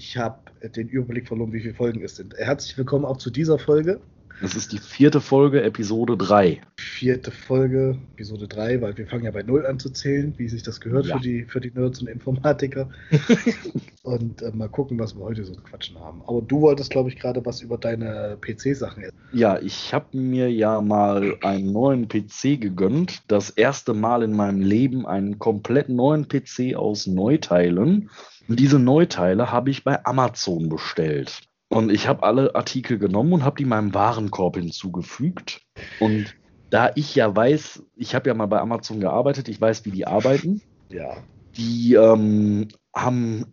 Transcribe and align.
ich 0.00 0.16
habe 0.16 0.40
den 0.62 0.88
Überblick 0.88 1.28
verloren, 1.28 1.52
wie 1.52 1.60
viele 1.60 1.74
Folgen 1.74 2.02
es 2.02 2.16
sind. 2.16 2.34
Herzlich 2.34 2.78
willkommen 2.78 3.04
auch 3.04 3.18
zu 3.18 3.28
dieser 3.28 3.58
Folge. 3.58 4.00
Das 4.40 4.54
ist 4.54 4.72
die 4.72 4.78
vierte 4.78 5.20
Folge, 5.20 5.62
Episode 5.62 6.16
3. 6.16 6.62
Vierte 6.78 7.30
Folge, 7.30 7.98
Episode 8.14 8.48
3, 8.48 8.80
weil 8.80 8.96
wir 8.96 9.06
fangen 9.06 9.24
ja 9.24 9.30
bei 9.30 9.42
Null 9.42 9.66
an 9.66 9.78
zu 9.78 9.90
zählen, 9.90 10.32
wie 10.38 10.48
sich 10.48 10.62
das 10.62 10.80
gehört 10.80 11.06
ja. 11.06 11.16
für, 11.16 11.22
die, 11.22 11.44
für 11.44 11.60
die 11.60 11.70
Nerds 11.70 12.00
und 12.00 12.08
Informatiker. 12.08 12.88
und 14.02 14.40
äh, 14.40 14.50
mal 14.52 14.70
gucken, 14.70 14.98
was 14.98 15.14
wir 15.14 15.22
heute 15.22 15.44
so 15.44 15.52
quatschen 15.56 16.00
haben. 16.00 16.22
Aber 16.26 16.40
du 16.40 16.62
wolltest, 16.62 16.90
glaube 16.90 17.10
ich, 17.10 17.18
gerade 17.18 17.44
was 17.44 17.60
über 17.60 17.76
deine 17.76 18.38
PC-Sachen 18.40 19.02
erzählen. 19.02 19.22
Ja, 19.32 19.58
ich 19.58 19.92
habe 19.92 20.16
mir 20.16 20.50
ja 20.50 20.80
mal 20.80 21.36
einen 21.42 21.72
neuen 21.72 22.08
PC 22.08 22.58
gegönnt. 22.58 23.22
Das 23.28 23.50
erste 23.50 23.92
Mal 23.92 24.22
in 24.22 24.32
meinem 24.32 24.62
Leben 24.62 25.06
einen 25.06 25.38
komplett 25.38 25.90
neuen 25.90 26.28
PC 26.28 26.76
aus 26.76 27.06
Neuteilen. 27.06 28.08
Und 28.48 28.58
diese 28.58 28.78
Neuteile 28.78 29.52
habe 29.52 29.68
ich 29.68 29.84
bei 29.84 30.02
Amazon 30.06 30.70
bestellt. 30.70 31.49
Und 31.70 31.90
ich 31.90 32.06
habe 32.08 32.24
alle 32.24 32.54
Artikel 32.56 32.98
genommen 32.98 33.32
und 33.32 33.44
habe 33.44 33.56
die 33.56 33.64
meinem 33.64 33.94
Warenkorb 33.94 34.56
hinzugefügt. 34.56 35.62
Und 36.00 36.34
da 36.68 36.90
ich 36.96 37.14
ja 37.14 37.34
weiß, 37.34 37.84
ich 37.94 38.14
habe 38.16 38.28
ja 38.28 38.34
mal 38.34 38.46
bei 38.46 38.58
Amazon 38.58 38.98
gearbeitet, 38.98 39.48
ich 39.48 39.60
weiß, 39.60 39.84
wie 39.84 39.92
die 39.92 40.06
arbeiten. 40.06 40.62
Ja. 40.88 41.18
Die 41.56 41.94
ähm, 41.94 42.66
haben 42.92 43.46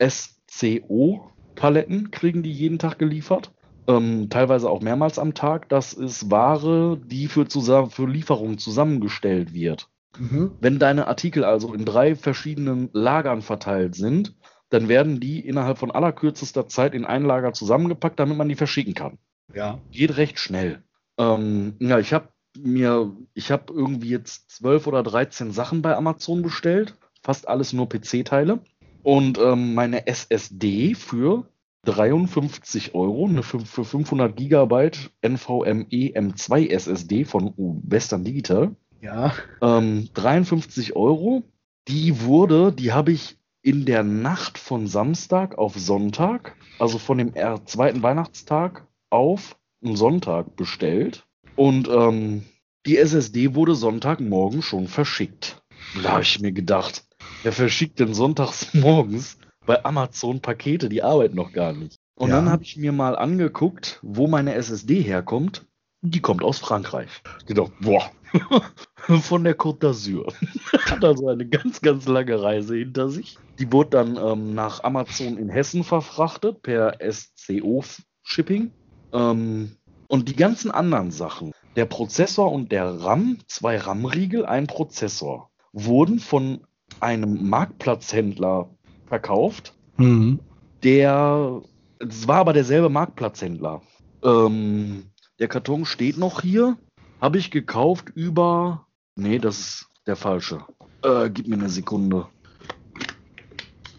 SCO-Paletten, 0.00 2.12
kriegen 2.12 2.44
die 2.44 2.52
jeden 2.52 2.78
Tag 2.78 3.00
geliefert. 3.00 3.50
Ähm, 3.88 4.30
teilweise 4.30 4.70
auch 4.70 4.80
mehrmals 4.80 5.18
am 5.18 5.34
Tag. 5.34 5.68
Das 5.68 5.94
ist 5.94 6.30
Ware, 6.30 7.00
die 7.04 7.26
für, 7.26 7.48
zusammen, 7.48 7.90
für 7.90 8.06
Lieferungen 8.06 8.58
zusammengestellt 8.58 9.52
wird. 9.52 9.88
Mhm. 10.16 10.52
Wenn 10.60 10.78
deine 10.78 11.08
Artikel 11.08 11.44
also 11.44 11.74
in 11.74 11.84
drei 11.84 12.14
verschiedenen 12.14 12.88
Lagern 12.92 13.42
verteilt 13.42 13.96
sind, 13.96 14.36
dann 14.72 14.88
werden 14.88 15.20
die 15.20 15.40
innerhalb 15.40 15.76
von 15.76 15.90
allerkürzester 15.90 16.66
Zeit 16.66 16.94
in 16.94 17.04
ein 17.04 17.24
Lager 17.24 17.52
zusammengepackt, 17.52 18.18
damit 18.18 18.38
man 18.38 18.48
die 18.48 18.54
verschicken 18.54 18.94
kann. 18.94 19.18
Ja. 19.54 19.80
Geht 19.90 20.16
recht 20.16 20.38
schnell. 20.38 20.82
Ähm, 21.18 21.74
ja, 21.78 21.98
ich 21.98 22.14
habe 22.14 22.28
mir, 22.58 23.14
ich 23.34 23.50
habe 23.50 23.72
irgendwie 23.72 24.08
jetzt 24.08 24.50
zwölf 24.50 24.86
oder 24.86 25.02
13 25.02 25.52
Sachen 25.52 25.82
bei 25.82 25.94
Amazon 25.94 26.40
bestellt. 26.40 26.96
Fast 27.22 27.48
alles 27.48 27.74
nur 27.74 27.88
PC-Teile. 27.88 28.60
Und 29.02 29.38
ähm, 29.38 29.74
meine 29.74 30.06
SSD 30.06 30.94
für 30.94 31.46
53 31.84 32.94
Euro, 32.94 33.26
eine 33.26 33.42
für 33.42 33.84
500 33.84 34.34
Gigabyte 34.34 35.10
NVMe 35.20 36.14
M2 36.14 36.70
SSD 36.70 37.24
von 37.24 37.52
Western 37.56 38.24
Digital. 38.24 38.74
Ja. 39.02 39.34
Ähm, 39.60 40.08
53 40.14 40.96
Euro. 40.96 41.42
Die 41.88 42.22
wurde, 42.22 42.72
die 42.72 42.92
habe 42.92 43.12
ich 43.12 43.36
in 43.62 43.84
der 43.84 44.02
Nacht 44.02 44.58
von 44.58 44.86
Samstag 44.86 45.56
auf 45.56 45.78
Sonntag, 45.78 46.56
also 46.78 46.98
von 46.98 47.18
dem 47.18 47.32
zweiten 47.64 48.02
Weihnachtstag 48.02 48.86
auf 49.10 49.56
Sonntag 49.80 50.56
bestellt. 50.56 51.24
Und 51.56 51.88
ähm, 51.88 52.44
die 52.86 52.98
SSD 52.98 53.54
wurde 53.54 53.74
Sonntagmorgen 53.74 54.62
schon 54.62 54.88
verschickt. 54.88 55.62
Da 56.02 56.12
habe 56.12 56.22
ich 56.22 56.40
mir 56.40 56.52
gedacht, 56.52 57.04
wer 57.42 57.52
verschickt 57.52 58.00
denn 58.00 58.14
sonntags 58.14 58.74
morgens 58.74 59.38
bei 59.64 59.84
Amazon 59.84 60.40
Pakete? 60.40 60.88
Die 60.88 61.02
arbeiten 61.02 61.36
noch 61.36 61.52
gar 61.52 61.72
nicht. 61.72 61.96
Und 62.14 62.30
ja. 62.30 62.36
dann 62.36 62.50
habe 62.50 62.64
ich 62.64 62.76
mir 62.76 62.92
mal 62.92 63.16
angeguckt, 63.16 64.00
wo 64.02 64.26
meine 64.26 64.54
SSD 64.54 65.02
herkommt. 65.02 65.66
Die 66.02 66.20
kommt 66.20 66.42
aus 66.42 66.58
Frankreich. 66.58 67.22
Ich 67.38 67.46
gedacht, 67.46 67.70
boah, 67.80 68.10
von 69.20 69.44
der 69.44 69.56
Côte 69.56 69.78
d'Azur. 69.78 70.32
Hat 70.90 71.04
also 71.04 71.28
eine 71.28 71.46
ganz, 71.46 71.80
ganz 71.80 72.06
lange 72.08 72.42
Reise 72.42 72.76
hinter 72.76 73.08
sich. 73.08 73.38
Die 73.60 73.72
wurde 73.72 73.90
dann 73.90 74.16
ähm, 74.16 74.52
nach 74.52 74.82
Amazon 74.82 75.38
in 75.38 75.48
Hessen 75.48 75.84
verfrachtet 75.84 76.62
per 76.62 76.98
SCO-Shipping. 77.00 78.72
Ähm, 79.12 79.76
und 80.08 80.28
die 80.28 80.36
ganzen 80.36 80.72
anderen 80.72 81.12
Sachen, 81.12 81.52
der 81.76 81.86
Prozessor 81.86 82.50
und 82.50 82.72
der 82.72 82.84
RAM, 82.84 83.38
zwei 83.46 83.76
RAM-Riegel, 83.76 84.44
ein 84.44 84.66
Prozessor, 84.66 85.50
wurden 85.72 86.18
von 86.18 86.66
einem 86.98 87.48
Marktplatzhändler 87.48 88.70
verkauft. 89.06 89.74
Mhm. 89.98 90.40
Der, 90.82 91.62
es 92.00 92.26
war 92.26 92.38
aber 92.38 92.52
derselbe 92.52 92.88
Marktplatzhändler. 92.88 93.82
Ähm, 94.24 95.11
der 95.38 95.48
Karton 95.48 95.84
steht 95.84 96.18
noch 96.18 96.40
hier. 96.40 96.76
Habe 97.20 97.38
ich 97.38 97.50
gekauft 97.50 98.10
über. 98.14 98.86
Nee, 99.16 99.38
das 99.38 99.58
ist 99.58 99.86
der 100.06 100.16
falsche. 100.16 100.64
Äh, 101.02 101.30
gib 101.30 101.48
mir 101.48 101.56
eine 101.56 101.68
Sekunde. 101.68 102.26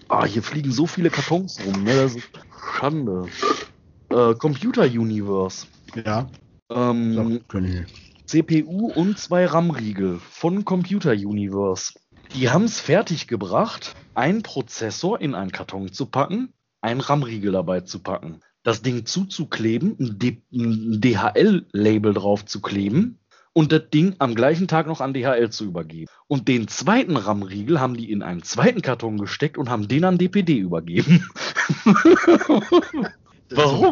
Ah, 0.09 0.25
hier 0.25 0.43
fliegen 0.43 0.71
so 0.71 0.85
viele 0.85 1.09
Kartons 1.09 1.59
rum, 1.65 1.83
ne? 1.83 1.95
Das 1.95 2.15
ist 2.15 2.29
Schande. 2.77 3.27
Äh, 4.09 4.35
Computer 4.35 4.83
Universe. 4.83 5.67
Ja. 6.05 6.29
Ähm, 6.69 7.41
CPU 8.25 8.91
und 8.91 9.17
zwei 9.17 9.45
RAM-Riegel 9.45 10.19
von 10.19 10.65
Computer 10.65 11.11
Universe. 11.11 11.93
Die 12.35 12.49
haben 12.49 12.65
es 12.65 12.79
fertig 12.79 13.27
gebracht, 13.27 13.95
einen 14.15 14.43
Prozessor 14.43 15.21
in 15.21 15.35
einen 15.35 15.51
Karton 15.51 15.91
zu 15.91 16.07
packen, 16.07 16.53
einen 16.81 17.01
RAM-Riegel 17.01 17.51
dabei 17.51 17.81
zu 17.81 17.99
packen 17.99 18.41
das 18.63 18.81
Ding 18.81 19.05
zuzukleben, 19.05 19.97
ein, 19.99 21.01
DHL-Label 21.01 22.13
drauf 22.13 22.45
zu 22.45 22.61
kleben 22.61 23.19
und 23.53 23.71
das 23.71 23.89
Ding 23.93 24.15
am 24.19 24.35
gleichen 24.35 24.67
Tag 24.67 24.87
noch 24.87 24.99
an 25.01 25.13
DHL 25.13 25.49
zu 25.49 25.65
übergeben. 25.65 26.07
Und 26.27 26.47
den 26.47 26.67
zweiten 26.67 27.15
RAM-Riegel 27.17 27.79
haben 27.79 27.95
die 27.95 28.11
in 28.11 28.23
einen 28.23 28.43
zweiten 28.43 28.81
Karton 28.81 29.17
gesteckt 29.17 29.57
und 29.57 29.69
haben 29.69 29.87
den 29.87 30.05
an 30.05 30.17
DPD 30.17 30.57
übergeben. 30.57 31.29
Warum? 33.51 33.91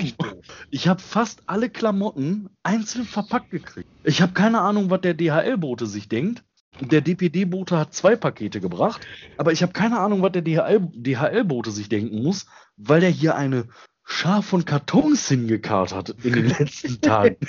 Ich 0.71 0.87
habe 0.87 1.01
fast 1.01 1.43
alle 1.45 1.69
Klamotten 1.69 2.49
einzeln 2.63 3.05
verpackt 3.05 3.51
gekriegt. 3.51 3.89
Ich 4.03 4.21
habe 4.21 4.33
keine 4.33 4.61
Ahnung, 4.61 4.89
was 4.89 5.01
der 5.01 5.13
DHL-Bote 5.13 5.85
sich 5.85 6.09
denkt. 6.09 6.43
Der 6.79 7.01
DPD-Bote 7.01 7.77
hat 7.77 7.93
zwei 7.93 8.15
Pakete 8.15 8.61
gebracht, 8.61 9.05
aber 9.37 9.51
ich 9.51 9.61
habe 9.61 9.73
keine 9.73 9.99
Ahnung, 9.99 10.21
was 10.23 10.31
der 10.31 10.41
DHL-Bote 10.41 11.69
sich 11.69 11.89
denken 11.89 12.23
muss, 12.23 12.47
weil 12.77 13.01
der 13.01 13.09
hier 13.09 13.35
eine 13.35 13.67
Schar 14.11 14.43
von 14.43 14.65
Kartons 14.65 15.27
hingekarrt 15.27 16.15
in 16.23 16.33
den 16.33 16.49
letzten 16.49 16.99
Tagen. 17.01 17.37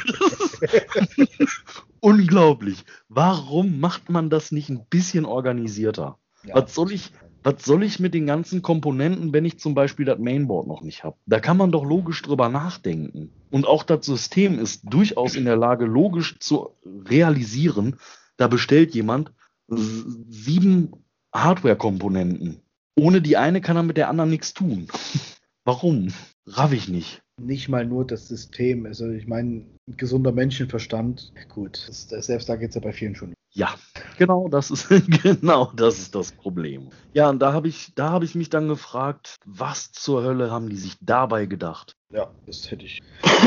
Unglaublich. 2.01 2.85
Warum 3.09 3.81
macht 3.81 4.11
man 4.11 4.31
das 4.31 4.53
nicht 4.53 4.71
ein 4.71 4.87
bisschen 4.89 5.25
organisierter? 5.25 6.19
Ja. 6.45 6.55
Was 6.55 6.75
soll 6.75 6.93
ich, 6.93 7.13
was 7.43 7.65
soll 7.65 7.83
ich 7.83 8.01
mit 8.01 8.15
den 8.15 8.27
ganzen 8.27 8.63
Komponenten, 8.63 9.33
wenn 9.33 9.45
ich 9.45 9.59
zum 9.59 9.75
Beispiel 9.75 10.07
das 10.07 10.19
Mainboard 10.19 10.67
noch 10.67 10.83
nicht 10.83 11.05
habe? 11.05 11.17
Da 11.27 11.41
kann 11.41 11.57
man 11.57 11.73
doch 11.73 11.85
logisch 11.85 12.23
drüber 12.23 12.49
nachdenken. 12.49 13.31
Und 13.51 13.67
auch 13.67 13.83
das 13.83 14.07
System 14.07 14.59
ist 14.59 14.83
durchaus 14.85 15.35
in 15.35 15.45
der 15.45 15.57
Lage, 15.57 15.85
logisch 15.85 16.39
zu 16.39 16.71
realisieren. 16.85 17.97
Da 18.37 18.49
bestellt 18.49 18.95
jemand 18.95 19.33
sieben 19.69 20.93
Hardware-Komponenten. 21.35 22.63
Ohne 22.95 23.21
die 23.21 23.37
eine 23.37 23.61
kann 23.61 23.77
er 23.77 23.83
mit 23.83 23.97
der 23.97 24.09
anderen 24.09 24.31
nichts 24.31 24.55
tun. 24.55 24.87
Warum? 25.65 26.09
Raff 26.47 26.73
ich 26.73 26.89
nicht. 26.89 27.23
Nicht 27.41 27.69
mal 27.69 27.87
nur 27.87 28.07
das 28.07 28.29
System. 28.29 28.87
Also 28.87 29.11
ich 29.11 29.27
meine, 29.27 29.65
gesunder 29.87 30.33
Menschenverstand, 30.33 31.33
gut, 31.49 31.85
das, 31.89 32.07
das, 32.09 32.27
selbst 32.27 32.49
da 32.49 32.57
geht 32.57 32.71
es 32.71 32.75
ja 32.75 32.81
bei 32.81 32.93
vielen 32.93 33.15
schon. 33.15 33.35
Ja, 33.55 33.75
genau, 34.19 34.49
das 34.49 34.71
ist 34.71 34.89
genau 35.23 35.73
das 35.77 35.99
ist 35.99 36.15
das 36.15 36.33
Problem. 36.33 36.91
Ja, 37.13 37.29
und 37.29 37.41
da 37.41 37.53
habe 37.53 37.69
ich, 37.69 37.95
da 37.95 38.11
habe 38.11 38.25
ich 38.25 38.35
mich 38.35 38.49
dann 38.49 38.69
gefragt, 38.69 39.37
was 39.45 39.93
zur 39.93 40.23
Hölle 40.25 40.51
haben 40.51 40.69
die 40.69 40.77
sich 40.77 40.97
dabei 41.01 41.47
gedacht? 41.47 41.97
Ja, 42.11 42.31
das 42.47 42.71
hätte 42.71 42.85
ich. 42.85 43.01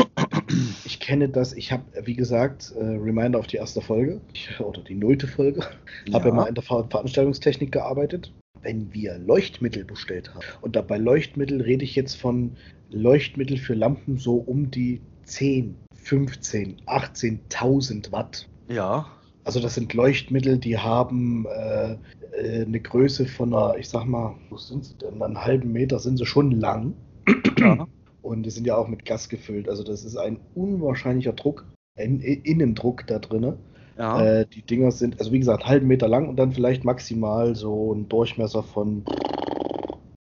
Ich 0.84 1.00
kenne 1.00 1.28
das, 1.28 1.52
ich 1.52 1.72
habe, 1.72 1.84
wie 2.04 2.14
gesagt, 2.14 2.72
äh, 2.76 2.82
Reminder 2.82 3.40
auf 3.40 3.48
die 3.48 3.56
erste 3.56 3.80
Folge 3.80 4.20
oder 4.60 4.80
die 4.80 4.94
nullte 4.94 5.26
Folge. 5.26 5.60
Ja. 6.06 6.14
Habe 6.14 6.28
ja 6.28 6.34
mal 6.34 6.46
in 6.46 6.54
der 6.54 6.62
Ver 6.62 6.86
Veranstaltungstechnik 6.88 7.72
gearbeitet 7.72 8.32
wenn 8.66 8.92
wir 8.92 9.16
Leuchtmittel 9.18 9.84
bestellt 9.84 10.34
haben. 10.34 10.44
Und 10.60 10.74
dabei 10.74 10.98
Leuchtmittel 10.98 11.62
rede 11.62 11.84
ich 11.84 11.94
jetzt 11.94 12.16
von 12.16 12.56
Leuchtmittel 12.90 13.58
für 13.58 13.74
Lampen 13.74 14.18
so 14.18 14.34
um 14.34 14.72
die 14.72 15.00
10, 15.22 15.76
15, 15.94 16.82
18.000 16.86 18.10
Watt. 18.10 18.48
Ja. 18.68 19.06
Also 19.44 19.60
das 19.60 19.76
sind 19.76 19.94
Leuchtmittel, 19.94 20.58
die 20.58 20.76
haben 20.76 21.46
äh, 21.46 21.92
äh, 22.32 22.64
eine 22.64 22.80
Größe 22.80 23.26
von 23.26 23.54
einer, 23.54 23.78
ich 23.78 23.88
sag 23.88 24.04
mal, 24.04 24.34
wo 24.50 24.56
sind 24.56 24.84
sie 24.84 24.98
denn? 24.98 25.22
Einen 25.22 25.44
halben 25.44 25.70
Meter 25.70 26.00
sind 26.00 26.16
sie 26.16 26.26
schon 26.26 26.50
lang. 26.50 26.94
Ja. 27.58 27.86
Und 28.22 28.42
die 28.42 28.50
sind 28.50 28.66
ja 28.66 28.76
auch 28.76 28.88
mit 28.88 29.04
Gas 29.04 29.28
gefüllt. 29.28 29.68
Also 29.68 29.84
das 29.84 30.04
ist 30.04 30.16
ein 30.16 30.40
unwahrscheinlicher 30.56 31.32
Druck, 31.32 31.64
ein 31.96 32.18
Innendruck 32.18 33.06
da 33.06 33.20
drin. 33.20 33.54
Ja. 33.98 34.22
Äh, 34.22 34.46
die 34.46 34.62
Dinger 34.62 34.90
sind, 34.90 35.18
also 35.18 35.32
wie 35.32 35.38
gesagt, 35.38 35.62
einen 35.62 35.70
halben 35.70 35.86
Meter 35.86 36.08
lang 36.08 36.28
und 36.28 36.36
dann 36.36 36.52
vielleicht 36.52 36.84
maximal 36.84 37.54
so 37.54 37.94
ein 37.94 38.08
Durchmesser 38.08 38.62
von 38.62 39.04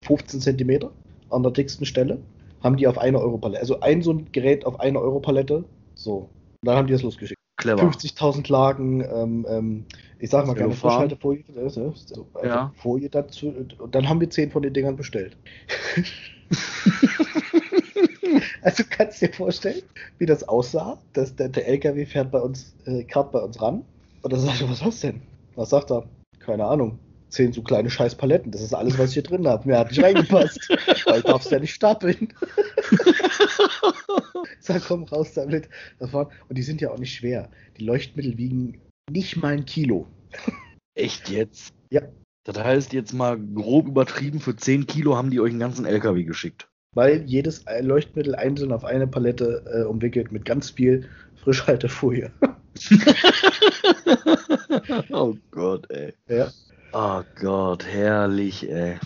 15 0.04 0.40
Zentimeter 0.40 0.92
an 1.30 1.42
der 1.42 1.52
dicksten 1.52 1.86
Stelle. 1.86 2.18
Haben 2.62 2.76
die 2.76 2.86
auf 2.86 2.98
einer 2.98 3.20
Euro-Palette. 3.20 3.60
Also 3.60 3.80
ein 3.80 4.02
so 4.02 4.12
ein 4.12 4.32
Gerät 4.32 4.64
auf 4.66 4.80
einer 4.80 5.00
Euro-Palette. 5.00 5.64
So. 5.94 6.16
Und 6.16 6.28
dann 6.62 6.76
haben 6.76 6.86
die 6.86 6.92
das 6.92 7.02
losgeschickt. 7.02 7.40
Clever. 7.58 7.82
50.000 7.82 8.52
Lagen, 8.52 9.00
ähm, 9.00 9.46
ähm, 9.48 9.84
ich 10.18 10.28
sag 10.28 10.46
mal 10.46 10.54
gerne 10.54 10.74
Frischhaltefolie, 10.74 11.42
äh, 11.56 11.68
so, 11.70 11.94
ja. 12.42 12.70
Folie 12.76 13.08
dazu. 13.08 13.48
Und 13.78 13.94
dann 13.94 14.08
haben 14.08 14.20
wir 14.20 14.28
10 14.28 14.50
von 14.50 14.62
den 14.62 14.74
Dingern 14.74 14.96
bestellt. 14.96 15.36
also 18.62 18.84
kannst 18.88 19.22
du 19.22 19.26
dir 19.26 19.32
vorstellen, 19.32 19.82
wie 20.18 20.26
das 20.26 20.46
aussah, 20.48 20.98
dass 21.12 21.34
der, 21.36 21.48
der 21.48 21.66
LKW 21.68 22.06
fährt 22.06 22.30
bei 22.30 22.40
uns, 22.40 22.74
äh, 22.86 23.04
kart 23.04 23.32
bei 23.32 23.40
uns 23.40 23.60
ran 23.60 23.84
und 24.22 24.32
dann 24.32 24.40
sagt 24.40 24.60
er, 24.60 24.70
was 24.70 24.82
hast 24.82 25.02
du 25.02 25.08
denn? 25.08 25.22
Was 25.54 25.70
sagt 25.70 25.90
er? 25.90 26.08
Keine 26.38 26.64
Ahnung. 26.64 26.98
Zehn 27.28 27.52
so 27.52 27.62
kleine 27.62 27.90
Scheißpaletten. 27.90 28.52
Das 28.52 28.62
ist 28.62 28.74
alles, 28.74 28.98
was 28.98 29.08
ich 29.08 29.14
hier 29.14 29.22
drin 29.22 29.46
habe. 29.48 29.68
Mir 29.68 29.78
hat 29.78 29.90
nicht 29.90 30.02
reingepasst. 30.02 30.68
weil 31.06 31.18
ich 31.18 31.24
darf 31.24 31.44
es 31.44 31.50
ja 31.50 31.58
nicht 31.58 31.74
stapeln. 31.74 32.32
Sag, 34.60 34.84
komm 34.86 35.04
raus 35.04 35.34
damit. 35.34 35.68
Das 35.98 36.14
und 36.14 36.30
die 36.50 36.62
sind 36.62 36.80
ja 36.80 36.90
auch 36.90 36.98
nicht 36.98 37.14
schwer. 37.14 37.50
Die 37.78 37.84
Leuchtmittel 37.84 38.38
wiegen 38.38 38.80
nicht 39.10 39.36
mal 39.36 39.54
ein 39.54 39.64
Kilo. 39.64 40.06
Echt 40.94 41.28
jetzt? 41.28 41.74
Ja. 41.90 42.02
Das 42.44 42.58
heißt, 42.58 42.92
jetzt 42.92 43.12
mal 43.12 43.38
grob 43.38 43.88
übertrieben, 43.88 44.40
für 44.40 44.54
10 44.54 44.86
Kilo 44.86 45.16
haben 45.16 45.30
die 45.30 45.40
euch 45.40 45.50
einen 45.50 45.60
ganzen 45.60 45.84
LKW 45.84 46.24
geschickt. 46.24 46.68
Weil 46.96 47.24
jedes 47.24 47.62
Leuchtmittel 47.82 48.34
einzeln 48.34 48.72
auf 48.72 48.82
eine 48.82 49.06
Palette 49.06 49.62
äh, 49.66 49.82
umwickelt 49.82 50.32
mit 50.32 50.46
ganz 50.46 50.70
viel 50.70 51.06
Frischhaltefolie. 51.34 52.30
oh 55.12 55.34
Gott, 55.50 55.90
ey. 55.90 56.14
ja. 56.26 56.48
Oh 56.94 57.22
Gott, 57.38 57.84
herrlich, 57.84 58.66
ey. 58.70 58.96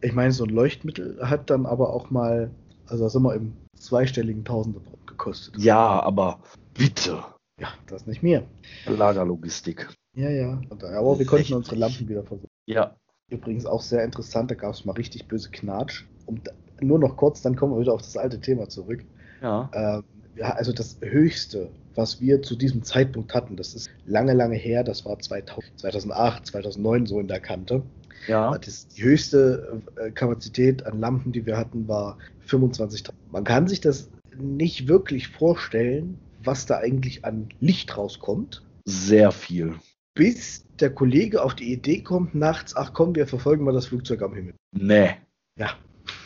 Ich 0.00 0.12
meine, 0.12 0.32
so 0.32 0.42
ein 0.42 0.50
Leuchtmittel 0.50 1.20
hat 1.22 1.48
dann 1.48 1.66
aber 1.66 1.94
auch 1.94 2.10
mal, 2.10 2.50
also 2.88 3.04
das 3.04 3.14
immer 3.14 3.34
im 3.34 3.52
zweistelligen 3.78 4.44
Tausender 4.44 4.80
gekostet. 5.06 5.56
Ja, 5.56 6.02
aber 6.02 6.40
bitte. 6.74 7.22
Ja, 7.60 7.68
das 7.86 8.02
ist 8.02 8.08
nicht 8.08 8.24
mehr. 8.24 8.42
Lagerlogistik. 8.86 9.88
Ja, 10.16 10.30
ja. 10.30 10.60
Und, 10.68 10.82
aber 10.82 11.16
wir 11.16 11.26
konnten 11.26 11.54
unsere 11.54 11.76
Lampen 11.76 12.08
wieder 12.08 12.24
versorgen. 12.24 12.48
Ja. 12.66 12.96
Übrigens 13.30 13.66
auch 13.66 13.82
sehr 13.82 14.02
interessant, 14.02 14.50
da 14.50 14.56
gab 14.56 14.74
es 14.74 14.84
mal 14.84 14.94
richtig 14.94 15.28
böse 15.28 15.52
Knatsch. 15.52 16.02
Und 16.26 16.50
nur 16.80 16.98
noch 16.98 17.16
kurz, 17.16 17.42
dann 17.42 17.56
kommen 17.56 17.74
wir 17.74 17.80
wieder 17.80 17.94
auf 17.94 18.02
das 18.02 18.16
alte 18.16 18.40
Thema 18.40 18.68
zurück. 18.68 19.04
Ja. 19.42 19.70
Ähm, 19.72 20.04
ja, 20.36 20.50
also 20.50 20.72
das 20.72 20.98
Höchste, 21.00 21.70
was 21.94 22.20
wir 22.20 22.42
zu 22.42 22.56
diesem 22.56 22.82
Zeitpunkt 22.82 23.34
hatten, 23.34 23.56
das 23.56 23.74
ist 23.74 23.90
lange, 24.04 24.34
lange 24.34 24.56
her, 24.56 24.84
das 24.84 25.04
war 25.06 25.18
2000, 25.18 25.80
2008, 25.80 26.46
2009 26.46 27.06
so 27.06 27.20
in 27.20 27.28
der 27.28 27.40
Kante. 27.40 27.82
Ja. 28.28 28.56
Das, 28.58 28.88
die 28.88 29.02
höchste 29.02 29.80
äh, 29.96 30.10
Kapazität 30.10 30.84
an 30.84 31.00
Lampen, 31.00 31.32
die 31.32 31.46
wir 31.46 31.56
hatten, 31.56 31.88
war 31.88 32.18
25.000. 32.48 33.10
Man 33.30 33.44
kann 33.44 33.66
sich 33.66 33.80
das 33.80 34.10
nicht 34.38 34.88
wirklich 34.88 35.28
vorstellen, 35.28 36.18
was 36.42 36.66
da 36.66 36.78
eigentlich 36.78 37.24
an 37.24 37.48
Licht 37.60 37.96
rauskommt, 37.96 38.62
Sehr 38.84 39.32
viel. 39.32 39.74
bis 40.14 40.64
der 40.80 40.90
Kollege 40.90 41.42
auf 41.42 41.54
die 41.54 41.72
Idee 41.72 42.02
kommt, 42.02 42.34
nachts, 42.34 42.76
ach 42.76 42.92
komm, 42.92 43.14
wir 43.14 43.26
verfolgen 43.26 43.64
mal 43.64 43.72
das 43.72 43.86
Flugzeug 43.86 44.22
am 44.22 44.34
Himmel. 44.34 44.54
Nee. 44.72 45.10
Ja. 45.58 45.70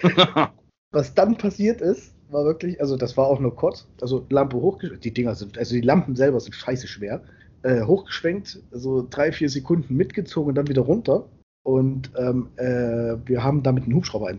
Was 0.92 1.13
dann 1.13 1.38
passiert 1.38 1.81
ist, 1.81 2.13
war 2.30 2.44
wirklich, 2.45 2.80
also 2.81 2.98
das 2.98 3.15
war 3.18 3.27
auch 3.27 3.39
nur 3.39 3.56
kurz, 3.56 3.88
also 4.01 4.25
Lampe 4.30 4.57
hochgeschwenkt, 4.57 5.06
die 5.06 5.13
Dinger 5.13 5.36
sind, 5.36 5.57
also 5.57 5.74
die 5.74 5.81
Lampen 5.81 6.15
selber 6.15 6.39
sind 6.39 6.53
scheiße 6.53 6.88
schwer, 6.88 7.21
äh, 7.63 7.81
hochgeschwenkt, 7.83 8.62
so 8.71 9.06
drei, 9.09 9.31
vier 9.31 9.50
Sekunden 9.50 9.95
mitgezogen 9.95 10.50
und 10.50 10.56
dann 10.56 10.68
wieder 10.68 10.81
runter. 10.81 11.25
Und 11.63 12.12
ähm, 12.18 12.50
äh, 12.56 13.15
wir 13.25 13.44
haben 13.44 13.62
damit 13.63 13.83
einen 13.83 13.95
Hubschrauber 13.95 14.30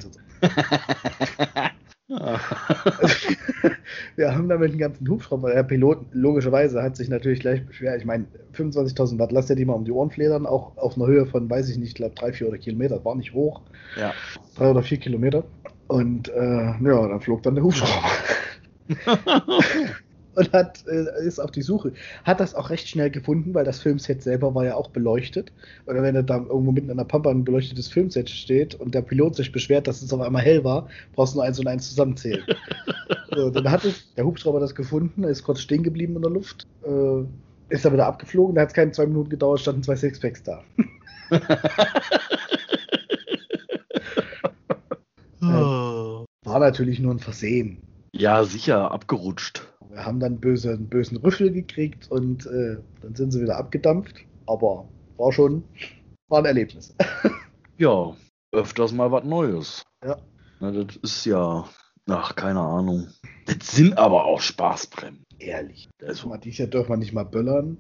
einsetzt. 2.08 3.36
wir 4.16 4.34
haben 4.34 4.48
damit 4.48 4.70
einen 4.70 4.78
ganzen 4.78 5.08
Hubschrauber. 5.08 5.52
Der 5.52 5.62
Pilot 5.62 5.98
logischerweise 6.12 6.82
hat 6.82 6.96
sich 6.96 7.08
natürlich 7.08 7.40
gleich 7.40 7.64
beschwert. 7.66 7.98
Ich 7.98 8.04
meine, 8.04 8.26
25.000 8.54 9.18
Watt, 9.18 9.32
lass 9.32 9.46
dir 9.46 9.56
die 9.56 9.64
mal 9.64 9.74
um 9.74 9.84
die 9.84 9.92
Ohren 9.92 10.10
fledern, 10.10 10.46
auch 10.46 10.76
auf 10.76 10.96
einer 10.96 11.06
Höhe 11.06 11.26
von, 11.26 11.48
weiß 11.48 11.68
ich 11.68 11.78
nicht, 11.78 11.90
ich 11.90 11.94
glaube 11.94 12.14
drei, 12.14 12.32
vier 12.32 12.48
oder 12.48 12.58
Kilometer. 12.58 13.04
War 13.04 13.14
nicht 13.14 13.34
hoch, 13.34 13.62
ja. 13.96 14.12
drei 14.56 14.70
oder 14.70 14.82
vier 14.82 14.98
Kilometer. 14.98 15.44
Und 15.88 16.28
äh, 16.28 16.74
ja, 16.80 17.08
dann 17.08 17.20
flog 17.20 17.42
dann 17.42 17.54
der 17.54 17.64
Hubschrauber. 17.64 18.08
und 20.34 20.52
hat, 20.52 20.84
äh, 20.86 21.26
ist 21.26 21.38
auf 21.38 21.50
die 21.50 21.62
Suche. 21.62 21.92
Hat 22.24 22.40
das 22.40 22.54
auch 22.54 22.70
recht 22.70 22.88
schnell 22.88 23.10
gefunden, 23.10 23.54
weil 23.54 23.64
das 23.64 23.80
Filmset 23.80 24.22
selber 24.22 24.54
war 24.54 24.64
ja 24.64 24.74
auch 24.74 24.88
beleuchtet. 24.88 25.52
Oder 25.86 26.02
wenn 26.02 26.14
da 26.14 26.22
dann 26.22 26.46
irgendwo 26.46 26.72
mitten 26.72 26.90
an 26.90 26.96
der 26.96 27.04
Pampa 27.04 27.30
ein 27.30 27.44
beleuchtetes 27.44 27.88
Filmset 27.88 28.30
steht 28.30 28.74
und 28.74 28.94
der 28.94 29.02
Pilot 29.02 29.36
sich 29.36 29.52
beschwert, 29.52 29.86
dass 29.86 30.02
es 30.02 30.12
auf 30.12 30.20
einmal 30.20 30.42
hell 30.42 30.64
war, 30.64 30.88
brauchst 31.14 31.34
du 31.34 31.38
nur 31.38 31.44
eins 31.44 31.58
und 31.58 31.66
eins 31.66 31.88
zusammenzählen. 31.88 32.44
so, 33.34 33.50
dann 33.50 33.70
hat 33.70 33.84
es, 33.84 34.12
der 34.14 34.24
Hubschrauber 34.24 34.60
das 34.60 34.74
gefunden, 34.74 35.24
ist 35.24 35.42
kurz 35.42 35.60
stehen 35.60 35.82
geblieben 35.82 36.16
in 36.16 36.22
der 36.22 36.30
Luft, 36.30 36.66
äh, 36.84 37.24
ist 37.68 37.84
dann 37.84 37.92
wieder 37.92 38.06
abgeflogen, 38.06 38.54
da 38.54 38.62
hat 38.62 38.68
es 38.68 38.74
keine 38.74 38.92
zwei 38.92 39.06
Minuten 39.06 39.30
gedauert, 39.30 39.60
standen 39.60 39.82
zwei 39.82 39.96
Sixpacks 39.96 40.42
da. 40.42 40.62
Oh. 45.40 46.24
War 46.44 46.58
natürlich 46.58 46.98
nur 46.98 47.14
ein 47.14 47.18
Versehen. 47.18 47.78
Ja, 48.12 48.44
sicher, 48.44 48.90
abgerutscht. 48.90 49.71
Wir 49.92 50.06
haben 50.06 50.20
dann 50.20 50.40
böse, 50.40 50.72
einen 50.72 50.88
bösen 50.88 51.18
Rüffel 51.18 51.52
gekriegt 51.52 52.10
und 52.10 52.46
äh, 52.46 52.78
dann 53.02 53.14
sind 53.14 53.30
sie 53.30 53.42
wieder 53.42 53.58
abgedampft. 53.58 54.24
Aber 54.46 54.88
war 55.18 55.32
schon, 55.32 55.64
war 56.28 56.38
ein 56.40 56.46
Erlebnis. 56.46 56.94
Ja, 57.78 58.14
öfters 58.52 58.92
mal 58.92 59.10
was 59.10 59.24
Neues. 59.24 59.82
Ja. 60.04 60.18
Na, 60.60 60.70
das 60.70 60.94
ist 60.96 61.24
ja, 61.24 61.66
ach, 62.06 62.36
keine 62.36 62.60
Ahnung. 62.60 63.08
Das 63.46 63.74
sind 63.74 63.98
aber 63.98 64.24
auch 64.26 64.40
Spaßbremsen. 64.40 65.24
Ehrlich. 65.40 65.88
Also, 66.00 66.28
Mal 66.28 66.36
dieses 66.38 66.58
Jahr 66.58 66.68
dürfen 66.68 66.90
wir 66.90 66.96
nicht 66.98 67.12
mal 67.14 67.24
böllern. 67.24 67.78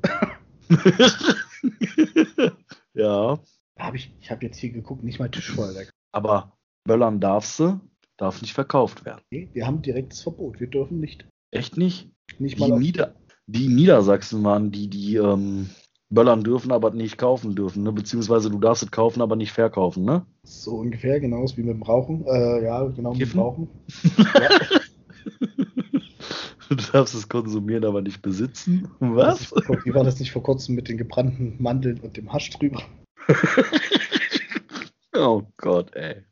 ja, 2.94 3.38
hab 3.78 3.94
ich 3.94 4.12
ich 4.20 4.30
habe 4.30 4.44
jetzt 4.46 4.56
hier 4.58 4.70
geguckt, 4.72 5.04
nicht 5.04 5.20
mal 5.20 5.30
Tischfeuerwerk. 5.30 5.90
aber 6.12 6.56
böllern 6.84 7.20
darfst 7.20 7.60
du, 7.60 7.78
darf 8.16 8.40
nicht 8.42 8.54
verkauft 8.54 9.04
werden. 9.04 9.20
Nee, 9.30 9.50
wir 9.52 9.66
haben 9.66 9.82
direktes 9.82 10.22
Verbot. 10.22 10.58
Wir 10.58 10.68
dürfen 10.68 10.98
nicht. 10.98 11.26
Echt 11.52 11.76
nicht? 11.76 12.10
Nicht 12.38 12.56
Die, 12.56 12.60
mal 12.60 12.72
auf, 12.72 12.80
Nieder 12.80 13.14
die 13.46 13.68
Niedersachsen 13.68 14.42
waren, 14.44 14.70
die, 14.70 14.88
die 14.88 15.16
ähm, 15.16 15.68
böllern 16.10 16.42
dürfen, 16.42 16.72
aber 16.72 16.90
nicht 16.90 17.18
kaufen 17.18 17.54
dürfen. 17.54 17.82
Ne? 17.82 17.92
Beziehungsweise 17.92 18.50
du 18.50 18.58
darfst 18.58 18.82
es 18.82 18.90
kaufen, 18.90 19.20
aber 19.20 19.36
nicht 19.36 19.52
verkaufen, 19.52 20.04
ne? 20.04 20.24
so 20.44 20.76
ungefähr, 20.76 21.20
genauso 21.20 21.56
wie 21.56 21.62
mit 21.62 21.74
dem 21.74 21.82
Rauchen. 21.82 22.24
Äh, 22.26 22.64
ja, 22.64 22.84
genau 22.84 23.10
mit 23.10 23.20
Kiffen? 23.20 23.38
dem 23.38 23.40
Rauchen. 23.40 23.68
ja, 24.16 24.48
Du 26.68 26.76
darfst 26.76 27.14
es 27.14 27.28
konsumieren, 27.28 27.84
aber 27.84 28.00
nicht 28.00 28.22
besitzen. 28.22 28.88
Was? 28.98 29.52
Wie 29.84 29.92
war 29.92 30.04
das 30.04 30.18
nicht 30.18 30.32
vor 30.32 30.42
kurzem 30.42 30.74
mit 30.74 30.88
den 30.88 30.96
gebrannten 30.96 31.56
Mandeln 31.58 32.00
und 32.00 32.16
dem 32.16 32.32
Hasch 32.32 32.48
drüber? 32.48 32.82
oh 35.14 35.42
Gott, 35.58 35.94
ey. 35.94 36.24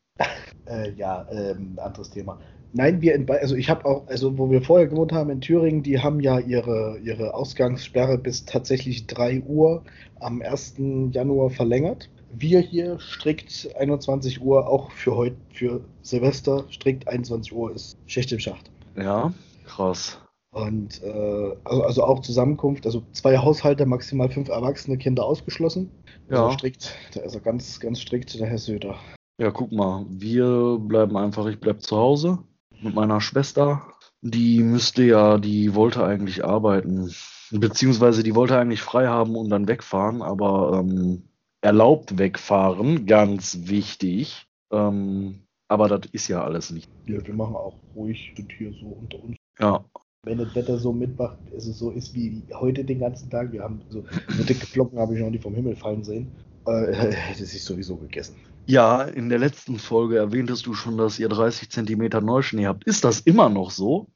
Äh, 0.64 0.92
ja, 0.94 1.26
ähm, 1.30 1.78
anderes 1.78 2.08
Thema. 2.08 2.40
Nein, 2.72 3.00
wir 3.00 3.14
in, 3.14 3.26
Ba- 3.26 3.34
also 3.40 3.56
ich 3.56 3.68
habe 3.68 3.84
auch, 3.84 4.06
also 4.06 4.38
wo 4.38 4.50
wir 4.50 4.62
vorher 4.62 4.86
gewohnt 4.86 5.12
haben 5.12 5.30
in 5.30 5.40
Thüringen, 5.40 5.82
die 5.82 5.98
haben 5.98 6.20
ja 6.20 6.38
ihre, 6.38 6.98
ihre 7.02 7.34
Ausgangssperre 7.34 8.16
bis 8.16 8.44
tatsächlich 8.44 9.06
3 9.08 9.40
Uhr 9.42 9.82
am 10.20 10.40
1. 10.40 10.74
Januar 11.10 11.50
verlängert. 11.50 12.08
Wir 12.32 12.60
hier 12.60 13.00
strikt 13.00 13.68
21 13.76 14.40
Uhr, 14.40 14.68
auch 14.68 14.92
für 14.92 15.16
heute, 15.16 15.36
für 15.52 15.80
Silvester, 16.02 16.64
strikt 16.70 17.08
21 17.08 17.52
Uhr 17.52 17.74
ist 17.74 17.96
Schicht 18.06 18.30
im 18.30 18.38
Schacht. 18.38 18.70
Ja, 18.96 19.32
krass. 19.66 20.18
Und 20.52 21.02
äh, 21.02 21.56
also, 21.64 21.82
also 21.82 22.04
auch 22.04 22.20
Zusammenkunft, 22.20 22.86
also 22.86 23.02
zwei 23.12 23.36
Haushalte, 23.38 23.84
maximal 23.86 24.28
fünf 24.28 24.48
erwachsene 24.48 24.96
Kinder 24.96 25.24
ausgeschlossen. 25.24 25.90
Also 26.28 26.42
Ja. 26.44 26.50
strikt, 26.52 26.94
da 27.14 27.20
ist 27.22 27.34
er 27.34 27.40
ganz, 27.40 27.80
ganz 27.80 28.00
strikt, 28.00 28.38
der 28.38 28.46
Herr 28.46 28.58
Söder. 28.58 28.94
Ja, 29.40 29.50
guck 29.50 29.72
mal, 29.72 30.04
wir 30.08 30.78
bleiben 30.80 31.16
einfach, 31.16 31.46
ich 31.46 31.58
bleib 31.58 31.82
zu 31.82 31.96
Hause 31.96 32.38
mit 32.82 32.94
meiner 32.94 33.20
Schwester. 33.20 33.82
Die 34.22 34.62
müsste 34.62 35.02
ja, 35.02 35.38
die 35.38 35.74
wollte 35.74 36.04
eigentlich 36.04 36.44
arbeiten, 36.44 37.10
beziehungsweise 37.50 38.22
die 38.22 38.34
wollte 38.34 38.58
eigentlich 38.58 38.82
frei 38.82 39.06
haben 39.06 39.34
und 39.36 39.48
dann 39.50 39.66
wegfahren, 39.66 40.20
aber 40.22 40.80
ähm, 40.80 41.22
erlaubt 41.62 42.18
wegfahren, 42.18 43.06
ganz 43.06 43.58
wichtig. 43.62 44.46
Ähm, 44.70 45.46
aber 45.68 45.88
das 45.88 46.10
ist 46.12 46.28
ja 46.28 46.42
alles 46.42 46.70
nicht. 46.70 46.88
Ja, 47.06 47.24
wir 47.24 47.34
machen 47.34 47.54
auch 47.54 47.76
ruhig 47.94 48.34
und 48.36 48.52
hier 48.52 48.72
so 48.72 48.86
unter 48.86 49.22
uns. 49.22 49.36
Ja, 49.58 49.84
Wenn 50.24 50.38
das 50.38 50.54
Wetter 50.54 50.78
so 50.78 50.92
mitmacht, 50.92 51.38
ist 51.52 51.66
es 51.66 51.78
so 51.78 51.90
ist 51.90 52.14
wie 52.14 52.42
heute 52.52 52.84
den 52.84 52.98
ganzen 52.98 53.30
Tag. 53.30 53.52
Wir 53.52 53.62
haben 53.62 53.80
so, 53.88 54.04
so 54.28 54.42
dicke 54.44 54.66
Flocken, 54.66 54.98
habe 54.98 55.14
ich 55.14 55.20
noch 55.20 55.30
nie 55.30 55.38
vom 55.38 55.54
Himmel 55.54 55.76
fallen 55.76 56.02
sehen. 56.02 56.30
Äh, 56.66 56.92
hätte 57.12 57.44
sich 57.44 57.62
sowieso 57.62 57.96
gegessen. 57.96 58.34
Ja, 58.66 59.02
in 59.02 59.28
der 59.28 59.38
letzten 59.38 59.78
Folge 59.78 60.18
erwähntest 60.18 60.66
du 60.66 60.74
schon, 60.74 60.96
dass 60.96 61.18
ihr 61.18 61.28
30 61.28 61.70
Zentimeter 61.70 62.20
Neuschnee 62.20 62.66
habt. 62.66 62.84
Ist 62.84 63.04
das 63.04 63.20
immer 63.20 63.48
noch 63.48 63.70
so? 63.70 64.06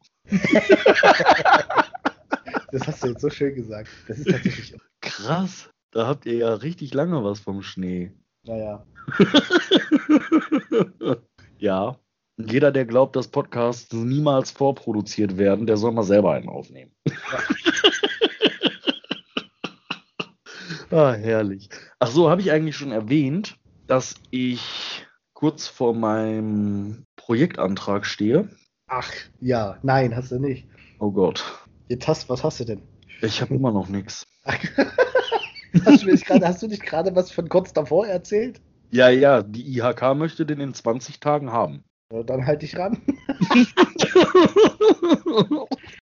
Das 2.70 2.86
hast 2.86 3.04
du 3.04 3.08
jetzt 3.08 3.20
so 3.20 3.30
schön 3.30 3.54
gesagt. 3.54 3.88
Das 4.08 4.18
ist 4.18 4.30
tatsächlich, 4.30 4.76
Krass. 5.00 5.70
Da 5.90 6.06
habt 6.06 6.26
ihr 6.26 6.34
ja 6.34 6.54
richtig 6.54 6.94
lange 6.94 7.22
was 7.22 7.40
vom 7.40 7.62
Schnee. 7.62 8.12
naja, 8.42 8.84
ja. 11.58 11.98
Jeder, 12.36 12.72
der 12.72 12.84
glaubt, 12.84 13.14
dass 13.14 13.28
Podcasts 13.28 13.92
niemals 13.92 14.50
vorproduziert 14.50 15.38
werden, 15.38 15.66
der 15.66 15.76
soll 15.76 15.92
mal 15.92 16.02
selber 16.02 16.32
einen 16.32 16.48
aufnehmen. 16.48 16.90
ah, 20.90 21.12
herrlich. 21.12 21.68
Ach 22.00 22.08
so, 22.08 22.28
habe 22.28 22.40
ich 22.40 22.50
eigentlich 22.50 22.76
schon 22.76 22.90
erwähnt, 22.90 23.56
dass 23.86 24.14
ich 24.30 25.06
kurz 25.34 25.66
vor 25.66 25.94
meinem 25.94 27.04
Projektantrag 27.16 28.06
stehe. 28.06 28.48
Ach, 28.86 29.10
ja, 29.40 29.78
nein, 29.82 30.14
hast 30.14 30.32
du 30.32 30.38
nicht. 30.38 30.66
Oh 30.98 31.10
Gott. 31.10 31.44
Jetzt 31.88 32.08
hast, 32.08 32.28
was 32.28 32.44
hast 32.44 32.60
du 32.60 32.64
denn? 32.64 32.82
Ich 33.20 33.40
habe 33.40 33.54
immer 33.54 33.72
noch 33.72 33.88
nichts. 33.88 34.26
hast, 34.44 36.02
du 36.02 36.10
nicht 36.10 36.26
grade, 36.26 36.46
hast 36.46 36.62
du 36.62 36.66
nicht 36.66 36.82
gerade 36.82 37.14
was 37.14 37.30
von 37.30 37.48
kurz 37.48 37.72
davor 37.72 38.06
erzählt? 38.06 38.60
Ja, 38.90 39.08
ja, 39.08 39.42
die 39.42 39.76
IHK 39.76 40.14
möchte 40.14 40.46
den 40.46 40.60
in 40.60 40.74
20 40.74 41.20
Tagen 41.20 41.50
haben. 41.50 41.84
Ja, 42.12 42.22
dann 42.22 42.46
halt 42.46 42.62
dich 42.62 42.78
ran. 42.78 43.02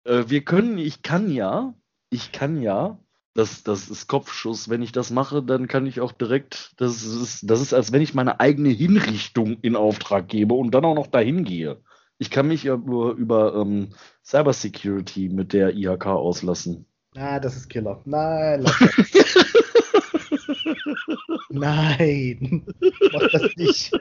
äh, 0.05 0.23
wir 0.27 0.45
können, 0.45 0.77
ich 0.77 1.01
kann 1.01 1.31
ja, 1.31 1.73
ich 2.09 2.31
kann 2.31 2.61
ja, 2.61 2.99
das, 3.39 3.63
das 3.63 3.89
ist 3.89 4.07
Kopfschuss. 4.07 4.69
Wenn 4.69 4.81
ich 4.81 4.91
das 4.91 5.11
mache, 5.11 5.41
dann 5.41 5.67
kann 5.67 5.85
ich 5.85 6.01
auch 6.01 6.11
direkt, 6.11 6.73
das 6.77 7.03
ist, 7.03 7.49
das 7.49 7.61
ist, 7.61 7.73
als 7.73 7.91
wenn 7.93 8.01
ich 8.01 8.13
meine 8.13 8.39
eigene 8.39 8.69
Hinrichtung 8.69 9.57
in 9.61 9.75
Auftrag 9.75 10.27
gebe 10.27 10.53
und 10.53 10.71
dann 10.71 10.85
auch 10.85 10.95
noch 10.95 11.07
dahin 11.07 11.45
gehe. 11.45 11.81
Ich 12.17 12.29
kann 12.29 12.49
mich 12.49 12.63
ja 12.63 12.75
nur 12.75 13.13
über 13.13 13.55
ähm, 13.55 13.91
Cybersecurity 14.25 15.29
mit 15.29 15.53
der 15.53 15.73
IHK 15.73 16.07
auslassen. 16.07 16.85
Ah, 17.15 17.39
das 17.39 17.55
ist 17.55 17.69
Killer. 17.69 18.01
Nein, 18.03 18.61
lass 18.61 18.77
das. 18.77 19.45
Nein, 21.49 22.65
mach 23.13 23.29
das 23.31 23.55
nicht. 23.55 23.91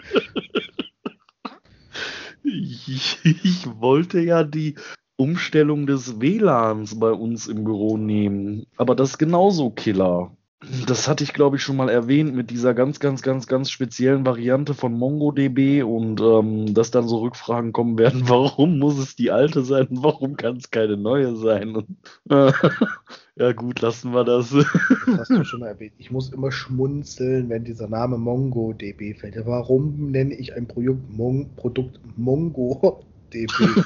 Ich, 2.43 3.19
ich, 3.25 3.67
wollte 3.67 4.21
ja 4.21 4.43
die 4.43 4.75
Umstellung 5.19 5.89
des 5.89 6.21
WLANs 6.21 6.99
bei 7.01 7.11
uns 7.11 7.49
im 7.49 7.65
Büro 7.65 7.97
nehmen, 7.97 8.67
aber 8.77 8.95
das 8.95 9.11
ist 9.11 9.19
genauso 9.19 9.71
Killer. 9.71 10.31
Das 10.87 11.07
hatte 11.07 11.23
ich, 11.23 11.35
glaube 11.35 11.57
ich, 11.57 11.63
schon 11.63 11.77
mal 11.77 11.89
erwähnt 11.89 12.35
mit 12.35 12.51
dieser 12.51 12.75
ganz, 12.75 12.99
ganz, 12.99 13.23
ganz, 13.23 13.47
ganz 13.47 13.71
speziellen 13.71 14.27
Variante 14.27 14.75
von 14.75 14.93
MongoDB 14.93 15.85
und 15.85 16.21
ähm, 16.21 16.75
dass 16.75 16.91
dann 16.91 17.07
so 17.07 17.19
Rückfragen 17.19 17.73
kommen 17.73 17.97
werden, 17.97 18.23
warum 18.29 18.79
muss 18.79 18.99
es 18.99 19.15
die 19.15 19.31
alte 19.31 19.63
sein 19.63 19.87
und 19.87 20.03
warum 20.03 20.37
kann 20.37 20.57
es 20.57 20.71
keine 20.71 20.97
neue 20.97 21.37
sein? 21.37 21.77
Und, 21.77 21.89
äh, 22.31 22.53
ja 23.37 23.53
gut, 23.53 23.81
lassen 23.81 24.13
wir 24.13 24.25
das. 24.25 24.51
Das 24.51 24.67
hast 25.19 25.31
du 25.31 25.45
schon 25.45 25.61
mal 25.61 25.69
erwähnt. 25.69 25.95
Ich 25.99 26.11
muss 26.11 26.33
immer 26.33 26.51
schmunzeln, 26.51 27.49
wenn 27.49 27.65
dieser 27.65 27.89
Name 27.89 28.19
MongoDB 28.19 29.15
fällt. 29.17 29.35
Warum 29.47 30.11
nenne 30.11 30.35
ich 30.35 30.55
ein 30.55 30.67
Produkt, 30.67 31.09
Mon 31.11 31.51
Produkt 31.55 32.01
MongoDB? 33.35 33.85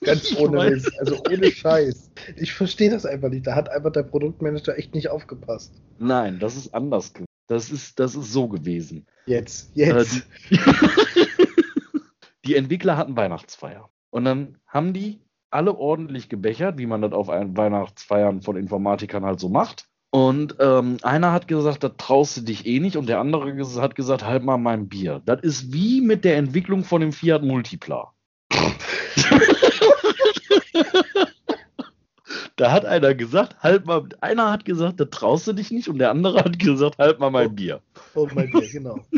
Ganz 0.04 0.36
ohne 0.36 0.70
Mist, 0.70 0.90
also 0.98 1.22
ohne 1.30 1.50
Scheiß. 1.50 2.10
Ich 2.36 2.52
verstehe 2.52 2.90
das 2.90 3.06
einfach 3.06 3.28
nicht. 3.28 3.46
Da 3.46 3.54
hat 3.54 3.68
einfach 3.68 3.92
der 3.92 4.02
Produktmanager 4.02 4.76
echt 4.76 4.94
nicht 4.94 5.08
aufgepasst. 5.08 5.80
Nein, 5.98 6.38
das 6.40 6.56
ist 6.56 6.74
anders. 6.74 7.12
Das 7.46 7.70
ist, 7.70 8.00
das 8.00 8.14
ist 8.14 8.32
so 8.32 8.48
gewesen. 8.48 9.06
Jetzt, 9.26 9.70
jetzt. 9.74 10.16
Äh, 10.16 10.22
die, 10.50 10.58
die 12.46 12.56
Entwickler 12.56 12.96
hatten 12.96 13.16
Weihnachtsfeier. 13.16 13.90
Und 14.10 14.24
dann 14.24 14.58
haben 14.66 14.92
die 14.92 15.20
alle 15.50 15.76
ordentlich 15.76 16.28
gebechert, 16.28 16.78
wie 16.78 16.86
man 16.86 17.02
das 17.02 17.12
auf 17.12 17.28
Weihnachtsfeiern 17.28 18.42
von 18.42 18.56
Informatikern 18.56 19.24
halt 19.24 19.38
so 19.38 19.48
macht. 19.48 19.86
Und 20.10 20.56
ähm, 20.60 20.98
einer 21.02 21.32
hat 21.32 21.48
gesagt, 21.48 21.84
da 21.84 21.88
traust 21.88 22.36
du 22.36 22.40
dich 22.42 22.66
eh 22.66 22.80
nicht, 22.80 22.96
und 22.96 23.08
der 23.08 23.18
andere 23.18 23.56
hat 23.80 23.94
gesagt, 23.94 24.24
halt 24.24 24.44
mal 24.44 24.58
mein 24.58 24.88
Bier. 24.88 25.22
Das 25.24 25.40
ist 25.42 25.72
wie 25.72 26.00
mit 26.00 26.24
der 26.24 26.36
Entwicklung 26.36 26.84
von 26.84 27.00
dem 27.00 27.12
Fiat 27.12 27.42
Multipla. 27.42 28.12
da 32.56 32.72
hat 32.72 32.84
einer 32.84 33.14
gesagt, 33.14 33.62
halt 33.62 33.86
mal, 33.86 34.08
einer 34.20 34.50
hat 34.50 34.64
gesagt, 34.64 35.00
da 35.00 35.04
traust 35.06 35.46
du 35.46 35.52
dich 35.52 35.70
nicht, 35.70 35.88
und 35.88 35.98
der 35.98 36.10
andere 36.10 36.44
hat 36.44 36.58
gesagt, 36.58 36.98
halt 36.98 37.18
mal 37.18 37.30
mein 37.30 37.54
Bier. 37.54 37.80
Oh, 38.14 38.28
mein 38.34 38.50
Bier, 38.50 38.68
genau. 38.68 38.98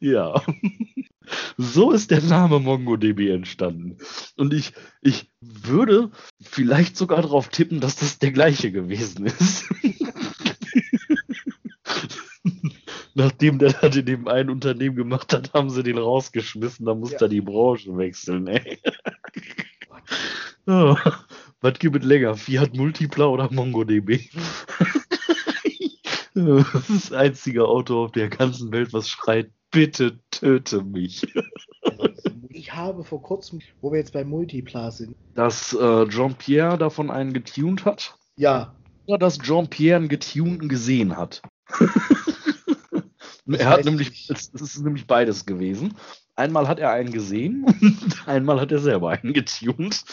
ja. 0.00 0.40
So 1.56 1.92
ist 1.92 2.10
der 2.10 2.22
Name 2.22 2.60
MongoDB 2.60 3.30
entstanden. 3.30 3.98
Und 4.36 4.54
ich, 4.54 4.72
ich 5.00 5.30
würde 5.40 6.10
vielleicht 6.40 6.96
sogar 6.96 7.22
darauf 7.22 7.48
tippen, 7.48 7.80
dass 7.80 7.96
das 7.96 8.18
der 8.18 8.32
gleiche 8.32 8.70
gewesen 8.70 9.26
ist. 9.26 9.64
Nachdem 13.18 13.58
der 13.58 13.72
das 13.72 13.96
in 13.96 14.04
dem 14.04 14.28
einen 14.28 14.50
Unternehmen 14.50 14.94
gemacht 14.94 15.32
hat, 15.32 15.54
haben 15.54 15.70
sie 15.70 15.82
den 15.82 15.96
rausgeschmissen, 15.96 16.84
da 16.84 16.94
musste 16.94 17.16
ja. 17.16 17.22
er 17.22 17.28
die 17.28 17.40
Branche 17.40 17.96
wechseln, 17.96 18.46
ey. 18.46 18.78
oh, 20.66 20.94
was 21.62 21.78
gibt 21.78 21.96
es 21.96 22.04
länger? 22.04 22.36
Fiat 22.36 22.76
Multipla 22.76 23.24
oder 23.24 23.50
MongoDB? 23.50 24.28
das 26.34 26.90
ist 26.90 27.04
das 27.04 27.12
einzige 27.12 27.66
Auto 27.66 28.04
auf 28.04 28.12
der 28.12 28.28
ganzen 28.28 28.70
Welt, 28.70 28.92
was 28.92 29.08
schreit, 29.08 29.50
bitte 29.70 30.18
töte 30.30 30.82
mich. 30.82 31.26
Ich 32.50 32.74
habe 32.74 33.02
vor 33.02 33.22
kurzem, 33.22 33.60
wo 33.80 33.92
wir 33.92 33.98
jetzt 33.98 34.12
bei 34.12 34.24
Multipla 34.24 34.90
sind. 34.90 35.16
Dass 35.34 35.72
äh, 35.72 36.06
Jean-Pierre 36.08 36.76
davon 36.76 37.10
einen 37.10 37.32
getuned 37.32 37.86
hat? 37.86 38.14
Ja. 38.36 38.74
Oder 39.06 39.16
dass 39.16 39.38
Jean-Pierre 39.38 40.00
einen 40.00 40.08
getunten 40.08 40.68
gesehen 40.68 41.16
hat? 41.16 41.40
er 43.46 43.70
hat 43.70 43.84
nämlich, 43.84 44.28
es 44.30 44.48
ist 44.48 44.82
nämlich 44.82 45.06
beides 45.06 45.46
gewesen. 45.46 45.94
Einmal 46.34 46.68
hat 46.68 46.78
er 46.78 46.90
einen 46.90 47.12
gesehen 47.12 47.64
und 47.64 48.22
einmal 48.28 48.60
hat 48.60 48.72
er 48.72 48.80
selber 48.80 49.10
einen 49.10 49.32
getuned. 49.32 50.04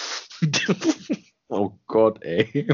oh 1.50 1.72
Gott, 1.88 2.24
ey. 2.24 2.68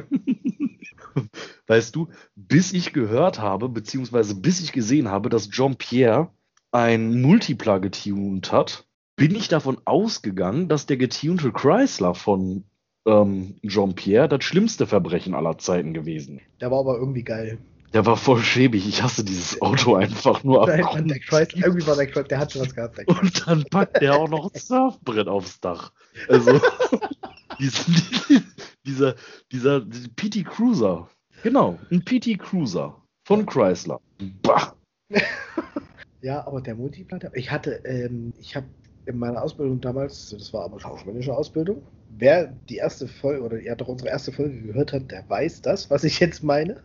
Weißt 1.67 1.95
du, 1.95 2.09
bis 2.35 2.73
ich 2.73 2.93
gehört 2.93 3.39
habe, 3.39 3.69
beziehungsweise 3.69 4.35
bis 4.35 4.61
ich 4.61 4.71
gesehen 4.71 5.09
habe, 5.09 5.29
dass 5.29 5.49
Jean-Pierre 5.49 6.29
ein 6.71 7.21
Multipla 7.21 7.79
getuned 7.79 8.51
hat, 8.51 8.85
bin 9.15 9.35
ich 9.35 9.47
davon 9.47 9.77
ausgegangen, 9.85 10.69
dass 10.69 10.85
der 10.85 10.97
getunte 10.97 11.51
Chrysler 11.51 12.15
von 12.15 12.63
ähm, 13.05 13.55
Jean-Pierre 13.65 14.29
das 14.29 14.43
schlimmste 14.43 14.87
Verbrechen 14.87 15.33
aller 15.33 15.57
Zeiten 15.57 15.93
gewesen. 15.93 16.41
Der 16.61 16.71
war 16.71 16.79
aber 16.79 16.97
irgendwie 16.97 17.23
geil. 17.23 17.57
Der 17.93 18.05
war 18.05 18.17
voll 18.17 18.41
schäbig. 18.41 18.87
Ich 18.87 19.01
hasse 19.01 19.23
dieses 19.23 19.61
Auto 19.61 19.95
einfach 19.95 20.43
nur 20.43 20.61
ab. 20.61 20.69
Irgendwie 20.69 21.87
war 21.87 21.95
der 21.95 22.07
Chrysler, 22.07 22.23
der 22.23 22.39
hat 22.39 22.51
schon 22.51 22.61
was 22.61 22.75
gehabt. 22.75 22.99
Und 23.07 23.47
dann 23.47 23.63
packt 23.65 24.01
der 24.01 24.15
auch 24.15 24.29
noch 24.29 24.53
ein 24.53 24.59
Surfbrett 24.59 25.27
aufs 25.27 25.59
Dach. 25.59 25.91
Also, 26.27 26.61
diesen, 27.59 27.95
dieser, 28.85 29.15
dieser 29.51 29.81
PT 29.81 30.45
Cruiser. 30.45 31.09
Genau, 31.41 31.79
ein 31.89 32.03
PT 32.03 32.37
Cruiser 32.37 33.01
von 33.23 33.45
Chrysler. 33.45 33.99
Bah. 34.43 34.75
ja, 36.21 36.45
aber 36.45 36.61
der 36.61 36.75
Multiplatter, 36.75 37.31
ich 37.33 37.49
hatte, 37.49 37.81
ähm, 37.85 38.33
ich 38.39 38.55
habe 38.55 38.67
in 39.05 39.17
meiner 39.17 39.41
Ausbildung 39.41 39.81
damals, 39.81 40.29
das 40.29 40.53
war 40.53 40.65
aber 40.65 40.79
schauspielerische 40.79 41.35
Ausbildung, 41.35 41.81
wer 42.17 42.47
die 42.69 42.75
erste 42.75 43.07
Folge 43.07 43.43
oder 43.43 43.59
ja 43.59 43.73
doch 43.73 43.87
unsere 43.87 44.09
erste 44.09 44.31
Folge 44.31 44.61
gehört 44.61 44.93
hat, 44.93 45.09
der 45.09 45.27
weiß 45.27 45.61
das, 45.63 45.89
was 45.89 46.03
ich 46.03 46.19
jetzt 46.19 46.43
meine 46.43 46.83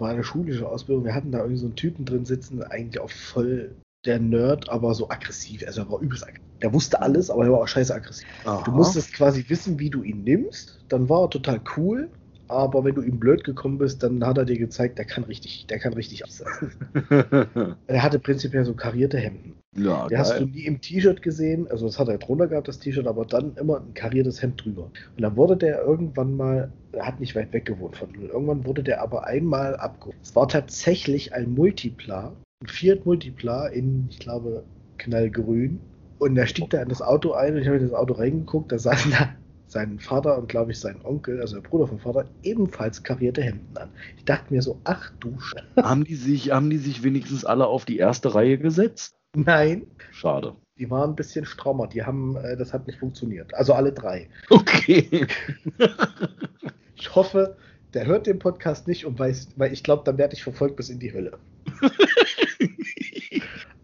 war 0.00 0.10
eine 0.10 0.24
schulische 0.24 0.68
Ausbildung. 0.68 1.04
Wir 1.04 1.14
hatten 1.14 1.32
da 1.32 1.38
irgendwie 1.38 1.58
so 1.58 1.66
einen 1.66 1.76
Typen 1.76 2.04
drin 2.04 2.24
sitzen, 2.24 2.62
eigentlich 2.62 3.00
auch 3.00 3.10
voll 3.10 3.74
der 4.04 4.18
Nerd, 4.18 4.68
aber 4.68 4.94
so 4.94 5.10
aggressiv. 5.10 5.64
Also 5.66 5.82
er 5.82 5.90
war 5.90 6.00
übelst 6.00 6.24
aggressiv. 6.24 6.42
Der 6.62 6.72
wusste 6.72 7.02
alles, 7.02 7.30
aber 7.30 7.44
er 7.44 7.52
war 7.52 7.60
auch 7.60 7.68
scheiße 7.68 7.94
aggressiv. 7.94 8.26
Aha. 8.44 8.62
Du 8.64 8.70
musstest 8.70 9.12
quasi 9.12 9.44
wissen, 9.48 9.78
wie 9.78 9.90
du 9.90 10.02
ihn 10.02 10.24
nimmst. 10.24 10.78
Dann 10.88 11.08
war 11.08 11.22
er 11.24 11.30
total 11.30 11.60
cool, 11.76 12.08
aber 12.48 12.84
wenn 12.84 12.94
du 12.94 13.02
ihm 13.02 13.18
blöd 13.18 13.44
gekommen 13.44 13.78
bist, 13.78 14.02
dann 14.02 14.24
hat 14.24 14.38
er 14.38 14.44
dir 14.44 14.58
gezeigt, 14.58 14.98
der 14.98 15.04
kann 15.04 15.24
richtig, 15.24 15.66
der 15.66 15.78
kann 15.78 15.92
richtig 15.92 16.24
absetzen. 16.24 16.72
er 17.86 18.02
hatte 18.02 18.18
prinzipiell 18.18 18.64
so 18.64 18.74
karierte 18.74 19.18
Hemden. 19.18 19.54
Ja, 19.76 20.06
der 20.08 20.18
hast 20.18 20.38
du 20.40 20.46
nie 20.46 20.64
im 20.64 20.80
T-Shirt 20.80 21.20
gesehen, 21.20 21.68
also 21.70 21.86
das 21.86 21.98
hat 21.98 22.08
er 22.08 22.18
drunter 22.18 22.46
gehabt, 22.46 22.68
das 22.68 22.78
T-Shirt, 22.78 23.06
aber 23.06 23.26
dann 23.26 23.56
immer 23.56 23.80
ein 23.80 23.94
kariertes 23.94 24.40
Hemd 24.40 24.64
drüber. 24.64 24.84
Und 25.16 25.22
dann 25.22 25.36
wurde 25.36 25.56
der 25.56 25.82
irgendwann 25.82 26.34
mal, 26.34 26.72
er 26.92 27.06
hat 27.06 27.20
nicht 27.20 27.34
weit 27.34 27.52
weg 27.52 27.66
gewohnt 27.66 27.96
von 27.96 28.14
irgendwann 28.14 28.64
wurde 28.64 28.82
der 28.82 29.02
aber 29.02 29.26
einmal 29.26 29.76
abgeholt. 29.76 30.16
Es 30.22 30.34
war 30.34 30.48
tatsächlich 30.48 31.34
ein 31.34 31.52
Multipla, 31.54 32.32
ein 32.62 32.68
Fiat 32.68 33.04
Multipla 33.04 33.66
in, 33.66 34.06
ich 34.10 34.18
glaube, 34.18 34.64
knallgrün. 34.98 35.80
Und 36.18 36.36
er 36.38 36.46
stieg 36.46 36.70
da 36.70 36.80
in 36.80 36.88
das 36.88 37.02
Auto 37.02 37.32
ein 37.32 37.54
und 37.54 37.60
ich 37.60 37.66
habe 37.66 37.76
in 37.76 37.82
das 37.82 37.92
Auto 37.92 38.14
reingeguckt, 38.14 38.72
da 38.72 38.78
saßen 38.78 39.10
da 39.10 39.34
sein 39.66 39.98
Vater 39.98 40.38
und 40.38 40.48
glaube 40.48 40.72
ich 40.72 40.80
sein 40.80 41.00
Onkel, 41.04 41.40
also 41.40 41.56
der 41.60 41.68
Bruder 41.68 41.86
vom 41.86 41.98
Vater, 41.98 42.28
ebenfalls 42.42 43.02
karierte 43.02 43.42
Hemden 43.42 43.76
an. 43.76 43.90
Ich 44.16 44.24
dachte 44.24 44.52
mir 44.52 44.62
so, 44.62 44.80
ach 44.84 45.12
du 45.20 45.38
Sch 45.40 45.54
haben 45.76 46.04
die 46.04 46.14
sich, 46.14 46.50
haben 46.52 46.70
die 46.70 46.78
sich 46.78 47.02
wenigstens 47.02 47.44
alle 47.44 47.66
auf 47.66 47.84
die 47.84 47.98
erste 47.98 48.34
Reihe 48.34 48.58
gesetzt? 48.58 49.16
Nein. 49.34 49.86
Schade. 50.12 50.54
Die 50.78 50.90
waren 50.90 51.10
ein 51.10 51.16
bisschen 51.16 51.44
straumer, 51.44 51.86
die 51.86 52.04
haben, 52.04 52.36
äh, 52.36 52.56
das 52.56 52.72
hat 52.72 52.86
nicht 52.86 52.98
funktioniert. 52.98 53.54
Also 53.54 53.72
alle 53.72 53.92
drei. 53.92 54.28
Okay. 54.50 55.26
ich 56.96 57.14
hoffe, 57.14 57.56
der 57.94 58.06
hört 58.06 58.26
den 58.26 58.38
Podcast 58.38 58.86
nicht 58.86 59.06
und 59.06 59.18
weiß, 59.18 59.48
weil 59.56 59.72
ich 59.72 59.82
glaube, 59.82 60.04
dann 60.04 60.18
werde 60.18 60.34
ich 60.34 60.42
verfolgt 60.42 60.76
bis 60.76 60.90
in 60.90 60.98
die 60.98 61.12
Hölle. 61.12 61.38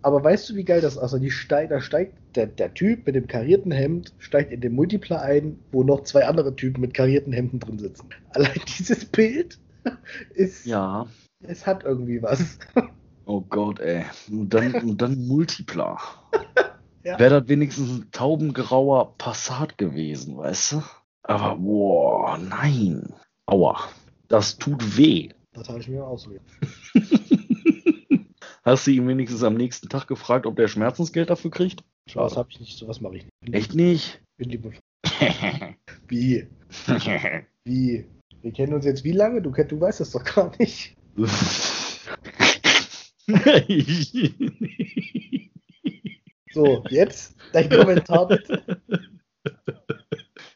Aber 0.03 0.23
weißt 0.23 0.51
du, 0.51 0.57
wie 0.57 0.65
geil 0.65 0.81
das 0.81 0.99
aussieht? 0.99 1.23
Die 1.23 1.31
steigt, 1.31 1.71
da 1.71 1.81
steigt 1.81 2.15
der, 2.35 2.47
der, 2.47 2.75
Typ 2.75 3.07
mit 3.07 3.15
dem 3.15 3.29
karierten 3.29 3.71
Hemd, 3.71 4.13
steigt 4.19 4.53
in 4.53 4.61
den 4.61 4.75
Multipler 4.75 5.23
ein, 5.23 5.59
wo 5.71 5.85
noch 5.85 6.03
zwei 6.03 6.27
andere 6.27 6.55
Typen 6.57 6.81
mit 6.81 6.93
karierten 6.93 7.33
Hemden 7.33 7.61
drin 7.61 7.79
sitzen. 7.79 8.09
Allein 8.31 8.61
dieses 8.79 9.05
Bild 9.05 9.59
ist. 10.35 10.67
Ja. 10.67 11.07
Es 11.41 11.67
hat 11.67 11.85
irgendwie 11.85 12.23
was. 12.23 12.59
Oh 13.25 13.41
Gott, 13.41 13.79
ey. 13.79 14.05
Und 14.33 14.53
dann, 14.53 14.75
und 14.75 15.01
dann 15.01 15.29
Multipla. 15.29 15.97
Ja. 17.05 17.21
Wäre 17.21 17.41
das 17.41 17.49
wenigstens 17.49 17.89
ein 17.89 18.11
taubengrauer 18.11 19.17
Passat 19.17 19.79
gewesen, 19.79 20.37
weißt 20.37 20.73
du? 20.73 20.83
Aber, 21.23 21.55
boah, 21.57 22.37
nein. 22.37 23.15
Aua. 23.47 23.79
Das 24.27 24.59
tut 24.59 24.97
weh. 24.99 25.29
Das 25.53 25.69
habe 25.69 25.79
ich 25.79 25.89
mir 25.89 26.05
ausgewählt. 26.05 26.43
Hast 28.63 28.87
du 28.87 28.93
ihn 28.93 29.09
wenigstens 29.09 29.43
am 29.43 29.55
nächsten 29.55 29.89
Tag 29.89 30.07
gefragt, 30.07 30.47
ob 30.47 30.55
der 30.57 30.69
Schmerzensgeld 30.69 31.31
dafür 31.31 31.51
kriegt? 31.51 31.83
Sowas 32.09 32.37
habe 32.37 32.49
ich 32.51 32.61
nicht, 32.61 32.79
sowas 32.79 33.01
mache 33.01 33.17
ich 33.17 33.25
nicht. 33.25 33.41
Bin 33.41 33.55
Echt 33.55 33.75
nicht? 33.75 34.23
Bin 34.37 34.51
lieb 34.51 34.65
und 34.65 34.79
Wie? 36.09 36.47
Wie? 37.65 38.07
Wir 38.43 38.53
kennen 38.53 38.75
uns 38.75 38.85
jetzt 38.85 39.05
wie 39.05 39.13
lange? 39.13 39.43
Du, 39.43 39.51
du 39.51 39.81
weißt 39.81 40.01
das 40.01 40.11
doch 40.13 40.25
gar 40.25 40.53
nicht. 40.59 40.97
So, 46.55 46.85
jetzt 46.91 47.35
dein 47.55 47.71
Kommentar 47.71 48.29
bitte. 48.29 48.83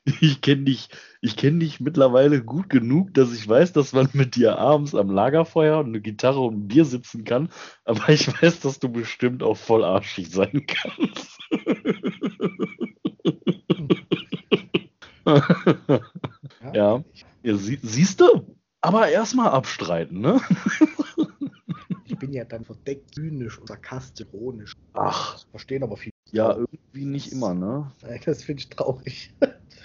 Ich 0.21 0.41
kenne 0.41 0.65
dich, 0.65 0.89
ich 1.21 1.37
kenn 1.37 1.59
dich 1.61 1.81
mittlerweile 1.81 2.43
gut 2.43 2.71
genug, 2.71 3.13
dass 3.15 3.33
ich 3.33 3.49
weiß, 3.49 3.73
dass 3.73 3.93
man 3.93 4.09
mit 4.13 4.37
dir 4.37 4.59
abends 4.59 4.95
am 4.95 5.11
Lagerfeuer 5.11 5.79
und 5.81 5.87
eine 5.87 6.01
Gitarre 6.01 6.41
und 6.41 6.55
ein 6.55 6.69
Bier 6.69 6.85
sitzen 6.85 7.25
kann. 7.25 7.49
Aber 7.85 8.09
ich 8.09 8.29
weiß, 8.41 8.61
dass 8.61 8.79
du 8.79 8.89
bestimmt 8.89 9.43
auch 9.43 9.57
voll 9.57 9.85
arschig 9.85 10.31
sein 10.31 10.65
kannst. 10.67 11.39
ja, 16.73 17.05
ja 17.43 17.57
sie, 17.57 17.79
siehst 17.83 18.21
du? 18.21 18.57
Aber 18.81 19.09
erstmal 19.09 19.49
abstreiten, 19.49 20.21
ne? 20.21 20.41
Ich 22.05 22.17
bin 22.19 22.33
ja 22.33 22.45
dann 22.45 22.65
verdeckt 22.65 23.15
zynisch 23.15 23.59
und 23.59 23.67
sarkastisch, 23.69 24.29
ironisch. 24.33 24.73
Ach, 24.93 25.33
Das 25.35 25.45
verstehen 25.51 25.83
aber 25.83 25.97
viele. 25.97 26.13
ja, 26.31 26.53
irgendwie 26.57 27.05
nicht 27.05 27.33
immer, 27.33 27.55
ne? 27.55 27.93
Das 28.25 28.45
finde 28.45 28.61
ich 28.61 28.69
traurig. 28.69 29.35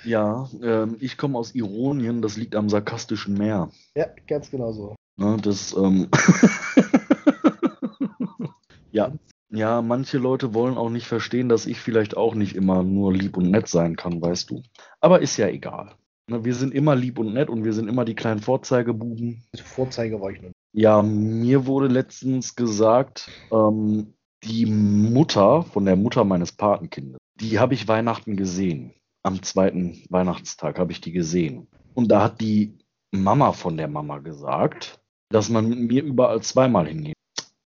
Ja, 0.04 0.50
ähm, 0.62 0.98
ich 1.00 1.18
komme 1.18 1.38
aus 1.38 1.56
Ironien, 1.56 2.22
das 2.22 2.38
liegt 2.38 2.56
am 2.56 2.70
sarkastischen 2.70 3.36
Meer. 3.36 3.70
Ja, 3.96 4.08
ganz 4.28 4.52
genau 4.52 4.72
so. 4.72 4.96
Ne, 5.18 5.38
das, 5.42 5.74
ähm 5.74 6.08
ja, 8.92 9.12
ja, 9.50 9.82
manche 9.82 10.18
Leute 10.18 10.54
wollen 10.54 10.78
auch 10.78 10.90
nicht 10.90 11.08
verstehen, 11.08 11.50
dass 11.50 11.66
ich 11.66 11.80
vielleicht 11.80 12.16
auch 12.16 12.36
nicht 12.36 12.56
immer 12.56 12.84
nur 12.84 13.14
lieb 13.14 13.38
und 13.38 13.52
nett 13.52 13.68
sein 13.68 13.98
kann, 13.98 14.22
weißt 14.22 14.50
du. 14.50 14.64
Aber 15.02 15.22
ist 15.22 15.38
ja 15.38 15.48
egal. 15.48 15.96
Ne, 16.28 16.46
wir 16.46 16.56
sind 16.56 16.74
immer 16.74 16.96
lieb 16.96 17.20
und 17.20 17.34
nett 17.34 17.50
und 17.50 17.66
wir 17.66 17.74
sind 17.74 17.90
immer 17.90 18.06
die 18.06 18.16
kleinen 18.16 18.40
Vorzeigebuben. 18.40 19.44
Vorzeige 19.62 20.22
war 20.22 20.32
ich 20.32 20.42
noch. 20.42 20.52
Ja, 20.74 21.02
mir 21.02 21.66
wurde 21.66 21.88
letztens 21.88 22.56
gesagt, 22.56 23.30
ähm, 23.52 24.14
die 24.44 24.66
Mutter 24.66 25.64
von 25.64 25.86
der 25.86 25.98
Mutter 25.98 26.24
meines 26.24 26.54
Patenkindes, 26.54 27.18
die 27.36 27.60
habe 27.60 27.74
ich 27.74 27.90
Weihnachten 27.90 28.38
gesehen. 28.38 28.94
Am 29.24 29.44
zweiten 29.44 30.04
Weihnachtstag 30.10 30.80
habe 30.80 30.92
ich 30.92 31.02
die 31.02 31.12
gesehen. 31.12 31.68
Und 31.94 32.10
da 32.10 32.24
hat 32.24 32.42
die 32.42 32.78
Mama 33.12 33.52
von 33.52 33.78
der 33.78 33.88
Mama 33.88 34.18
gesagt, 34.20 35.00
dass 35.30 35.50
man 35.50 35.70
mit 35.70 35.80
mir 35.80 36.04
überall 36.04 36.42
zweimal 36.42 36.88
hingeht. 36.88 37.16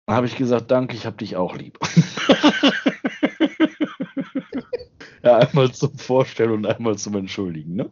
Dann 0.06 0.16
habe 0.16 0.28
ich 0.28 0.36
gesagt, 0.36 0.70
danke, 0.72 0.96
ich 0.96 1.06
habe 1.06 1.18
dich 1.18 1.36
auch 1.36 1.56
lieb. 1.56 1.80
ja, 5.24 5.38
einmal 5.38 5.72
zum 5.72 5.98
Vorstellen 5.98 6.52
und 6.52 6.66
einmal 6.66 6.98
zum 6.98 7.16
Entschuldigen, 7.16 7.76
ne? 7.76 7.92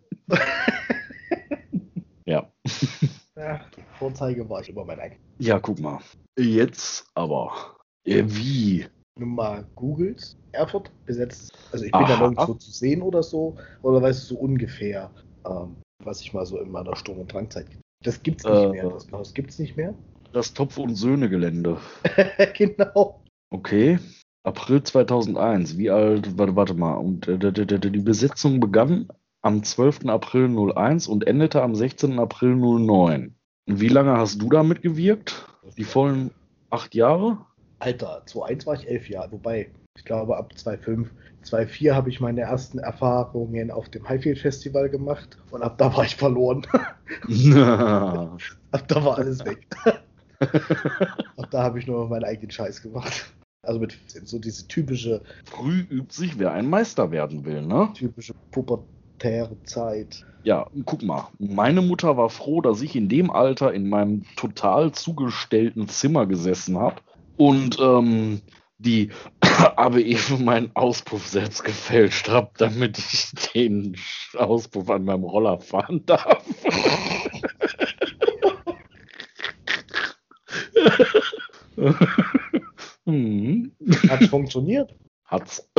ja. 2.26 2.52
Ja, 3.36 3.62
Vorzeige 3.98 4.50
war 4.50 4.62
ich 4.62 4.70
immer 4.70 4.86
mein 4.86 5.00
eigenes. 5.00 5.22
Ja, 5.40 5.60
guck 5.60 5.80
mal. 5.80 6.00
Jetzt 6.38 7.10
aber. 7.16 7.78
Äh, 8.06 8.24
wie? 8.28 8.86
Du 9.16 9.26
mal 9.26 9.68
googelst, 9.76 10.39
Erfurt 10.52 10.92
besetzt. 11.06 11.52
Also 11.72 11.86
ich 11.86 11.92
bin 11.92 12.02
da 12.02 12.14
Aha. 12.16 12.28
nirgendwo 12.30 12.54
zu 12.56 12.72
sehen 12.72 13.02
oder 13.02 13.24
so. 13.24 13.56
Oder 13.82 14.02
weißt 14.02 14.24
du 14.32 14.36
so 14.36 14.40
ungefähr, 14.40 15.10
ähm, 15.46 15.76
was 16.04 16.22
ich 16.22 16.34
mal 16.34 16.46
so 16.46 16.60
in 16.60 16.72
meiner 16.72 16.96
Sturm- 16.96 17.20
und 17.20 17.32
Drangzeit. 17.32 17.68
Das 18.04 18.22
gibt's 18.24 18.44
nicht 18.46 18.54
Äh. 18.64 18.70
mehr. 18.70 18.90
Das 18.90 19.12
Haus 19.12 19.34
gibt's 19.34 19.60
nicht 19.60 19.78
mehr. 19.78 19.94
Das 20.32 20.54
Topf- 20.54 20.78
und 20.78 20.94
Söhne-Gelände. 20.94 21.78
genau. 22.56 23.20
Okay. 23.50 23.98
April 24.44 24.84
2001. 24.84 25.78
Wie 25.80 25.90
alt? 25.90 26.38
Warte, 26.38 26.56
warte 26.56 26.74
mal. 26.76 26.94
Und 26.94 27.28
äh, 27.28 27.38
die 27.40 28.00
Besetzung 28.00 28.60
begann 28.60 29.10
am 29.42 29.64
12. 29.64 30.06
April 30.06 30.48
01 30.76 31.08
und 31.08 31.26
endete 31.26 31.62
am 31.64 31.74
16. 31.74 32.20
April 32.20 32.56
09. 32.56 33.34
Und 33.68 33.82
wie 33.82 33.88
lange 33.88 34.18
hast 34.18 34.40
du 34.42 34.50
da 34.50 34.62
mitgewirkt? 34.62 35.48
Die 35.78 35.84
vollen 35.84 36.32
acht 36.70 36.94
Jahre? 36.94 37.40
Alter, 37.80 38.24
2.1 38.28 38.66
war 38.68 38.76
ich 38.76 38.88
elf 38.88 39.10
Jahre. 39.10 39.32
Wobei, 39.32 39.72
ich 39.98 40.06
glaube 40.06 40.38
ab 40.38 40.54
2.5, 40.56 41.08
2.4 41.44 41.94
habe 41.94 42.10
ich 42.10 42.20
meine 42.20 42.42
ersten 42.42 42.80
Erfahrungen 42.80 43.72
auf 43.72 43.90
dem 43.90 44.08
Highfield 44.08 44.40
Festival 44.40 44.90
gemacht. 44.90 45.38
Und 45.52 45.62
ab 45.62 45.78
da 45.78 45.96
war 45.96 46.04
ich 46.04 46.16
verloren. 46.16 46.66
ab 48.72 48.88
da 48.88 49.04
war 49.04 49.18
alles 49.18 49.46
weg. 49.46 49.68
ab 51.38 51.48
da 51.52 51.64
habe 51.64 51.80
ich 51.80 51.88
nur 51.88 52.04
noch 52.04 52.10
meinen 52.10 52.24
eigenen 52.24 52.52
Scheiß 52.52 52.82
gemacht. 52.82 53.34
Also 53.62 53.80
mit 53.80 53.98
so 54.24 54.40
diese 54.40 54.68
typische, 54.68 55.22
Früh 55.44 55.82
übt 55.90 56.14
sich, 56.14 56.40
wer 56.40 56.54
ein 56.54 56.70
Meister 56.70 57.12
werden 57.12 57.44
will, 57.44 57.62
ne? 57.62 57.90
typische 57.94 58.34
pubertäre 58.52 59.62
Zeit. 59.64 60.26
Ja, 60.44 60.68
guck 60.86 61.04
mal. 61.04 61.28
Meine 61.40 61.82
Mutter 61.82 62.16
war 62.16 62.30
froh, 62.30 62.62
dass 62.62 62.82
ich 62.82 62.96
in 62.96 63.10
dem 63.10 63.30
Alter 63.30 63.74
in 63.74 63.90
meinem 63.90 64.24
total 64.38 64.94
zugestellten 64.94 65.90
Zimmer 65.90 66.26
gesessen 66.26 66.80
habe 66.80 67.02
und 67.36 67.78
ähm, 67.82 68.42
die 68.78 69.12
ABE 69.60 70.16
für 70.16 70.38
meinen 70.38 70.72
Auspuff 70.76 71.28
selbst 71.28 71.64
gefälscht 71.64 72.30
habe, 72.30 72.52
damit 72.58 72.98
ich 72.98 73.32
den 73.54 73.98
Auspuff 74.36 74.90
an 74.90 75.06
meinem 75.06 75.24
Roller 75.24 75.60
fahren 75.60 76.06
darf. 76.06 76.44
hm. 83.06 83.72
Hat 84.10 84.24
funktioniert. 84.26 84.96
Hat's. 85.26 85.70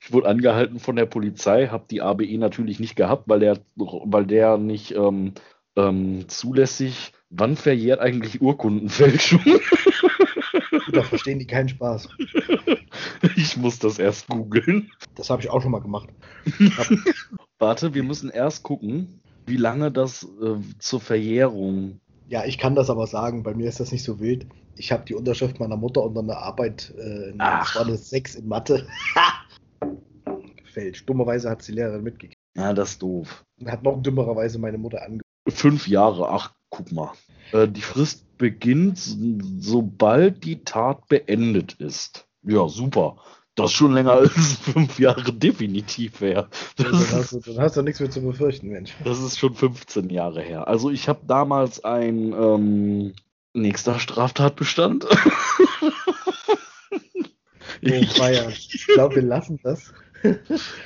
Ich 0.00 0.12
wurde 0.12 0.28
angehalten 0.28 0.80
von 0.80 0.96
der 0.96 1.06
Polizei, 1.06 1.68
habe 1.68 1.84
die 1.90 2.02
ABE 2.02 2.36
natürlich 2.38 2.80
nicht 2.80 2.96
gehabt, 2.96 3.28
weil 3.28 3.40
der, 3.40 3.60
weil 3.76 4.26
der 4.26 4.58
nicht 4.58 4.92
ähm, 4.92 5.34
ähm, 5.76 6.28
zulässig. 6.28 7.12
Wann 7.28 7.56
verjährt 7.56 8.00
eigentlich 8.00 8.40
Urkundenfälschung? 8.40 9.40
Da 10.92 11.02
verstehen 11.02 11.38
die 11.38 11.46
keinen 11.46 11.68
Spaß. 11.68 12.08
Ich 13.36 13.56
muss 13.56 13.78
das 13.78 13.98
erst 13.98 14.28
googeln. 14.28 14.90
Das 15.14 15.30
habe 15.30 15.42
ich 15.42 15.50
auch 15.50 15.62
schon 15.62 15.70
mal 15.70 15.80
gemacht. 15.80 16.08
Warte, 17.58 17.94
wir 17.94 18.02
müssen 18.02 18.30
erst 18.30 18.62
gucken, 18.62 19.20
wie 19.46 19.56
lange 19.56 19.92
das 19.92 20.24
äh, 20.42 20.56
zur 20.78 21.00
Verjährung. 21.00 22.00
Ja, 22.28 22.44
ich 22.44 22.58
kann 22.58 22.74
das 22.74 22.90
aber 22.90 23.06
sagen, 23.06 23.42
bei 23.42 23.54
mir 23.54 23.68
ist 23.68 23.80
das 23.80 23.92
nicht 23.92 24.04
so 24.04 24.20
wild. 24.20 24.46
Ich 24.76 24.92
habe 24.92 25.04
die 25.04 25.14
Unterschrift 25.14 25.60
meiner 25.60 25.76
Mutter 25.76 26.02
unter 26.02 26.20
einer 26.20 26.38
Arbeit, 26.38 26.94
äh, 26.96 27.32
das 27.36 27.74
war 27.74 27.84
eine 27.84 27.96
6 27.96 28.36
in 28.36 28.48
Mathe. 28.48 28.86
Gefälscht. 30.56 31.08
Dummerweise 31.08 31.50
hat 31.50 31.66
die 31.66 31.72
Lehrerin 31.72 32.02
mitgegeben. 32.02 32.40
Ja, 32.56 32.72
das 32.72 32.92
ist 32.92 33.02
doof. 33.02 33.44
Und 33.60 33.70
hat 33.70 33.82
noch 33.82 34.02
dümmererweise 34.02 34.58
meine 34.58 34.78
Mutter 34.78 35.02
ange... 35.02 35.20
Fünf 35.48 35.88
Jahre, 35.88 36.28
ach, 36.28 36.54
guck 36.70 36.90
mal. 36.92 37.12
Äh, 37.52 37.68
die 37.68 37.82
Frist 37.82 38.24
beginnt, 38.38 38.98
sobald 39.58 40.44
die 40.44 40.64
Tat 40.64 41.06
beendet 41.08 41.74
ist. 41.74 42.26
Ja, 42.42 42.68
super. 42.68 43.16
Das 43.56 43.72
ist 43.72 43.76
schon 43.76 43.92
länger 43.92 44.12
als 44.12 44.32
fünf 44.62 44.98
Jahre 44.98 45.32
definitiv 45.32 46.20
her. 46.20 46.48
Dann 46.76 46.92
Das 46.92 47.30
du, 47.30 47.40
dann 47.40 47.58
hast 47.58 47.76
du 47.76 47.82
nichts 47.82 48.00
mehr 48.00 48.10
zu 48.10 48.22
befürchten, 48.22 48.68
Mensch. 48.68 48.94
das 49.04 49.20
ist 49.20 49.38
schon 49.38 49.54
15 49.54 50.08
Jahre 50.08 50.40
her. 50.40 50.68
Also 50.68 50.90
ich 50.90 51.08
habe 51.08 51.20
damals 51.26 51.84
ein 51.84 52.32
ähm, 52.32 53.12
nächster 53.52 53.98
Straftatbestand. 53.98 55.06
Oh, 57.82 58.02
feiern. 58.14 58.50
Ich 58.52 58.86
glaube, 58.86 59.14
wir 59.16 59.22
lassen 59.22 59.58
das. 59.62 59.94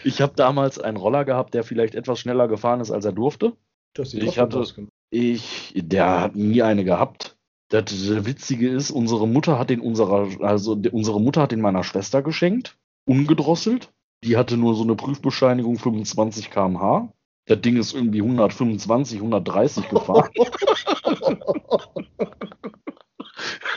Ich 0.05 0.21
habe 0.21 0.35
damals 0.37 0.79
einen 0.79 0.97
Roller 0.97 1.25
gehabt, 1.25 1.55
der 1.55 1.65
vielleicht 1.65 1.95
etwas 1.97 2.21
schneller 2.21 2.47
gefahren 2.47 2.81
ist, 2.81 2.93
als 2.93 3.05
er 3.05 3.11
durfte. 3.13 3.57
Das 3.95 4.11
sieht 4.13 4.23
Ich 4.23 4.39
hatte- 4.39 4.59
aus. 4.61 4.77
Ich, 5.15 5.73
der 5.77 6.23
hat 6.23 6.35
nie 6.35 6.63
eine 6.63 6.83
gehabt. 6.83 7.37
Das, 7.69 7.85
Witzige 8.27 8.69
ist, 8.69 8.91
unsere 8.91 9.29
Mutter 9.29 9.61
hat 9.61 9.71
den 9.71 9.79
unserer, 9.79 10.29
also 10.41 10.77
unsere 10.91 11.21
Mutter 11.21 11.43
hat 11.43 11.53
den 11.53 11.61
meiner 11.61 11.85
Schwester 11.85 12.21
geschenkt, 12.21 12.77
ungedrosselt. 13.05 13.93
Die 14.25 14.37
hatte 14.37 14.57
nur 14.57 14.75
so 14.75 14.83
eine 14.83 14.97
Prüfbescheinigung 14.97 15.79
25 15.79 16.51
km/h. 16.51 17.13
Das 17.47 17.61
Ding 17.61 17.77
ist 17.77 17.95
irgendwie 17.95 18.23
125, 18.23 19.19
130 19.19 19.89
gefahren. 19.89 20.31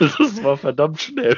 das 0.00 0.42
war 0.42 0.56
verdammt 0.56 1.00
schnell. 1.00 1.36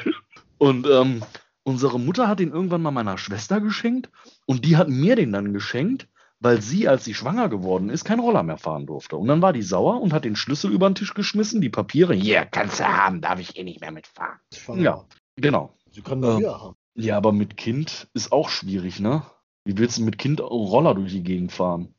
Und 0.57 0.87
ähm, 0.87 1.21
unsere 1.61 1.99
Mutter 1.99 2.27
hat 2.27 2.39
den 2.39 2.53
irgendwann 2.53 2.81
mal 2.81 2.89
meiner 2.89 3.19
Schwester 3.19 3.61
geschenkt 3.61 4.09
und 4.47 4.65
die 4.65 4.77
hat 4.77 4.89
mir 4.89 5.15
den 5.15 5.31
dann 5.31 5.53
geschenkt, 5.53 6.07
weil 6.41 6.61
sie, 6.61 6.87
als 6.87 7.05
sie 7.05 7.13
schwanger 7.13 7.47
geworden 7.47 7.89
ist, 7.89 8.03
keinen 8.03 8.19
Roller 8.19 8.43
mehr 8.43 8.57
fahren 8.57 8.87
durfte. 8.87 9.15
Und 9.15 9.27
dann 9.27 9.41
war 9.41 9.53
die 9.53 9.61
sauer 9.61 10.01
und 10.01 10.11
hat 10.11 10.25
den 10.25 10.35
Schlüssel 10.35 10.71
über 10.71 10.89
den 10.89 10.95
Tisch 10.95 11.13
geschmissen, 11.13 11.61
die 11.61 11.69
Papiere, 11.69 12.13
hier, 12.13 12.33
yeah, 12.33 12.45
kannst 12.45 12.79
du 12.79 12.83
haben, 12.83 13.21
darf 13.21 13.39
ich 13.39 13.57
eh 13.57 13.63
nicht 13.63 13.79
mehr 13.79 13.91
mitfahren. 13.91 14.39
Ja, 14.75 15.05
genau. 15.35 15.73
Sie 15.91 16.01
können 16.01 16.23
das 16.23 16.41
äh, 16.41 16.47
haben. 16.47 16.75
Ja, 16.95 17.15
aber 17.15 17.31
mit 17.31 17.57
Kind 17.57 18.09
ist 18.13 18.31
auch 18.31 18.49
schwierig, 18.49 18.99
ne? 18.99 19.23
Wie 19.63 19.77
willst 19.77 19.99
du 19.99 20.03
mit 20.03 20.17
Kind 20.17 20.41
Roller 20.41 20.95
durch 20.95 21.11
die 21.11 21.21
Gegend 21.21 21.51
fahren? 21.51 21.93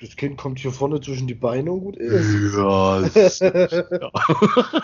Das 0.00 0.14
Kind 0.14 0.38
kommt 0.38 0.60
hier 0.60 0.70
vorne 0.70 1.00
zwischen 1.00 1.26
die 1.26 1.34
Beine 1.34 1.72
und 1.72 1.80
gut 1.80 1.96
ist. 1.96 2.54
Ja, 2.56 3.00
ist, 3.00 3.40
ja. 3.40 4.12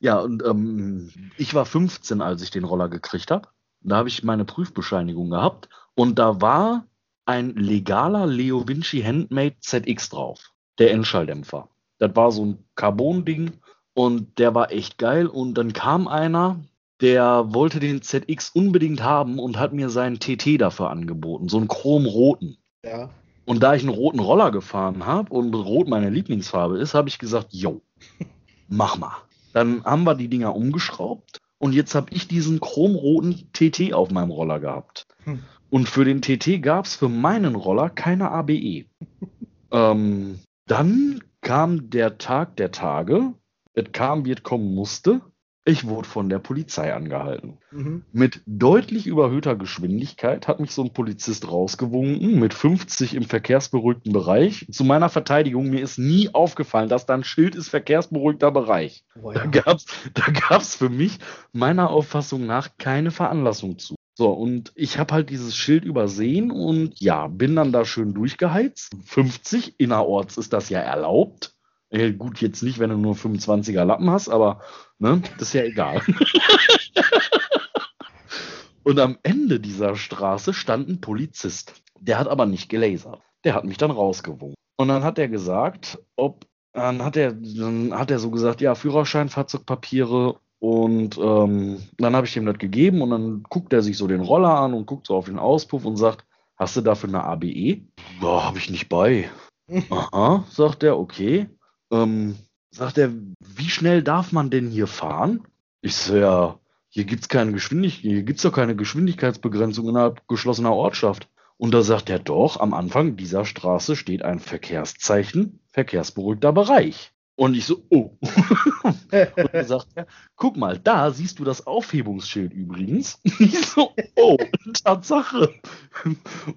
ja 0.00 0.18
und 0.18 0.44
ähm, 0.44 1.12
ich 1.36 1.54
war 1.54 1.64
15, 1.64 2.20
als 2.20 2.42
ich 2.42 2.50
den 2.50 2.64
Roller 2.64 2.88
gekriegt 2.88 3.30
habe. 3.30 3.48
Da 3.80 3.96
habe 3.96 4.08
ich 4.08 4.24
meine 4.24 4.44
Prüfbescheinigung 4.44 5.30
gehabt 5.30 5.68
und 5.94 6.18
da 6.18 6.40
war 6.40 6.87
ein 7.28 7.54
legaler 7.56 8.26
Leo 8.26 8.66
Vinci 8.66 9.02
Handmade 9.02 9.56
ZX 9.60 10.08
drauf, 10.08 10.52
der 10.78 10.92
Endschalldämpfer. 10.92 11.68
Das 11.98 12.16
war 12.16 12.32
so 12.32 12.46
ein 12.46 12.64
Carbon-Ding 12.74 13.52
und 13.92 14.38
der 14.38 14.54
war 14.54 14.72
echt 14.72 14.96
geil. 14.96 15.26
Und 15.26 15.54
dann 15.54 15.74
kam 15.74 16.08
einer, 16.08 16.60
der 17.02 17.52
wollte 17.52 17.80
den 17.80 18.00
ZX 18.00 18.50
unbedingt 18.50 19.02
haben 19.02 19.38
und 19.38 19.58
hat 19.58 19.74
mir 19.74 19.90
seinen 19.90 20.18
TT 20.18 20.58
dafür 20.58 20.88
angeboten, 20.88 21.50
so 21.50 21.58
einen 21.58 21.68
chromroten. 21.68 22.56
Ja. 22.82 23.10
Und 23.44 23.62
da 23.62 23.74
ich 23.74 23.82
einen 23.82 23.94
roten 23.94 24.20
Roller 24.20 24.50
gefahren 24.50 25.04
habe 25.04 25.30
und 25.30 25.54
rot 25.54 25.86
meine 25.86 26.08
Lieblingsfarbe 26.08 26.78
ist, 26.78 26.94
habe 26.94 27.10
ich 27.10 27.18
gesagt, 27.18 27.48
yo, 27.50 27.82
mach 28.68 28.96
mal. 28.96 29.16
Dann 29.52 29.84
haben 29.84 30.04
wir 30.04 30.14
die 30.14 30.28
Dinger 30.28 30.56
umgeschraubt 30.56 31.42
und 31.58 31.74
jetzt 31.74 31.94
habe 31.94 32.10
ich 32.10 32.26
diesen 32.26 32.60
chromroten 32.60 33.50
TT 33.52 33.92
auf 33.92 34.10
meinem 34.10 34.30
Roller 34.30 34.60
gehabt. 34.60 35.06
Hm. 35.24 35.40
Und 35.70 35.88
für 35.88 36.04
den 36.04 36.22
TT 36.22 36.62
gab 36.62 36.86
es 36.86 36.96
für 36.96 37.08
meinen 37.08 37.54
Roller 37.54 37.90
keine 37.90 38.30
ABE. 38.30 38.86
ähm, 39.70 40.38
dann 40.66 41.20
kam 41.40 41.90
der 41.90 42.18
Tag 42.18 42.56
der 42.56 42.72
Tage. 42.72 43.34
Es 43.74 43.92
kam, 43.92 44.24
wie 44.24 44.32
es 44.32 44.42
kommen 44.42 44.74
musste. 44.74 45.20
Ich 45.68 45.86
wurde 45.86 46.08
von 46.08 46.30
der 46.30 46.38
Polizei 46.38 46.94
angehalten. 46.94 47.58
Mhm. 47.72 48.02
Mit 48.10 48.40
deutlich 48.46 49.06
überhöhter 49.06 49.54
Geschwindigkeit 49.54 50.48
hat 50.48 50.60
mich 50.60 50.70
so 50.70 50.82
ein 50.82 50.94
Polizist 50.94 51.50
rausgewunken, 51.50 52.38
mit 52.38 52.54
50 52.54 53.14
im 53.14 53.24
verkehrsberuhigten 53.24 54.10
Bereich. 54.10 54.66
Zu 54.72 54.84
meiner 54.84 55.10
Verteidigung, 55.10 55.68
mir 55.68 55.82
ist 55.82 55.98
nie 55.98 56.32
aufgefallen, 56.32 56.88
dass 56.88 57.04
da 57.04 57.12
ein 57.12 57.22
Schild 57.22 57.54
ist, 57.54 57.68
verkehrsberuhigter 57.68 58.50
Bereich. 58.50 59.04
Oh 59.22 59.30
ja. 59.30 59.40
Da 59.40 59.46
gab 59.46 59.76
es 59.76 59.84
da 60.14 60.24
gab's 60.48 60.74
für 60.74 60.88
mich 60.88 61.18
meiner 61.52 61.90
Auffassung 61.90 62.46
nach 62.46 62.70
keine 62.78 63.10
Veranlassung 63.10 63.78
zu. 63.78 63.97
So, 64.18 64.32
und 64.32 64.72
ich 64.74 64.98
habe 64.98 65.14
halt 65.14 65.30
dieses 65.30 65.54
Schild 65.54 65.84
übersehen 65.84 66.50
und 66.50 66.98
ja, 66.98 67.28
bin 67.28 67.54
dann 67.54 67.70
da 67.70 67.84
schön 67.84 68.14
durchgeheizt. 68.14 68.96
50 69.04 69.78
innerorts 69.78 70.38
ist 70.38 70.52
das 70.52 70.70
ja 70.70 70.80
erlaubt. 70.80 71.54
Äh, 71.90 72.14
gut, 72.14 72.40
jetzt 72.40 72.64
nicht, 72.64 72.80
wenn 72.80 72.90
du 72.90 72.96
nur 72.96 73.14
25er 73.14 73.84
Lappen 73.84 74.10
hast, 74.10 74.28
aber 74.28 74.60
ne, 74.98 75.22
das 75.38 75.50
ist 75.50 75.52
ja 75.52 75.62
egal. 75.62 76.02
und 78.82 78.98
am 78.98 79.18
Ende 79.22 79.60
dieser 79.60 79.94
Straße 79.94 80.52
stand 80.52 80.88
ein 80.88 81.00
Polizist. 81.00 81.74
Der 82.00 82.18
hat 82.18 82.26
aber 82.26 82.46
nicht 82.46 82.68
gelasert. 82.68 83.22
Der 83.44 83.54
hat 83.54 83.66
mich 83.66 83.76
dann 83.76 83.92
rausgewunken. 83.92 84.56
Und 84.78 84.88
dann 84.88 85.04
hat 85.04 85.20
er 85.20 85.28
gesagt, 85.28 85.96
ob, 86.16 86.44
dann 86.72 87.04
hat 87.04 87.16
er, 87.16 87.34
dann 87.34 87.96
hat 87.96 88.10
er 88.10 88.18
so 88.18 88.32
gesagt, 88.32 88.62
ja, 88.62 88.74
Führerschein, 88.74 89.28
Fahrzeugpapiere 89.28 90.40
und 90.60 91.18
ähm, 91.18 91.82
dann 91.98 92.16
habe 92.16 92.26
ich 92.26 92.36
ihm 92.36 92.46
das 92.46 92.58
gegeben 92.58 93.00
und 93.02 93.10
dann 93.10 93.42
guckt 93.44 93.72
er 93.72 93.82
sich 93.82 93.96
so 93.96 94.06
den 94.06 94.20
Roller 94.20 94.58
an 94.58 94.74
und 94.74 94.86
guckt 94.86 95.06
so 95.06 95.14
auf 95.14 95.26
den 95.26 95.38
Auspuff 95.38 95.84
und 95.84 95.96
sagt, 95.96 96.24
hast 96.56 96.76
du 96.76 96.80
dafür 96.80 97.08
eine 97.08 97.22
ABE? 97.22 97.82
Ja, 98.20 98.44
habe 98.44 98.58
ich 98.58 98.70
nicht 98.70 98.88
bei. 98.88 99.30
Aha, 99.90 100.44
sagt 100.50 100.82
er, 100.82 100.98
okay. 100.98 101.48
Ähm, 101.92 102.36
sagt 102.70 102.98
er, 102.98 103.12
wie 103.40 103.70
schnell 103.70 104.02
darf 104.02 104.32
man 104.32 104.50
denn 104.50 104.68
hier 104.68 104.88
fahren? 104.88 105.46
Ich 105.80 105.94
so, 105.94 106.16
ja, 106.16 106.58
hier 106.88 107.04
gibt's 107.04 107.28
keine 107.28 107.52
Geschwindigkeit, 107.52 108.00
hier 108.00 108.22
gibt's 108.24 108.42
doch 108.42 108.52
keine 108.52 108.74
Geschwindigkeitsbegrenzung 108.74 109.88
innerhalb 109.88 110.26
geschlossener 110.26 110.72
Ortschaft. 110.72 111.28
Und 111.56 111.72
da 111.72 111.82
sagt 111.82 112.10
er 112.10 112.18
doch, 112.18 112.58
am 112.58 112.74
Anfang 112.74 113.16
dieser 113.16 113.44
Straße 113.44 113.94
steht 113.94 114.22
ein 114.22 114.38
Verkehrszeichen, 114.40 115.60
verkehrsberuhigter 115.70 116.52
Bereich. 116.52 117.12
Und 117.38 117.54
ich 117.54 117.66
so, 117.66 117.84
oh. 117.90 118.10
und 118.82 119.12
er 119.12 119.64
sagt 119.64 119.90
er, 119.94 120.08
guck 120.34 120.56
mal, 120.56 120.76
da 120.76 121.12
siehst 121.12 121.38
du 121.38 121.44
das 121.44 121.68
Aufhebungsschild 121.68 122.52
übrigens. 122.52 123.20
Ich 123.38 123.64
so, 123.64 123.94
oh, 124.16 124.36
Tatsache. 124.82 125.54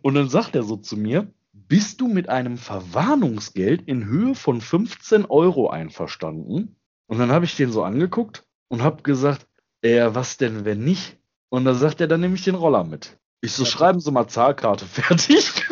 Und 0.02 0.16
dann 0.16 0.28
sagt 0.28 0.56
er 0.56 0.64
so 0.64 0.78
zu 0.78 0.98
mir, 0.98 1.32
bist 1.54 2.02
du 2.02 2.08
mit 2.08 2.30
einem 2.30 2.58
Verwarnungsgeld 2.58 3.84
in 3.84 4.06
Höhe 4.06 4.34
von 4.34 4.60
15 4.60 5.26
Euro 5.26 5.70
einverstanden? 5.70 6.76
Und 7.06 7.20
dann 7.20 7.32
habe 7.32 7.46
ich 7.46 7.56
den 7.56 7.72
so 7.72 7.84
angeguckt 7.84 8.44
und 8.68 8.82
habe 8.82 9.04
gesagt, 9.04 9.46
äh, 9.82 10.10
was 10.12 10.38
denn, 10.38 10.66
wenn 10.66 10.84
nicht? 10.84 11.16
Und 11.50 11.66
dann 11.66 11.76
sagt 11.76 12.02
er, 12.02 12.08
dann 12.08 12.22
nehme 12.22 12.34
ich 12.34 12.44
den 12.44 12.56
Roller 12.56 12.84
mit. 12.84 13.20
Ich 13.42 13.52
so, 13.52 13.66
schreiben 13.66 14.00
Sie 14.00 14.12
mal 14.12 14.28
Zahlkarte 14.28 14.86
fertig. 14.88 15.64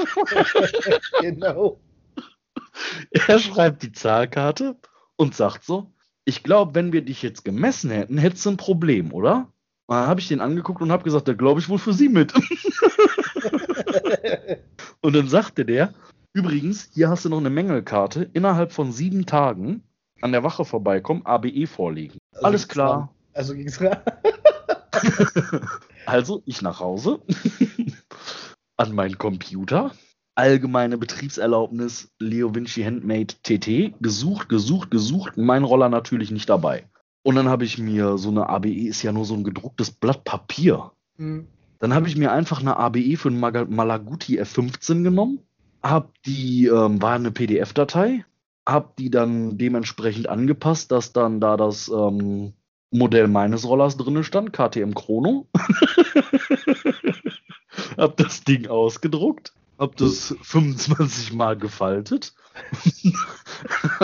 genau. 1.20 1.80
Er 3.10 3.40
schreibt 3.40 3.82
die 3.82 3.92
Zahlkarte 3.92 4.78
und 5.20 5.36
sagt 5.36 5.66
so, 5.66 5.92
ich 6.24 6.44
glaube, 6.44 6.76
wenn 6.76 6.94
wir 6.94 7.02
dich 7.02 7.22
jetzt 7.22 7.44
gemessen 7.44 7.92
hätten, 7.92 8.18
hättest 8.18 8.46
du 8.46 8.52
ein 8.52 8.58
Problem, 8.58 9.14
oder? 9.14 9.52
Und 9.88 9.98
dann 9.98 10.08
habe 10.08 10.22
ich 10.22 10.30
den 10.30 10.40
angeguckt 10.40 10.82
und 10.82 10.92
habe 10.92 11.04
gesagt, 11.04 11.28
da 11.28 11.34
glaube 11.34 11.60
ich 11.60 11.68
wohl 11.68 11.78
für 11.78 11.94
Sie 11.94 12.08
mit. 12.08 12.34
und 15.02 15.16
dann 15.16 15.28
sagte 15.28 15.66
der, 15.66 15.94
übrigens, 16.34 16.90
hier 16.94 17.10
hast 17.10 17.26
du 17.26 17.30
noch 17.30 17.40
eine 17.40 17.50
Mängelkarte, 17.50 18.30
innerhalb 18.34 18.72
von 18.72 18.94
sieben 18.94 19.26
Tagen 19.26 19.84
an 20.22 20.32
der 20.32 20.44
Wache 20.44 20.64
vorbeikommen, 20.64 21.26
ABE 21.26 21.68
vorlegen. 21.68 22.18
Also 22.34 22.46
Alles 22.46 22.70
klar. 22.70 23.14
Also 23.34 23.56
ging's 23.56 23.80
Also 26.06 26.44
ich 26.46 26.62
nach 26.62 26.80
Hause 26.80 27.20
an 28.78 28.96
meinen 28.96 29.18
Computer, 29.18 29.92
allgemeine 30.40 30.98
Betriebserlaubnis 30.98 32.12
Leo 32.18 32.56
Vinci 32.56 32.84
Handmade 32.84 33.36
TT 33.44 34.02
gesucht, 34.02 34.48
gesucht, 34.48 34.90
gesucht. 34.90 35.36
Mein 35.36 35.66
Roller 35.66 35.90
natürlich 35.90 36.32
nicht 36.32 36.50
dabei. 36.50 36.86
Und 37.24 37.36
dann 37.36 37.50
habe 37.50 37.66
ich 37.66 37.78
mir 37.78 38.18
so 38.18 38.30
eine 38.30 38.48
ABE, 38.48 38.88
ist 38.88 39.04
ja 39.04 39.12
nur 39.12 39.26
so 39.26 39.34
ein 39.34 39.44
gedrucktes 39.44 39.92
Blatt 39.92 40.24
Papier. 40.24 40.94
Mhm. 41.18 41.48
Dann 41.80 41.94
habe 41.94 42.08
ich 42.08 42.16
mir 42.16 42.32
einfach 42.32 42.62
eine 42.62 42.78
ABE 42.78 43.18
für 43.18 43.28
einen 43.28 43.42
Malaguti 43.42 44.42
F15 44.42 45.04
genommen, 45.04 45.40
hab 45.84 46.14
die, 46.24 46.68
ähm, 46.68 47.02
war 47.02 47.16
eine 47.16 47.32
PDF-Datei, 47.32 48.24
hab 48.66 48.96
die 48.96 49.10
dann 49.10 49.58
dementsprechend 49.58 50.30
angepasst, 50.30 50.90
dass 50.92 51.12
dann 51.12 51.42
da 51.42 51.58
das 51.58 51.90
ähm, 51.90 52.54
Modell 52.92 53.28
meines 53.28 53.68
Rollers 53.68 53.98
drin 53.98 54.24
stand, 54.24 54.54
KTM 54.54 54.94
Chrono. 54.94 55.48
hab 57.98 58.16
das 58.16 58.46
Ding 58.46 58.68
ausgedruckt, 58.68 59.54
hab 59.80 59.96
das 59.96 60.36
25 60.42 61.34
Mal 61.34 61.58
gefaltet. 61.58 62.34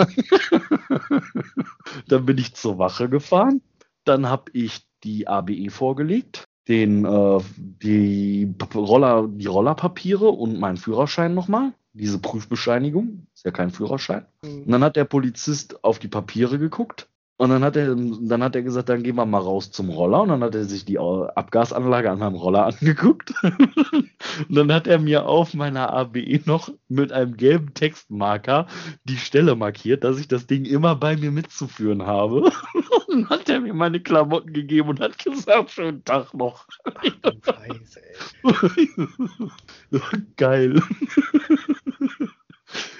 dann 2.08 2.24
bin 2.24 2.38
ich 2.38 2.54
zur 2.54 2.78
Wache 2.78 3.08
gefahren. 3.08 3.60
Dann 4.04 4.28
habe 4.28 4.50
ich 4.54 4.86
die 5.04 5.28
ABE 5.28 5.68
vorgelegt, 5.70 6.44
den, 6.66 7.04
äh, 7.04 7.40
die 7.56 8.52
Roller, 8.74 9.28
die 9.28 9.46
Rollerpapiere 9.46 10.28
und 10.28 10.58
meinen 10.58 10.78
Führerschein 10.78 11.34
nochmal. 11.34 11.74
Diese 11.92 12.18
Prüfbescheinigung, 12.18 13.26
ist 13.34 13.44
ja 13.44 13.50
kein 13.50 13.70
Führerschein. 13.70 14.26
Mhm. 14.42 14.62
Und 14.62 14.70
dann 14.70 14.82
hat 14.84 14.96
der 14.96 15.04
Polizist 15.04 15.84
auf 15.84 15.98
die 15.98 16.08
Papiere 16.08 16.58
geguckt 16.58 17.08
und 17.38 17.50
dann 17.50 17.62
hat 17.62 17.76
er, 17.76 17.94
dann 17.94 18.42
hat 18.42 18.56
er 18.56 18.62
gesagt, 18.62 18.88
dann 18.88 19.02
gehen 19.02 19.16
wir 19.16 19.26
mal 19.26 19.40
raus 19.40 19.70
zum 19.70 19.90
Roller. 19.90 20.22
Und 20.22 20.30
dann 20.30 20.42
hat 20.42 20.54
er 20.54 20.64
sich 20.64 20.86
die 20.86 20.98
Abgasanlage 20.98 22.10
an 22.10 22.18
meinem 22.18 22.34
Roller 22.34 22.64
angeguckt. 22.80 23.34
und 23.42 24.54
dann 24.54 24.72
hat 24.72 24.86
er 24.86 24.98
mir 24.98 25.26
auf 25.26 25.52
meiner 25.52 25.92
ABE 25.92 26.40
noch 26.46 26.70
mit 26.88 27.12
einem 27.12 27.36
gelben 27.36 27.74
Textmarker 27.74 28.66
die 29.04 29.18
Stelle 29.18 29.54
markiert, 29.54 30.02
dass 30.02 30.18
ich 30.18 30.28
das 30.28 30.46
Ding 30.46 30.64
immer 30.64 30.96
bei 30.96 31.16
mir 31.18 31.30
mitzuführen 31.30 32.06
habe. 32.06 32.40
und 33.08 33.28
dann 33.28 33.28
hat 33.28 33.50
er 33.50 33.60
mir 33.60 33.74
meine 33.74 34.00
Klamotten 34.00 34.54
gegeben 34.54 34.88
und 34.88 35.00
hat 35.00 35.22
gesagt, 35.22 35.72
schönen 35.72 36.04
Tag 36.04 36.32
noch. 36.32 36.66
Ach, 36.84 37.02
Scheiße, 37.44 38.00
ey. 38.02 40.00
Geil 40.38 40.80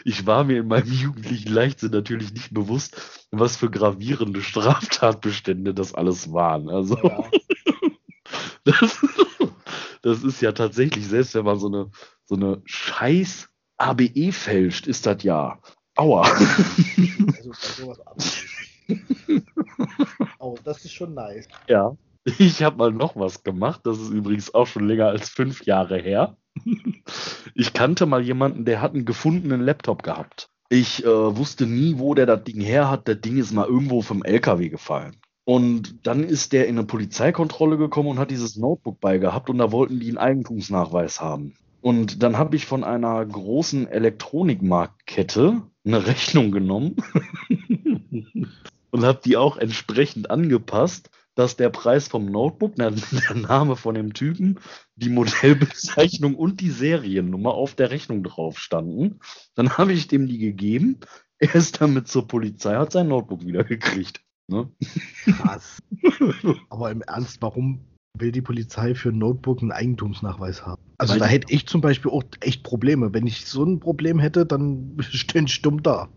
ich 0.04 0.26
war 0.26 0.44
mir 0.44 0.60
in 0.60 0.68
meinem 0.68 0.92
jugendlichen 0.92 1.52
Leichtsinn 1.52 1.92
natürlich 1.92 2.32
nicht 2.32 2.52
bewusst, 2.52 3.26
was 3.30 3.56
für 3.56 3.70
gravierende 3.70 4.42
Straftatbestände 4.42 5.74
das 5.74 5.94
alles 5.94 6.32
waren. 6.32 6.68
Also 6.68 6.96
ja. 7.02 7.30
das, 8.64 9.04
das, 10.02 10.22
ist 10.22 10.40
ja 10.40 10.52
tatsächlich, 10.52 11.06
selbst 11.06 11.34
wenn 11.34 11.44
man 11.44 11.58
so 11.58 11.68
eine, 11.68 11.90
so 12.24 12.36
eine 12.36 12.62
scheiß 12.64 13.48
ABE 13.78 14.32
fälscht, 14.32 14.86
ist 14.86 15.06
das 15.06 15.22
ja 15.22 15.60
Aua. 15.96 16.22
Also 16.22 17.52
sowas 17.52 17.98
oh, 20.38 20.56
das 20.62 20.84
ist 20.84 20.92
schon 20.92 21.14
nice. 21.14 21.48
Ja. 21.68 21.96
Ich 22.38 22.62
habe 22.64 22.76
mal 22.76 22.92
noch 22.92 23.14
was 23.14 23.44
gemacht, 23.44 23.82
das 23.84 23.98
ist 23.98 24.10
übrigens 24.10 24.52
auch 24.52 24.66
schon 24.66 24.88
länger 24.88 25.06
als 25.06 25.28
fünf 25.28 25.64
Jahre 25.64 25.98
her. 25.98 26.36
ich 27.54 27.72
kannte 27.72 28.04
mal 28.06 28.22
jemanden, 28.22 28.64
der 28.64 28.82
hat 28.82 28.94
einen 28.94 29.04
gefundenen 29.04 29.60
Laptop 29.60 30.02
gehabt. 30.02 30.48
Ich 30.68 31.04
äh, 31.04 31.36
wusste 31.36 31.66
nie, 31.66 31.98
wo 31.98 32.14
der 32.14 32.26
das 32.26 32.42
Ding 32.42 32.60
her 32.60 32.90
hat. 32.90 33.06
Das 33.06 33.20
Ding 33.20 33.36
ist 33.36 33.52
mal 33.52 33.66
irgendwo 33.66 34.02
vom 34.02 34.24
LKW 34.24 34.68
gefallen. 34.68 35.16
Und 35.44 36.04
dann 36.04 36.24
ist 36.24 36.52
der 36.52 36.66
in 36.66 36.76
eine 36.76 36.86
Polizeikontrolle 36.86 37.78
gekommen 37.78 38.08
und 38.08 38.18
hat 38.18 38.32
dieses 38.32 38.56
Notebook 38.56 38.98
beigehabt 39.00 39.48
und 39.48 39.58
da 39.58 39.70
wollten 39.70 40.00
die 40.00 40.08
einen 40.08 40.18
Eigentumsnachweis 40.18 41.20
haben. 41.20 41.54
Und 41.80 42.24
dann 42.24 42.36
habe 42.36 42.56
ich 42.56 42.66
von 42.66 42.82
einer 42.82 43.24
großen 43.24 43.86
Elektronikmarktkette 43.86 45.62
eine 45.84 46.06
Rechnung 46.06 46.50
genommen 46.50 46.96
und 48.90 49.04
habe 49.04 49.20
die 49.24 49.36
auch 49.36 49.56
entsprechend 49.56 50.28
angepasst, 50.32 51.10
dass 51.36 51.54
der 51.54 51.70
Preis 51.70 52.08
vom 52.08 52.26
Notebook, 52.26 52.74
der, 52.74 52.90
der 53.30 53.36
Name 53.36 53.76
von 53.76 53.94
dem 53.94 54.12
Typen, 54.12 54.58
die 54.96 55.10
Modellbezeichnung 55.10 56.34
und 56.34 56.60
die 56.60 56.70
Seriennummer 56.70 57.54
auf 57.54 57.74
der 57.74 57.90
Rechnung 57.90 58.24
drauf 58.24 58.58
standen. 58.58 59.20
Dann 59.54 59.78
habe 59.78 59.92
ich 59.92 60.08
dem 60.08 60.26
die 60.26 60.38
gegeben. 60.38 60.98
Er 61.38 61.54
ist 61.54 61.80
damit 61.80 62.08
zur 62.08 62.26
Polizei, 62.26 62.74
hat 62.74 62.92
sein 62.92 63.08
Notebook 63.08 63.44
wieder 63.44 63.62
gekriegt. 63.62 64.22
Ne? 64.48 64.70
Krass. 65.24 65.82
Aber 66.70 66.90
im 66.90 67.02
Ernst, 67.02 67.42
warum 67.42 67.84
will 68.18 68.32
die 68.32 68.42
Polizei 68.42 68.94
für 68.94 69.10
ein 69.10 69.18
Notebook 69.18 69.60
einen 69.60 69.72
Eigentumsnachweis 69.72 70.64
haben? 70.64 70.80
Also 70.96 71.12
Weil 71.12 71.20
da 71.20 71.26
hätte 71.26 71.52
ich 71.52 71.66
zum 71.66 71.82
Beispiel 71.82 72.10
auch 72.10 72.24
echt 72.40 72.62
Probleme. 72.62 73.12
Wenn 73.12 73.26
ich 73.26 73.44
so 73.44 73.64
ein 73.64 73.80
Problem 73.80 74.18
hätte, 74.18 74.46
dann 74.46 74.96
stehen 75.00 75.48
stumm 75.48 75.82
da. 75.82 76.08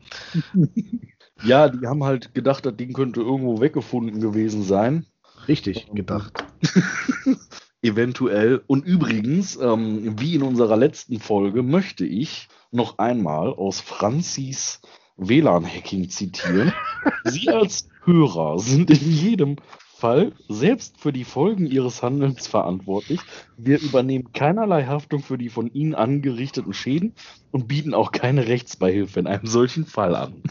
Ja, 1.43 1.69
die 1.69 1.87
haben 1.87 2.03
halt 2.03 2.33
gedacht, 2.33 2.65
das 2.65 2.75
Ding 2.75 2.93
könnte 2.93 3.21
irgendwo 3.21 3.61
weggefunden 3.61 4.19
gewesen 4.19 4.63
sein. 4.63 5.05
Richtig 5.47 5.87
gedacht. 5.93 6.43
Eventuell. 7.81 8.61
Und 8.67 8.85
übrigens, 8.85 9.55
ähm, 9.55 10.19
wie 10.19 10.35
in 10.35 10.43
unserer 10.43 10.75
letzten 10.75 11.19
Folge, 11.19 11.63
möchte 11.63 12.05
ich 12.05 12.49
noch 12.71 12.97
einmal 12.97 13.53
aus 13.53 13.79
Franzis 13.79 14.81
WLAN-Hacking 15.17 16.09
zitieren. 16.09 16.73
Sie 17.23 17.49
als 17.49 17.89
Hörer 18.03 18.59
sind 18.59 18.89
in 18.91 19.11
jedem 19.11 19.55
Fall 19.99 20.31
selbst 20.47 20.97
für 20.99 21.11
die 21.11 21.25
Folgen 21.25 21.65
Ihres 21.65 22.01
Handelns 22.01 22.47
verantwortlich. 22.47 23.19
Wir 23.57 23.81
übernehmen 23.81 24.31
keinerlei 24.31 24.85
Haftung 24.85 25.21
für 25.21 25.37
die 25.37 25.49
von 25.49 25.67
Ihnen 25.67 25.93
angerichteten 25.93 26.73
Schäden 26.73 27.13
und 27.51 27.67
bieten 27.67 27.93
auch 27.93 28.13
keine 28.13 28.47
Rechtsbeihilfe 28.47 29.19
in 29.19 29.27
einem 29.27 29.45
solchen 29.45 29.85
Fall 29.85 30.15
an. 30.15 30.41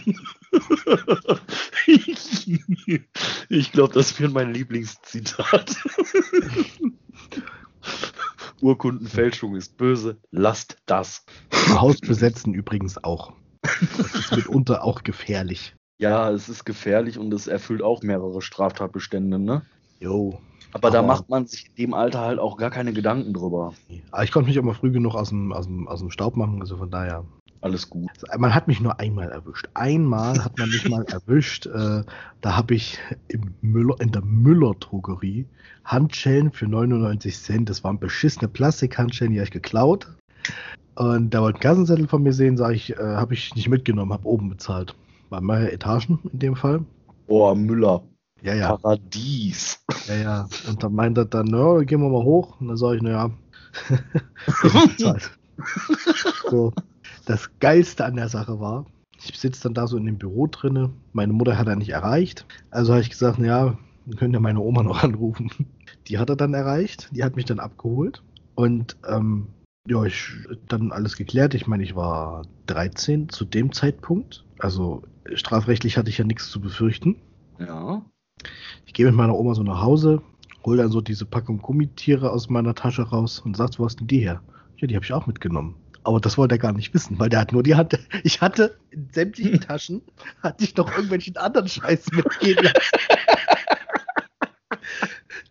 ich 3.48 3.72
glaube, 3.72 3.94
das 3.94 4.20
wird 4.20 4.34
mein 4.34 4.52
Lieblingszitat. 4.52 5.76
Urkundenfälschung 8.61 9.56
ist 9.56 9.78
böse, 9.78 10.18
lasst 10.30 10.76
das. 10.84 11.24
Haus 11.70 12.00
besetzen 12.00 12.52
übrigens 12.52 13.02
auch. 13.02 13.32
Das 13.62 14.14
ist 14.14 14.37
mitunter 14.37 14.84
auch 14.84 15.02
gefährlich. 15.02 15.74
Ja, 15.98 16.30
es 16.30 16.48
ist 16.48 16.64
gefährlich 16.64 17.18
und 17.18 17.34
es 17.34 17.48
erfüllt 17.48 17.82
auch 17.82 18.02
mehrere 18.02 18.40
Straftatbestände, 18.40 19.38
ne? 19.38 19.62
Jo. 19.98 20.38
Aber, 20.72 20.88
aber, 20.88 20.90
da 20.90 21.02
macht 21.02 21.28
man 21.28 21.46
sich 21.46 21.66
in 21.74 21.87
dem 21.87 21.94
Alter 21.94 22.20
halt 22.20 22.38
auch 22.38 22.56
gar 22.56 22.70
keine 22.70 22.92
Gedanken 22.92 23.32
drüber. 23.32 23.74
Aber 24.12 24.22
ich 24.22 24.30
konnte 24.30 24.48
mich 24.48 24.58
auch 24.61 24.64
mal 24.64 24.74
früh 24.74 24.92
genug 24.92 25.14
aus 25.16 25.30
dem, 25.30 25.52
aus 25.52 25.66
dem, 25.66 25.88
aus 25.88 25.98
dem 25.98 26.11
Staub 26.11 26.37
machen, 26.37 26.61
also 26.61 26.76
von 26.76 26.90
daher. 26.90 27.24
Alles 27.62 27.90
gut. 27.90 28.08
Man 28.37 28.54
hat 28.54 28.68
mich 28.68 28.80
nur 28.80 29.00
einmal 29.00 29.30
erwischt. 29.30 29.68
Einmal 29.74 30.44
hat 30.44 30.56
man 30.58 30.68
mich 30.68 30.88
mal 30.88 31.04
erwischt. 31.08 31.66
Äh, 31.66 32.04
da 32.42 32.56
habe 32.56 32.74
ich 32.74 32.98
im 33.26 33.54
Müller, 33.62 33.96
in 34.00 34.12
der 34.12 34.22
Müller-Drogerie 34.22 35.46
Handschellen 35.84 36.52
für 36.52 36.68
99 36.68 37.37
Cent. 37.37 37.68
Das 37.68 37.82
waren 37.82 37.98
beschissene 37.98 38.46
Plastikhandschellen, 38.46 39.32
die 39.32 39.40
habe 39.40 39.46
ich 39.46 39.50
geklaut. 39.50 40.06
Und 40.94 41.30
da 41.34 41.40
wollte 41.40 41.58
ein 41.58 41.62
Kassenzettel 41.62 42.06
von 42.06 42.22
mir 42.22 42.32
sehen, 42.32 42.56
sage 42.56 42.74
ich, 42.74 42.96
äh, 42.96 43.02
habe 43.02 43.34
ich 43.34 43.52
nicht 43.56 43.68
mitgenommen, 43.68 44.12
habe 44.12 44.28
oben 44.28 44.48
bezahlt 44.48 44.94
waren 45.30 45.44
mehrere 45.44 45.72
Etagen 45.72 46.20
in 46.32 46.38
dem 46.38 46.56
Fall. 46.56 46.84
Boah, 47.26 47.54
Müller. 47.54 48.02
Ja, 48.42 48.54
ja. 48.54 48.76
Paradies. 48.76 49.84
Ja, 50.06 50.14
ja. 50.14 50.48
Und 50.68 50.82
dann 50.82 50.94
meint 50.94 51.18
er 51.18 51.24
dann, 51.24 51.46
na, 51.46 51.82
gehen 51.82 52.00
wir 52.00 52.08
mal 52.08 52.22
hoch. 52.22 52.60
Und 52.60 52.68
dann 52.68 52.76
sage 52.76 52.96
ich, 52.96 53.02
naja, 53.02 53.30
so. 56.50 56.72
Das 57.26 57.50
Geilste 57.58 58.04
an 58.04 58.16
der 58.16 58.28
Sache 58.28 58.60
war, 58.60 58.86
ich 59.16 59.38
sitze 59.38 59.64
dann 59.64 59.74
da 59.74 59.86
so 59.86 59.96
in 59.96 60.06
dem 60.06 60.18
Büro 60.18 60.46
drinne. 60.46 60.90
Meine 61.12 61.32
Mutter 61.32 61.58
hat 61.58 61.66
er 61.66 61.76
nicht 61.76 61.90
erreicht. 61.90 62.46
Also 62.70 62.92
habe 62.92 63.02
ich 63.02 63.10
gesagt, 63.10 63.38
naja, 63.38 63.76
dann 64.06 64.16
könnt 64.16 64.34
ihr 64.34 64.40
meine 64.40 64.60
Oma 64.60 64.82
noch 64.82 65.02
anrufen. 65.02 65.50
Die 66.06 66.18
hat 66.18 66.30
er 66.30 66.36
dann 66.36 66.54
erreicht. 66.54 67.10
Die 67.12 67.24
hat 67.24 67.36
mich 67.36 67.44
dann 67.44 67.58
abgeholt. 67.58 68.22
Und 68.54 68.96
ähm, 69.06 69.48
ja, 69.86 70.02
ich 70.04 70.30
dann 70.68 70.92
alles 70.92 71.16
geklärt. 71.16 71.54
Ich 71.54 71.66
meine, 71.66 71.82
ich 71.82 71.94
war 71.94 72.42
13 72.66 73.28
zu 73.28 73.44
dem 73.44 73.72
Zeitpunkt. 73.72 74.44
Also 74.58 75.02
strafrechtlich 75.34 75.96
hatte 75.96 76.10
ich 76.10 76.18
ja 76.18 76.24
nichts 76.24 76.50
zu 76.50 76.60
befürchten. 76.60 77.16
Ja. 77.58 78.02
Ich 78.86 78.92
gehe 78.92 79.06
mit 79.06 79.14
meiner 79.14 79.36
Oma 79.36 79.54
so 79.54 79.62
nach 79.62 79.82
Hause, 79.82 80.22
hole 80.64 80.82
dann 80.82 80.90
so 80.90 81.00
diese 81.00 81.24
Packung 81.24 81.58
Gummitiere 81.58 82.30
aus 82.30 82.48
meiner 82.48 82.74
Tasche 82.74 83.02
raus 83.02 83.40
und 83.40 83.56
sagt, 83.56 83.78
wo 83.78 83.84
hast 83.84 84.00
denn 84.00 84.06
die 84.06 84.20
her? 84.20 84.42
Ja, 84.76 84.86
die 84.86 84.94
habe 84.94 85.04
ich 85.04 85.12
auch 85.12 85.26
mitgenommen. 85.26 85.74
Aber 86.04 86.20
das 86.20 86.38
wollte 86.38 86.54
er 86.54 86.58
gar 86.58 86.72
nicht 86.72 86.94
wissen, 86.94 87.18
weil 87.18 87.28
der 87.28 87.40
hat 87.40 87.52
nur 87.52 87.62
die 87.62 87.74
Hand. 87.74 87.98
Ich 88.22 88.40
hatte 88.40 88.76
in 88.90 89.08
sämtlichen 89.12 89.60
Taschen, 89.68 90.02
hatte 90.42 90.64
ich 90.64 90.76
noch 90.76 90.90
irgendwelchen 90.90 91.36
anderen 91.36 91.68
Scheiß 91.68 92.06
mitgegeben. 92.12 92.70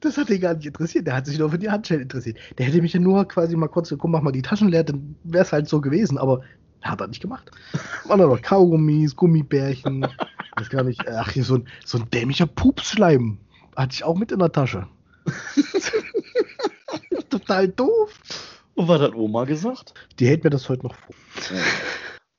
Das 0.02 0.16
hat 0.16 0.30
ihn 0.30 0.42
gar 0.42 0.54
nicht 0.54 0.68
interessiert. 0.68 1.08
Der 1.08 1.16
hat 1.16 1.26
sich 1.26 1.40
nur 1.40 1.50
für 1.50 1.58
die 1.58 1.72
Handschellen 1.72 2.04
interessiert. 2.04 2.38
Der 2.58 2.68
hätte 2.68 2.82
mich 2.82 2.94
ja 2.94 3.00
nur 3.00 3.28
quasi 3.28 3.56
mal 3.56 3.68
kurz, 3.68 3.94
komm, 3.98 4.12
mach 4.12 4.22
mal 4.22 4.32
die 4.32 4.44
Taschen 4.44 4.70
leer, 4.70 4.84
dann 4.84 5.16
wäre 5.24 5.44
es 5.44 5.52
halt 5.52 5.68
so 5.68 5.82
gewesen. 5.82 6.20
Aber 6.20 6.42
hat 6.82 7.02
er 7.02 7.08
nicht 7.08 7.22
gemacht. 7.22 7.52
Waren 8.06 8.20
da 8.20 8.28
noch 8.28 8.42
Kaugummis, 8.42 9.16
Gummibärchen. 9.16 10.08
weiß 10.58 10.70
gar 10.70 10.84
nicht. 10.84 11.08
Ach, 11.08 11.32
hier 11.32 11.44
so 11.44 11.56
ein, 11.56 11.68
so 11.86 12.00
ein 12.00 12.10
dämlicher 12.10 12.48
Pupsschleim. 12.48 13.38
Hatte 13.76 13.94
ich 13.94 14.04
auch 14.04 14.18
mit 14.18 14.32
in 14.32 14.40
der 14.40 14.52
Tasche. 14.52 14.88
Total 17.30 17.68
doof. 17.68 18.20
Und 18.76 18.88
was 18.88 19.02
hat 19.02 19.16
Oma 19.16 19.46
gesagt? 19.46 19.94
Die 20.20 20.28
hält 20.28 20.44
mir 20.44 20.50
das 20.50 20.68
heute 20.70 20.84
noch 20.84 20.96
vor. 20.96 21.16
Ja. 21.56 21.62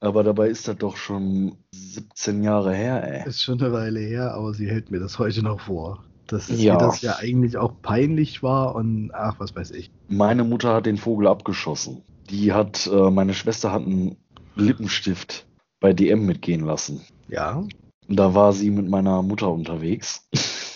Aber 0.00 0.22
dabei 0.22 0.48
ist 0.48 0.68
das 0.68 0.76
doch 0.76 0.96
schon 0.96 1.56
17 1.74 2.42
Jahre 2.42 2.72
her, 2.72 3.02
ey. 3.02 3.28
Ist 3.28 3.42
schon 3.42 3.60
eine 3.60 3.72
Weile 3.72 4.00
her, 4.00 4.34
aber 4.34 4.54
sie 4.54 4.68
hält 4.68 4.90
mir 4.90 5.00
das 5.00 5.18
heute 5.18 5.42
noch 5.42 5.60
vor. 5.60 6.04
Dass 6.28 6.48
ja. 6.48 6.76
das 6.76 7.00
ja 7.00 7.16
eigentlich 7.16 7.56
auch 7.56 7.72
peinlich 7.82 8.42
war 8.42 8.74
und 8.74 9.10
ach, 9.14 9.36
was 9.38 9.56
weiß 9.56 9.70
ich. 9.72 9.90
Meine 10.08 10.44
Mutter 10.44 10.74
hat 10.74 10.86
den 10.86 10.98
Vogel 10.98 11.26
abgeschossen. 11.26 12.02
Die 12.30 12.52
hat, 12.52 12.86
äh, 12.86 13.10
meine 13.10 13.34
Schwester 13.34 13.72
hat 13.72 13.82
einen 13.82 14.16
Lippenstift 14.58 15.46
bei 15.80 15.92
DM 15.92 16.26
mitgehen 16.26 16.64
lassen. 16.64 17.02
Ja. 17.28 17.64
Da 18.08 18.34
war 18.34 18.52
sie 18.52 18.70
mit 18.70 18.88
meiner 18.88 19.22
Mutter 19.22 19.50
unterwegs. 19.50 20.28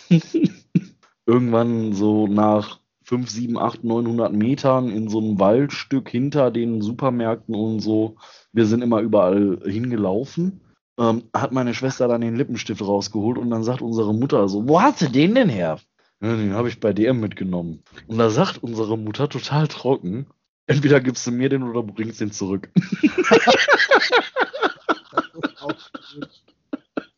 Irgendwann 1.27 1.93
so 1.93 2.27
nach 2.27 2.81
5, 3.05 3.29
7, 3.29 3.59
8, 3.59 3.85
900 3.85 4.33
Metern 4.33 4.91
in 4.91 5.09
so 5.09 5.19
einem 5.19 5.39
Waldstück 5.39 6.09
hinter 6.09 6.51
den 6.51 6.83
Supermärkten 6.83 7.55
und 7.55 7.81
so. 7.81 8.17
Wir 8.53 8.67
sind 8.67 8.83
immer 8.83 9.01
überall 9.01 9.61
hingelaufen. 9.65 10.61
Ähm, 10.99 11.25
hat 11.35 11.53
meine 11.53 11.75
Schwester 11.75 12.07
dann 12.07 12.21
den 12.21 12.37
Lippenstift 12.37 12.83
rausgeholt 12.83 13.39
und 13.39 13.51
dann 13.51 13.65
sagt 13.65 13.83
unsere 13.83 14.15
Mutter 14.15 14.49
so, 14.49 14.69
wo 14.69 14.81
hast 14.81 15.01
du 15.01 15.09
den 15.09 15.35
denn 15.35 15.49
her? 15.49 15.79
Ja, 16.23 16.37
den 16.37 16.53
habe 16.53 16.69
ich 16.69 16.79
bei 16.79 16.93
DM 16.93 17.19
mitgenommen. 17.19 17.83
Und 18.07 18.19
da 18.19 18.31
sagt 18.31 18.63
unsere 18.63 18.97
Mutter 18.97 19.29
total 19.29 19.67
trocken, 19.69 20.27
Entweder 20.67 21.01
gibst 21.01 21.27
du 21.27 21.33
mir 21.33 21.49
den 21.49 21.63
oder 21.63 21.83
bringst 21.83 22.21
den 22.21 22.31
zurück. 22.31 22.71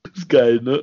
das 0.03 0.17
ist 0.17 0.29
geil, 0.29 0.61
ne? 0.63 0.83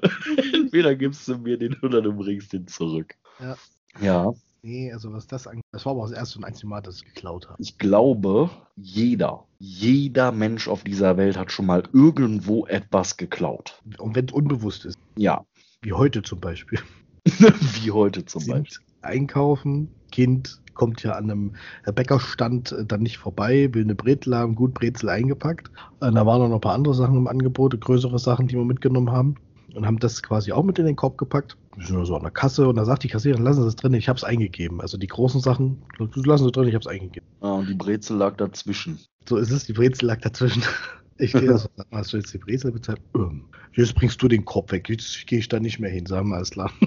Entweder 0.54 0.96
gibst 0.96 1.28
du 1.28 1.38
mir 1.38 1.58
den 1.58 1.76
oder 1.82 2.02
du 2.02 2.14
bringst 2.14 2.54
den 2.54 2.68
zurück. 2.68 3.16
Ja. 3.40 3.58
Ja. 4.00 4.34
Nee, 4.64 4.94
also 4.94 5.12
was 5.12 5.26
das 5.26 5.48
angeht, 5.48 5.64
das 5.72 5.86
war 5.86 5.94
aber 5.94 6.04
das 6.04 6.12
erste 6.12 6.38
und 6.38 6.46
einzige 6.46 6.68
Mal, 6.68 6.82
dass 6.82 6.98
ich 6.98 7.06
geklaut 7.06 7.50
habe. 7.50 7.60
Ich 7.60 7.80
glaube, 7.80 8.52
jeder, 8.76 9.48
jeder 9.58 10.32
Mensch 10.32 10.68
auf 10.68 10.84
dieser 10.84 11.18
Welt 11.18 11.36
hat 11.36 11.52
schon 11.52 11.66
mal 11.66 11.84
irgendwo 11.94 12.68
etwas 12.68 13.18
geklaut. 13.18 13.82
Und 13.98 14.16
wenn 14.16 14.26
es 14.26 14.34
unbewusst 14.34 14.86
ist. 14.86 15.00
Ja. 15.18 15.46
Wie 15.82 15.94
heute 15.94 16.22
zum 16.22 16.40
Beispiel. 16.40 16.80
Wie 17.26 17.90
heute 17.90 18.24
zum 18.26 18.42
Sind 18.42 18.64
Beispiel. 18.64 18.86
Einkaufen, 19.02 19.90
Kind 20.12 20.62
kommt 20.82 21.04
ja 21.04 21.12
an 21.12 21.30
einem 21.30 21.52
Bäckerstand 21.94 22.72
äh, 22.72 22.84
dann 22.84 23.04
nicht 23.04 23.20
vorbei, 23.20 23.70
will 23.72 23.84
eine 23.84 23.94
Brezel 23.94 24.36
haben, 24.36 24.56
gut 24.56 24.74
Brezel 24.74 25.10
eingepackt. 25.10 25.70
Und 26.00 26.16
da 26.16 26.26
waren 26.26 26.42
noch 26.42 26.56
ein 26.56 26.60
paar 26.60 26.74
andere 26.74 26.96
Sachen 26.96 27.18
im 27.18 27.28
Angebot, 27.28 27.80
größere 27.80 28.18
Sachen, 28.18 28.48
die 28.48 28.56
wir 28.56 28.66
mitgenommen 28.66 29.12
haben. 29.12 29.36
Und 29.76 29.86
haben 29.86 30.00
das 30.00 30.24
quasi 30.24 30.52
auch 30.52 30.64
mit 30.64 30.80
in 30.80 30.88
den 30.88 30.96
Korb 30.96 31.20
gepackt. 31.20 31.56
Wir 31.78 31.86
sind 31.86 32.04
so 32.04 32.16
an 32.16 32.24
der 32.24 32.32
Kasse 32.32 32.68
und 32.68 32.78
da 32.78 32.84
sagt 32.84 33.04
die 33.04 33.10
Kassiererin, 33.10 33.44
lassen 33.44 33.62
Sie 33.62 33.68
das 33.68 33.76
drin, 33.76 33.94
ich 33.94 34.10
habe 34.10 34.18
es 34.18 34.24
eingegeben. 34.24 34.82
Also 34.82 34.98
die 34.98 35.06
großen 35.06 35.40
Sachen, 35.40 35.84
lassen 36.16 36.46
Sie 36.46 36.52
drin, 36.52 36.68
ich 36.68 36.74
habe 36.74 36.82
es 36.82 36.88
eingegeben. 36.88 37.28
Ah, 37.42 37.54
und 37.54 37.70
die 37.70 37.76
Brezel 37.76 38.18
lag 38.18 38.38
dazwischen. 38.38 38.98
So 39.30 39.38
ist 39.38 39.52
es, 39.52 39.66
die 39.66 39.74
Brezel 39.74 40.08
lag 40.08 40.20
dazwischen. 40.22 40.64
Ich 41.18 41.34
gehe 41.34 41.52
also, 41.52 41.70
hast 41.92 42.14
du 42.14 42.18
jetzt 42.18 42.34
die 42.34 42.40
Brezel 42.40 42.72
bezahlt? 42.72 43.00
Ähm, 43.14 43.44
jetzt 43.74 43.94
bringst 43.94 44.20
du 44.24 44.28
den 44.28 44.44
Korb 44.44 44.72
weg, 44.72 44.90
jetzt 44.90 45.28
gehe 45.28 45.38
ich 45.38 45.48
da 45.48 45.60
nicht 45.60 45.78
mehr 45.78 45.92
hin, 45.92 46.08
sagen 46.08 46.30
wir 46.30 46.38
alles 46.38 46.50
klar. 46.50 46.72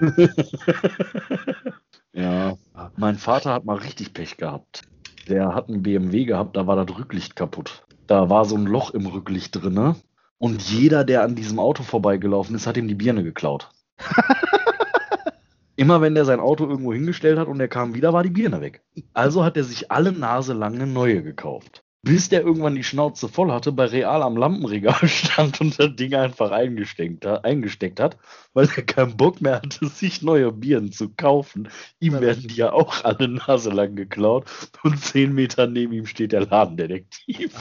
Ja, 2.18 2.56
mein 2.96 3.14
Vater 3.14 3.52
hat 3.52 3.64
mal 3.64 3.76
richtig 3.76 4.12
Pech 4.12 4.38
gehabt. 4.38 4.82
Der 5.28 5.54
hat 5.54 5.68
einen 5.68 5.84
BMW 5.84 6.24
gehabt, 6.24 6.56
da 6.56 6.66
war 6.66 6.74
das 6.74 6.98
Rücklicht 6.98 7.36
kaputt. 7.36 7.84
Da 8.08 8.28
war 8.28 8.44
so 8.44 8.56
ein 8.56 8.66
Loch 8.66 8.90
im 8.90 9.06
Rücklicht 9.06 9.54
drin. 9.54 9.94
Und 10.38 10.62
jeder, 10.62 11.04
der 11.04 11.22
an 11.22 11.36
diesem 11.36 11.60
Auto 11.60 11.84
vorbeigelaufen 11.84 12.56
ist, 12.56 12.66
hat 12.66 12.76
ihm 12.76 12.88
die 12.88 12.96
Birne 12.96 13.22
geklaut. 13.22 13.70
Immer 15.76 16.00
wenn 16.00 16.16
der 16.16 16.24
sein 16.24 16.40
Auto 16.40 16.66
irgendwo 16.66 16.92
hingestellt 16.92 17.38
hat 17.38 17.46
und 17.46 17.60
er 17.60 17.68
kam 17.68 17.94
wieder, 17.94 18.12
war 18.12 18.24
die 18.24 18.30
Birne 18.30 18.60
weg. 18.60 18.82
Also 19.14 19.44
hat 19.44 19.56
er 19.56 19.62
sich 19.62 19.92
alle 19.92 20.10
Nase 20.10 20.54
lang 20.54 20.74
eine 20.74 20.88
neue 20.88 21.22
gekauft. 21.22 21.84
Bis 22.02 22.28
der 22.28 22.42
irgendwann 22.42 22.76
die 22.76 22.84
Schnauze 22.84 23.28
voll 23.28 23.50
hatte, 23.50 23.72
bei 23.72 23.86
Real 23.86 24.22
am 24.22 24.36
Lampenregal 24.36 25.08
stand 25.08 25.60
und 25.60 25.78
das 25.78 25.96
Ding 25.96 26.14
einfach 26.14 26.52
eingesteckt, 26.52 27.26
eingesteckt 27.26 27.98
hat, 27.98 28.16
weil 28.54 28.68
er 28.76 28.82
keinen 28.84 29.16
Bock 29.16 29.40
mehr 29.40 29.56
hatte, 29.56 29.88
sich 29.88 30.22
neue 30.22 30.52
Birnen 30.52 30.92
zu 30.92 31.08
kaufen. 31.10 31.68
Ihm 31.98 32.14
ja, 32.14 32.20
werden 32.20 32.46
die 32.46 32.54
ja 32.54 32.72
auch 32.72 33.04
alle 33.04 33.28
Nase 33.28 33.70
lang 33.70 33.96
geklaut 33.96 34.46
und 34.84 35.00
zehn 35.00 35.34
Meter 35.34 35.66
neben 35.66 35.92
ihm 35.92 36.06
steht 36.06 36.32
der 36.32 36.46
Ladendetektiv. 36.46 37.52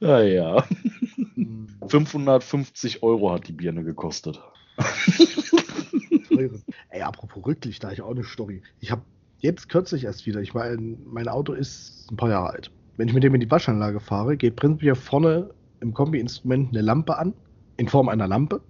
naja. 0.00 0.64
550 1.88 3.02
Euro 3.02 3.32
hat 3.32 3.48
die 3.48 3.52
Birne 3.52 3.84
gekostet. 3.84 4.40
Ey, 6.88 7.02
apropos 7.02 7.44
Rücklicht, 7.44 7.82
da 7.82 7.88
habe 7.88 7.94
ich 7.94 8.02
auch 8.02 8.10
eine 8.10 8.24
Story. 8.24 8.62
Ich 8.80 8.90
habe 8.90 9.02
jetzt 9.42 9.68
kürzlich 9.68 10.04
erst 10.04 10.24
wieder, 10.26 10.40
ich 10.40 10.54
meine, 10.54 10.96
mein 11.04 11.28
Auto 11.28 11.52
ist 11.52 12.10
ein 12.10 12.16
paar 12.16 12.30
Jahre 12.30 12.50
alt. 12.50 12.70
Wenn 12.96 13.08
ich 13.08 13.14
mit 13.14 13.22
dem 13.22 13.34
in 13.34 13.40
die 13.40 13.50
Waschanlage 13.50 14.00
fahre, 14.00 14.36
geht 14.36 14.56
prinzipiell 14.56 14.94
vorne 14.94 15.50
im 15.80 15.92
Kombi-Instrument 15.92 16.70
eine 16.70 16.80
Lampe 16.80 17.18
an, 17.18 17.34
in 17.76 17.88
Form 17.88 18.08
einer 18.08 18.28
Lampe, 18.28 18.60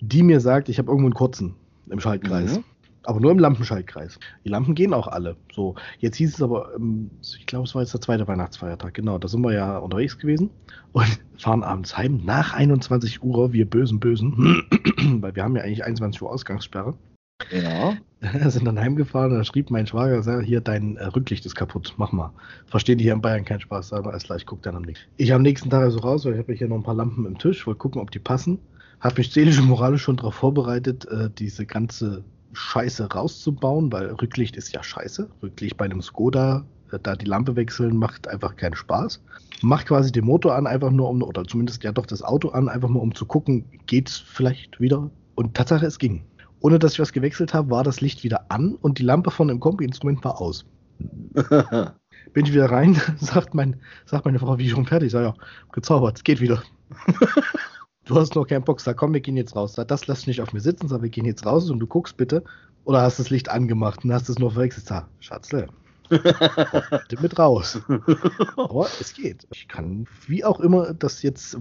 die 0.00 0.22
mir 0.22 0.40
sagt, 0.40 0.68
ich 0.68 0.78
habe 0.78 0.88
irgendwo 0.88 1.06
einen 1.06 1.14
kurzen 1.14 1.54
im 1.90 2.00
Schaltkreis. 2.00 2.58
Mhm. 2.58 2.64
Aber 3.02 3.20
nur 3.20 3.30
im 3.30 3.38
Lampenschaltkreis. 3.38 4.18
Die 4.44 4.48
Lampen 4.48 4.74
gehen 4.74 4.92
auch 4.92 5.06
alle. 5.06 5.36
So, 5.54 5.76
jetzt 6.00 6.16
hieß 6.16 6.34
es 6.34 6.42
aber, 6.42 6.74
ähm, 6.74 7.08
ich 7.22 7.46
glaube, 7.46 7.64
es 7.64 7.74
war 7.74 7.82
jetzt 7.82 7.94
der 7.94 8.00
zweite 8.00 8.26
Weihnachtsfeiertag. 8.26 8.94
Genau, 8.94 9.18
da 9.18 9.28
sind 9.28 9.42
wir 9.42 9.52
ja 9.52 9.78
unterwegs 9.78 10.18
gewesen 10.18 10.50
und 10.92 11.20
fahren 11.38 11.62
abends 11.62 11.96
heim 11.96 12.20
nach 12.24 12.52
21 12.54 13.22
Uhr, 13.22 13.52
wir 13.52 13.68
bösen 13.70 14.00
Bösen, 14.00 14.64
weil 15.20 15.36
wir 15.36 15.44
haben 15.44 15.54
ja 15.54 15.62
eigentlich 15.62 15.84
21 15.84 16.20
Uhr 16.20 16.32
Ausgangssperre. 16.32 16.94
Ja. 17.50 17.96
sind 18.50 18.64
dann 18.64 18.78
heimgefahren 18.78 19.32
und 19.32 19.38
da 19.38 19.44
schrieb 19.44 19.70
mein 19.70 19.86
Schwager, 19.86 20.40
hier, 20.40 20.60
dein 20.60 20.96
äh, 20.96 21.04
Rücklicht 21.06 21.44
ist 21.44 21.54
kaputt, 21.54 21.94
mach 21.96 22.12
mal. 22.12 22.32
Verstehen 22.66 22.98
die 22.98 23.04
hier 23.04 23.12
in 23.12 23.20
Bayern 23.20 23.44
keinen 23.44 23.60
Spaß, 23.60 23.92
aber 23.92 24.10
alles 24.10 24.24
klar, 24.24 24.38
ich 24.38 24.46
guck 24.46 24.62
dann 24.62 24.74
am 24.74 24.82
nächsten. 24.82 25.06
Ich 25.16 25.32
am 25.32 25.42
nächsten 25.42 25.70
Tag 25.70 25.82
also 25.82 25.98
raus, 25.98 26.24
weil 26.24 26.32
ich 26.32 26.38
habe 26.38 26.54
hier 26.54 26.68
noch 26.68 26.76
ein 26.76 26.82
paar 26.82 26.94
Lampen 26.94 27.26
im 27.26 27.38
Tisch, 27.38 27.66
wollte 27.66 27.78
gucken, 27.78 28.00
ob 28.00 28.10
die 28.10 28.18
passen. 28.18 28.58
Habe 29.00 29.16
mich 29.18 29.32
seelisch 29.32 29.58
und 29.58 29.66
moralisch 29.66 30.02
schon 30.02 30.16
darauf 30.16 30.34
vorbereitet, 30.34 31.06
äh, 31.06 31.28
diese 31.38 31.66
ganze 31.66 32.24
Scheiße 32.54 33.12
rauszubauen, 33.12 33.92
weil 33.92 34.06
Rücklicht 34.06 34.56
ist 34.56 34.72
ja 34.72 34.82
scheiße. 34.82 35.28
Rücklicht 35.42 35.76
bei 35.76 35.84
einem 35.84 36.00
Skoda, 36.00 36.64
äh, 36.90 36.98
da 37.02 37.14
die 37.14 37.26
Lampe 37.26 37.54
wechseln, 37.54 37.96
macht 37.96 38.28
einfach 38.28 38.56
keinen 38.56 38.74
Spaß. 38.74 39.22
Macht 39.60 39.86
quasi 39.86 40.10
den 40.10 40.24
Motor 40.24 40.54
an, 40.54 40.66
einfach 40.66 40.90
nur 40.90 41.10
um, 41.10 41.22
oder 41.22 41.44
zumindest 41.44 41.84
ja 41.84 41.92
doch 41.92 42.06
das 42.06 42.22
Auto 42.22 42.48
an, 42.48 42.70
einfach 42.70 42.88
mal 42.88 43.00
um 43.00 43.14
zu 43.14 43.26
gucken, 43.26 43.66
geht's 43.84 44.16
vielleicht 44.16 44.80
wieder? 44.80 45.10
Und 45.34 45.54
Tatsache, 45.54 45.84
es 45.84 45.98
ging. 45.98 46.24
Ohne 46.60 46.78
dass 46.78 46.94
ich 46.94 47.00
was 47.00 47.12
gewechselt 47.12 47.54
habe, 47.54 47.70
war 47.70 47.84
das 47.84 48.00
Licht 48.00 48.24
wieder 48.24 48.46
an 48.50 48.74
und 48.74 48.98
die 48.98 49.02
Lampe 49.02 49.30
von 49.30 49.48
dem 49.48 49.60
Kombi-Instrument 49.60 50.24
war 50.24 50.40
aus. 50.40 50.64
Bin 52.32 52.44
ich 52.44 52.52
wieder 52.52 52.70
rein, 52.70 53.00
sagt, 53.18 53.54
mein, 53.54 53.80
sagt 54.04 54.24
meine 54.24 54.38
Frau, 54.38 54.58
wie 54.58 54.64
ich 54.64 54.70
schon 54.70 54.86
fertig? 54.86 55.06
Ich 55.06 55.12
sage, 55.12 55.26
ja, 55.26 55.34
gezaubert, 55.72 56.16
es 56.16 56.24
geht 56.24 56.40
wieder. 56.40 56.62
du 58.06 58.16
hast 58.16 58.34
noch 58.34 58.46
keinen 58.46 58.64
Bock, 58.64 58.80
sag 58.80 58.96
komm, 58.96 59.12
wir 59.12 59.20
gehen 59.20 59.36
jetzt 59.36 59.54
raus. 59.54 59.74
Sag, 59.74 59.88
das 59.88 60.06
lass 60.06 60.26
nicht 60.26 60.40
auf 60.40 60.52
mir 60.52 60.60
sitzen, 60.60 60.88
sag, 60.88 61.02
wir 61.02 61.10
gehen 61.10 61.26
jetzt 61.26 61.46
raus 61.46 61.70
und 61.70 61.78
du 61.78 61.86
guckst 61.86 62.16
bitte. 62.16 62.42
Oder 62.84 63.02
hast 63.02 63.18
das 63.18 63.30
Licht 63.30 63.48
angemacht 63.50 64.04
und 64.04 64.12
hast 64.12 64.28
es 64.28 64.38
nur 64.38 64.52
verwechselt. 64.52 64.86
Sag, 64.86 65.08
Schatzle, 65.20 65.68
mit 67.20 67.38
raus. 67.38 67.80
Aber 68.56 68.88
es 69.00 69.14
geht. 69.14 69.46
Ich 69.52 69.68
kann, 69.68 70.06
wie 70.26 70.44
auch 70.44 70.60
immer, 70.60 70.94
das 70.94 71.22
jetzt. 71.22 71.58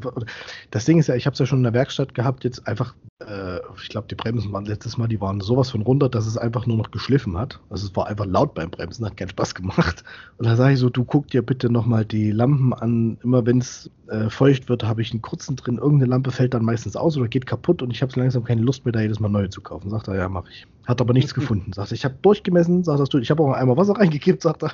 Das 0.71 0.85
Ding 0.85 0.99
ist 0.99 1.07
ja, 1.07 1.15
ich 1.15 1.25
habe 1.25 1.33
es 1.33 1.39
ja 1.39 1.45
schon 1.45 1.59
in 1.59 1.63
der 1.63 1.73
Werkstatt 1.73 2.13
gehabt, 2.13 2.43
jetzt 2.43 2.67
einfach, 2.67 2.95
äh, 3.19 3.59
ich 3.81 3.89
glaube, 3.89 4.07
die 4.09 4.15
Bremsen 4.15 4.51
waren 4.51 4.65
letztes 4.65 4.97
Mal, 4.97 5.07
die 5.07 5.21
waren 5.21 5.39
sowas 5.39 5.69
von 5.71 5.81
runter, 5.81 6.09
dass 6.09 6.25
es 6.25 6.37
einfach 6.37 6.65
nur 6.65 6.77
noch 6.77 6.91
geschliffen 6.91 7.37
hat. 7.37 7.59
Also 7.69 7.87
es 7.87 7.95
war 7.95 8.07
einfach 8.07 8.25
laut 8.25 8.53
beim 8.53 8.69
Bremsen, 8.69 9.05
hat 9.05 9.17
keinen 9.17 9.29
Spaß 9.29 9.55
gemacht. 9.55 10.03
Und 10.37 10.45
da 10.45 10.55
sage 10.55 10.73
ich 10.73 10.79
so, 10.79 10.89
du 10.89 11.05
guck 11.05 11.27
dir 11.27 11.41
bitte 11.41 11.69
nochmal 11.69 12.05
die 12.05 12.31
Lampen 12.31 12.73
an. 12.73 13.17
Immer 13.23 13.45
wenn 13.45 13.59
es 13.59 13.89
äh, 14.07 14.29
feucht 14.29 14.67
wird, 14.67 14.83
habe 14.83 15.01
ich 15.01 15.11
einen 15.11 15.21
kurzen 15.21 15.55
drin. 15.55 15.77
Irgendeine 15.77 16.09
Lampe 16.11 16.31
fällt 16.31 16.53
dann 16.53 16.65
meistens 16.65 16.95
aus 16.95 17.17
oder 17.17 17.27
geht 17.27 17.45
kaputt 17.45 17.81
und 17.81 17.91
ich 17.91 18.01
habe 18.01 18.19
langsam 18.19 18.43
keine 18.43 18.61
Lust 18.61 18.85
mehr, 18.85 18.91
da 18.91 19.01
jedes 19.01 19.19
Mal 19.19 19.29
neue 19.29 19.49
zu 19.49 19.61
kaufen. 19.61 19.89
Sagt 19.89 20.07
er, 20.07 20.15
ja, 20.15 20.27
mache 20.27 20.49
ich. 20.49 20.67
Hat 20.85 20.99
aber 20.99 21.13
nichts 21.13 21.33
gefunden. 21.33 21.71
Sagt 21.73 21.91
er, 21.91 21.95
ich 21.95 22.05
habe 22.05 22.15
durchgemessen, 22.21 22.83
sagt 22.83 23.13
er, 23.13 23.19
ich 23.21 23.31
habe 23.31 23.43
auch 23.43 23.53
einmal 23.53 23.77
Wasser 23.77 23.97
reingekippt, 23.97 24.41
sagt 24.41 24.63
er. 24.63 24.73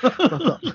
sagt 0.28 0.62
er. 0.62 0.74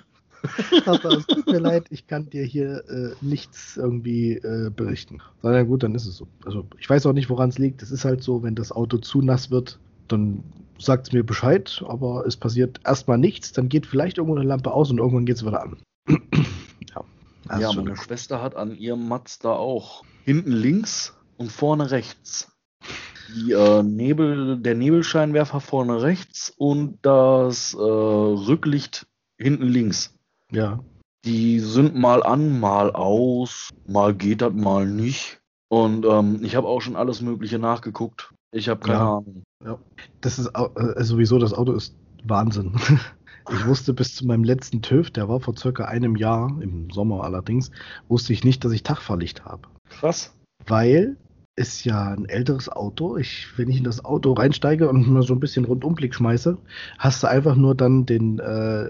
Er, 0.86 1.06
es 1.06 1.28
tut 1.28 1.48
mir 1.48 1.60
leid, 1.60 1.86
ich 1.90 2.08
kann 2.08 2.30
dir 2.30 2.44
hier 2.44 2.84
äh, 2.90 3.16
nichts 3.22 3.78
irgendwie 3.78 4.34
äh, 4.34 4.70
berichten. 4.70 5.22
Er, 5.44 5.66
gut, 5.66 5.84
dann 5.84 5.96
ist 5.96 6.06
es 6.06 6.18
so. 6.18 6.28
Also 6.46 6.66
ich 6.80 6.90
weiß 6.90 7.06
auch 7.06 7.14
nicht, 7.14 7.30
woran 7.30 7.50
es 7.50 7.58
liegt. 7.58 7.82
Es 7.82 7.92
ist 7.92 8.06
halt 8.06 8.24
so, 8.24 8.44
wenn 8.44 8.56
das 8.56 8.72
Auto 8.72 8.98
zu 8.98 9.22
nass 9.22 9.52
wird, 9.52 9.80
dann 10.08 10.44
sagt 10.80 11.08
es 11.08 11.14
mir 11.14 11.24
Bescheid, 11.24 11.84
aber 11.88 12.26
es 12.26 12.38
passiert 12.38 12.80
erstmal 12.86 13.18
nichts, 13.18 13.52
dann 13.52 13.70
geht 13.70 13.86
vielleicht 13.86 14.18
irgendwo 14.18 14.38
eine 14.38 14.48
Lampe 14.48 14.72
aus 14.72 14.92
und 14.92 15.00
irgendwann 15.00 15.26
geht 15.26 15.38
es 15.38 15.46
wieder 15.46 15.64
an. 15.64 15.78
ja, 16.08 17.60
ja 17.60 17.74
meine 17.74 17.96
Schwester 17.96 18.42
hat 18.42 18.56
an 18.56 18.76
ihrem 18.78 19.08
Mazda 19.08 19.54
auch 19.54 20.04
hinten 20.24 20.52
links 20.52 21.16
und 21.38 21.52
vorne 21.52 21.92
rechts 21.92 22.52
die, 23.36 23.52
äh, 23.52 23.84
Nebel, 23.84 24.58
der 24.58 24.76
Nebelscheinwerfer 24.76 25.60
vorne 25.60 26.02
rechts 26.02 26.54
und 26.56 27.00
das 27.02 27.74
äh, 27.74 27.78
Rücklicht 27.78 29.08
hinten 29.38 29.68
links. 29.68 30.17
Ja. 30.52 30.84
Die 31.26 31.60
sind 31.60 31.96
mal 31.96 32.24
an, 32.24 32.60
mal 32.60 32.92
aus, 32.92 33.70
mal 33.86 34.14
geht 34.14 34.42
das, 34.42 34.54
mal 34.54 34.88
nicht. 34.88 35.40
Und 35.70 36.06
ähm, 36.06 36.40
ich 36.44 36.56
habe 36.56 36.68
auch 36.68 36.82
schon 36.82 36.96
alles 36.96 37.22
Mögliche 37.22 37.60
nachgeguckt. 37.60 38.34
Ich 38.52 38.70
habe 38.70 38.80
keine 38.80 39.00
ja. 39.00 39.18
Ahnung. 39.18 39.44
Ja. 39.64 39.80
Das 40.22 40.40
ist 40.40 40.48
äh, 40.48 41.04
sowieso, 41.04 41.38
das 41.40 41.54
Auto 41.54 41.74
ist 41.74 41.96
Wahnsinn. 42.24 42.74
Ich 43.50 43.66
wusste 43.66 43.94
bis 43.94 44.14
zu 44.14 44.28
meinem 44.28 44.44
letzten 44.44 44.82
TÜV, 44.82 45.10
der 45.10 45.30
war 45.30 45.40
vor 45.40 45.56
circa 45.56 45.86
einem 45.86 46.18
Jahr, 46.18 46.52
im 46.60 46.90
Sommer 46.90 47.24
allerdings, 47.24 47.72
wusste 48.10 48.34
ich 48.34 48.44
nicht, 48.44 48.66
dass 48.66 48.74
ich 48.74 48.84
Tagfahrlicht 48.84 49.46
habe. 49.46 49.70
Krass. 49.90 50.34
Weil 50.66 51.16
ist 51.58 51.86
ja 51.86 52.10
ein 52.10 52.26
älteres 52.26 52.70
Auto. 52.70 53.18
Ich, 53.18 53.48
wenn 53.58 53.70
ich 53.70 53.80
in 53.80 53.84
das 53.84 54.06
Auto 54.06 54.34
reinsteige 54.34 54.88
und 54.88 55.10
mal 55.10 55.24
so 55.24 55.34
ein 55.34 55.40
bisschen 55.40 55.66
Rundumblick 55.66 56.14
schmeiße, 56.14 56.58
hast 57.00 57.24
du 57.24 57.28
einfach 57.28 57.56
nur 57.56 57.76
dann 57.76 58.06
den, 58.06 58.40
äh, 58.40 58.88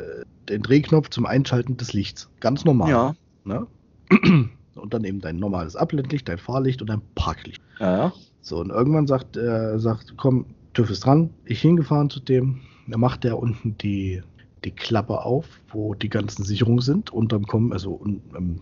den 0.49 0.61
Drehknopf 0.61 1.09
zum 1.09 1.25
Einschalten 1.25 1.77
des 1.77 1.93
Lichts. 1.93 2.29
Ganz 2.41 2.65
normal. 2.65 2.89
Ja. 2.89 3.15
Ne? 3.45 3.67
Und 4.75 4.93
dann 4.93 5.05
eben 5.05 5.21
dein 5.21 5.37
normales 5.37 5.75
Abblendlicht, 5.75 6.27
dein 6.29 6.37
Fahrlicht 6.37 6.81
und 6.81 6.89
dein 6.91 7.01
Parklicht. 7.15 7.59
Ja. 7.79 8.13
So, 8.41 8.59
und 8.59 8.69
irgendwann 8.69 9.07
sagt 9.07 9.35
er, 9.35 9.79
sagt, 9.79 10.13
komm, 10.17 10.45
TÜV 10.75 10.91
ist 10.91 11.03
dran. 11.03 11.31
Ich 11.45 11.61
hingefahren 11.61 12.11
zu 12.11 12.19
dem. 12.19 12.59
Da 12.85 12.99
macht 12.99 13.25
er 13.25 13.39
unten 13.39 13.75
die, 13.79 14.21
die 14.63 14.69
Klappe 14.69 15.25
auf, 15.25 15.47
wo 15.69 15.95
die 15.95 16.09
ganzen 16.09 16.43
Sicherungen 16.43 16.81
sind. 16.81 17.11
Unterm 17.11 17.47
kommen, 17.47 17.73
also 17.73 17.93
um, 17.93 18.21
ähm, 18.37 18.59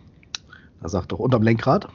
er 0.81 0.87
sagt 0.87 1.11
doch 1.11 1.19
unterm 1.19 1.43
Lenkrad. 1.43 1.89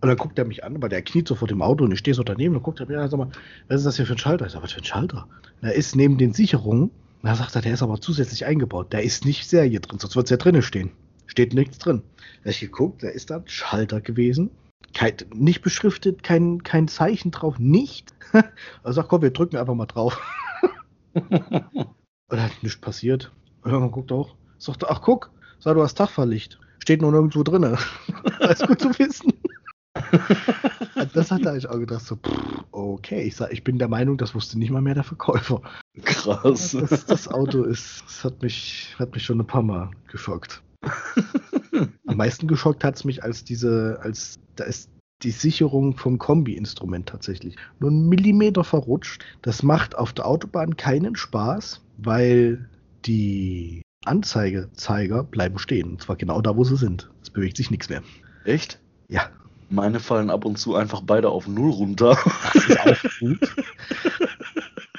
Und 0.00 0.08
dann 0.08 0.16
guckt 0.18 0.38
er 0.38 0.44
mich 0.44 0.62
an, 0.62 0.80
weil 0.82 0.88
der 0.88 1.02
kniet 1.02 1.26
so 1.26 1.34
vor 1.34 1.48
dem 1.48 1.62
Auto 1.62 1.84
und 1.84 1.92
ich 1.92 1.98
stehe 1.98 2.14
so 2.14 2.22
daneben 2.22 2.54
und 2.54 2.62
guckt 2.62 2.80
er 2.80 2.86
mir 2.86 3.00
an, 3.00 3.08
sag 3.08 3.18
mal, 3.18 3.30
was 3.68 3.78
ist 3.78 3.86
das 3.86 3.96
hier 3.96 4.06
für 4.06 4.12
ein 4.12 4.18
Schalter? 4.18 4.46
Ich 4.46 4.52
sag, 4.52 4.62
was 4.62 4.72
für 4.72 4.80
ein 4.80 4.84
Schalter? 4.84 5.26
Er 5.62 5.74
ist 5.74 5.96
neben 5.96 6.18
den 6.18 6.32
Sicherungen, 6.32 6.90
da 7.22 7.34
sagt 7.34 7.56
er, 7.56 7.62
der 7.62 7.74
ist 7.74 7.82
aber 7.82 8.00
zusätzlich 8.00 8.44
eingebaut. 8.44 8.92
Der 8.92 9.02
ist 9.02 9.24
nicht 9.24 9.48
Serie 9.48 9.80
drin, 9.80 9.98
sonst 9.98 10.14
wird 10.14 10.26
es 10.26 10.30
ja 10.30 10.36
drinnen 10.36 10.62
stehen. 10.62 10.92
Steht 11.26 11.54
nichts 11.54 11.78
drin. 11.78 12.02
Da 12.44 12.50
ich 12.50 12.60
geguckt, 12.60 13.02
da 13.02 13.08
ist 13.08 13.30
da 13.30 13.36
ein 13.36 13.48
Schalter 13.48 14.00
gewesen. 14.00 14.50
Kein, 14.94 15.14
nicht 15.34 15.62
beschriftet, 15.62 16.22
kein, 16.22 16.62
kein 16.62 16.88
Zeichen 16.88 17.30
drauf, 17.30 17.58
nicht. 17.58 18.12
Er 18.84 18.92
sagt, 18.92 19.08
komm, 19.08 19.22
wir 19.22 19.32
drücken 19.32 19.56
einfach 19.56 19.74
mal 19.74 19.86
drauf. 19.86 20.20
und 21.14 22.42
hat 22.42 22.62
nichts 22.62 22.80
passiert. 22.80 23.32
Und 23.62 23.72
irgendwann 23.72 23.92
guckt 23.92 24.12
auch, 24.12 24.36
sagt 24.58 24.84
ach 24.88 25.02
guck, 25.02 25.30
sag, 25.58 25.74
du 25.74 25.82
hast 25.82 25.94
Tagfahrlicht. 25.94 26.58
Steht 26.78 27.02
nur 27.02 27.10
nirgendwo 27.10 27.42
drin. 27.42 27.64
Alles 28.40 28.60
gut 28.60 28.80
zu 28.80 28.96
wissen. 28.98 29.32
das 31.14 31.30
hat 31.30 31.44
er 31.44 31.52
eigentlich 31.52 31.68
auch 31.68 31.78
gedacht, 31.78 32.04
so, 32.04 32.16
pff, 32.16 32.64
okay, 32.72 33.22
ich, 33.22 33.36
sag, 33.36 33.52
ich 33.52 33.64
bin 33.64 33.78
der 33.78 33.88
Meinung, 33.88 34.16
das 34.16 34.34
wusste 34.34 34.58
nicht 34.58 34.70
mal 34.70 34.82
mehr 34.82 34.94
der 34.94 35.04
Verkäufer. 35.04 35.62
Krass. 36.02 36.76
Das, 36.78 37.06
das 37.06 37.28
Auto 37.28 37.62
ist, 37.62 38.04
das 38.06 38.24
hat 38.24 38.42
mich, 38.42 38.94
hat 38.98 39.14
mich 39.14 39.24
schon 39.24 39.40
ein 39.40 39.46
paar 39.46 39.62
Mal 39.62 39.90
geschockt. 40.08 40.62
Am 42.06 42.16
meisten 42.16 42.46
geschockt 42.46 42.84
hat 42.84 42.96
es 42.96 43.04
mich, 43.04 43.22
als 43.22 43.44
diese, 43.44 43.98
als 44.02 44.38
da 44.56 44.64
ist 44.64 44.90
die 45.22 45.30
Sicherung 45.30 45.96
vom 45.96 46.18
Kombi-Instrument 46.18 47.08
tatsächlich 47.08 47.56
nur 47.78 47.90
einen 47.90 48.08
Millimeter 48.08 48.64
verrutscht. 48.64 49.24
Das 49.42 49.62
macht 49.62 49.96
auf 49.96 50.12
der 50.12 50.26
Autobahn 50.26 50.76
keinen 50.76 51.16
Spaß, 51.16 51.82
weil 51.96 52.68
die 53.06 53.82
Anzeigezeiger 54.04 55.24
bleiben 55.24 55.58
stehen. 55.58 55.92
Und 55.92 56.02
zwar 56.02 56.16
genau 56.16 56.40
da, 56.40 56.56
wo 56.56 56.64
sie 56.64 56.76
sind. 56.76 57.10
Es 57.22 57.30
bewegt 57.30 57.56
sich 57.56 57.70
nichts 57.70 57.88
mehr. 57.88 58.02
Echt? 58.44 58.78
Ja. 59.08 59.30
Meine 59.68 60.00
fallen 60.00 60.30
ab 60.30 60.44
und 60.44 60.58
zu 60.58 60.74
einfach 60.74 61.02
beide 61.04 61.30
auf 61.30 61.48
Null 61.48 61.70
runter. 61.70 62.16
Das 62.54 62.68
ist 62.68 62.80
auch 62.80 63.18
gut. 63.20 63.56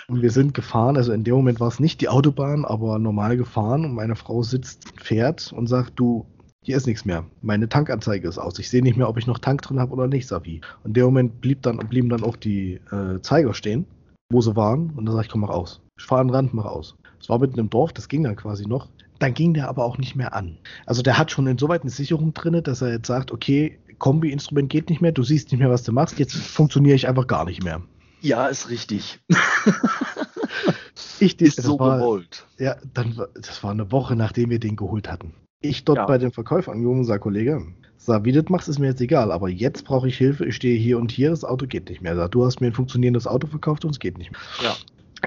Und 0.10 0.22
wir 0.22 0.32
sind 0.32 0.54
gefahren, 0.54 0.96
also 0.96 1.12
in 1.12 1.26
dem 1.26 1.36
Moment 1.36 1.60
war 1.60 1.68
es 1.68 1.82
nicht 1.82 2.00
die 2.00 2.08
Autobahn, 2.08 2.64
aber 2.64 2.98
normal 2.98 3.36
gefahren 3.36 3.84
und 3.84 3.94
meine 3.94 4.16
Frau 4.16 4.42
sitzt, 4.42 4.94
fährt 5.02 5.52
und 5.52 5.68
sagt, 5.68 5.94
du, 5.98 6.26
hier 6.62 6.78
ist 6.78 6.88
nichts 6.88 7.04
mehr. 7.04 7.26
Meine 7.42 7.68
Tankanzeige 7.68 8.28
ist 8.28 8.38
aus. 8.38 8.58
Ich 8.60 8.70
sehe 8.70 8.82
nicht 8.82 8.98
mehr, 8.98 9.10
ob 9.10 9.18
ich 9.18 9.28
noch 9.28 9.40
Tank 9.40 9.62
drin 9.62 9.80
habe 9.80 9.94
oder 9.94 10.08
nicht, 10.08 10.28
Savi. 10.28 10.62
Und 10.84 10.92
in 10.92 10.94
dem 10.94 11.06
Moment 11.06 11.42
blieb 11.42 11.62
dann, 11.62 11.78
blieben 11.78 12.10
dann 12.10 12.24
auch 12.24 12.38
die 12.38 12.80
äh, 12.92 13.22
Zeiger 13.22 13.54
stehen, 13.54 13.86
wo 14.30 14.40
sie 14.42 14.56
waren. 14.56 14.92
Und 14.96 15.06
dann 15.06 15.14
sage 15.14 15.26
ich, 15.26 15.32
komm, 15.32 15.42
mach 15.42 15.50
aus. 15.50 15.82
Ich 15.98 16.06
fahre 16.06 16.22
an 16.22 16.28
den 16.28 16.36
Rand, 16.36 16.54
mach 16.54 16.66
aus. 16.66 16.96
Es 17.20 17.30
war 17.30 17.40
mitten 17.40 17.60
im 17.60 17.70
Dorf, 17.70 17.94
das 17.94 18.08
ging 18.08 18.24
dann 18.24 18.36
quasi 18.36 18.66
noch. 18.66 18.88
Dann 19.20 19.34
ging 19.34 19.54
der 19.54 19.68
aber 19.68 19.84
auch 19.84 19.98
nicht 19.98 20.16
mehr 20.16 20.34
an. 20.34 20.58
Also 20.86 21.02
der 21.02 21.18
hat 21.18 21.32
schon 21.32 21.48
insoweit 21.48 21.82
eine 21.82 21.90
Sicherung 21.90 22.34
drin, 22.34 22.62
dass 22.64 22.82
er 22.82 22.92
jetzt 22.92 23.08
sagt, 23.08 23.32
okay, 23.32 23.80
Kombi-Instrument 24.00 24.70
geht 24.70 24.90
nicht 24.90 25.02
mehr, 25.02 25.12
du 25.12 25.24
siehst 25.24 25.52
nicht 25.52 25.60
mehr, 25.60 25.70
was 25.70 25.84
du 25.84 25.92
machst, 25.92 26.20
jetzt 26.20 26.36
funktioniere 26.36 26.96
ich 26.96 27.08
einfach 27.08 27.28
gar 27.28 27.46
nicht 27.46 27.64
mehr. 27.64 27.82
Ja, 28.22 28.48
ist 28.48 28.70
richtig. 28.70 29.20
ich, 31.20 31.40
ist 31.40 31.62
so 31.62 31.80
war, 31.80 31.98
gewollt. 31.98 32.46
Ja, 32.58 32.78
dann, 32.94 33.20
das 33.36 33.64
war 33.64 33.72
eine 33.72 33.92
Woche, 33.92 34.16
nachdem 34.16 34.50
wir 34.50 34.60
den 34.60 34.76
geholt 34.76 35.10
hatten. 35.10 35.34
Ich 35.62 35.86
dort 35.86 35.98
ja. 35.98 36.06
bei 36.06 36.18
dem 36.18 36.32
Verkäufer 36.32 36.72
angerufen 36.72 37.00
und 37.00 37.06
sage, 37.06 37.20
Kollege, 37.20 37.66
sag, 37.98 38.24
wie 38.24 38.32
du 38.32 38.42
das 38.42 38.50
machst, 38.50 38.70
ist 38.70 38.80
mir 38.80 38.88
jetzt 38.88 39.02
egal, 39.02 39.32
aber 39.32 39.50
jetzt 39.50 39.86
brauche 39.86 40.08
ich 40.08 40.18
Hilfe, 40.18 40.46
ich 40.46 40.56
stehe 40.56 40.78
hier 40.78 40.98
und 40.98 41.12
hier, 41.12 41.30
das 41.30 41.44
Auto 41.44 41.66
geht 41.66 41.90
nicht 41.90 42.02
mehr. 42.02 42.16
Sag, 42.16 42.32
du 42.32 42.46
hast 42.46 42.62
mir 42.62 42.68
ein 42.68 42.74
funktionierendes 42.74 43.28
Auto 43.28 43.48
verkauft 43.48 43.86
und 43.86 43.92
es 43.92 44.00
geht 44.00 44.18
nicht 44.18 44.32
mehr. 44.32 44.42
Ja. 44.64 44.76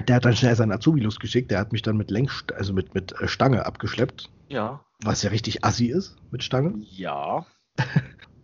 Der 0.03 0.15
hat 0.15 0.25
dann 0.25 0.35
schnell 0.35 0.55
seinen 0.55 0.71
Azubi 0.71 1.01
losgeschickt, 1.01 1.51
der 1.51 1.59
hat 1.59 1.73
mich 1.73 1.81
dann 1.81 1.97
mit 1.97 2.11
Lenk, 2.11 2.31
also 2.55 2.73
mit, 2.73 2.95
mit 2.95 3.13
äh, 3.19 3.27
Stange 3.27 3.65
abgeschleppt. 3.65 4.29
Ja. 4.47 4.83
Was 5.03 5.23
ja 5.23 5.31
richtig 5.31 5.65
assi 5.65 5.87
ist 5.87 6.15
mit 6.31 6.43
Stange. 6.43 6.75
Ja. 6.77 7.45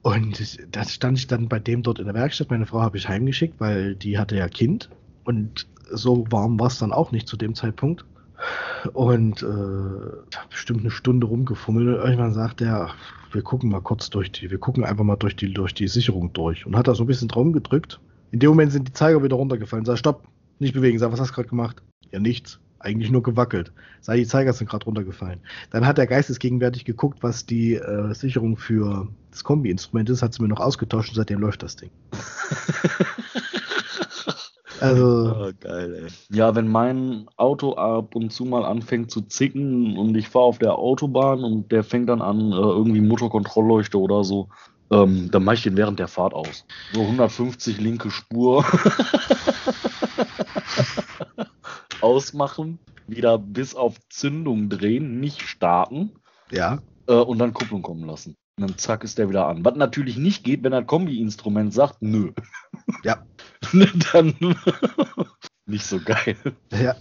Und 0.07 0.57
da 0.73 0.85
stand 0.85 1.17
ich 1.17 1.27
dann 1.27 1.49
bei 1.49 1.59
dem 1.59 1.83
dort 1.83 1.99
in 1.99 2.05
der 2.05 2.13
Werkstatt. 2.13 2.49
Meine 2.49 2.65
Frau 2.65 2.79
habe 2.79 2.97
ich 2.97 3.09
heimgeschickt, 3.09 3.59
weil 3.59 3.93
die 3.93 4.17
hatte 4.17 4.37
ja 4.37 4.47
Kind. 4.47 4.89
Und 5.25 5.67
so 5.91 6.25
warm 6.29 6.57
war 6.57 6.67
es 6.67 6.79
dann 6.79 6.93
auch 6.93 7.11
nicht 7.11 7.27
zu 7.27 7.35
dem 7.35 7.55
Zeitpunkt. 7.55 8.05
Und 8.93 9.43
äh, 9.43 10.37
bestimmt 10.49 10.79
eine 10.79 10.91
Stunde 10.91 11.27
rumgefummelt. 11.27 11.97
Irgendwann 11.97 12.33
sagt 12.33 12.61
er, 12.61 12.91
wir 13.33 13.41
gucken 13.41 13.69
mal 13.69 13.81
kurz 13.81 14.09
durch 14.09 14.31
die, 14.31 14.49
wir 14.49 14.59
gucken 14.59 14.85
einfach 14.85 15.03
mal 15.03 15.17
durch 15.17 15.35
die, 15.35 15.53
durch 15.53 15.73
die 15.73 15.89
Sicherung 15.89 16.31
durch. 16.31 16.65
Und 16.65 16.77
hat 16.77 16.87
da 16.87 16.95
so 16.95 17.03
ein 17.03 17.07
bisschen 17.07 17.27
Traum 17.27 17.51
gedrückt. 17.51 17.99
In 18.31 18.39
dem 18.39 18.51
Moment 18.51 18.71
sind 18.71 18.87
die 18.87 18.93
Zeiger 18.93 19.21
wieder 19.23 19.35
runtergefallen. 19.35 19.83
Sag, 19.83 19.97
stopp, 19.97 20.23
nicht 20.59 20.73
bewegen. 20.73 20.99
Sag, 20.99 21.11
was 21.11 21.19
hast 21.19 21.31
du 21.31 21.35
gerade 21.35 21.49
gemacht? 21.49 21.83
Ja, 22.13 22.19
nichts. 22.19 22.61
Eigentlich 22.87 23.11
nur 23.11 23.21
gewackelt. 23.21 23.73
Sei 23.99 24.15
die 24.15 24.25
Zeiger 24.25 24.53
sind 24.53 24.69
gerade 24.69 24.85
runtergefallen. 24.85 25.41
Dann 25.71 25.85
hat 25.85 25.97
der 25.97 26.07
geistesgegenwärtig 26.07 26.85
geguckt, 26.85 27.21
was 27.21 27.45
die 27.45 27.73
äh, 27.73 28.13
Sicherung 28.13 28.55
für 28.55 29.09
das 29.29 29.43
Kombi-Instrument 29.43 30.09
ist, 30.09 30.21
hat 30.21 30.33
sie 30.33 30.41
mir 30.41 30.47
noch 30.47 30.61
ausgetauscht 30.61 31.09
und 31.09 31.15
seitdem 31.15 31.41
läuft 31.41 31.63
das 31.63 31.75
Ding. 31.75 31.91
Also. 34.79 35.33
Oh, 35.35 35.51
geil, 35.59 36.03
ey. 36.03 36.37
Ja, 36.37 36.53
wenn 36.53 36.67
mein 36.67 37.27
Auto 37.35 37.73
ab 37.73 38.13
und 38.13 38.31
zu 38.31 38.45
mal 38.45 38.63
anfängt 38.63 39.09
zu 39.09 39.21
zicken 39.21 39.97
und 39.97 40.13
ich 40.15 40.29
fahre 40.29 40.45
auf 40.45 40.59
der 40.59 40.75
Autobahn 40.75 41.43
und 41.43 41.71
der 41.71 41.83
fängt 41.83 42.09
dann 42.09 42.21
an, 42.21 42.51
äh, 42.51 42.55
irgendwie 42.55 43.01
Motorkontrollleuchte 43.01 43.99
oder 43.99 44.23
so, 44.23 44.49
ähm, 44.91 45.31
dann 45.31 45.43
mache 45.43 45.55
ich 45.55 45.63
den 45.63 45.77
während 45.77 45.97
der 45.97 46.07
Fahrt 46.07 46.35
aus. 46.35 46.63
So 46.93 47.01
150 47.01 47.81
linke 47.81 48.11
Spur. 48.11 48.63
Ausmachen, 52.01 52.79
wieder 53.07 53.37
bis 53.37 53.75
auf 53.75 53.95
Zündung 54.09 54.69
drehen, 54.69 55.19
nicht 55.19 55.41
starten. 55.41 56.11
Ja. 56.51 56.79
Äh, 57.07 57.13
und 57.13 57.39
dann 57.39 57.53
Kupplung 57.53 57.81
kommen 57.81 58.05
lassen. 58.05 58.35
Und 58.57 58.69
dann 58.69 58.77
zack 58.77 59.03
ist 59.03 59.17
der 59.17 59.29
wieder 59.29 59.47
an. 59.47 59.63
Was 59.63 59.75
natürlich 59.75 60.17
nicht 60.17 60.43
geht, 60.43 60.63
wenn 60.63 60.73
ein 60.73 60.87
Kombi-Instrument 60.87 61.73
sagt, 61.73 62.01
nö. 62.01 62.31
Ja. 63.03 63.25
dann 64.13 64.33
nicht 65.65 65.85
so 65.85 65.99
geil. 65.99 66.37
Ja. 66.71 66.95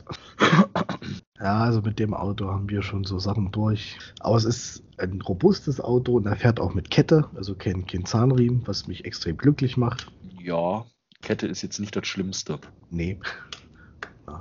Ja, 1.38 1.60
also 1.60 1.82
mit 1.82 1.98
dem 1.98 2.14
Auto 2.14 2.48
haben 2.48 2.68
wir 2.70 2.82
schon 2.82 3.04
so 3.04 3.18
Sachen 3.18 3.52
durch. 3.52 3.98
Aber 4.20 4.36
es 4.36 4.44
ist 4.44 4.82
ein 4.98 5.20
robustes 5.20 5.80
Auto 5.80 6.16
und 6.16 6.26
er 6.26 6.36
fährt 6.36 6.60
auch 6.60 6.74
mit 6.74 6.90
Kette, 6.90 7.28
also 7.34 7.54
kein, 7.54 7.86
kein 7.86 8.06
Zahnriemen, 8.06 8.62
was 8.66 8.86
mich 8.86 9.04
extrem 9.04 9.36
glücklich 9.36 9.76
macht. 9.76 10.10
Ja, 10.42 10.86
Kette 11.22 11.46
ist 11.46 11.62
jetzt 11.62 11.78
nicht 11.78 11.94
das 11.94 12.06
Schlimmste. 12.06 12.58
Nee. 12.90 13.18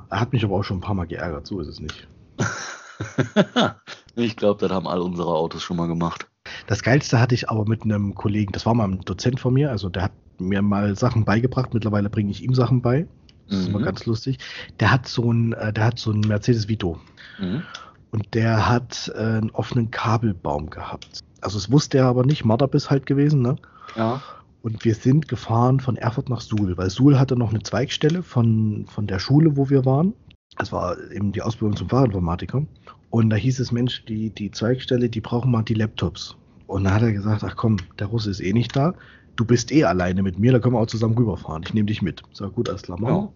Er 0.10 0.20
hat 0.20 0.34
mich 0.34 0.44
aber 0.44 0.56
auch 0.56 0.64
schon 0.64 0.78
ein 0.78 0.82
paar 0.82 0.96
Mal 0.96 1.08
geärgert, 1.08 1.48
so 1.48 1.60
ist 1.60 1.68
es 1.68 1.80
nicht. 1.80 2.08
ich 4.16 4.36
glaube, 4.36 4.60
das 4.60 4.72
haben 4.76 4.88
all 4.88 5.02
unsere 5.02 5.36
Autos 5.36 5.64
schon 5.64 5.78
mal 5.78 5.88
gemacht. 5.88 6.28
Das 6.68 6.84
Geilste 6.84 7.20
hatte 7.20 7.36
ich 7.36 7.50
aber 7.50 7.66
mit 7.66 7.84
einem 7.84 8.16
Kollegen, 8.16 8.52
das 8.52 8.66
war 8.66 8.74
mal 8.74 8.88
ein 8.88 9.02
Dozent 9.02 9.40
von 9.40 9.54
mir, 9.54 9.72
also 9.72 9.90
der 9.90 10.04
hat 10.04 10.12
mir 10.40 10.62
mal 10.62 10.96
Sachen 10.96 11.26
beigebracht, 11.26 11.74
mittlerweile 11.74 12.10
bringe 12.10 12.32
ich 12.32 12.44
ihm 12.44 12.54
Sachen 12.54 12.82
bei. 12.82 13.08
Das 13.48 13.60
ist 13.60 13.68
immer 13.68 13.80
mhm. 13.80 13.86
ganz 13.86 14.06
lustig. 14.06 14.40
Der 14.80 14.92
hat 14.92 15.08
so 15.08 15.32
ein, 15.32 15.54
äh, 15.54 15.72
der 15.72 15.86
hat 15.86 16.00
so 16.00 16.12
ein 16.12 16.22
Mercedes 16.22 16.68
Vito. 16.68 17.00
Mhm. 17.40 17.64
Und 18.12 18.34
der 18.34 18.68
hat 18.68 19.12
äh, 19.16 19.20
einen 19.20 19.52
offenen 19.52 19.92
Kabelbaum 19.92 20.70
gehabt. 20.70 21.20
Also 21.42 21.58
es 21.58 21.72
wusste 21.72 22.00
er 22.00 22.06
aber 22.06 22.26
nicht, 22.26 22.44
Marderbiss 22.44 22.90
halt 22.90 23.06
gewesen, 23.06 23.42
ne? 23.42 23.58
Ja. 23.96 24.22
Und 24.66 24.84
wir 24.84 24.96
sind 24.96 25.28
gefahren 25.28 25.80
von 25.80 25.96
Erfurt 25.96 26.28
nach 26.28 26.42
Suhl, 26.42 26.76
weil 26.76 26.90
Suhl 26.90 27.20
hatte 27.20 27.36
noch 27.36 27.52
eine 27.52 27.62
Zweigstelle 27.62 28.24
von, 28.24 28.88
von 28.88 29.06
der 29.06 29.20
Schule, 29.20 29.56
wo 29.58 29.70
wir 29.70 29.86
waren. 29.86 30.16
Das 30.58 30.72
war 30.72 30.98
eben 31.12 31.32
die 31.32 31.44
Ausbildung 31.44 31.78
zum 31.78 31.88
Fachinformatiker. 31.88 32.66
Und 33.12 33.30
da 33.30 33.36
hieß 33.36 33.60
es, 33.60 33.72
Mensch, 33.72 34.04
die, 34.06 34.32
die 34.32 34.50
Zweigstelle, 34.50 35.08
die 35.08 35.22
brauchen 35.22 35.52
mal 35.52 35.62
die 35.62 35.76
Laptops. 35.76 36.36
Und 36.66 36.86
dann 36.86 36.96
hat 36.96 37.04
er 37.04 37.14
gesagt, 37.14 37.44
ach 37.44 37.56
komm, 37.56 37.78
der 38.00 38.08
Russe 38.08 38.32
ist 38.32 38.40
eh 38.40 38.54
nicht 38.54 38.76
da. 38.76 38.96
Du 39.36 39.46
bist 39.46 39.72
eh 39.72 39.84
alleine 39.84 40.24
mit 40.24 40.40
mir, 40.40 40.52
da 40.52 40.58
können 40.58 40.74
wir 40.74 40.80
auch 40.80 40.88
zusammen 40.88 41.16
rüberfahren. 41.16 41.62
Ich 41.62 41.76
nehme 41.76 41.86
dich 41.86 42.02
mit. 42.02 42.24
Sag 42.34 42.56
gut, 42.56 42.68
alles 42.68 42.82
klar. 42.82 42.98
Ja. 43.04 43.30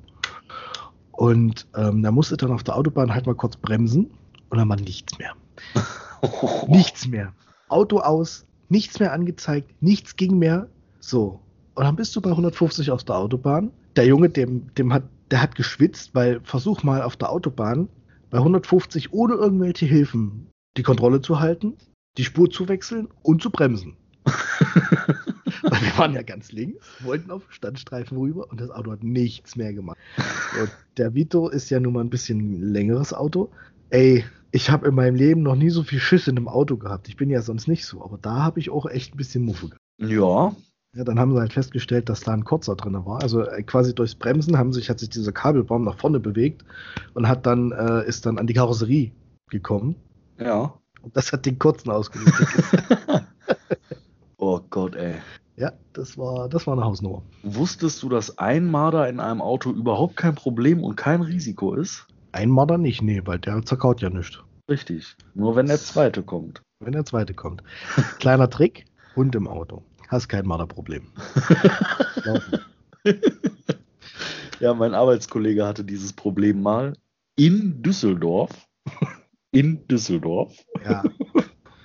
Und 1.11 1.67
ähm, 1.75 2.01
da 2.01 2.09
musste 2.09 2.37
dann 2.37 2.51
auf 2.51 2.63
der 2.63 2.75
Autobahn 2.75 3.13
halt 3.13 3.27
mal 3.27 3.35
kurz 3.35 3.55
bremsen 3.55 4.09
und 4.49 4.57
dann 4.57 4.67
war 4.67 4.77
nichts 4.77 5.19
mehr. 5.19 5.35
nichts 6.67 7.07
mehr. 7.07 7.33
Auto 7.67 7.99
aus, 7.99 8.47
nichts 8.67 8.99
mehr 8.99 9.13
angezeigt, 9.13 9.69
nichts 9.79 10.15
ging 10.15 10.39
mehr. 10.39 10.67
So. 10.99 11.39
Und 11.75 11.83
dann 11.85 11.95
bist 11.95 12.15
du 12.15 12.21
bei 12.21 12.29
150 12.29 12.91
auf 12.91 13.03
der 13.03 13.17
Autobahn. 13.17 13.71
Der 13.95 14.05
Junge, 14.05 14.29
dem, 14.29 14.73
dem 14.75 14.93
hat, 14.93 15.03
der 15.31 15.41
hat 15.41 15.55
geschwitzt, 15.55 16.13
weil 16.13 16.41
versuch 16.43 16.83
mal 16.83 17.01
auf 17.01 17.15
der 17.15 17.31
Autobahn 17.31 17.87
bei 18.29 18.37
150 18.37 19.13
ohne 19.13 19.35
irgendwelche 19.35 19.85
Hilfen 19.85 20.47
die 20.77 20.83
Kontrolle 20.83 21.21
zu 21.21 21.39
halten, 21.39 21.77
die 22.17 22.23
Spur 22.23 22.49
zu 22.49 22.67
wechseln 22.67 23.07
und 23.21 23.41
zu 23.41 23.49
bremsen. 23.49 23.95
Weil 25.61 25.81
wir 25.81 25.97
waren 25.97 26.13
ja 26.13 26.21
ganz 26.21 26.51
links, 26.51 26.85
wollten 26.99 27.31
auf 27.31 27.43
Standstreifen 27.49 28.17
rüber 28.17 28.49
und 28.49 28.61
das 28.61 28.69
Auto 28.69 28.91
hat 28.91 29.03
nichts 29.03 29.55
mehr 29.55 29.73
gemacht. 29.73 29.97
Und 30.59 30.71
der 30.97 31.15
Vito 31.15 31.49
ist 31.49 31.69
ja 31.69 31.79
nun 31.79 31.93
mal 31.93 32.01
ein 32.01 32.09
bisschen 32.09 32.61
längeres 32.61 33.13
Auto. 33.13 33.49
Ey, 33.89 34.23
ich 34.51 34.69
habe 34.69 34.87
in 34.87 34.95
meinem 34.95 35.15
Leben 35.15 35.41
noch 35.41 35.55
nie 35.55 35.69
so 35.69 35.83
viel 35.83 35.99
Schiss 35.99 36.27
in 36.27 36.37
einem 36.37 36.47
Auto 36.47 36.77
gehabt. 36.77 37.07
Ich 37.07 37.17
bin 37.17 37.29
ja 37.29 37.41
sonst 37.41 37.67
nicht 37.67 37.85
so, 37.85 38.03
aber 38.03 38.17
da 38.17 38.43
habe 38.43 38.59
ich 38.59 38.69
auch 38.69 38.85
echt 38.85 39.13
ein 39.13 39.17
bisschen 39.17 39.43
Muffe 39.43 39.69
gehabt. 39.69 39.81
Ja. 39.97 40.55
Ja, 40.95 41.03
dann 41.03 41.19
haben 41.19 41.33
sie 41.33 41.39
halt 41.39 41.53
festgestellt, 41.53 42.09
dass 42.09 42.21
da 42.21 42.33
ein 42.33 42.43
Kurzer 42.43 42.75
drin 42.75 42.93
war. 43.05 43.21
Also 43.21 43.41
äh, 43.43 43.61
quasi 43.61 43.93
durchs 43.93 44.15
Bremsen 44.15 44.57
haben 44.57 44.73
sich, 44.73 44.89
hat 44.89 44.99
sich 44.99 45.09
dieser 45.09 45.31
Kabelbaum 45.31 45.83
nach 45.83 45.99
vorne 45.99 46.19
bewegt 46.19 46.65
und 47.13 47.27
hat 47.27 47.45
dann, 47.45 47.71
äh, 47.71 48.07
ist 48.07 48.25
dann 48.25 48.39
an 48.39 48.47
die 48.47 48.55
Karosserie 48.55 49.11
gekommen. 49.49 49.95
Ja. 50.39 50.73
Und 51.01 51.15
das 51.15 51.31
hat 51.31 51.45
den 51.45 51.59
kurzen 51.59 51.91
ausgelöst. 51.91 52.33
oh 54.37 54.59
Gott, 54.69 54.95
ey. 54.95 55.15
Ja, 55.57 55.73
das 55.93 56.17
war, 56.17 56.49
das 56.49 56.65
war 56.65 56.73
eine 56.73 56.85
Hausnummer. 56.85 57.21
Wusstest 57.43 58.01
du, 58.01 58.09
dass 58.09 58.37
ein 58.37 58.65
Marder 58.65 59.07
in 59.09 59.19
einem 59.19 59.41
Auto 59.41 59.71
überhaupt 59.71 60.15
kein 60.15 60.33
Problem 60.33 60.83
und 60.83 60.95
kein 60.95 61.21
Risiko 61.21 61.75
ist? 61.75 62.07
Ein 62.31 62.49
Marder 62.49 62.77
nicht, 62.77 63.01
nee, 63.01 63.21
weil 63.25 63.39
der 63.39 63.63
zerkaut 63.63 64.01
ja 64.01 64.09
nichts. 64.09 64.39
Richtig. 64.69 65.15
Nur 65.33 65.55
wenn 65.55 65.67
der 65.67 65.79
zweite 65.79 66.23
kommt. 66.23 66.61
Wenn 66.79 66.93
der 66.93 67.05
zweite 67.05 67.33
kommt. 67.33 67.63
Kleiner 68.19 68.49
Trick: 68.49 68.85
Hund 69.15 69.35
im 69.35 69.47
Auto. 69.47 69.83
Hast 70.09 70.27
kein 70.27 70.45
Marderproblem. 70.47 71.07
ja, 74.59 74.73
mein 74.73 74.95
Arbeitskollege 74.95 75.65
hatte 75.65 75.83
dieses 75.83 76.13
Problem 76.13 76.63
mal 76.63 76.97
in 77.35 77.83
Düsseldorf. 77.83 78.49
In 79.51 79.87
Düsseldorf. 79.87 80.55
Ja. 80.83 81.03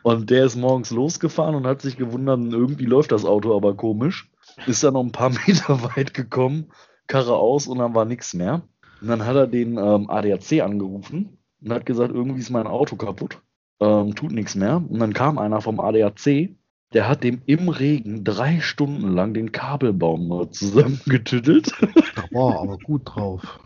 Und 0.02 0.30
der 0.30 0.46
ist 0.46 0.56
morgens 0.56 0.90
losgefahren 0.90 1.54
und 1.54 1.66
hat 1.66 1.82
sich 1.82 1.98
gewundert, 1.98 2.40
irgendwie 2.40 2.86
läuft 2.86 3.12
das 3.12 3.26
Auto 3.26 3.54
aber 3.54 3.76
komisch. 3.76 4.30
Ist 4.66 4.82
dann 4.82 4.94
noch 4.94 5.04
ein 5.04 5.12
paar 5.12 5.30
Meter 5.46 5.82
weit 5.94 6.14
gekommen, 6.14 6.72
Karre 7.06 7.36
aus 7.36 7.66
und 7.66 7.78
dann 7.78 7.94
war 7.94 8.06
nichts 8.06 8.32
mehr. 8.32 8.62
Und 9.02 9.08
dann 9.08 9.26
hat 9.26 9.36
er 9.36 9.46
den 9.46 9.76
ähm, 9.76 10.08
ADAC 10.08 10.62
angerufen 10.62 11.36
und 11.62 11.72
hat 11.72 11.84
gesagt, 11.84 12.14
irgendwie 12.14 12.40
ist 12.40 12.50
mein 12.50 12.66
Auto 12.66 12.96
kaputt, 12.96 13.42
ähm, 13.80 14.14
tut 14.14 14.32
nichts 14.32 14.54
mehr. 14.54 14.76
Und 14.76 14.98
dann 14.98 15.12
kam 15.12 15.36
einer 15.36 15.60
vom 15.60 15.78
ADAC, 15.78 16.54
der 16.94 17.08
hat 17.08 17.24
dem 17.24 17.42
im 17.46 17.68
Regen 17.68 18.24
drei 18.24 18.60
Stunden 18.60 19.12
lang 19.12 19.34
den 19.34 19.52
Kabelbaum 19.52 20.50
zusammengetüttelt. 20.52 21.72
Da 22.14 22.22
war 22.30 22.60
aber 22.60 22.78
gut 22.78 23.02
drauf. 23.04 23.58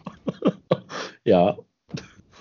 ja. 1.24 1.57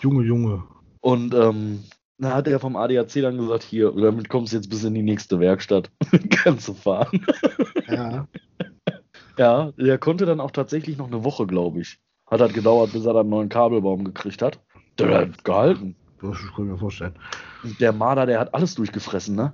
Junge, 0.01 0.23
Junge. 0.23 0.63
Und 1.01 1.33
ähm, 1.33 1.83
dann 2.17 2.33
hat 2.33 2.47
er 2.47 2.59
vom 2.59 2.77
ADAC 2.77 3.13
dann 3.15 3.37
gesagt, 3.37 3.63
hier, 3.63 3.91
damit 3.91 4.29
kommst 4.29 4.53
du 4.53 4.57
jetzt 4.57 4.69
bis 4.69 4.85
in 4.85 4.93
die 4.93 5.03
nächste 5.03 5.39
Werkstatt. 5.39 5.91
Kannst 6.29 6.69
du 6.69 6.73
fahren. 6.73 7.25
Ja. 7.87 8.27
Ja, 9.37 9.71
der 9.77 9.97
konnte 9.97 10.25
dann 10.25 10.39
auch 10.39 10.51
tatsächlich 10.51 10.97
noch 10.97 11.07
eine 11.07 11.23
Woche, 11.23 11.45
glaube 11.45 11.81
ich. 11.81 11.99
Hat 12.25 12.41
halt 12.41 12.53
gedauert, 12.53 12.93
bis 12.93 13.05
er 13.05 13.13
dann 13.13 13.21
einen 13.21 13.29
neuen 13.29 13.49
Kabelbaum 13.49 14.05
gekriegt 14.05 14.41
hat. 14.41 14.59
Der 14.97 15.19
hat 15.19 15.43
gehalten. 15.43 15.95
Das 16.21 16.37
kann 16.55 16.65
ich 16.65 16.71
mir 16.71 16.77
vorstellen. 16.77 17.15
Der 17.79 17.91
Marder, 17.91 18.25
der 18.25 18.39
hat 18.39 18.53
alles 18.53 18.75
durchgefressen, 18.75 19.35
ne? 19.35 19.53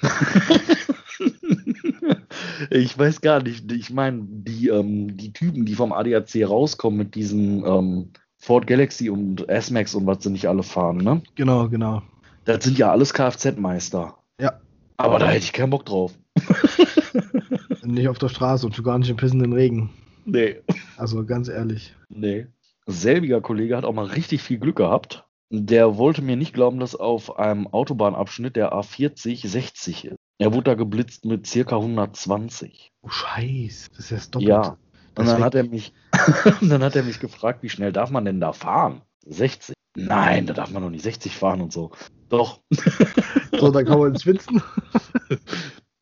ich 2.70 2.98
weiß 2.98 3.20
gar 3.20 3.42
nicht. 3.42 3.70
Ich 3.72 3.90
meine, 3.90 4.22
die, 4.22 4.68
ähm, 4.68 5.16
die 5.16 5.32
Typen, 5.32 5.64
die 5.64 5.74
vom 5.74 5.92
ADAC 5.92 6.48
rauskommen 6.48 6.98
mit 6.98 7.14
diesen 7.14 7.64
ähm, 7.64 8.10
Ford 8.38 8.66
Galaxy 8.66 9.10
und 9.10 9.48
S-Max 9.48 9.94
und 9.94 10.06
was 10.06 10.22
sie 10.22 10.30
nicht 10.30 10.46
alle 10.46 10.62
fahren, 10.62 10.98
ne? 10.98 11.22
Genau, 11.34 11.68
genau. 11.68 12.02
Das 12.44 12.64
sind 12.64 12.78
ja 12.78 12.90
alles 12.90 13.14
Kfz-Meister. 13.14 14.18
Ja. 14.38 14.60
Aber 14.96 15.18
da 15.18 15.28
hätte 15.28 15.44
ich 15.44 15.52
keinen 15.52 15.70
Bock 15.70 15.86
drauf. 15.86 16.12
nicht 17.82 18.08
auf 18.08 18.18
der 18.18 18.28
Straße 18.28 18.66
und 18.66 18.74
schon 18.74 18.84
gar 18.84 18.98
nicht 18.98 19.10
im 19.10 19.16
pissenden 19.16 19.52
Regen. 19.52 19.90
Nee. 20.24 20.56
Also 20.96 21.24
ganz 21.24 21.48
ehrlich. 21.48 21.94
Nee. 22.08 22.46
Selbiger 22.86 23.40
Kollege 23.40 23.76
hat 23.76 23.84
auch 23.84 23.94
mal 23.94 24.06
richtig 24.06 24.42
viel 24.42 24.58
Glück 24.58 24.76
gehabt. 24.76 25.24
Der 25.56 25.96
wollte 25.96 26.20
mir 26.20 26.36
nicht 26.36 26.52
glauben, 26.52 26.80
dass 26.80 26.96
auf 26.96 27.38
einem 27.38 27.68
Autobahnabschnitt 27.68 28.56
der 28.56 28.72
A40 28.72 29.46
60 29.46 30.06
ist. 30.06 30.16
Er 30.38 30.52
wurde 30.52 30.64
da 30.64 30.74
geblitzt 30.74 31.24
mit 31.24 31.46
circa 31.46 31.76
120. 31.76 32.90
Oh 33.02 33.08
Scheiß, 33.08 33.88
das 33.90 33.98
ist 33.98 34.10
ja 34.10 34.16
das 34.16 34.30
Doppelte. 34.30 34.50
Ja. 34.50 34.78
Und 35.16 35.26
dann 35.28 35.44
hat 35.44 35.54
er 35.54 35.62
mich, 35.62 35.92
dann 36.60 36.82
hat 36.82 36.96
er 36.96 37.04
mich 37.04 37.20
gefragt, 37.20 37.62
wie 37.62 37.68
schnell 37.68 37.92
darf 37.92 38.10
man 38.10 38.24
denn 38.24 38.40
da 38.40 38.52
fahren? 38.52 39.02
60. 39.26 39.74
Nein, 39.96 40.46
da 40.46 40.54
darf 40.54 40.72
man 40.72 40.82
doch 40.82 40.90
nicht 40.90 41.04
60 41.04 41.36
fahren 41.36 41.60
und 41.60 41.72
so. 41.72 41.92
Doch. 42.28 42.60
So, 43.60 43.70
dann 43.70 43.84
kann 43.84 44.00
man 44.00 44.08
ins 44.08 44.26
Winston. 44.26 44.60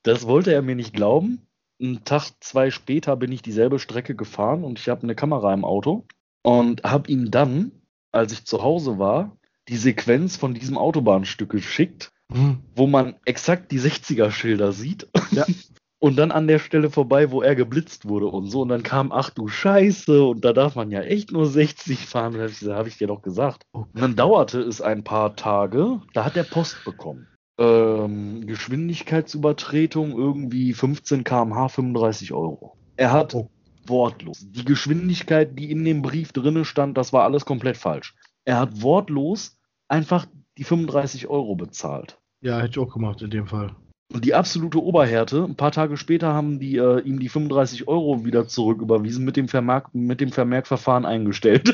Das 0.03 0.27
wollte 0.27 0.55
er 0.55 0.63
mir 0.63 0.75
nicht 0.75 0.95
glauben. 0.95 1.47
Einen 1.81 2.03
Tag, 2.03 2.31
zwei 2.41 2.71
später 2.71 3.15
bin 3.15 3.31
ich 3.31 3.43
dieselbe 3.43 3.79
Strecke 3.79 4.17
gefahren 4.17 4.65
und 4.65 4.79
ich 4.79 4.89
habe 4.89 5.03
eine 5.03 5.15
Kamera 5.15 5.53
im 5.53 5.65
Auto 5.65 6.07
und 6.43 6.83
habe 6.83 7.11
ihm 7.11 7.31
dann, 7.31 7.71
als 8.11 8.33
ich 8.33 8.47
zu 8.47 8.63
Hause 8.63 8.99
war, 8.99 9.37
die 9.69 9.77
Sequenz 9.77 10.37
von 10.37 10.55
diesem 10.55 10.77
Autobahnstück 10.79 11.51
geschickt, 11.51 12.11
Hm. 12.33 12.59
wo 12.75 12.87
man 12.87 13.17
exakt 13.27 13.73
die 13.73 13.79
60er-Schilder 13.81 14.73
sieht. 14.73 15.07
Ja. 15.33 15.45
Und 15.99 16.17
dann 16.17 16.33
an 16.33 16.49
der 16.49 16.59
Stelle 16.59 16.91
vorbei, 16.91 17.31
wo 17.31 17.43
er 17.43 17.55
geblitzt 17.55 18.09
wurde 18.09 18.27
und 18.27 18.49
so. 18.49 18.63
Und 18.63 18.71
dann 18.71 18.83
kam, 18.83 19.13
ach 19.13 19.31
du 19.31 19.47
Scheiße, 19.47 20.25
und 20.25 20.45
da 20.45 20.53
darf 20.53 20.75
man 20.75 20.91
ja 20.91 21.01
echt 21.03 21.31
nur 21.31 21.47
60 21.47 22.07
fahren. 22.07 22.33
Da 22.33 22.41
habe 22.41 22.51
ich, 22.51 22.61
hab 22.65 22.87
ich 22.89 22.99
dir 22.99 23.07
doch 23.07 23.23
gesagt. 23.23 23.63
Oh. 23.73 23.85
Und 23.93 24.01
dann 24.01 24.17
dauerte 24.17 24.61
es 24.63 24.81
ein 24.81 25.05
paar 25.05 25.37
Tage, 25.37 26.01
da 26.13 26.25
hat 26.25 26.37
er 26.37 26.43
Post 26.43 26.85
bekommen. 26.85 27.29
Ähm, 27.57 28.45
Geschwindigkeitsübertretung 28.49 30.11
irgendwie 30.19 30.73
15 30.73 31.23
km/h, 31.23 31.69
35 31.69 32.33
Euro. 32.33 32.77
Er 32.97 33.13
hat 33.13 33.35
Oh. 33.37 33.49
wortlos. 33.87 34.45
Die 34.51 34.65
Geschwindigkeit, 34.65 35.57
die 35.57 35.71
in 35.71 35.85
dem 35.85 36.03
Brief 36.03 36.33
drinne 36.33 36.65
stand, 36.65 36.97
das 36.99 37.13
war 37.13 37.23
alles 37.23 37.45
komplett 37.45 37.77
falsch. 37.77 38.15
Er 38.45 38.59
hat 38.59 38.83
wortlos 38.83 39.57
einfach 39.89 40.27
die 40.59 40.65
35 40.65 41.29
Euro 41.29 41.55
bezahlt. 41.55 42.19
Ja, 42.41 42.59
hätte 42.59 42.71
ich 42.71 42.79
auch 42.79 42.93
gemacht 42.93 43.23
in 43.23 43.31
dem 43.31 43.47
Fall. 43.47 43.75
Und 44.13 44.25
die 44.25 44.35
absolute 44.35 44.83
Oberhärte, 44.83 45.45
ein 45.45 45.57
paar 45.57 45.73
Tage 45.73 45.97
später 45.97 46.35
haben 46.35 46.59
die 46.59 46.77
äh, 46.77 47.01
ihm 47.01 47.19
die 47.19 47.31
35 47.31 47.89
Euro 47.89 48.25
wieder 48.25 48.47
zurücküberwiesen, 48.47 49.25
mit 49.25 49.37
dem, 49.37 49.49
Vermerk, 49.49 49.95
mit 49.95 50.21
dem 50.21 50.33
Vermerkverfahren 50.33 51.07
eingestellt. 51.07 51.73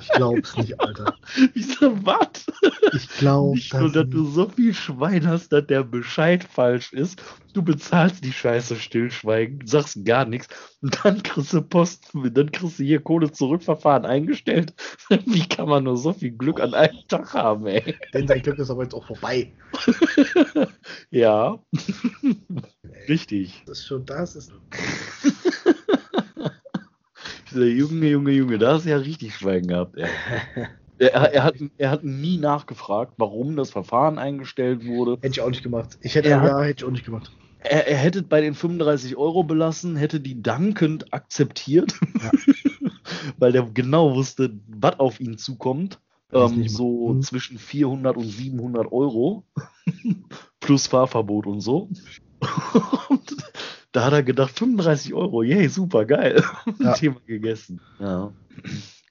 Ich 0.00 0.08
glaub's 0.10 0.56
nicht, 0.56 0.80
Alter. 0.80 1.14
ich 1.54 1.74
so, 1.74 2.04
was? 2.04 2.46
Ich 2.92 3.08
glaub 3.18 3.54
Nicht 3.54 3.74
nur, 3.74 3.90
das 3.90 4.04
dass 4.04 4.10
du 4.10 4.24
so 4.24 4.48
viel 4.48 4.74
Schwein 4.74 5.26
hast, 5.26 5.50
dass 5.50 5.66
der 5.66 5.82
Bescheid 5.82 6.44
falsch 6.44 6.92
ist. 6.92 7.22
Du 7.52 7.62
bezahlst 7.62 8.24
die 8.24 8.32
Scheiße 8.32 8.76
stillschweigen, 8.76 9.66
sagst 9.66 10.04
gar 10.04 10.24
nichts. 10.24 10.48
Und 10.80 10.98
dann 11.04 11.22
kriegst 11.22 11.52
du 11.52 11.62
Post, 11.62 12.10
dann 12.14 12.52
kriegst 12.52 12.78
du 12.78 12.84
hier 12.84 13.00
Kohle 13.00 13.30
zurückverfahren 13.32 14.04
eingestellt. 14.04 14.74
Wie 15.26 15.48
kann 15.48 15.68
man 15.68 15.84
nur 15.84 15.96
so 15.96 16.12
viel 16.12 16.32
Glück 16.32 16.60
an 16.60 16.74
einem 16.74 16.98
Tag 17.08 17.34
haben, 17.34 17.66
ey? 17.66 17.96
Denn 18.14 18.28
sein 18.28 18.42
Glück 18.42 18.58
ist 18.58 18.70
aber 18.70 18.82
jetzt 18.84 18.94
auch 18.94 19.06
vorbei. 19.06 19.52
Ja. 21.10 21.58
Richtig. 23.08 23.62
Das 23.66 23.78
ist 23.78 23.86
schon, 23.86 24.04
das 24.04 24.36
ist. 24.36 24.52
Junge, 27.52 28.08
Junge, 28.08 28.30
Junge, 28.32 28.58
da 28.58 28.74
hast 28.74 28.84
du 28.84 28.90
ja 28.90 28.98
richtig 28.98 29.34
Schweigen 29.34 29.68
gehabt, 29.68 29.96
ey. 29.96 30.08
Er, 30.98 31.12
er, 31.12 31.44
hat, 31.44 31.54
er 31.76 31.90
hat 31.90 32.04
nie 32.04 32.38
nachgefragt, 32.38 33.14
warum 33.18 33.56
das 33.56 33.70
Verfahren 33.70 34.18
eingestellt 34.18 34.84
wurde. 34.86 35.12
Hätte 35.20 35.28
ich 35.28 35.40
auch 35.40 35.48
nicht 35.50 35.62
gemacht. 35.62 35.98
Ich 36.00 36.14
hätte, 36.14 36.28
Er 36.28 36.44
ja, 36.44 36.60
hätte 36.62 36.82
ich 36.82 36.88
auch 36.88 36.92
nicht 36.92 37.04
gemacht. 37.04 37.30
Er, 37.60 37.86
er 37.88 37.96
hätte 37.96 38.22
bei 38.22 38.40
den 38.40 38.54
35 38.54 39.16
Euro 39.16 39.42
belassen, 39.44 39.96
hätte 39.96 40.20
die 40.20 40.42
dankend 40.42 41.12
akzeptiert, 41.12 41.94
Ja. 42.22 42.30
weil 43.38 43.52
der 43.52 43.62
genau 43.72 44.14
wusste, 44.14 44.58
was 44.68 44.98
auf 44.98 45.20
ihn 45.20 45.38
zukommt. 45.38 45.98
Ähm, 46.30 46.68
so 46.68 47.08
machen. 47.08 47.22
zwischen 47.22 47.58
400 47.58 48.16
und 48.16 48.28
700 48.28 48.92
Euro 48.92 49.44
plus 50.60 50.86
Fahrverbot 50.86 51.46
und 51.46 51.60
so. 51.62 51.88
Und 53.08 53.36
da 53.92 54.04
hat 54.04 54.12
er 54.12 54.22
gedacht, 54.22 54.56
35 54.56 55.14
Euro, 55.14 55.42
yay, 55.42 55.68
super, 55.68 56.04
geil. 56.04 56.44
Ja. 56.78 56.92
Thema 56.92 57.16
gegessen. 57.26 57.80
Ja. 57.98 58.30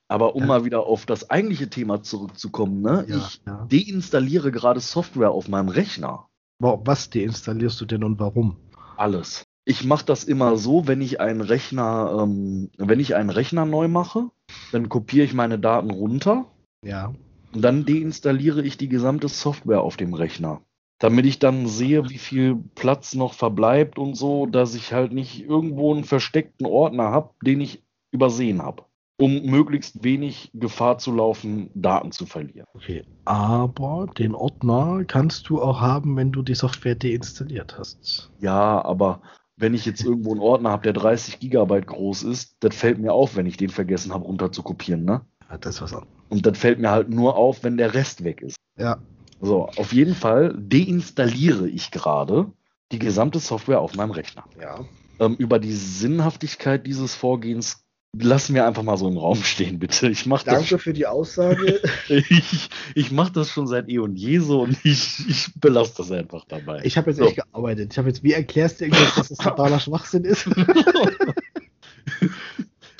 Aber 0.09 0.35
um 0.35 0.41
Ja. 0.43 0.47
mal 0.47 0.65
wieder 0.65 0.85
auf 0.85 1.05
das 1.05 1.29
eigentliche 1.29 1.69
Thema 1.69 2.01
zurückzukommen, 2.01 2.81
ne? 2.81 3.05
Ja, 3.07 3.17
ich 3.17 3.41
ja. 3.45 3.67
deinstalliere 3.69 4.51
gerade 4.51 4.79
Software 4.79 5.31
auf 5.31 5.47
meinem 5.49 5.69
Rechner. 5.69 6.27
Was 6.59 7.09
deinstallierst 7.09 7.79
du 7.81 7.85
denn 7.85 8.03
und 8.03 8.19
warum? 8.19 8.55
Alles. 8.95 9.43
Ich 9.65 9.83
mache 9.83 10.05
das 10.05 10.23
immer 10.23 10.57
so, 10.57 10.87
wenn 10.87 11.01
ich 11.01 11.19
einen 11.19 11.41
Rechner, 11.41 12.19
ähm, 12.23 12.69
wenn 12.77 12.99
ich 13.01 13.15
einen 13.15 13.29
Rechner 13.29 13.65
neu 13.65 13.89
mache, 13.89 14.29
dann 14.71 14.87
kopiere 14.87 15.25
ich 15.25 15.33
meine 15.33 15.59
Daten 15.59 15.91
runter 15.91 16.45
Ja. 16.83 17.13
und 17.53 17.61
dann 17.61 17.85
deinstalliere 17.85 18.61
ich 18.63 18.77
die 18.77 18.87
gesamte 18.87 19.27
Software 19.27 19.81
auf 19.81 19.97
dem 19.97 20.13
Rechner. 20.13 20.61
Damit 20.99 21.25
ich 21.27 21.37
dann 21.37 21.67
sehe, 21.67 22.09
wie 22.09 22.17
viel 22.17 22.55
Platz 22.73 23.13
noch 23.13 23.33
verbleibt 23.33 23.99
und 23.99 24.15
so, 24.15 24.47
dass 24.47 24.73
ich 24.73 24.93
halt 24.93 25.11
nicht 25.11 25.43
irgendwo 25.45 25.93
einen 25.93 26.05
versteckten 26.05 26.65
Ordner 26.65 27.11
habe, 27.11 27.31
den 27.45 27.61
ich 27.61 27.83
übersehen 28.11 28.63
habe. 28.63 28.83
Um 29.19 29.43
möglichst 29.45 30.03
wenig 30.03 30.51
Gefahr 30.53 30.99
zu 30.99 31.11
laufen, 31.11 31.71
Daten 31.73 32.11
zu 32.11 32.25
verlieren. 32.27 32.67
Okay. 32.75 33.03
Aber 33.25 34.07
den 34.17 34.35
Ordner 34.35 35.05
kannst 35.05 35.49
du 35.49 35.61
auch 35.61 35.81
haben, 35.81 36.15
wenn 36.15 36.31
du 36.31 36.43
die 36.43 36.53
Software 36.53 36.95
deinstalliert 36.95 37.77
hast. 37.79 38.31
Ja, 38.39 38.83
aber 38.85 39.21
wenn 39.57 39.73
ich 39.73 39.85
jetzt 39.85 40.03
irgendwo 40.03 40.31
einen 40.31 40.39
Ordner 40.39 40.69
habe, 40.69 40.83
der 40.83 40.93
30 40.93 41.39
Gigabyte 41.39 41.87
groß 41.87 42.23
ist, 42.23 42.57
das 42.59 42.75
fällt 42.75 42.99
mir 42.99 43.11
auf, 43.11 43.35
wenn 43.35 43.47
ich 43.47 43.57
den 43.57 43.69
vergessen 43.69 44.13
habe, 44.13 44.25
runter 44.25 44.51
zu 44.51 44.61
kopieren, 44.61 45.03
ne? 45.03 45.21
Ja, 45.49 45.57
das 45.57 45.75
ist 45.75 45.81
was 45.81 45.93
anderes. 45.93 46.13
Und 46.29 46.45
das 46.45 46.57
fällt 46.57 46.79
mir 46.79 46.91
halt 46.91 47.09
nur 47.09 47.35
auf, 47.35 47.63
wenn 47.63 47.77
der 47.77 47.93
Rest 47.93 48.23
weg 48.23 48.41
ist. 48.41 48.57
Ja. 48.77 48.97
So, 49.41 49.65
auf 49.65 49.93
jeden 49.93 50.15
Fall 50.15 50.55
deinstalliere 50.57 51.67
ich 51.67 51.91
gerade 51.91 52.51
die 52.91 52.99
gesamte 52.99 53.39
Software 53.39 53.81
auf 53.81 53.95
meinem 53.95 54.11
Rechner. 54.11 54.43
Ja. 54.59 54.85
Ähm, 55.19 55.35
über 55.35 55.59
die 55.59 55.73
Sinnhaftigkeit 55.73 56.85
dieses 56.85 57.15
Vorgehens 57.15 57.83
lassen 58.13 58.55
wir 58.55 58.65
einfach 58.65 58.83
mal 58.83 58.97
so 58.97 59.07
im 59.07 59.17
Raum 59.17 59.43
stehen, 59.43 59.79
bitte. 59.79 60.09
Ich 60.09 60.25
mache 60.25 60.45
das, 60.45 60.55
Danke 60.55 60.79
für 60.79 60.93
die 60.93 61.05
Aussage. 61.05 61.81
ich, 62.07 62.69
ich 62.95 63.11
mach 63.11 63.29
das 63.29 63.49
schon 63.49 63.67
seit 63.67 63.89
eh 63.89 63.99
und 63.99 64.15
je 64.15 64.39
so 64.39 64.61
und 64.61 64.77
ich, 64.83 65.27
ich 65.27 65.51
belasse 65.55 65.93
das 65.97 66.11
einfach 66.11 66.45
dabei. 66.45 66.81
Ich 66.83 66.97
habe 66.97 67.11
jetzt 67.11 67.17
So. 67.17 67.25
echt 67.25 67.35
gearbeitet. 67.37 67.91
Ich 67.93 67.97
habe 67.97 68.07
jetzt, 68.07 68.23
wie 68.23 68.33
erklärst 68.33 68.79
du 68.79 68.85
irgendwas, 68.85 69.15
dass 69.15 69.27
das 69.29 69.37
totaler 69.37 69.79
Schwachsinn 69.79 70.23
ist? 70.23 70.49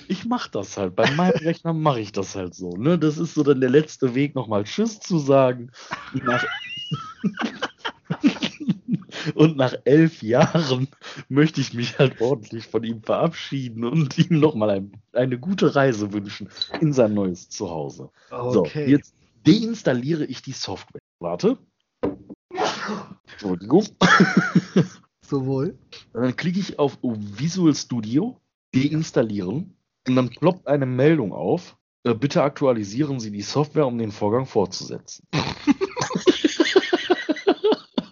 Ich 0.10 0.24
mache 0.26 0.50
das 0.52 0.78
halt. 0.78 0.96
Bei 0.96 1.12
meinem 1.12 1.36
Rechner 1.36 1.74
mache 1.74 2.00
ich 2.00 2.14
das 2.14 2.34
halt 2.36 2.56
so. 2.56 2.78
Ne? 2.78 2.98
Das 2.98 3.18
ist 3.18 3.34
so 3.34 3.44
dann 3.44 3.60
der 3.60 3.70
letzte 3.70 4.16
Weg, 4.16 4.36
nochmal 4.36 4.64
Tschüss 4.64 5.00
zu 5.00 5.20
sagen. 5.20 5.72
Nach, 6.14 6.46
und 9.36 9.58
nach 9.58 9.74
elf 9.86 10.22
Jahren 10.24 10.88
möchte 11.30 11.62
ich 11.62 11.74
mich 11.74 12.00
halt 12.00 12.22
ordentlich 12.22 12.68
von 12.68 12.84
ihm 12.84 13.02
verabschieden 13.04 13.84
und 13.84 14.18
ihm 14.18 14.40
nochmal 14.40 14.70
ein, 14.72 14.92
eine 15.14 15.40
gute 15.40 15.76
Reise 15.76 16.14
wünschen 16.14 16.50
in 16.82 16.94
sein 16.94 17.14
neues 17.14 17.50
Zuhause. 17.50 18.10
So, 18.30 18.66
jetzt 18.74 19.14
deinstalliere 19.46 20.26
ich 20.26 20.42
die 20.42 20.52
Software. 20.52 21.02
Warte. 21.20 21.58
Entschuldigung. 23.32 23.86
Sowohl. 25.22 25.78
Dann 26.14 26.36
klicke 26.36 26.60
ich 26.60 26.80
auf 26.80 26.98
Visual 27.02 27.76
Studio, 27.76 28.40
deinstallieren 28.74 29.76
und 30.08 30.16
dann 30.16 30.30
ploppt 30.30 30.68
eine 30.68 30.86
Meldung 30.86 31.34
auf. 31.34 31.78
äh, 32.04 32.14
Bitte 32.14 32.44
aktualisieren 32.44 33.20
Sie 33.20 33.32
die 33.32 33.42
Software, 33.42 33.88
um 33.88 33.98
den 33.98 34.12
Vorgang 34.12 34.46
fortzusetzen. 34.46 35.26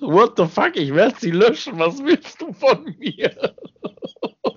What 0.06 0.34
the 0.38 0.46
fuck? 0.46 0.76
Ich 0.76 0.94
werde 0.94 1.16
sie 1.20 1.32
löschen. 1.32 1.80
Was 1.80 2.04
willst 2.04 2.42
du 2.42 2.54
von 2.54 2.84
mir? 3.00 3.56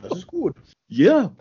Das 0.03 0.19
ist 0.19 0.27
gut. 0.27 0.55
Ja. 0.89 1.33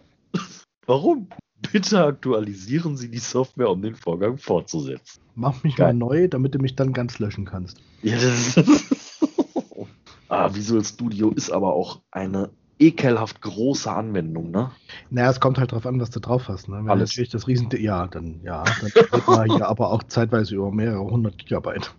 Warum? 0.86 1.30
Bitte 1.72 2.06
aktualisieren 2.06 2.96
Sie 2.96 3.10
die 3.10 3.18
Software, 3.18 3.70
um 3.70 3.82
den 3.82 3.96
Vorgang 3.96 4.38
fortzusetzen. 4.38 5.22
Mach 5.36 5.64
mich 5.64 5.76
Geil. 5.76 5.94
mal 5.94 5.94
neu, 5.94 6.28
damit 6.28 6.56
du 6.56 6.60
mich 6.60 6.76
dann 6.76 6.94
ganz 6.94 7.20
löschen 7.20 7.46
kannst. 7.46 7.82
Ja, 8.04 8.16
das 8.16 8.58
ist 8.58 9.28
ah, 10.30 10.54
Visual 10.54 10.84
Studio 10.84 11.32
ist 11.32 11.52
aber 11.52 11.74
auch 11.74 12.02
eine 12.12 12.52
ekelhaft 12.80 13.42
große 13.42 13.92
Anwendung, 13.92 14.52
ne? 14.52 14.72
Naja, 15.10 15.32
es 15.32 15.40
kommt 15.40 15.58
halt 15.58 15.72
drauf 15.72 15.86
an, 15.86 16.00
was 16.00 16.12
du 16.12 16.20
drauf 16.20 16.48
hast. 16.48 16.70
Ne? 16.70 16.78
Wenn 16.78 16.90
Alles. 16.90 17.12
natürlich 17.12 17.32
das 17.32 17.48
Riesen... 17.48 17.70
Ja, 17.72 18.08
dann 18.08 18.42
ja, 18.44 18.64
dann 18.64 18.92
reden 18.92 19.28
wir 19.28 19.56
hier 19.56 19.68
aber 19.68 19.92
auch 19.92 20.04
zeitweise 20.04 20.56
über 20.56 20.72
mehrere 20.72 21.04
hundert 21.04 21.38
Gigabyte. 21.40 21.94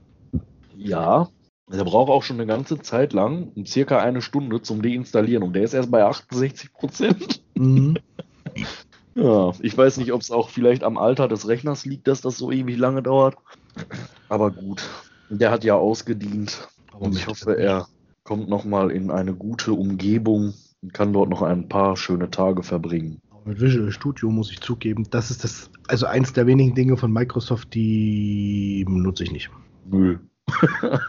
Ja. 0.76 1.28
Der 1.70 1.84
braucht 1.84 2.10
auch 2.10 2.22
schon 2.22 2.36
eine 2.36 2.46
ganze 2.46 2.78
Zeit 2.80 3.12
lang, 3.12 3.52
um 3.54 3.66
circa 3.66 3.98
eine 3.98 4.22
Stunde 4.22 4.62
zum 4.62 4.80
Deinstallieren. 4.80 5.42
Und 5.42 5.52
der 5.52 5.64
ist 5.64 5.74
erst 5.74 5.90
bei 5.90 6.04
68 6.04 6.72
Prozent. 6.72 7.42
Mhm. 7.54 7.98
Ja, 9.14 9.52
ich 9.58 9.76
weiß 9.76 9.96
nicht, 9.96 10.12
ob 10.12 10.20
es 10.20 10.30
auch 10.30 10.48
vielleicht 10.48 10.84
am 10.84 10.96
Alter 10.96 11.26
des 11.26 11.48
Rechners 11.48 11.84
liegt, 11.84 12.06
dass 12.06 12.20
das 12.20 12.38
so 12.38 12.52
ewig 12.52 12.78
lange 12.78 13.02
dauert. 13.02 13.36
Aber 14.28 14.52
gut, 14.52 14.88
der 15.28 15.50
hat 15.50 15.64
ja 15.64 15.74
ausgedient. 15.74 16.68
Und 16.96 17.16
ich 17.16 17.26
hoffe, 17.26 17.58
er 17.58 17.88
kommt 18.22 18.48
nochmal 18.48 18.92
in 18.92 19.10
eine 19.10 19.34
gute 19.34 19.72
Umgebung 19.72 20.54
und 20.82 20.94
kann 20.94 21.12
dort 21.12 21.30
noch 21.30 21.42
ein 21.42 21.68
paar 21.68 21.96
schöne 21.96 22.30
Tage 22.30 22.62
verbringen. 22.62 23.20
Mit 23.44 23.60
Visual 23.60 23.90
Studio 23.90 24.30
muss 24.30 24.52
ich 24.52 24.60
zugeben, 24.60 25.06
das 25.10 25.32
ist 25.32 25.42
das, 25.42 25.70
also 25.88 26.06
eins 26.06 26.32
der 26.32 26.46
wenigen 26.46 26.76
Dinge 26.76 26.96
von 26.96 27.12
Microsoft, 27.12 27.74
die 27.74 28.84
nutze 28.86 29.24
ich 29.24 29.32
nicht. 29.32 29.50
Müll. 29.86 30.20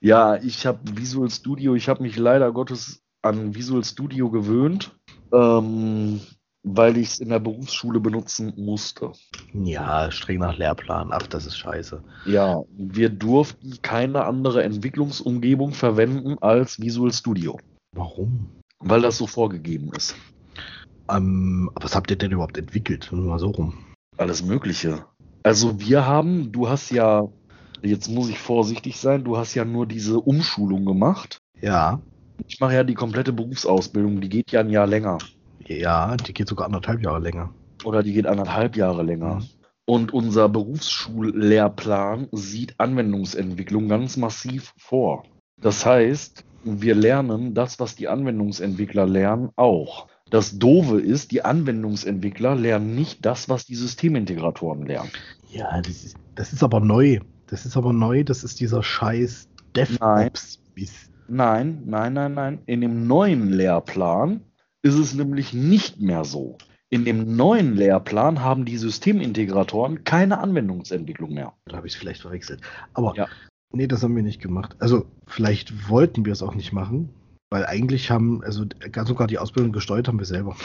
ja, 0.00 0.36
ich 0.36 0.66
habe 0.66 0.80
Visual 0.96 1.30
Studio, 1.30 1.74
ich 1.74 1.88
habe 1.88 2.02
mich 2.02 2.16
leider 2.16 2.52
Gottes 2.52 3.02
an 3.22 3.54
Visual 3.54 3.84
Studio 3.84 4.30
gewöhnt, 4.30 4.96
ähm, 5.32 6.20
weil 6.62 6.96
ich 6.96 7.08
es 7.08 7.20
in 7.20 7.30
der 7.30 7.38
Berufsschule 7.38 8.00
benutzen 8.00 8.52
musste. 8.56 9.12
Ja, 9.52 10.10
streng 10.10 10.38
nach 10.40 10.56
Lehrplan. 10.56 11.10
Ach, 11.12 11.26
das 11.26 11.46
ist 11.46 11.56
scheiße. 11.56 12.02
Ja, 12.26 12.62
wir 12.76 13.08
durften 13.08 13.78
keine 13.82 14.24
andere 14.24 14.62
Entwicklungsumgebung 14.62 15.72
verwenden 15.72 16.38
als 16.40 16.80
Visual 16.80 17.12
Studio, 17.12 17.58
Warum? 17.92 18.50
weil 18.80 19.02
das 19.02 19.18
so 19.18 19.26
vorgegeben 19.26 19.90
ist. 19.96 20.14
Ähm, 21.10 21.70
was 21.74 21.96
habt 21.96 22.10
ihr 22.10 22.18
denn 22.18 22.32
überhaupt 22.32 22.58
entwickelt? 22.58 23.08
Nur 23.10 23.24
mal 23.24 23.38
so 23.38 23.50
rum. 23.50 23.74
Alles 24.16 24.44
Mögliche. 24.44 25.06
Also 25.42 25.80
wir 25.80 26.04
haben, 26.04 26.52
du 26.52 26.68
hast 26.68 26.90
ja, 26.90 27.28
jetzt 27.82 28.08
muss 28.08 28.28
ich 28.28 28.38
vorsichtig 28.38 28.98
sein, 28.98 29.24
du 29.24 29.36
hast 29.36 29.54
ja 29.54 29.64
nur 29.64 29.86
diese 29.86 30.20
Umschulung 30.20 30.84
gemacht. 30.84 31.40
Ja, 31.60 32.00
Ich 32.46 32.60
mache 32.60 32.74
ja 32.74 32.84
die 32.84 32.94
komplette 32.94 33.32
Berufsausbildung, 33.32 34.20
die 34.20 34.28
geht 34.28 34.52
ja 34.52 34.60
ein 34.60 34.70
Jahr 34.70 34.86
länger. 34.86 35.18
ja, 35.66 36.16
die 36.16 36.32
geht 36.32 36.48
sogar 36.48 36.66
anderthalb 36.66 37.02
Jahre 37.02 37.18
länger. 37.20 37.50
Oder 37.84 38.02
die 38.02 38.12
geht 38.12 38.26
anderthalb 38.26 38.76
Jahre 38.76 39.02
länger. 39.02 39.36
Mhm. 39.36 39.44
Und 39.86 40.12
unser 40.12 40.48
Berufsschullehrplan 40.48 42.28
sieht 42.32 42.78
Anwendungsentwicklung 42.78 43.88
ganz 43.88 44.16
massiv 44.16 44.74
vor. 44.76 45.24
Das 45.60 45.84
heißt, 45.86 46.44
wir 46.64 46.94
lernen 46.94 47.54
das, 47.54 47.80
was 47.80 47.94
die 47.96 48.08
Anwendungsentwickler 48.08 49.06
lernen, 49.06 49.50
auch. 49.56 50.06
Das 50.30 50.58
Doofe 50.58 51.00
ist, 51.00 51.32
die 51.32 51.44
Anwendungsentwickler 51.44 52.54
lernen 52.54 52.94
nicht 52.94 53.24
das, 53.24 53.48
was 53.48 53.64
die 53.64 53.76
Systemintegratoren 53.76 54.84
lernen. 54.84 55.10
Ja, 55.50 55.80
das 55.80 56.04
ist, 56.04 56.16
das 56.34 56.52
ist 56.52 56.62
aber 56.62 56.80
neu. 56.80 57.20
Das 57.48 57.64
ist 57.66 57.76
aber 57.76 57.92
neu, 57.92 58.24
das 58.24 58.44
ist 58.44 58.60
dieser 58.60 58.82
scheiß 58.82 59.48
DevOps-Mist. 59.74 61.10
Nein, 61.28 61.82
nein, 61.86 62.12
nein, 62.14 62.34
nein. 62.34 62.58
In 62.66 62.80
dem 62.80 63.06
neuen 63.06 63.50
Lehrplan 63.50 64.40
ist 64.82 64.94
es 64.94 65.14
nämlich 65.14 65.52
nicht 65.52 66.00
mehr 66.00 66.24
so. 66.24 66.56
In 66.90 67.04
dem 67.04 67.36
neuen 67.36 67.74
Lehrplan 67.76 68.40
haben 68.42 68.64
die 68.64 68.78
Systemintegratoren 68.78 70.04
keine 70.04 70.38
Anwendungsentwicklung 70.38 71.34
mehr. 71.34 71.52
Da 71.66 71.76
habe 71.76 71.86
ich 71.86 71.94
es 71.94 71.98
vielleicht 71.98 72.22
verwechselt. 72.22 72.60
Aber 72.94 73.14
Ja. 73.16 73.26
nee, 73.74 73.86
das 73.86 74.02
haben 74.02 74.16
wir 74.16 74.22
nicht 74.22 74.40
gemacht. 74.40 74.76
Also 74.78 75.06
vielleicht 75.26 75.90
wollten 75.90 76.24
wir 76.24 76.32
es 76.32 76.42
auch 76.42 76.54
nicht 76.54 76.72
machen, 76.72 77.10
weil 77.50 77.66
eigentlich 77.66 78.10
haben, 78.10 78.42
also 78.42 78.64
ganz 78.92 79.08
sogar 79.08 79.26
die 79.26 79.38
Ausbildung 79.38 79.72
gesteuert 79.72 80.08
haben 80.08 80.18
wir 80.18 80.26
selber. 80.26 80.56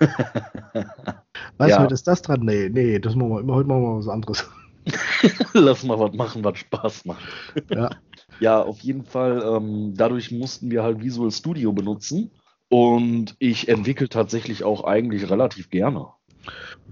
Was, 1.58 1.70
Ja. 1.70 1.78
heute 1.80 1.94
ist 1.94 2.06
das 2.06 2.20
dran? 2.20 2.40
Nee, 2.40 2.68
nee, 2.70 2.98
das 2.98 3.14
machen 3.14 3.30
wir 3.30 3.40
immer, 3.40 3.54
heute 3.54 3.68
machen 3.68 3.82
wir 3.82 3.96
was 3.98 4.08
anderes. 4.08 4.46
Lass 5.52 5.82
mal 5.84 5.98
was 5.98 6.12
machen, 6.14 6.44
was 6.44 6.58
Spaß 6.58 7.04
macht. 7.04 7.24
Ja. 7.70 7.90
Ja, 8.38 8.60
auf 8.62 8.80
jeden 8.80 9.04
Fall. 9.04 9.42
Ähm, 9.42 9.94
dadurch 9.96 10.30
mussten 10.30 10.70
wir 10.70 10.82
halt 10.82 11.02
Visual 11.02 11.30
Studio 11.30 11.72
benutzen. 11.72 12.30
Und 12.68 13.36
ich 13.38 13.68
entwickle 13.68 14.08
tatsächlich 14.08 14.64
auch 14.64 14.84
eigentlich 14.84 15.30
relativ 15.30 15.70
gerne. 15.70 16.08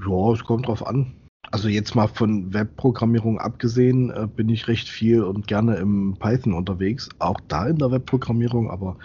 Ja, 0.07 0.33
es 0.33 0.45
kommt 0.45 0.69
drauf 0.69 0.87
an. 0.87 1.15
Also 1.51 1.69
jetzt 1.69 1.95
mal 1.95 2.09
von 2.09 2.55
Webprogrammierung 2.55 3.39
abgesehen, 3.39 4.11
äh, 4.11 4.27
bin 4.27 4.49
ich 4.49 4.69
recht 4.69 4.89
viel 4.89 5.23
und 5.23 5.47
gerne 5.47 5.77
im 5.77 6.17
Python 6.19 6.55
unterwegs. 6.55 7.09
Auch 7.19 7.39
da 7.49 7.67
in 7.67 7.77
der 7.77 7.91
Webprogrammierung, 7.91 8.71
aber 8.71 8.97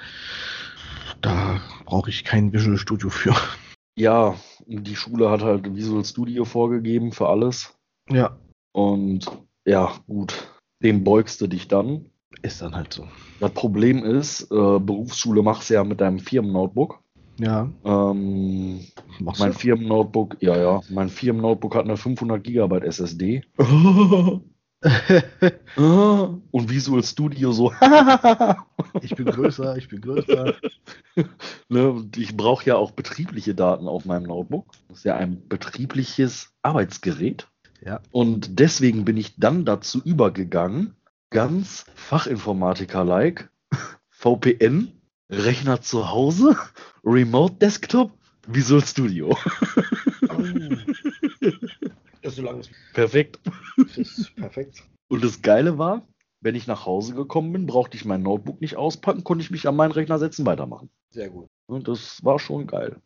da 1.21 1.59
brauche 1.85 2.09
ich 2.09 2.23
kein 2.23 2.53
Visual 2.53 2.77
Studio 2.77 3.09
für. 3.09 3.35
Ja, 3.97 4.35
die 4.65 4.95
Schule 4.95 5.29
hat 5.29 5.41
halt 5.41 5.75
Visual 5.75 6.05
Studio 6.05 6.45
vorgegeben 6.45 7.11
für 7.11 7.27
alles. 7.27 7.75
Ja, 8.09 8.37
Und 8.79 9.29
ja, 9.65 9.91
gut, 10.07 10.53
dem 10.81 11.03
beugst 11.03 11.41
du 11.41 11.47
dich 11.47 11.67
dann. 11.67 12.05
ist 12.41 12.61
dann 12.61 12.75
halt 12.75 12.93
so. 12.93 13.07
Das 13.41 13.51
Problem 13.51 14.05
ist, 14.05 14.43
äh, 14.43 14.79
Berufsschule 14.79 15.43
machst 15.43 15.69
du 15.69 15.73
ja 15.73 15.83
mit 15.83 15.99
deinem 15.99 16.19
Firmennotebook. 16.19 16.99
Ja, 17.39 17.69
Ähm, 17.83 18.85
machst 19.19 19.41
mein? 19.41 19.53
Firmennotebook, 19.53 20.37
ja, 20.41 20.57
ja, 20.57 20.81
mein 20.89 21.09
Firmennotebook 21.09 21.75
hat 21.75 21.85
eine 21.85 21.97
500 21.97 22.41
Gigabyte 22.41 22.83
SSD. 22.85 23.43
Und 25.75 26.69
Visual 26.69 27.03
Studio 27.03 27.51
so. 27.51 27.73
ich 29.01 29.13
bin 29.13 29.25
größer, 29.25 29.75
ich 29.75 29.89
bin 29.89 29.99
größer. 29.99 30.55
ne, 31.67 32.09
ich 32.15 32.37
brauche 32.37 32.65
ja 32.65 32.77
auch 32.77 32.91
betriebliche 32.91 33.55
Daten 33.55 33.89
auf 33.89 34.05
meinem 34.05 34.23
Notebook. 34.23 34.71
Das 34.87 34.99
ist 34.99 35.03
ja 35.03 35.17
ein 35.17 35.49
betriebliches 35.49 36.53
Arbeitsgerät. 36.61 37.49
Ja. 37.85 38.01
Und 38.11 38.59
deswegen 38.59 39.05
bin 39.05 39.17
ich 39.17 39.35
dann 39.37 39.65
dazu 39.65 40.01
übergegangen, 40.03 40.95
ganz 41.29 41.85
Fachinformatiker-like, 41.95 43.49
VPN, 44.09 44.91
Rechner 45.29 45.81
zu 45.81 46.09
Hause, 46.09 46.57
Remote 47.03 47.55
Desktop, 47.55 48.11
Visual 48.47 48.83
Studio. 48.83 49.37
Ja, 52.21 52.29
solange 52.31 52.61
Perfekt. 52.93 53.39
es 53.77 53.97
ist 53.97 54.35
perfekt. 54.35 54.83
Und 55.07 55.23
das 55.23 55.41
Geile 55.41 55.77
war, 55.77 56.05
wenn 56.41 56.55
ich 56.55 56.67
nach 56.67 56.85
Hause 56.85 57.13
gekommen 57.13 57.53
bin, 57.53 57.65
brauchte 57.65 57.95
ich 57.97 58.05
mein 58.05 58.23
Notebook 58.23 58.61
nicht 58.61 58.75
auspacken, 58.75 59.23
konnte 59.23 59.43
ich 59.43 59.51
mich 59.51 59.67
an 59.67 59.75
meinen 59.75 59.91
Rechner 59.91 60.19
setzen, 60.19 60.45
weitermachen. 60.45 60.89
Sehr 61.11 61.29
gut. 61.29 61.47
Und 61.67 61.87
das 61.87 62.23
war 62.23 62.39
schon 62.39 62.67
geil. 62.67 62.97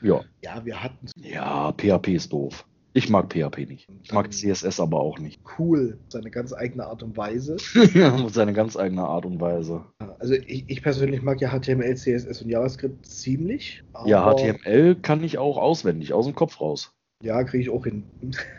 ja. 0.00 0.22
Ja, 0.42 0.64
wir 0.64 0.82
hatten 0.82 1.08
Ja, 1.16 1.72
PHP 1.72 2.08
ist 2.14 2.32
doof. 2.32 2.66
Ich 2.96 3.10
mag 3.10 3.30
PHP 3.30 3.68
nicht. 3.68 3.88
Ich 4.02 4.12
mag 4.12 4.32
CSS 4.32 4.80
aber 4.80 5.00
auch 5.00 5.18
nicht. 5.18 5.38
cool, 5.58 5.98
seine 6.08 6.30
ganz 6.30 6.54
eigene 6.54 6.86
Art 6.86 7.02
und 7.02 7.14
Weise. 7.14 7.58
Auf 8.24 8.32
seine 8.32 8.54
ganz 8.54 8.74
eigene 8.74 9.02
Art 9.02 9.26
und 9.26 9.38
Weise. 9.38 9.84
Also 10.18 10.32
ich, 10.32 10.64
ich 10.66 10.82
persönlich 10.82 11.20
mag 11.20 11.38
ja 11.42 11.50
HTML, 11.50 11.94
CSS 11.94 12.40
und 12.40 12.48
JavaScript 12.48 13.04
ziemlich. 13.04 13.84
Ja, 14.06 14.34
HTML 14.34 14.94
kann 14.94 15.22
ich 15.22 15.36
auch 15.36 15.58
auswendig, 15.58 16.14
aus 16.14 16.24
dem 16.24 16.34
Kopf 16.34 16.58
raus. 16.58 16.90
Ja, 17.22 17.44
kriege 17.44 17.64
ich 17.64 17.68
auch 17.68 17.84
hin. 17.84 18.04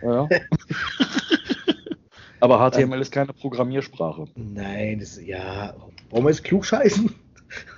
Ja. 0.03 0.29
aber 2.39 2.69
HTML 2.69 3.01
ist 3.01 3.11
keine 3.11 3.33
Programmiersprache. 3.33 4.25
Nein, 4.35 4.99
das 4.99 5.19
ja. 5.19 5.75
Wollen 6.11 6.25
wir 6.25 6.29
jetzt 6.29 6.43
klug 6.43 6.63
scheißen? 6.63 7.09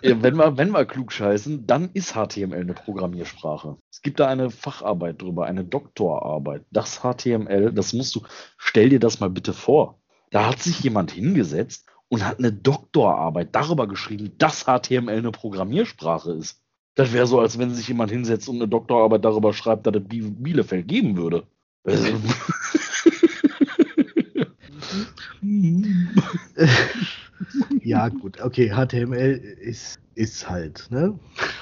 Ja, 0.02 0.22
Wenn 0.22 0.36
wir, 0.38 0.58
wenn 0.58 0.72
wir 0.72 0.86
klug 0.86 1.12
scheißen, 1.12 1.68
dann 1.68 1.90
ist 1.94 2.14
HTML 2.14 2.54
eine 2.62 2.74
Programmiersprache. 2.74 3.78
Es 3.92 4.02
gibt 4.02 4.20
da 4.20 4.28
eine 4.28 4.50
Facharbeit 4.50 5.22
drüber, 5.22 5.46
eine 5.46 5.64
Doktorarbeit. 5.64 6.66
Das 6.72 7.02
HTML, 7.02 7.72
das 7.74 7.94
musst 7.94 8.16
du, 8.16 8.22
stell 8.58 8.90
dir 8.90 9.00
das 9.00 9.20
mal 9.20 9.30
bitte 9.30 9.54
vor. 9.54 10.00
Da 10.32 10.48
hat 10.48 10.60
sich 10.62 10.80
jemand 10.82 11.12
hingesetzt 11.12 11.86
und 12.08 12.26
hat 12.26 12.40
eine 12.40 12.52
Doktorarbeit 12.52 13.50
darüber 13.54 13.88
geschrieben, 13.88 14.32
dass 14.38 14.66
HTML 14.66 15.10
eine 15.18 15.32
Programmiersprache 15.32 16.32
ist. 16.34 16.62
Das 16.96 17.14
wäre 17.14 17.28
so, 17.28 17.40
als 17.40 17.58
wenn 17.60 17.74
sich 17.74 17.88
jemand 17.88 18.12
hinsetzt 18.12 18.50
und 18.50 18.56
eine 18.58 18.68
Doktorarbeit 18.68 19.24
darüber 19.24 19.54
schreibt, 19.54 19.88
dass 19.88 19.96
es 19.96 20.04
Bi- 20.08 20.22
Bielefeld 20.22 20.88
geben 20.88 21.16
würde. 21.18 21.48
Ja, 27.90 28.08
gut, 28.10 28.40
okay, 28.40 28.70
HTML 28.70 29.34
ist, 29.62 30.00
ist 30.14 30.48
halt, 30.48 30.86
ne? 30.92 31.18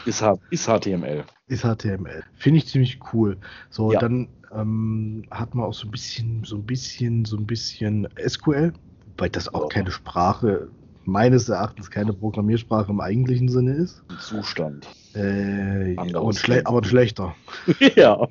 ist, 0.05 0.21
ist 0.49 0.67
HTML. 0.67 1.23
Ist 1.47 1.63
HTML. 1.63 2.21
Finde 2.33 2.57
ich 2.57 2.67
ziemlich 2.67 2.99
cool. 3.13 3.37
So, 3.69 3.93
Ja. 3.93 3.99
dann 3.99 4.27
ähm, 4.51 5.23
hat 5.31 5.55
man 5.55 5.63
auch 5.65 5.73
so 5.73 5.87
ein 5.87 5.91
bisschen, 5.91 6.43
so 6.43 6.57
ein 6.57 6.65
bisschen, 6.65 7.23
so 7.23 7.37
ein 7.37 7.45
bisschen 7.47 8.09
SQL, 8.17 8.73
wobei 9.05 9.29
das 9.29 9.53
auch 9.53 9.63
Ja. 9.63 9.67
keine 9.69 9.91
Sprache, 9.91 10.67
meines 11.05 11.47
Erachtens 11.47 11.89
keine 11.89 12.11
Programmiersprache 12.11 12.91
im 12.91 12.99
eigentlichen 12.99 13.47
Sinne 13.47 13.75
ist. 13.75 14.03
Zustand. 14.19 14.85
Äh, 15.15 15.95
aber, 15.95 16.29
ein 16.29 16.65
aber 16.65 16.79
ein 16.79 16.83
schlechter. 16.83 17.35
ja. 17.95 18.27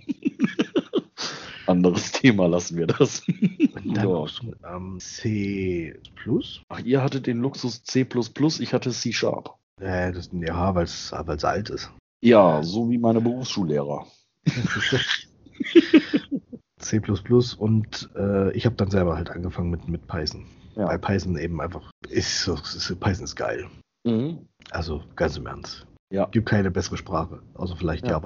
Anderes 1.66 2.12
Thema 2.12 2.46
lassen 2.46 2.76
wir 2.76 2.86
das. 2.86 3.22
Und 3.26 3.96
dann 3.96 4.08
Ja. 4.08 4.14
auch 4.14 4.28
so 4.28 4.52
ähm, 4.66 4.98
C++. 5.00 5.94
Ach, 6.68 6.80
ihr 6.80 7.02
hattet 7.02 7.26
den 7.26 7.38
Luxus 7.40 7.82
C++, 7.84 8.06
ich 8.60 8.72
hatte 8.72 8.90
C 8.90 9.12
Sharp. 9.12 9.56
Äh, 9.80 10.12
das, 10.12 10.30
ja, 10.32 10.74
weil 10.74 10.84
es 10.84 11.12
alt 11.12 11.70
ist. 11.70 11.90
Ja, 12.22 12.62
so 12.62 12.88
wie 12.90 12.98
meine 12.98 13.20
Berufsschullehrer. 13.20 14.06
C 16.78 17.00
und 17.58 18.10
äh, 18.16 18.52
ich 18.52 18.64
habe 18.66 18.76
dann 18.76 18.90
selber 18.90 19.16
halt 19.16 19.30
angefangen 19.30 19.70
mit, 19.70 19.88
mit 19.88 20.06
Python. 20.06 20.46
Ja. 20.76 20.88
Weil 20.88 20.98
Python 20.98 21.36
eben 21.38 21.60
einfach 21.60 21.90
ist, 22.08 22.46
ist 22.46 23.00
Python 23.00 23.24
ist 23.24 23.34
geil. 23.34 23.66
Mhm. 24.04 24.46
Also 24.70 25.02
ganz 25.16 25.36
im 25.36 25.46
Ernst. 25.46 25.86
Ja. 26.10 26.26
Gibt 26.26 26.48
keine 26.48 26.70
bessere 26.70 26.96
Sprache, 26.96 27.42
außer 27.54 27.76
vielleicht 27.76 28.06
ja. 28.06 28.20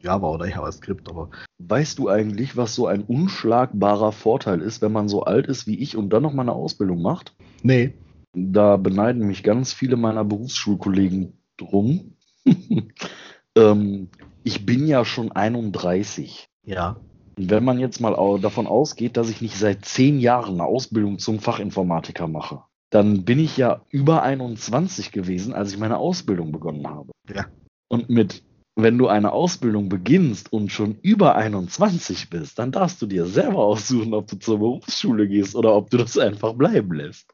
Java 0.00 0.28
oder 0.28 0.48
JavaScript, 0.48 1.08
aber. 1.10 1.30
Weißt 1.58 1.98
du 1.98 2.08
eigentlich, 2.08 2.56
was 2.56 2.74
so 2.74 2.86
ein 2.86 3.02
unschlagbarer 3.02 4.12
Vorteil 4.12 4.62
ist, 4.62 4.80
wenn 4.80 4.92
man 4.92 5.08
so 5.08 5.24
alt 5.24 5.46
ist 5.46 5.66
wie 5.66 5.78
ich 5.78 5.96
und 5.96 6.10
dann 6.10 6.22
noch 6.22 6.32
mal 6.32 6.42
eine 6.42 6.52
Ausbildung 6.52 7.02
macht? 7.02 7.34
Nee. 7.62 7.94
Da 8.32 8.76
beneiden 8.76 9.26
mich 9.26 9.42
ganz 9.42 9.72
viele 9.72 9.96
meiner 9.96 10.24
Berufsschulkollegen 10.24 11.38
drum. 11.56 12.16
ähm, 13.56 14.08
ich 14.44 14.64
bin 14.64 14.86
ja 14.86 15.04
schon 15.04 15.32
31. 15.32 16.48
Ja. 16.64 16.96
Wenn 17.36 17.64
man 17.64 17.78
jetzt 17.78 18.00
mal 18.00 18.14
davon 18.40 18.66
ausgeht, 18.66 19.18
dass 19.18 19.28
ich 19.28 19.42
nicht 19.42 19.56
seit 19.56 19.84
zehn 19.84 20.20
Jahren 20.20 20.54
eine 20.54 20.64
Ausbildung 20.64 21.18
zum 21.18 21.38
Fachinformatiker 21.38 22.28
mache, 22.28 22.62
dann 22.90 23.24
bin 23.24 23.38
ich 23.38 23.56
ja 23.56 23.82
über 23.90 24.22
21 24.22 25.12
gewesen, 25.12 25.54
als 25.54 25.72
ich 25.72 25.78
meine 25.78 25.98
Ausbildung 25.98 26.52
begonnen 26.52 26.86
habe. 26.86 27.12
Ja. 27.32 27.46
Und 27.88 28.08
mit, 28.08 28.42
wenn 28.76 28.98
du 28.98 29.08
eine 29.08 29.32
Ausbildung 29.32 29.88
beginnst 29.88 30.52
und 30.52 30.70
schon 30.70 30.98
über 31.02 31.36
21 31.36 32.30
bist, 32.30 32.58
dann 32.58 32.72
darfst 32.72 33.00
du 33.02 33.06
dir 33.06 33.26
selber 33.26 33.58
aussuchen, 33.58 34.14
ob 34.14 34.28
du 34.28 34.36
zur 34.36 34.58
Berufsschule 34.58 35.28
gehst 35.28 35.56
oder 35.56 35.74
ob 35.74 35.90
du 35.90 35.96
das 35.98 36.18
einfach 36.18 36.54
bleiben 36.54 36.94
lässt. 36.94 37.32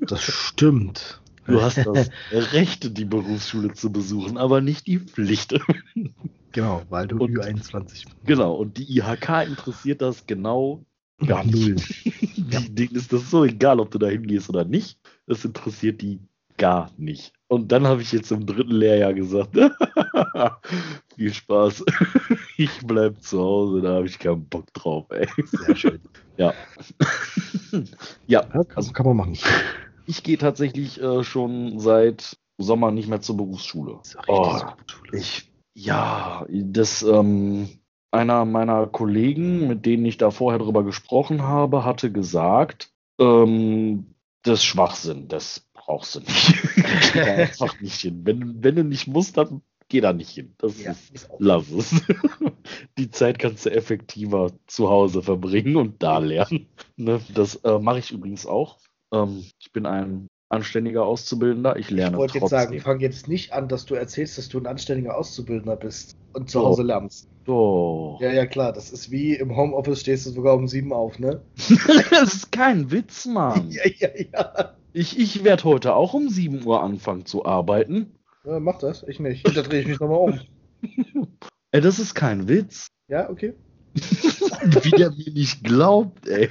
Das 0.00 0.22
stimmt. 0.22 1.20
Du 1.46 1.60
hast 1.60 1.78
das 1.78 2.10
Recht, 2.30 2.96
die 2.96 3.04
Berufsschule 3.04 3.72
zu 3.72 3.90
besuchen, 3.90 4.38
aber 4.38 4.60
nicht 4.60 4.86
die 4.86 4.98
Pflicht. 4.98 5.58
Genau, 6.52 6.82
weil 6.90 7.08
du 7.08 7.16
und, 7.16 7.30
Ü21 7.30 7.84
bist. 7.84 8.06
Genau, 8.26 8.54
und 8.54 8.76
die 8.76 8.98
IHK 8.98 9.46
interessiert 9.46 10.02
das 10.02 10.26
genau 10.26 10.84
gar 11.26 11.44
Null. 11.44 11.76
die, 12.04 12.74
denen 12.74 12.94
ist 12.94 13.12
das 13.12 13.30
so 13.30 13.44
egal, 13.44 13.80
ob 13.80 13.90
du 13.90 13.98
da 13.98 14.08
hingehst 14.08 14.48
oder 14.48 14.64
nicht. 14.64 14.98
Das 15.26 15.44
interessiert 15.44 16.02
die 16.02 16.20
gar 16.58 16.90
nicht. 16.96 17.32
Und 17.48 17.72
dann 17.72 17.86
habe 17.86 18.02
ich 18.02 18.12
jetzt 18.12 18.30
im 18.30 18.46
dritten 18.46 18.72
Lehrjahr 18.72 19.14
gesagt, 19.14 19.54
viel 21.16 21.34
Spaß. 21.34 21.84
ich 22.56 22.86
bleibe 22.86 23.18
zu 23.20 23.40
Hause, 23.40 23.82
da 23.82 23.94
habe 23.94 24.06
ich 24.06 24.18
keinen 24.18 24.46
Bock 24.46 24.72
drauf, 24.72 25.06
ey. 25.10 25.26
Sehr 25.44 25.76
schön. 25.76 26.00
Ja. 26.36 26.54
ja, 28.26 28.40
also 28.74 28.92
kann 28.92 29.06
man 29.06 29.16
machen. 29.16 29.38
Ich 30.06 30.22
gehe 30.22 30.38
tatsächlich 30.38 31.00
äh, 31.00 31.22
schon 31.24 31.78
seit 31.78 32.38
Sommer 32.58 32.90
nicht 32.90 33.08
mehr 33.08 33.20
zur 33.20 33.36
Berufsschule. 33.36 34.00
Oh, 34.28 34.60
ich 35.12 35.52
ja, 35.74 36.44
das 36.50 37.02
ähm, 37.02 37.68
einer 38.12 38.44
meiner 38.44 38.86
Kollegen, 38.86 39.66
mit 39.66 39.86
denen 39.86 40.04
ich 40.04 40.18
da 40.18 40.30
vorher 40.30 40.58
drüber 40.58 40.84
gesprochen 40.84 41.42
habe, 41.42 41.84
hatte 41.84 42.12
gesagt, 42.12 42.92
ähm, 43.18 44.14
das 44.42 44.64
Schwachsinn, 44.64 45.28
das 45.28 45.68
brauchst 45.72 46.14
du 46.14 46.20
nicht. 46.20 46.54
einfach 47.16 47.80
nicht 47.80 48.00
hin. 48.00 48.20
Wenn, 48.24 48.62
wenn 48.62 48.76
du 48.76 48.84
nicht 48.84 49.06
musst, 49.06 49.36
dann 49.36 49.62
geh 49.88 50.00
da 50.00 50.12
nicht 50.12 50.30
hin. 50.30 50.54
Das 50.58 50.82
ja, 50.82 50.92
ist, 51.12 51.28
lass 51.38 51.70
es. 51.70 52.02
Die 52.98 53.10
Zeit 53.10 53.38
kannst 53.38 53.66
du 53.66 53.70
effektiver 53.70 54.50
zu 54.66 54.88
Hause 54.88 55.22
verbringen 55.22 55.76
und 55.76 56.02
da 56.02 56.18
lernen. 56.18 56.68
Ne? 56.96 57.20
Das 57.34 57.56
äh, 57.56 57.78
mache 57.78 57.98
ich 57.98 58.10
übrigens 58.10 58.46
auch. 58.46 58.78
Ähm, 59.12 59.44
ich 59.58 59.72
bin 59.72 59.86
ein 59.86 60.28
anständiger 60.52 61.04
Auszubildender. 61.04 61.76
Ich 61.76 61.90
lerne. 61.90 62.16
Ich 62.16 62.18
wollte 62.18 62.38
jetzt 62.38 62.50
sagen, 62.50 62.78
fang 62.80 63.00
jetzt 63.00 63.28
nicht 63.28 63.52
an, 63.52 63.68
dass 63.68 63.86
du 63.86 63.94
erzählst, 63.94 64.38
dass 64.38 64.48
du 64.48 64.58
ein 64.58 64.66
anständiger 64.66 65.16
Auszubildender 65.16 65.76
bist 65.76 66.16
und 66.32 66.50
zu 66.50 66.60
Hause 66.60 66.82
lernst. 66.82 67.28
Doch. 67.44 68.18
Ja, 68.20 68.32
ja, 68.32 68.46
klar. 68.46 68.72
Das 68.72 68.90
ist 68.90 69.10
wie 69.10 69.34
im 69.34 69.56
Homeoffice 69.56 70.00
stehst 70.00 70.26
du 70.26 70.30
sogar 70.30 70.54
um 70.54 70.68
sieben 70.68 70.92
auf, 70.92 71.18
ne? 71.18 71.42
das 72.10 72.34
ist 72.34 72.52
kein 72.52 72.90
Witz, 72.90 73.26
Mann. 73.26 73.70
ja, 73.70 73.82
ja, 73.98 74.08
ja. 74.32 74.74
Ich, 74.92 75.18
ich 75.18 75.42
werde 75.42 75.64
heute 75.64 75.94
auch 75.94 76.12
um 76.12 76.28
7 76.28 76.64
Uhr 76.66 76.82
anfangen 76.82 77.24
zu 77.24 77.46
arbeiten. 77.46 78.14
Ja, 78.44 78.60
mach 78.60 78.78
das, 78.78 79.04
ich 79.08 79.20
nicht. 79.20 79.46
Da 79.56 79.62
drehe 79.62 79.80
ich 79.80 79.86
mich 79.86 80.00
nochmal 80.00 80.18
um. 80.18 80.40
Ey, 81.70 81.80
das 81.80 81.98
ist 81.98 82.14
kein 82.14 82.48
Witz. 82.48 82.88
Ja, 83.08 83.30
okay. 83.30 83.54
Wie 83.94 84.90
der 84.90 85.10
mir 85.10 85.32
nicht 85.32 85.64
glaubt, 85.64 86.26
ey. 86.28 86.50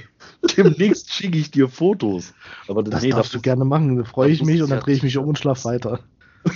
Demnächst 0.56 1.12
schicke 1.12 1.38
ich 1.38 1.50
dir 1.50 1.68
Fotos. 1.68 2.34
Aber 2.68 2.82
das 2.82 3.02
nee, 3.02 3.10
darfst 3.10 3.34
du 3.34 3.40
gerne 3.40 3.64
machen. 3.64 3.96
Da 3.96 4.04
freue 4.04 4.30
ich 4.30 4.42
mich 4.42 4.62
und 4.62 4.70
dann 4.70 4.80
drehe 4.80 4.94
ich 4.94 5.02
mich 5.02 5.16
um 5.16 5.26
und 5.26 5.38
schlaf 5.38 5.64
weiter. 5.64 6.00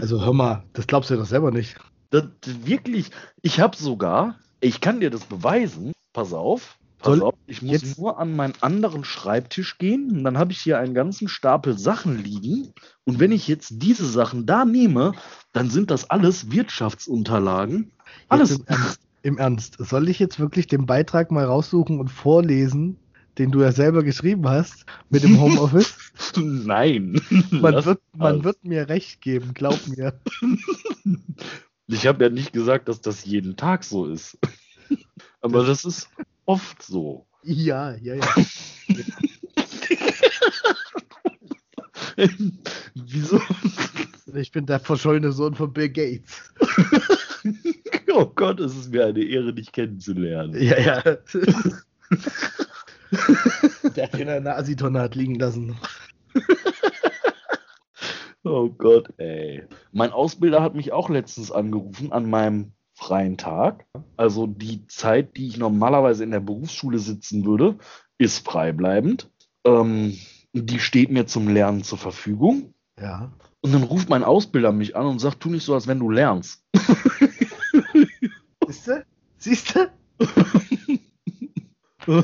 also 0.00 0.24
hör 0.24 0.32
mal, 0.32 0.64
das 0.72 0.86
glaubst 0.86 1.10
du 1.10 1.14
ja 1.14 1.20
doch 1.20 1.26
selber 1.26 1.50
nicht. 1.50 1.76
Das, 2.10 2.24
wirklich, 2.44 3.10
ich 3.42 3.60
habe 3.60 3.76
sogar, 3.76 4.38
ich 4.60 4.80
kann 4.80 5.00
dir 5.00 5.10
das 5.10 5.24
beweisen. 5.24 5.92
Pass 6.12 6.32
auf. 6.32 6.78
Pass 7.04 7.20
auf, 7.20 7.34
ich 7.46 7.60
muss 7.60 7.82
jetzt? 7.82 7.98
nur 7.98 8.18
an 8.18 8.34
meinen 8.34 8.54
anderen 8.60 9.04
Schreibtisch 9.04 9.78
gehen 9.78 10.10
und 10.10 10.24
dann 10.24 10.38
habe 10.38 10.52
ich 10.52 10.60
hier 10.60 10.78
einen 10.78 10.94
ganzen 10.94 11.28
Stapel 11.28 11.78
Sachen 11.78 12.22
liegen. 12.22 12.72
Und 13.04 13.20
wenn 13.20 13.30
ich 13.30 13.46
jetzt 13.46 13.82
diese 13.82 14.06
Sachen 14.06 14.46
da 14.46 14.64
nehme, 14.64 15.12
dann 15.52 15.68
sind 15.68 15.90
das 15.90 16.08
alles 16.08 16.50
Wirtschaftsunterlagen. 16.50 17.92
Alles. 18.28 18.52
Im 18.52 18.64
Ernst, 18.66 19.00
Im 19.22 19.38
Ernst, 19.38 19.76
soll 19.78 20.08
ich 20.08 20.18
jetzt 20.18 20.40
wirklich 20.40 20.66
den 20.66 20.86
Beitrag 20.86 21.30
mal 21.30 21.44
raussuchen 21.44 22.00
und 22.00 22.08
vorlesen, 22.08 22.96
den 23.36 23.50
du 23.50 23.60
ja 23.60 23.72
selber 23.72 24.02
geschrieben 24.02 24.48
hast 24.48 24.86
mit 25.10 25.24
dem 25.24 25.38
Homeoffice? 25.40 25.96
Nein. 26.36 27.20
Man, 27.50 27.84
wird, 27.84 28.00
man 28.16 28.44
wird 28.44 28.64
mir 28.64 28.88
recht 28.88 29.20
geben, 29.20 29.52
glaub 29.54 29.86
mir. 29.86 30.18
Ich 31.86 32.06
habe 32.06 32.24
ja 32.24 32.30
nicht 32.30 32.54
gesagt, 32.54 32.88
dass 32.88 33.02
das 33.02 33.26
jeden 33.26 33.56
Tag 33.56 33.84
so 33.84 34.06
ist. 34.06 34.38
Aber 35.42 35.66
das 35.66 35.84
ist 35.84 36.08
oft 36.46 36.82
so. 36.82 37.26
Ja, 37.42 37.94
ja, 37.96 38.14
ja. 38.14 38.34
Wieso? 42.94 43.40
Ich 44.34 44.52
bin 44.52 44.66
der 44.66 44.80
verschollene 44.80 45.32
Sohn 45.32 45.54
von 45.54 45.72
Bill 45.72 45.88
Gates. 45.90 46.52
oh 48.12 48.26
Gott, 48.26 48.60
es 48.60 48.76
ist 48.76 48.90
mir 48.90 49.06
eine 49.06 49.22
Ehre, 49.22 49.52
dich 49.52 49.72
kennenzulernen. 49.72 50.60
Ja, 50.60 50.78
ja. 50.78 51.02
der 53.96 54.04
hat 54.04 54.14
in 54.14 54.28
einer 54.28 54.40
Nazi-Tonne 54.40 55.00
hat 55.00 55.14
liegen 55.14 55.36
lassen. 55.36 55.76
oh 58.44 58.70
Gott, 58.70 59.12
ey. 59.18 59.64
Mein 59.92 60.10
Ausbilder 60.12 60.62
hat 60.62 60.74
mich 60.74 60.92
auch 60.92 61.10
letztens 61.10 61.52
angerufen 61.52 62.12
an 62.12 62.28
meinem 62.28 62.72
freien 62.94 63.36
Tag. 63.36 63.86
Also 64.16 64.46
die 64.46 64.86
Zeit, 64.86 65.36
die 65.36 65.48
ich 65.48 65.56
normalerweise 65.56 66.24
in 66.24 66.30
der 66.30 66.40
Berufsschule 66.40 66.98
sitzen 66.98 67.44
würde, 67.44 67.76
ist 68.18 68.46
freibleibend. 68.46 69.30
Ähm, 69.64 70.16
die 70.52 70.78
steht 70.78 71.10
mir 71.10 71.26
zum 71.26 71.48
Lernen 71.48 71.82
zur 71.82 71.98
Verfügung. 71.98 72.74
Ja. 73.00 73.32
Und 73.60 73.72
dann 73.72 73.82
ruft 73.82 74.08
mein 74.08 74.24
Ausbilder 74.24 74.72
mich 74.72 74.96
an 74.96 75.06
und 75.06 75.18
sagt, 75.18 75.40
tu 75.40 75.50
nicht 75.50 75.64
so, 75.64 75.74
als 75.74 75.86
wenn 75.86 75.98
du 75.98 76.10
lernst. 76.10 76.62
Siehst 78.66 78.86
du? 78.86 79.04
Siehst 79.38 79.74
du? 79.74 79.90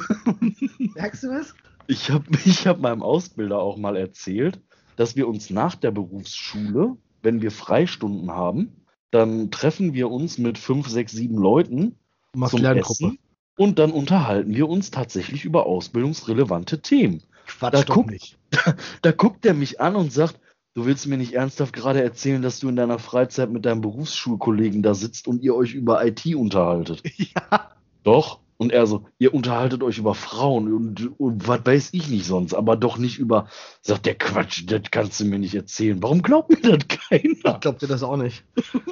Merkst 0.95 1.23
du 1.25 1.29
was? 1.29 1.55
Ich 1.87 2.11
habe 2.11 2.25
ich 2.45 2.66
hab 2.66 2.81
meinem 2.81 3.03
Ausbilder 3.03 3.59
auch 3.59 3.77
mal 3.77 3.97
erzählt, 3.97 4.61
dass 4.97 5.16
wir 5.16 5.27
uns 5.27 5.51
nach 5.51 5.75
der 5.75 5.91
Berufsschule, 5.91 6.97
wenn 7.23 7.43
wir 7.43 7.51
Freistunden 7.51 8.31
haben, 8.31 8.80
dann 9.11 9.51
treffen 9.51 9.95
wir 9.95 10.11
uns 10.11 10.39
mit 10.39 10.59
fünf, 10.59 10.89
sechs, 10.89 11.13
sieben 11.13 11.37
Leuten 11.37 11.97
Machst 12.35 12.57
zum 12.57 12.65
Essen 12.65 13.19
und 13.57 13.79
dann 13.79 13.91
unterhalten 13.91 14.55
wir 14.55 14.69
uns 14.69 14.91
tatsächlich 14.91 15.45
über 15.45 15.67
ausbildungsrelevante 15.67 16.81
Themen. 16.81 17.23
Quatsch 17.47 17.75
da, 17.89 17.95
guckt, 17.95 18.11
nicht. 18.11 18.39
Da, 18.51 18.75
da 19.03 19.13
guckt 19.13 19.45
er 19.45 19.55
mich 19.55 19.81
an 19.81 19.97
und 19.97 20.13
sagt, 20.13 20.41
du 20.75 20.87
willst 20.87 21.07
mir 21.07 21.19
nicht 21.19 21.35
ernsthaft 21.35 21.73
gerade 21.73 22.03
erzählen, 22.03 22.43
dass 22.43 22.61
du 22.61 22.69
in 22.69 22.77
deiner 22.77 22.99
Freizeit 22.99 23.51
mit 23.51 23.67
deinem 23.67 23.81
Berufsschulkollegen 23.81 24.83
da 24.83 24.95
sitzt 24.95 25.29
und 25.29 25.43
ihr 25.43 25.55
euch 25.55 25.75
über 25.75 26.05
IT 26.05 26.27
unterhaltet. 26.35 27.03
Ja. 27.17 27.71
Doch. 28.03 28.41
Und 28.61 28.73
er 28.73 28.87
so, 28.87 29.07
ihr 29.19 29.33
unterhaltet 29.33 29.83
euch 29.83 29.97
über 29.97 30.15
Frauen 30.15 30.71
und, 30.75 31.19
und 31.19 31.49
was 31.49 31.65
weiß 31.65 31.95
ich 31.95 32.11
nicht 32.11 32.27
sonst, 32.27 32.53
aber 32.53 32.77
doch 32.77 32.99
nicht 32.99 33.19
über, 33.19 33.49
sagt 33.81 34.05
der 34.05 34.17
Quatsch, 34.17 34.65
das 34.67 34.83
kannst 34.91 35.19
du 35.19 35.25
mir 35.25 35.39
nicht 35.39 35.55
erzählen. 35.55 36.03
Warum 36.03 36.21
glaubt 36.21 36.51
mir 36.51 36.77
das 36.77 36.87
keiner? 36.87 37.55
Ich 37.55 37.61
glaubt 37.61 37.81
dir 37.81 37.87
das 37.87 38.03
auch 38.03 38.19
nicht. 38.19 38.45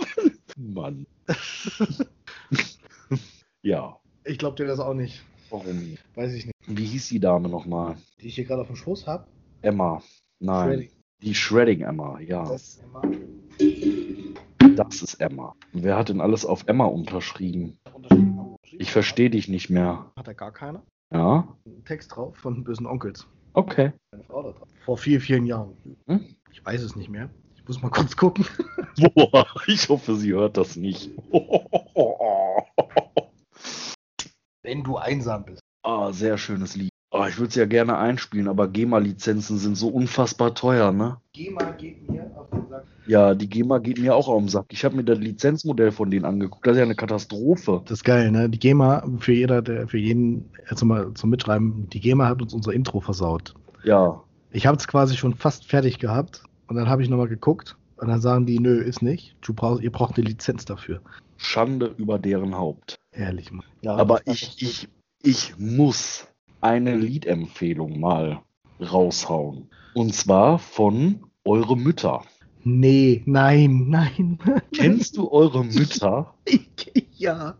Mann. 0.56 1.06
ja. 3.62 3.98
Ich 4.24 4.38
glaub 4.38 4.56
dir 4.56 4.66
das 4.66 4.80
auch 4.80 4.94
nicht. 4.94 5.22
Warum? 5.50 5.98
Weiß 6.14 6.32
ich 6.32 6.46
nicht. 6.46 6.54
Wie 6.66 6.86
hieß 6.86 7.10
die 7.10 7.20
Dame 7.20 7.50
nochmal? 7.50 7.98
Die 8.22 8.28
ich 8.28 8.36
hier 8.36 8.46
gerade 8.46 8.62
auf 8.62 8.68
dem 8.68 8.76
Schoß 8.76 9.06
habe? 9.06 9.26
Emma. 9.60 10.02
Nein. 10.38 10.68
Shredding. 10.70 10.90
Die 11.20 11.34
Shredding 11.34 11.80
Emma, 11.82 12.18
ja. 12.20 12.44
Das 12.44 12.62
ist 12.62 12.82
Emma. 12.82 13.02
Das 14.76 15.02
ist 15.02 15.14
Emma. 15.20 15.54
Wer 15.72 15.98
hat 15.98 16.08
denn 16.08 16.22
alles 16.22 16.46
auf 16.46 16.64
Emma 16.68 16.86
unterschrieben? 16.86 17.77
Ich 18.80 18.92
verstehe 18.92 19.28
dich 19.28 19.48
nicht 19.48 19.70
mehr. 19.70 20.12
Hat 20.16 20.28
er 20.28 20.34
gar 20.34 20.52
keiner? 20.52 20.84
Ja. 21.12 21.48
Ein 21.66 21.84
Text 21.84 22.14
drauf 22.14 22.36
von 22.36 22.62
bösen 22.62 22.86
Onkels. 22.86 23.26
Okay. 23.54 23.92
Eine 24.12 24.22
Frau 24.22 24.44
da 24.44 24.52
drauf. 24.52 24.68
Vor 24.84 24.96
vielen, 24.96 25.20
vielen 25.20 25.46
Jahren. 25.46 25.76
Hm? 26.06 26.36
Ich 26.52 26.64
weiß 26.64 26.80
es 26.82 26.94
nicht 26.94 27.08
mehr. 27.08 27.28
Ich 27.56 27.66
muss 27.66 27.82
mal 27.82 27.90
kurz 27.90 28.16
gucken. 28.16 28.46
Boah, 29.14 29.46
ich 29.66 29.88
hoffe, 29.88 30.14
sie 30.14 30.32
hört 30.32 30.56
das 30.56 30.76
nicht. 30.76 31.10
Wenn 34.62 34.84
du 34.84 34.96
einsam 34.96 35.44
bist. 35.44 35.60
Ah, 35.82 36.12
sehr 36.12 36.38
schönes 36.38 36.76
Lied. 36.76 36.90
Oh, 37.10 37.24
ich 37.28 37.36
würde 37.38 37.48
es 37.48 37.56
ja 37.56 37.66
gerne 37.66 37.98
einspielen, 37.98 38.46
aber 38.46 38.68
GEMA-Lizenzen 38.68 39.58
sind 39.58 39.74
so 39.74 39.88
unfassbar 39.88 40.54
teuer, 40.54 40.92
ne? 40.92 41.20
GEMA 41.32 41.72
geht 41.72 42.08
mir. 42.08 42.17
Ja, 43.08 43.34
die 43.34 43.48
GEMA 43.48 43.78
geht 43.78 43.98
mir 43.98 44.14
auch 44.14 44.28
auf 44.28 44.38
den 44.38 44.48
Sack. 44.48 44.66
Ich 44.68 44.84
habe 44.84 44.94
mir 44.94 45.02
das 45.02 45.18
Lizenzmodell 45.18 45.92
von 45.92 46.10
denen 46.10 46.26
angeguckt. 46.26 46.66
Das 46.66 46.72
ist 46.72 46.78
ja 46.78 46.84
eine 46.84 46.94
Katastrophe. 46.94 47.80
Das 47.86 47.98
ist 47.98 48.04
geil, 48.04 48.30
ne? 48.30 48.50
Die 48.50 48.58
GEMA, 48.58 49.02
für 49.18 49.32
jeder, 49.32 49.62
der, 49.62 49.88
für 49.88 49.96
jeden, 49.96 50.50
also 50.68 50.84
mal 50.84 51.14
zum 51.14 51.30
Mitschreiben, 51.30 51.88
die 51.88 52.00
GEMA 52.00 52.28
hat 52.28 52.42
uns 52.42 52.52
unser 52.52 52.74
Intro 52.74 53.00
versaut. 53.00 53.54
Ja. 53.82 54.22
Ich 54.50 54.66
habe 54.66 54.76
es 54.76 54.86
quasi 54.86 55.16
schon 55.16 55.34
fast 55.34 55.64
fertig 55.66 55.98
gehabt 55.98 56.42
und 56.66 56.76
dann 56.76 56.88
habe 56.88 57.02
ich 57.02 57.08
nochmal 57.08 57.28
geguckt 57.28 57.76
und 57.96 58.08
dann 58.08 58.20
sagen 58.20 58.44
die, 58.44 58.58
nö, 58.58 58.78
ist 58.78 59.00
nicht. 59.00 59.36
Du 59.40 59.54
brauchst, 59.54 59.82
ihr 59.82 59.90
braucht 59.90 60.18
eine 60.18 60.26
Lizenz 60.26 60.66
dafür. 60.66 61.00
Schande 61.38 61.94
über 61.96 62.18
deren 62.18 62.56
Haupt. 62.56 62.98
Ehrlich, 63.12 63.50
Mann. 63.52 63.64
Ja, 63.80 63.96
aber 63.96 64.26
ich, 64.26 64.60
ich, 64.60 64.88
ich 65.22 65.54
muss 65.58 66.28
eine 66.60 66.94
Liedempfehlung 66.94 67.98
mal 68.00 68.42
raushauen. 68.80 69.70
Und 69.94 70.14
zwar 70.14 70.58
von 70.58 71.22
Eure 71.44 71.76
Mütter. 71.76 72.22
Nee, 72.64 73.22
nein, 73.26 73.88
nein. 73.88 74.38
Kennst 74.74 75.16
du 75.16 75.30
Eure 75.30 75.64
Mütter? 75.64 76.34
ja. 77.16 77.56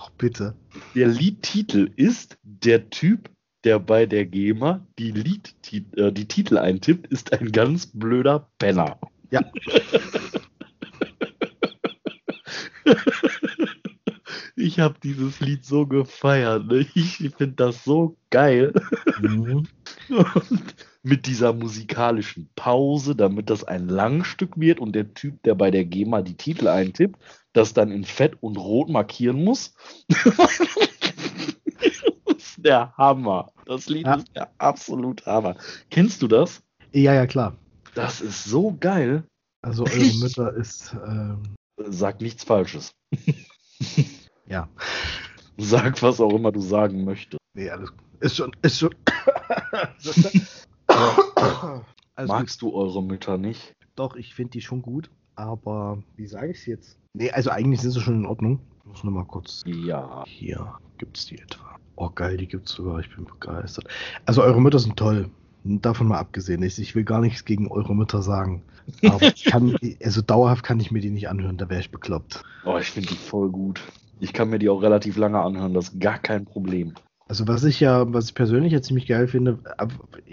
Ach, 0.00 0.10
bitte. 0.18 0.54
Der 0.94 1.08
Liedtitel 1.08 1.90
ist 1.96 2.38
Der 2.42 2.90
Typ, 2.90 3.30
der 3.64 3.78
bei 3.78 4.06
der 4.06 4.26
GEMA 4.26 4.86
die, 4.98 5.12
Liedti 5.12 5.86
äh, 5.96 6.12
die 6.12 6.26
Titel 6.26 6.58
eintippt, 6.58 7.06
ist 7.08 7.32
ein 7.32 7.52
ganz 7.52 7.86
blöder 7.86 8.50
Penner. 8.58 8.98
Ja. 9.30 9.40
Ich 14.60 14.80
habe 14.80 14.96
dieses 15.02 15.38
Lied 15.38 15.64
so 15.64 15.86
gefeiert. 15.86 16.66
Ne? 16.66 16.84
Ich 16.94 17.16
finde 17.16 17.54
das 17.54 17.84
so 17.84 18.16
geil. 18.30 18.72
Mhm. 19.20 19.68
Und 20.10 20.74
mit 21.02 21.26
dieser 21.26 21.52
musikalischen 21.52 22.50
Pause, 22.56 23.14
damit 23.16 23.50
das 23.50 23.64
ein 23.64 23.88
Langstück 23.88 24.58
wird 24.58 24.80
und 24.80 24.92
der 24.94 25.12
Typ, 25.14 25.42
der 25.42 25.54
bei 25.54 25.70
der 25.70 25.84
GEMA 25.84 26.22
die 26.22 26.36
Titel 26.36 26.68
eintippt, 26.68 27.18
das 27.52 27.74
dann 27.74 27.90
in 27.90 28.04
Fett 28.04 28.36
und 28.42 28.56
Rot 28.56 28.88
markieren 28.88 29.44
muss. 29.44 29.74
das 30.08 30.60
ist 32.36 32.64
der 32.64 32.92
Hammer. 32.96 33.52
Das 33.66 33.88
Lied 33.88 34.06
Ja. 34.06 34.14
ist 34.16 34.28
der 34.34 34.50
absolute 34.58 35.24
Hammer. 35.26 35.56
Kennst 35.90 36.22
du 36.22 36.28
das? 36.28 36.62
Ja, 36.92 37.14
ja, 37.14 37.26
klar. 37.26 37.56
Das 37.94 38.20
ist 38.20 38.44
so 38.44 38.76
geil. 38.78 39.24
Also 39.62 39.84
eure 39.84 40.14
Mütter 40.20 40.54
ist, 40.54 40.94
ähm, 41.06 41.42
Sag 41.90 42.20
nichts 42.20 42.44
Falsches. 42.44 42.92
ja. 44.46 44.68
Sag, 45.56 46.00
was 46.02 46.20
auch 46.20 46.32
immer 46.32 46.52
du 46.52 46.60
sagen 46.60 47.04
möchtest. 47.04 47.37
Nee, 47.58 47.70
alles 47.70 47.92
ist 48.20 48.36
schon, 48.36 48.52
ist 48.62 48.78
schon. 48.78 48.90
gut. 50.86 52.28
Magst 52.28 52.62
du 52.62 52.72
eure 52.72 53.02
Mütter 53.02 53.36
nicht? 53.36 53.74
Doch, 53.96 54.14
ich 54.14 54.32
finde 54.32 54.52
die 54.52 54.60
schon 54.60 54.80
gut, 54.80 55.10
aber 55.34 56.00
wie 56.14 56.28
sage 56.28 56.52
ich 56.52 56.58
es 56.58 56.66
jetzt? 56.66 56.98
Nee, 57.14 57.32
also 57.32 57.50
eigentlich 57.50 57.80
sind 57.80 57.90
sie 57.90 58.00
schon 58.00 58.20
in 58.20 58.26
Ordnung. 58.26 58.60
Ich 58.82 58.86
muss 58.86 59.02
nur 59.02 59.12
mal 59.12 59.24
kurz. 59.24 59.64
Ja. 59.66 60.22
Hier 60.28 60.72
gibt's 60.98 61.26
die 61.26 61.40
etwa. 61.40 61.80
Oh 61.96 62.08
geil, 62.10 62.36
die 62.36 62.46
gibt's 62.46 62.70
sogar. 62.70 63.00
Ich 63.00 63.12
bin 63.12 63.24
begeistert. 63.24 63.88
Also 64.24 64.44
eure 64.44 64.60
Mütter 64.60 64.78
sind 64.78 64.96
toll. 64.96 65.28
Davon 65.64 66.06
mal 66.06 66.20
abgesehen. 66.20 66.62
Ich, 66.62 66.78
ich 66.78 66.94
will 66.94 67.02
gar 67.02 67.20
nichts 67.20 67.44
gegen 67.44 67.66
eure 67.72 67.96
Mütter 67.96 68.22
sagen. 68.22 68.62
Aber 69.04 69.32
kann, 69.50 69.76
also 70.04 70.22
dauerhaft 70.22 70.62
kann 70.62 70.78
ich 70.78 70.92
mir 70.92 71.00
die 71.00 71.10
nicht 71.10 71.28
anhören, 71.28 71.56
da 71.56 71.68
wäre 71.68 71.80
ich 71.80 71.90
bekloppt. 71.90 72.44
Oh, 72.64 72.78
ich 72.78 72.92
finde 72.92 73.08
die 73.08 73.16
voll 73.16 73.50
gut. 73.50 73.82
Ich 74.20 74.32
kann 74.32 74.48
mir 74.48 74.60
die 74.60 74.68
auch 74.68 74.80
relativ 74.80 75.16
lange 75.16 75.40
anhören, 75.40 75.74
das 75.74 75.88
ist 75.88 76.00
gar 76.00 76.20
kein 76.20 76.44
Problem. 76.44 76.94
Also 77.28 77.46
was 77.46 77.62
ich 77.64 77.80
ja, 77.80 78.10
was 78.12 78.26
ich 78.26 78.34
persönlich 78.34 78.72
ja 78.72 78.80
ziemlich 78.80 79.06
geil 79.06 79.28
finde, 79.28 79.58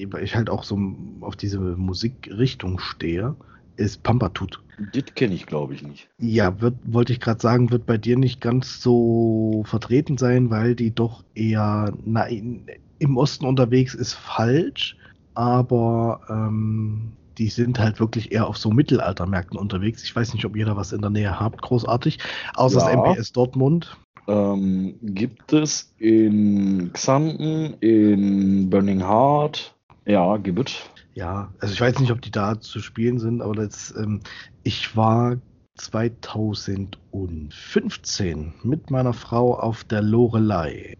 weil 0.07 0.23
ich 0.23 0.35
halt 0.35 0.49
auch 0.49 0.63
so 0.63 0.79
auf 1.21 1.35
diese 1.35 1.59
Musikrichtung 1.59 2.79
stehe, 2.79 3.35
ist 3.75 4.01
Pampatut. 4.03 4.61
Das 4.93 5.03
kenne 5.15 5.35
ich, 5.35 5.45
glaube 5.45 5.73
ich, 5.73 5.83
nicht. 5.83 6.09
Ja, 6.19 6.59
wird, 6.61 6.75
wollte 6.85 7.13
ich 7.13 7.19
gerade 7.19 7.41
sagen, 7.41 7.71
wird 7.71 7.85
bei 7.85 7.97
dir 7.97 8.17
nicht 8.17 8.41
ganz 8.41 8.81
so 8.81 9.63
vertreten 9.65 10.17
sein, 10.17 10.49
weil 10.49 10.75
die 10.75 10.93
doch 10.93 11.23
eher 11.33 11.93
na, 12.05 12.27
im 12.27 13.17
Osten 13.17 13.45
unterwegs 13.45 13.93
ist 13.93 14.13
falsch, 14.13 14.97
aber 15.33 16.21
ähm, 16.29 17.11
die 17.37 17.49
sind 17.49 17.79
halt 17.79 17.99
wirklich 17.99 18.31
eher 18.31 18.47
auf 18.47 18.57
so 18.57 18.71
Mittelaltermärkten 18.71 19.59
unterwegs. 19.59 20.03
Ich 20.03 20.15
weiß 20.15 20.33
nicht, 20.33 20.45
ob 20.45 20.55
ihr 20.55 20.65
da 20.65 20.77
was 20.77 20.93
in 20.93 21.01
der 21.01 21.09
Nähe 21.09 21.39
habt, 21.39 21.61
großartig. 21.61 22.19
Außer 22.55 22.79
Ja. 22.79 23.03
das 23.03 23.15
MPS 23.17 23.33
Dortmund. 23.33 23.97
Ähm, 24.27 24.95
gibt 25.01 25.53
es 25.53 25.93
in 25.97 26.91
Xanten, 26.93 27.75
in 27.79 28.69
Burning 28.69 29.01
Heart? 29.01 29.75
Ja, 30.05 30.37
gibt 30.37 30.69
es. 30.69 30.77
Ja, 31.13 31.51
also 31.59 31.73
ich 31.73 31.81
weiß 31.81 31.99
nicht, 31.99 32.11
ob 32.11 32.21
die 32.21 32.31
da 32.31 32.59
zu 32.59 32.79
spielen 32.79 33.19
sind, 33.19 33.41
aber 33.41 33.55
das, 33.55 33.93
ähm, 33.97 34.21
ich 34.63 34.97
war 34.97 35.37
2015 35.77 38.53
mit 38.63 38.91
meiner 38.91 39.13
Frau 39.13 39.57
auf 39.57 39.83
der 39.83 40.01
Lorelei. 40.01 40.95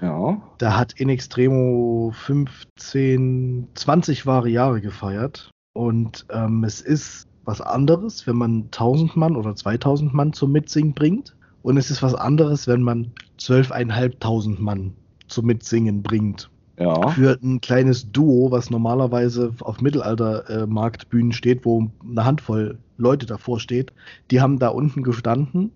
Ja. 0.00 0.40
Da 0.58 0.76
hat 0.76 0.92
In 0.94 1.08
Extremo 1.08 2.12
15, 2.14 3.68
20 3.74 4.26
wahre 4.26 4.48
Jahre 4.48 4.80
gefeiert. 4.80 5.50
Und 5.72 6.26
ähm, 6.30 6.64
es 6.64 6.80
ist 6.80 7.26
was 7.44 7.60
anderes, 7.60 8.26
wenn 8.26 8.36
man 8.36 8.64
1000 8.64 9.16
Mann 9.16 9.36
oder 9.36 9.54
2000 9.54 10.12
Mann 10.12 10.32
zum 10.32 10.52
Mitsingen 10.52 10.94
bringt. 10.94 11.35
Und 11.66 11.78
es 11.78 11.90
ist 11.90 12.00
was 12.00 12.14
anderes, 12.14 12.68
wenn 12.68 12.80
man 12.80 13.10
12.500 13.40 14.60
Mann 14.60 14.92
zum 15.26 15.46
Mitsingen 15.46 16.00
bringt. 16.00 16.48
Ja. 16.78 17.08
Für 17.08 17.36
ein 17.42 17.60
kleines 17.60 18.12
Duo, 18.12 18.52
was 18.52 18.70
normalerweise 18.70 19.52
auf 19.62 19.80
Mittelalter-Marktbühnen 19.80 21.32
steht, 21.32 21.64
wo 21.64 21.90
eine 22.08 22.24
Handvoll 22.24 22.78
Leute 22.98 23.26
davor 23.26 23.58
steht, 23.58 23.92
die 24.30 24.40
haben 24.40 24.60
da 24.60 24.68
unten 24.68 25.02
gestanden 25.02 25.72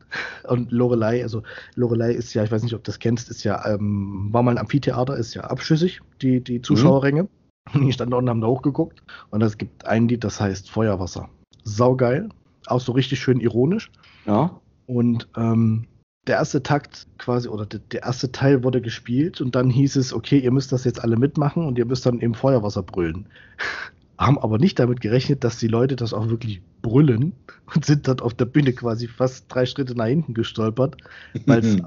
und 0.49 0.71
Lorelei, 0.71 1.25
also 1.25 1.43
Lorelei 1.75 2.13
ist 2.13 2.35
ja, 2.35 2.45
ich 2.45 2.53
weiß 2.53 2.63
nicht, 2.63 2.75
ob 2.75 2.85
du 2.85 2.93
das 2.93 3.01
kennst, 3.01 3.29
ist 3.29 3.43
ja, 3.43 3.67
ähm, 3.67 4.29
war 4.31 4.45
mal 4.45 4.53
ein 4.53 4.59
Amphitheater, 4.59 5.17
ist 5.17 5.35
ja 5.35 5.43
abschüssig, 5.43 6.03
die, 6.23 6.41
die 6.41 6.63
Zuschauerränge. 6.63 7.27
Und 7.75 7.85
die 7.85 7.93
standen 7.93 8.13
da 8.13 8.19
unten, 8.19 8.31
haben 8.31 8.41
da 8.41 8.47
hochgeguckt 8.47 9.03
und 9.31 9.43
es 9.43 9.59
gibt 9.59 9.87
ein 9.87 10.07
Lied, 10.07 10.23
das 10.23 10.41
heißt 10.41 10.71
Feuerwasser. 10.71 11.29
Saugeil, 11.65 12.29
auch 12.67 12.81
so 12.81 12.93
richtig 12.93 13.19
schön 13.19 13.41
ironisch. 13.41 13.91
Ja. 14.25 14.61
Und 14.91 15.29
ähm, 15.37 15.87
der 16.27 16.39
erste 16.39 16.65
Takt 16.65 17.07
quasi, 17.19 17.49
oder 17.49 17.65
der, 17.65 18.03
erste 18.03 18.33
Teil 18.33 18.65
wurde 18.65 18.81
gespielt 18.81 19.41
und 19.41 19.55
dann 19.55 19.71
hieß 19.71 19.95
es, 19.95 20.13
okay, 20.13 20.41
ihr 20.41 20.51
müsst 20.51 20.73
das 20.73 20.83
jetzt 20.83 21.05
alle 21.05 21.17
mitmachen 21.17 21.65
und 21.65 21.79
ihr 21.79 21.85
müsst 21.87 22.07
dann 22.07 22.19
im 22.19 22.35
Feuerwasser 22.35 22.83
brüllen. 22.83 23.27
Haben 24.19 24.37
aber 24.39 24.59
nicht 24.59 24.81
damit 24.81 25.01
gerechnet, 25.01 25.45
dass 25.45 25.59
die 25.59 25.69
Leute 25.69 25.95
das 25.95 26.13
auch 26.13 26.29
wirklich 26.29 26.61
brüllen 26.83 27.33
und 27.73 27.85
sind 27.85 28.09
dann 28.09 28.19
auf 28.19 28.35
der 28.35 28.47
Bühne 28.47 28.73
quasi 28.73 29.07
fast 29.07 29.47
drei 29.49 29.65
Schritte 29.65 29.95
nach 29.95 30.07
hinten 30.07 30.35
gestolpert, 30.35 30.97
weil 31.47 31.61
es 31.61 31.79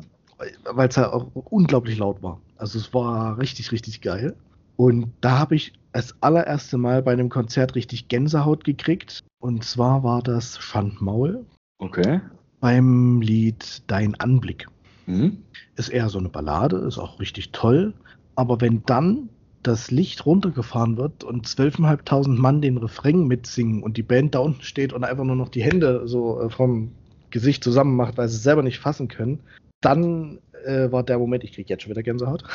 weil 0.64 0.88
es 0.88 0.98
halt 0.98 1.14
auch 1.14 1.28
unglaublich 1.34 1.98
laut 1.98 2.24
war. 2.24 2.40
Also 2.56 2.80
es 2.80 2.94
war 2.94 3.38
richtig, 3.38 3.72
richtig 3.74 4.00
geil. 4.00 4.36
Und 4.78 5.12
da 5.20 5.40
habe 5.40 5.56
ich 5.56 5.74
das 5.92 6.16
allererste 6.22 6.78
Mal 6.78 7.04
bei 7.04 7.12
einem 7.12 7.30
Konzert 7.30 7.76
richtig 7.76 8.08
Gänsehaut 8.08 8.64
gekriegt. 8.64 9.24
Und 9.40 9.64
zwar 9.64 10.04
war 10.04 10.24
das 10.24 10.58
Schandmaul 10.60 11.46
Okay. 11.84 12.22
Beim 12.64 13.20
Lied 13.20 13.84
Dein 13.88 14.16
Anblick. 14.22 14.68
Hm? 15.06 15.40
Ist 15.76 15.90
eher 15.90 16.08
so 16.08 16.18
eine 16.18 16.30
Ballade, 16.30 16.78
ist 16.78 16.98
auch 16.98 17.20
richtig 17.20 17.52
toll. 17.52 17.94
Aber 18.36 18.62
wenn 18.62 18.84
dann 18.86 19.28
das 19.64 19.92
Licht 19.92 20.26
runtergefahren 20.26 20.96
wird 20.96 21.26
und 21.26 21.46
12.500 21.46 22.30
Mann 22.30 22.62
den 22.62 22.78
Refrain 22.78 23.28
mitsingen 23.28 23.84
und 23.84 23.98
die 23.98 24.04
Band 24.04 24.34
da 24.34 24.40
unten 24.40 24.62
steht 24.62 24.94
und 24.94 25.04
einfach 25.04 25.26
nur 25.26 25.36
noch 25.36 25.50
die 25.50 25.62
Hände 25.62 26.04
so 26.08 26.40
äh, 26.40 26.50
vom 26.50 26.94
Gesicht 27.32 27.66
zusammen 27.66 27.98
macht, 27.98 28.18
weil 28.18 28.30
sie 28.30 28.38
es 28.38 28.44
selber 28.44 28.64
nicht 28.64 28.80
fassen 28.80 29.10
können, 29.10 29.42
dann 29.82 30.40
äh, 30.66 30.90
war 30.90 31.04
der 31.04 31.20
Moment, 31.20 31.44
ich 31.44 31.52
kriege 31.52 31.68
jetzt 31.68 31.84
schon 31.84 31.92
wieder 31.92 32.04
Gänsehaut, 32.04 32.46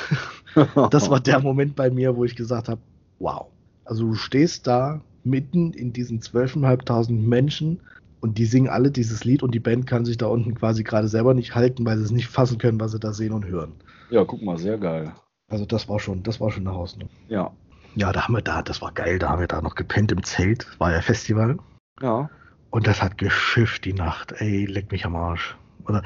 das 0.91 1.11
war 1.11 1.21
der 1.21 1.41
Moment 1.41 1.77
bei 1.77 1.91
mir, 1.91 2.17
wo 2.17 2.25
ich 2.25 2.35
gesagt 2.35 2.71
habe, 2.71 2.81
wow. 3.19 3.49
Also 3.85 4.07
du 4.07 4.15
stehst 4.15 4.67
da 4.67 5.03
mitten 5.23 5.75
in 5.75 5.93
diesen 5.93 6.21
12.500 6.21 7.13
Menschen 7.13 7.81
und 8.21 8.39
die 8.39 8.47
singen 8.47 8.69
alle 8.69 8.91
dieses 8.91 9.25
Lied 9.25 9.43
und 9.43 9.55
die 9.55 9.61
Band 9.61 9.87
kann 9.87 10.05
sich 10.05 10.16
da 10.16 10.27
unten 10.27 10.55
quasi 10.55 10.83
gerade 10.83 11.09
selber 11.09 11.35
nicht 11.35 11.55
halten, 11.55 11.85
weil 11.85 11.99
sie 11.99 12.05
es 12.05 12.11
nicht 12.11 12.29
fassen 12.29 12.59
können, 12.59 12.81
was 12.81 12.93
sie 12.93 13.01
da 13.01 13.12
sehen 13.12 13.33
und 13.33 13.47
hören. 13.47 13.73
Ja, 14.11 14.25
guck 14.25 14.43
mal, 14.43 14.59
sehr 14.59 14.79
geil. 14.79 15.12
Also 15.49 15.64
das 15.64 15.89
war 15.89 15.99
schon, 16.01 16.23
das 16.23 16.41
war 16.41 16.51
schon 16.51 16.66
eine 16.66 16.77
Hausnummer. 16.77 17.11
Ja. 17.29 17.53
Ja, 17.95 18.12
da 18.12 18.25
haben 18.25 18.35
wir 18.35 18.43
da, 18.43 18.62
das 18.62 18.83
war 18.83 18.93
geil, 18.93 19.19
da 19.19 19.31
haben 19.31 19.41
wir 19.41 19.49
da 19.49 19.62
noch 19.62 19.75
gepennt 19.75 20.12
im 20.12 20.23
Zelt, 20.23 20.66
war 20.79 20.93
ja 20.93 21.01
Festival. 21.01 21.59
Ja. 22.01 22.31
Und 22.71 22.87
das 22.87 23.03
hat 23.03 23.19
geschifft 23.19 23.85
die 23.85 23.95
Nacht. 23.95 24.33
Ey, 24.39 24.66
leck 24.66 24.93
mich 24.93 25.07
am 25.07 25.16
Arsch. 25.16 25.57
Oder 25.87 26.03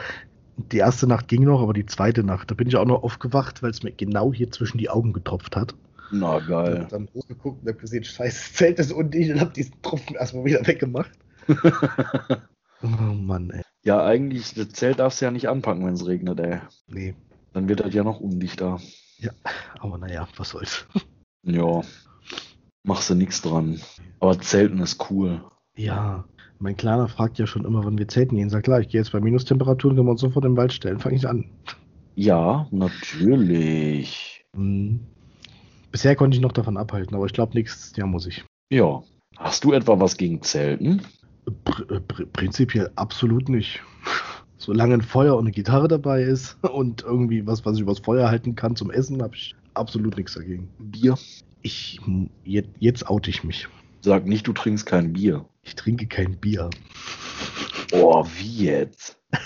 die 0.57 0.79
erste 0.79 1.07
Nacht 1.07 1.29
ging 1.29 1.43
noch, 1.45 1.61
aber 1.61 1.73
die 1.73 1.87
zweite 1.87 2.23
Nacht, 2.23 2.51
da 2.51 2.55
bin 2.55 2.69
ich 2.69 2.77
auch 2.77 2.85
noch 2.85 3.03
aufgewacht, 3.03 3.63
weil 3.63 3.71
es 3.71 3.83
mir 3.83 3.93
genau 3.93 4.33
hier 4.33 4.51
zwischen 4.51 4.79
die 4.79 4.91
Augen 4.91 5.13
getropft 5.13 5.57
hat. 5.57 5.75
Na 6.13 6.39
geil. 6.39 6.81
Hab 6.83 6.89
dann 6.91 7.09
hochgeguckt 7.15 7.63
und 7.63 7.69
hab 7.69 7.81
gesehen, 7.81 8.05
scheiße, 8.05 8.39
das 8.39 8.53
Zelt 8.53 8.79
ist 8.79 8.93
undicht 8.93 9.31
und 9.33 9.41
hab 9.41 9.55
diesen 9.55 9.81
Tropfen 9.83 10.15
erstmal 10.17 10.45
wieder 10.45 10.67
weggemacht. 10.67 11.11
oh 12.82 12.86
Mann, 12.86 13.51
ey. 13.51 13.62
Ja, 13.84 14.05
eigentlich, 14.05 14.55
das 14.55 14.70
Zelt 14.70 14.99
darfst 14.99 15.20
du 15.20 15.24
ja 15.24 15.30
nicht 15.30 15.49
anpacken, 15.49 15.84
wenn 15.84 15.95
es 15.95 16.07
regnet, 16.07 16.40
ey. 16.40 16.61
Nee. 16.86 17.14
Dann 17.53 17.68
wird 17.68 17.80
das 17.80 17.93
ja 17.93 18.05
noch 18.05 18.20
undichter. 18.20 18.80
Ja, 19.18 19.32
aber 19.78 19.99
naja, 19.99 20.28
was 20.36 20.51
soll's. 20.51 20.86
Ja. 21.45 21.82
Machst 22.84 23.11
du 23.11 23.16
nichts 23.16 23.43
dran. 23.43 23.80
Aber 24.20 24.38
Zelten 24.38 24.78
ist 24.78 25.11
cool. 25.11 25.43
Ja, 25.74 26.24
mein 26.62 26.76
Kleiner 26.76 27.09
fragt 27.09 27.40
ja 27.40 27.49
schon 27.49 27.64
immer, 27.64 27.84
wann 27.84 27.99
wir 27.99 28.07
zelten 28.07 28.36
gehen. 28.36 28.49
Sag 28.49 28.62
klar, 28.62 28.78
ich 28.80 28.88
gehe 28.88 29.01
jetzt 29.01 29.11
bei 29.11 29.18
Minustemperaturen, 29.18 29.97
können 29.97 30.07
wir 30.07 30.12
uns 30.12 30.20
sofort 30.20 30.45
im 30.45 30.57
Wald 30.57 30.72
stellen. 30.72 31.01
Fange 31.01 31.16
ich 31.16 31.26
an. 31.26 31.51
Ja, 32.14 32.68
natürlich. 32.70 34.45
Hm. 34.55 35.01
Bisher 35.90 36.14
konnte 36.14 36.36
ich 36.36 36.40
noch 36.40 36.53
davon 36.53 36.76
abhalten, 36.76 37.16
aber 37.16 37.26
ich 37.26 37.32
glaube, 37.32 37.55
nächstes 37.55 37.97
Jahr 37.97 38.07
muss 38.07 38.26
ich. 38.26 38.45
Ja. 38.70 39.03
Hast 39.36 39.64
du 39.64 39.72
etwa 39.72 39.99
was 39.99 40.16
gegen 40.16 40.43
Zelten? 40.43 41.03
Pr 41.64 41.90
äh, 41.90 42.01
pr 42.01 42.24
prinzipiell 42.26 42.90
absolut 42.97 43.49
nicht. 43.49 43.80
Solange 44.59 44.95
ein 44.95 45.03
Feuer 45.03 45.34
und 45.34 45.45
eine 45.45 45.51
Gitarre 45.51 45.88
dabei 45.88 46.22
ist 46.22 46.57
und 46.72 47.03
irgendwie 47.03 47.47
was, 47.47 47.64
was 47.64 47.76
ich 47.76 47.82
übers 47.82 47.99
Feuer 47.99 48.28
halten 48.28 48.55
kann 48.55 48.76
zum 48.76 48.90
Essen, 48.90 49.22
habe 49.22 49.34
ich 49.34 49.55
absolut 49.74 50.16
nichts 50.16 50.34
dagegen. 50.34 50.68
Bier? 50.78 51.16
Ich, 51.62 52.01
jetzt, 52.45 52.70
jetzt 52.78 53.09
oute 53.09 53.30
ich 53.30 53.45
mich. 53.45 53.68
Sag 54.01 54.26
nicht, 54.26 54.47
du 54.47 54.53
trinkst 54.53 54.86
kein 54.86 55.12
Bier. 55.12 55.45
Ich 55.62 55.76
trinke 55.76 56.07
kein 56.07 56.36
Bier. 56.36 56.70
Oh, 57.93 58.24
wie 58.38 58.64
jetzt? 58.64 59.18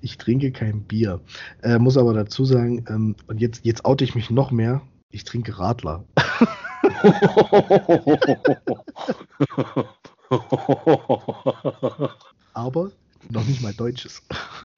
Ich 0.00 0.18
trinke 0.18 0.52
kein 0.52 0.82
Bier. 0.82 1.20
Äh, 1.62 1.78
muss 1.78 1.96
aber 1.96 2.12
dazu 2.12 2.44
sagen, 2.44 2.84
ähm, 2.90 3.16
und 3.26 3.40
jetzt, 3.40 3.64
jetzt 3.64 3.86
oute 3.86 4.04
ich 4.04 4.14
mich 4.14 4.28
noch 4.28 4.50
mehr. 4.50 4.82
Ich 5.10 5.24
trinke 5.24 5.58
Radler. 5.58 6.04
aber 12.54 12.90
noch 13.30 13.44
nicht 13.44 13.62
mal 13.62 13.72
deutsches. 13.74 14.22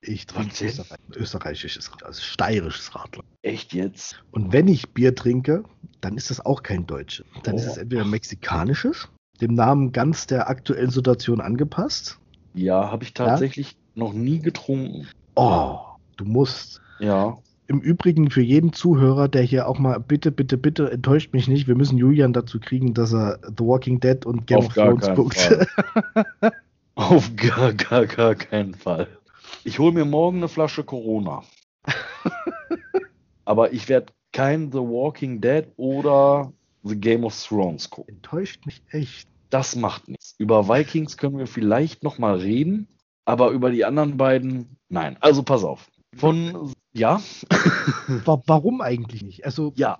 Ich 0.00 0.26
trinke? 0.26 0.64
Österreich, 0.64 0.98
österreichisches, 1.16 1.90
also 2.02 2.20
steirisches 2.22 2.94
Radler. 2.94 3.24
Echt 3.42 3.72
jetzt? 3.72 4.22
Und 4.30 4.52
wenn 4.52 4.68
ich 4.68 4.90
Bier 4.90 5.14
trinke, 5.14 5.64
dann 6.00 6.16
ist 6.16 6.30
das 6.30 6.44
auch 6.44 6.62
kein 6.62 6.86
deutsches. 6.86 7.26
Dann 7.42 7.56
ist 7.56 7.66
Oh. 7.66 7.70
es 7.72 7.76
entweder 7.76 8.04
mexikanisches, 8.04 9.08
dem 9.40 9.54
Namen 9.54 9.92
ganz 9.92 10.26
der 10.26 10.48
aktuellen 10.48 10.90
Situation 10.90 11.40
angepasst. 11.40 12.18
Ja, 12.54 12.90
habe 12.90 13.04
ich 13.04 13.14
tatsächlich 13.14 13.76
noch 13.94 14.12
nie 14.12 14.38
getrunken. 14.38 15.08
Oh, 15.34 15.78
du 16.16 16.24
musst. 16.24 16.80
Ja. 17.00 17.36
Im 17.68 17.80
Übrigen 17.80 18.30
für 18.30 18.42
jeden 18.42 18.72
Zuhörer, 18.72 19.28
der 19.28 19.42
hier 19.42 19.68
auch 19.68 19.78
mal, 19.78 19.98
bitte, 19.98 20.30
bitte, 20.30 20.56
bitte, 20.56 20.90
enttäuscht 20.90 21.32
mich 21.32 21.48
nicht. 21.48 21.66
Wir 21.66 21.74
müssen 21.74 21.98
Julian 21.98 22.32
dazu 22.32 22.60
kriegen, 22.60 22.94
dass 22.94 23.12
er 23.12 23.40
The 23.42 23.64
Walking 23.64 24.00
Dead 24.00 24.24
und 24.24 24.46
Game 24.46 24.58
Auf 24.58 24.66
of 24.68 24.74
Thrones 24.74 25.14
guckt. 25.14 25.66
Auf 26.94 27.34
gar, 27.36 27.72
gar, 27.74 28.06
gar 28.06 28.34
keinen 28.34 28.74
Fall. 28.74 29.08
Ich 29.64 29.78
hole 29.78 29.92
mir 29.92 30.04
morgen 30.04 30.38
eine 30.38 30.48
Flasche 30.48 30.84
Corona. 30.84 31.42
Aber 33.44 33.72
ich 33.72 33.88
werde 33.88 34.12
kein 34.32 34.70
The 34.70 34.78
Walking 34.78 35.40
Dead 35.40 35.66
oder 35.76 36.52
The 36.84 36.96
Game 36.98 37.24
of 37.24 37.34
Thrones 37.42 37.90
gucken. 37.90 38.16
Enttäuscht 38.16 38.64
mich 38.64 38.82
echt. 38.90 39.28
Das 39.50 39.76
macht 39.76 40.08
nichts. 40.08 40.34
Über 40.38 40.68
Vikings 40.68 41.16
können 41.16 41.38
wir 41.38 41.46
vielleicht 41.46 42.02
noch 42.02 42.18
mal 42.18 42.36
reden, 42.36 42.88
aber 43.24 43.50
über 43.50 43.70
die 43.70 43.84
anderen 43.84 44.16
beiden 44.16 44.76
nein. 44.88 45.16
Also 45.20 45.42
pass 45.42 45.64
auf. 45.64 45.88
Von 46.16 46.72
ja, 46.96 47.20
Wa- 48.24 48.42
Warum 48.46 48.80
eigentlich 48.80 49.22
nicht? 49.22 49.44
Also, 49.44 49.72
ja, 49.76 49.98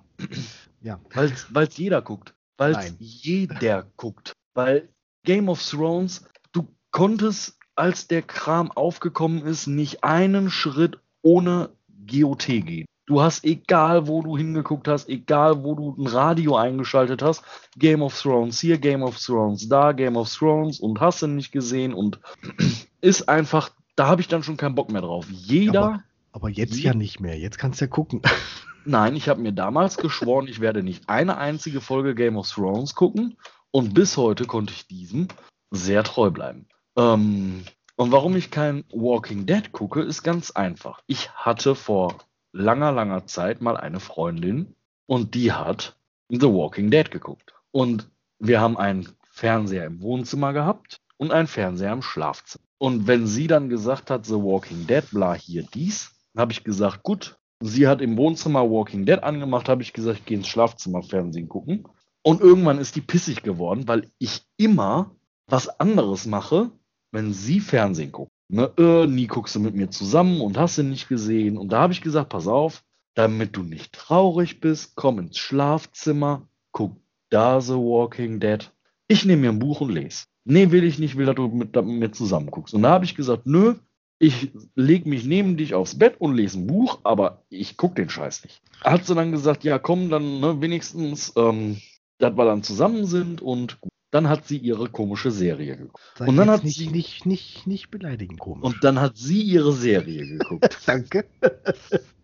ja. 0.81 0.99
weil 1.13 1.31
es 1.67 1.77
jeder 1.77 2.01
guckt. 2.01 2.33
Weil 2.57 2.71
Nein. 2.73 2.95
jeder 2.99 3.85
guckt. 3.97 4.33
Weil 4.53 4.89
Game 5.23 5.47
of 5.49 5.63
Thrones, 5.63 6.25
du 6.53 6.67
konntest, 6.91 7.57
als 7.75 8.07
der 8.07 8.23
Kram 8.23 8.71
aufgekommen 8.71 9.45
ist, 9.45 9.67
nicht 9.67 10.03
einen 10.03 10.49
Schritt 10.49 10.99
ohne 11.21 11.69
GOT 12.09 12.45
gehen. 12.47 12.85
Du 13.05 13.21
hast, 13.21 13.45
egal 13.45 14.07
wo 14.07 14.21
du 14.21 14.37
hingeguckt 14.37 14.87
hast, 14.87 15.07
egal 15.07 15.63
wo 15.63 15.75
du 15.75 15.95
ein 15.97 16.07
Radio 16.07 16.57
eingeschaltet 16.57 17.21
hast, 17.21 17.41
Game 17.77 18.01
of 18.01 18.19
Thrones 18.19 18.59
hier, 18.59 18.77
Game 18.79 19.01
of 19.03 19.17
Thrones 19.17 19.69
da, 19.69 19.93
Game 19.93 20.17
of 20.17 20.33
Thrones 20.33 20.79
und 20.79 20.99
hast 20.99 21.21
du 21.21 21.27
nicht 21.27 21.51
gesehen 21.51 21.93
und 21.93 22.19
ist 23.01 23.29
einfach, 23.29 23.69
da 23.95 24.07
habe 24.07 24.19
ich 24.21 24.27
dann 24.27 24.43
schon 24.43 24.57
keinen 24.57 24.75
Bock 24.75 24.91
mehr 24.91 25.01
drauf. 25.01 25.25
Jeder. 25.29 26.03
Aber- 26.37 26.49
jetzt 26.49 26.75
Wie? 26.77 26.83
ja 26.83 26.93
nicht 26.93 27.19
mehr. 27.19 27.37
Jetzt 27.37 27.57
kannst 27.57 27.81
du 27.81 27.85
ja 27.85 27.89
gucken. 27.89 28.21
Nein, 28.85 29.15
ich 29.15 29.27
habe 29.27 29.41
mir 29.41 29.51
damals 29.51 29.97
geschworen, 29.97 30.47
ich 30.47 30.61
werde 30.61 30.81
nicht 30.83 31.09
eine 31.09 31.37
einzige 31.37 31.81
Folge 31.81 32.15
Game 32.15 32.37
of 32.37 32.49
Thrones 32.49 32.95
gucken. 32.95 33.37
Und 33.71 33.93
bis 33.93 34.15
heute 34.15 34.45
konnte 34.45 34.73
ich 34.73 34.87
diesem 34.87 35.27
sehr 35.71 36.03
treu 36.03 36.29
bleiben. 36.29 36.67
Ähm, 36.95 37.63
und 37.95 38.11
warum 38.11 38.35
ich 38.35 38.51
kein 38.51 38.85
Walking 38.93 39.45
Dead 39.45 39.71
gucke, 39.71 40.01
ist 40.01 40.23
ganz 40.23 40.51
einfach. 40.51 41.01
Ich 41.07 41.31
hatte 41.31 41.75
vor 41.75 42.19
langer, 42.53 42.91
langer 42.91 43.25
Zeit 43.25 43.61
mal 43.61 43.75
eine 43.75 43.99
Freundin 43.99 44.75
und 45.05 45.35
die 45.35 45.51
hat 45.51 45.97
The 46.29 46.47
Walking 46.47 46.91
Dead 46.91 47.09
geguckt. 47.11 47.53
Und 47.71 48.09
wir 48.39 48.61
haben 48.61 48.77
einen 48.77 49.09
Fernseher 49.31 49.85
im 49.85 50.01
Wohnzimmer 50.01 50.53
gehabt 50.53 51.01
und 51.17 51.31
einen 51.31 51.47
Fernseher 51.47 51.91
im 51.93 52.01
Schlafzimmer. 52.03 52.63
Und 52.77 53.07
wenn 53.07 53.25
sie 53.27 53.47
dann 53.47 53.69
gesagt 53.69 54.11
hat, 54.11 54.25
The 54.25 54.35
Walking 54.35 54.87
Dead, 54.87 55.03
bla, 55.11 55.33
hier 55.33 55.63
dies, 55.63 56.11
habe 56.37 56.51
ich 56.51 56.63
gesagt, 56.63 57.03
gut, 57.03 57.37
Sie 57.59 57.87
hat 57.87 58.01
im 58.01 58.17
Wohnzimmer 58.17 58.69
Walking 58.69 59.05
Dead 59.05 59.23
angemacht, 59.23 59.67
habe 59.67 59.81
ich 59.81 59.93
gesagt, 59.93 60.19
ich 60.19 60.25
gehe 60.25 60.37
ins 60.37 60.47
Schlafzimmer 60.47 61.01
Fernsehen 61.01 61.49
gucken. 61.49 61.87
Und 62.21 62.41
irgendwann 62.41 62.77
ist 62.77 62.95
die 62.95 63.01
pissig 63.01 63.41
geworden, 63.41 63.87
weil 63.87 64.11
ich 64.19 64.43
immer 64.57 65.15
was 65.47 65.67
anderes 65.79 66.25
mache, 66.25 66.71
wenn 67.11 67.33
sie 67.33 67.59
Fernsehen 67.59 68.11
guckt. 68.11 68.31
Ne, 68.49 68.71
äh, 68.77 69.07
nie 69.07 69.27
guckst 69.27 69.55
du 69.55 69.59
mit 69.59 69.75
mir 69.75 69.89
zusammen 69.89 70.41
und 70.41 70.57
hast 70.57 70.77
ihn 70.77 70.89
nicht 70.89 71.09
gesehen. 71.09 71.57
Und 71.57 71.71
da 71.71 71.81
habe 71.81 71.93
ich 71.93 72.01
gesagt, 72.01 72.29
pass 72.29 72.47
auf, 72.47 72.83
damit 73.15 73.55
du 73.57 73.63
nicht 73.63 73.93
traurig 73.93 74.59
bist, 74.59 74.95
komm 74.95 75.19
ins 75.19 75.37
Schlafzimmer, 75.37 76.47
guck 76.71 76.95
da 77.29 77.59
The 77.59 77.73
Walking 77.73 78.39
Dead. 78.39 78.71
Ich 79.07 79.25
nehme 79.25 79.43
mir 79.43 79.49
ein 79.49 79.59
Buch 79.59 79.81
und 79.81 79.91
lese. 79.91 80.25
Nee, 80.45 80.71
will 80.71 80.83
ich 80.83 80.99
nicht, 80.99 81.17
will, 81.17 81.25
dass 81.25 81.35
du 81.35 81.47
mit, 81.47 81.75
mit 81.75 81.85
mir 81.85 82.11
zusammen 82.11 82.51
guckst. 82.51 82.73
Und 82.73 82.83
da 82.83 82.91
habe 82.91 83.05
ich 83.05 83.15
gesagt, 83.15 83.45
nö, 83.45 83.75
ich 84.19 84.51
leg 84.75 85.05
mich 85.05 85.25
neben 85.25 85.57
dich 85.57 85.73
aufs 85.75 85.97
Bett 85.97 86.15
und 86.19 86.35
lese 86.35 86.59
ein 86.59 86.67
Buch, 86.67 86.99
aber 87.03 87.43
ich 87.49 87.77
guck 87.77 87.95
den 87.95 88.09
Scheiß 88.09 88.43
nicht. 88.43 88.61
Hat 88.83 89.05
sie 89.05 89.15
dann 89.15 89.31
gesagt, 89.31 89.63
ja 89.63 89.77
komm, 89.79 90.09
dann 90.09 90.39
ne, 90.39 90.61
wenigstens, 90.61 91.33
ähm, 91.35 91.77
dass 92.17 92.35
wir 92.35 92.45
dann 92.45 92.63
zusammen 92.63 93.05
sind 93.05 93.41
und 93.41 93.79
gut. 93.81 93.91
dann 94.11 94.27
hat 94.27 94.47
sie 94.47 94.57
ihre 94.57 94.89
komische 94.89 95.29
Serie 95.31 95.77
geguckt. 95.77 95.99
Sag 96.15 96.27
Und 96.27 96.37
dann 96.37 96.49
hat 96.49 96.63
nicht, 96.63 96.77
sie- 96.77 96.87
nicht, 96.87 97.25
nicht, 97.25 97.67
nicht 97.67 97.91
beleidigen, 97.91 98.37
komisch. 98.37 98.63
Und 98.65 98.83
dann 98.83 98.99
hat 98.99 99.17
sie 99.17 99.41
ihre 99.41 99.73
Serie 99.73 100.25
geguckt. 100.25 100.79
Danke. 100.87 101.25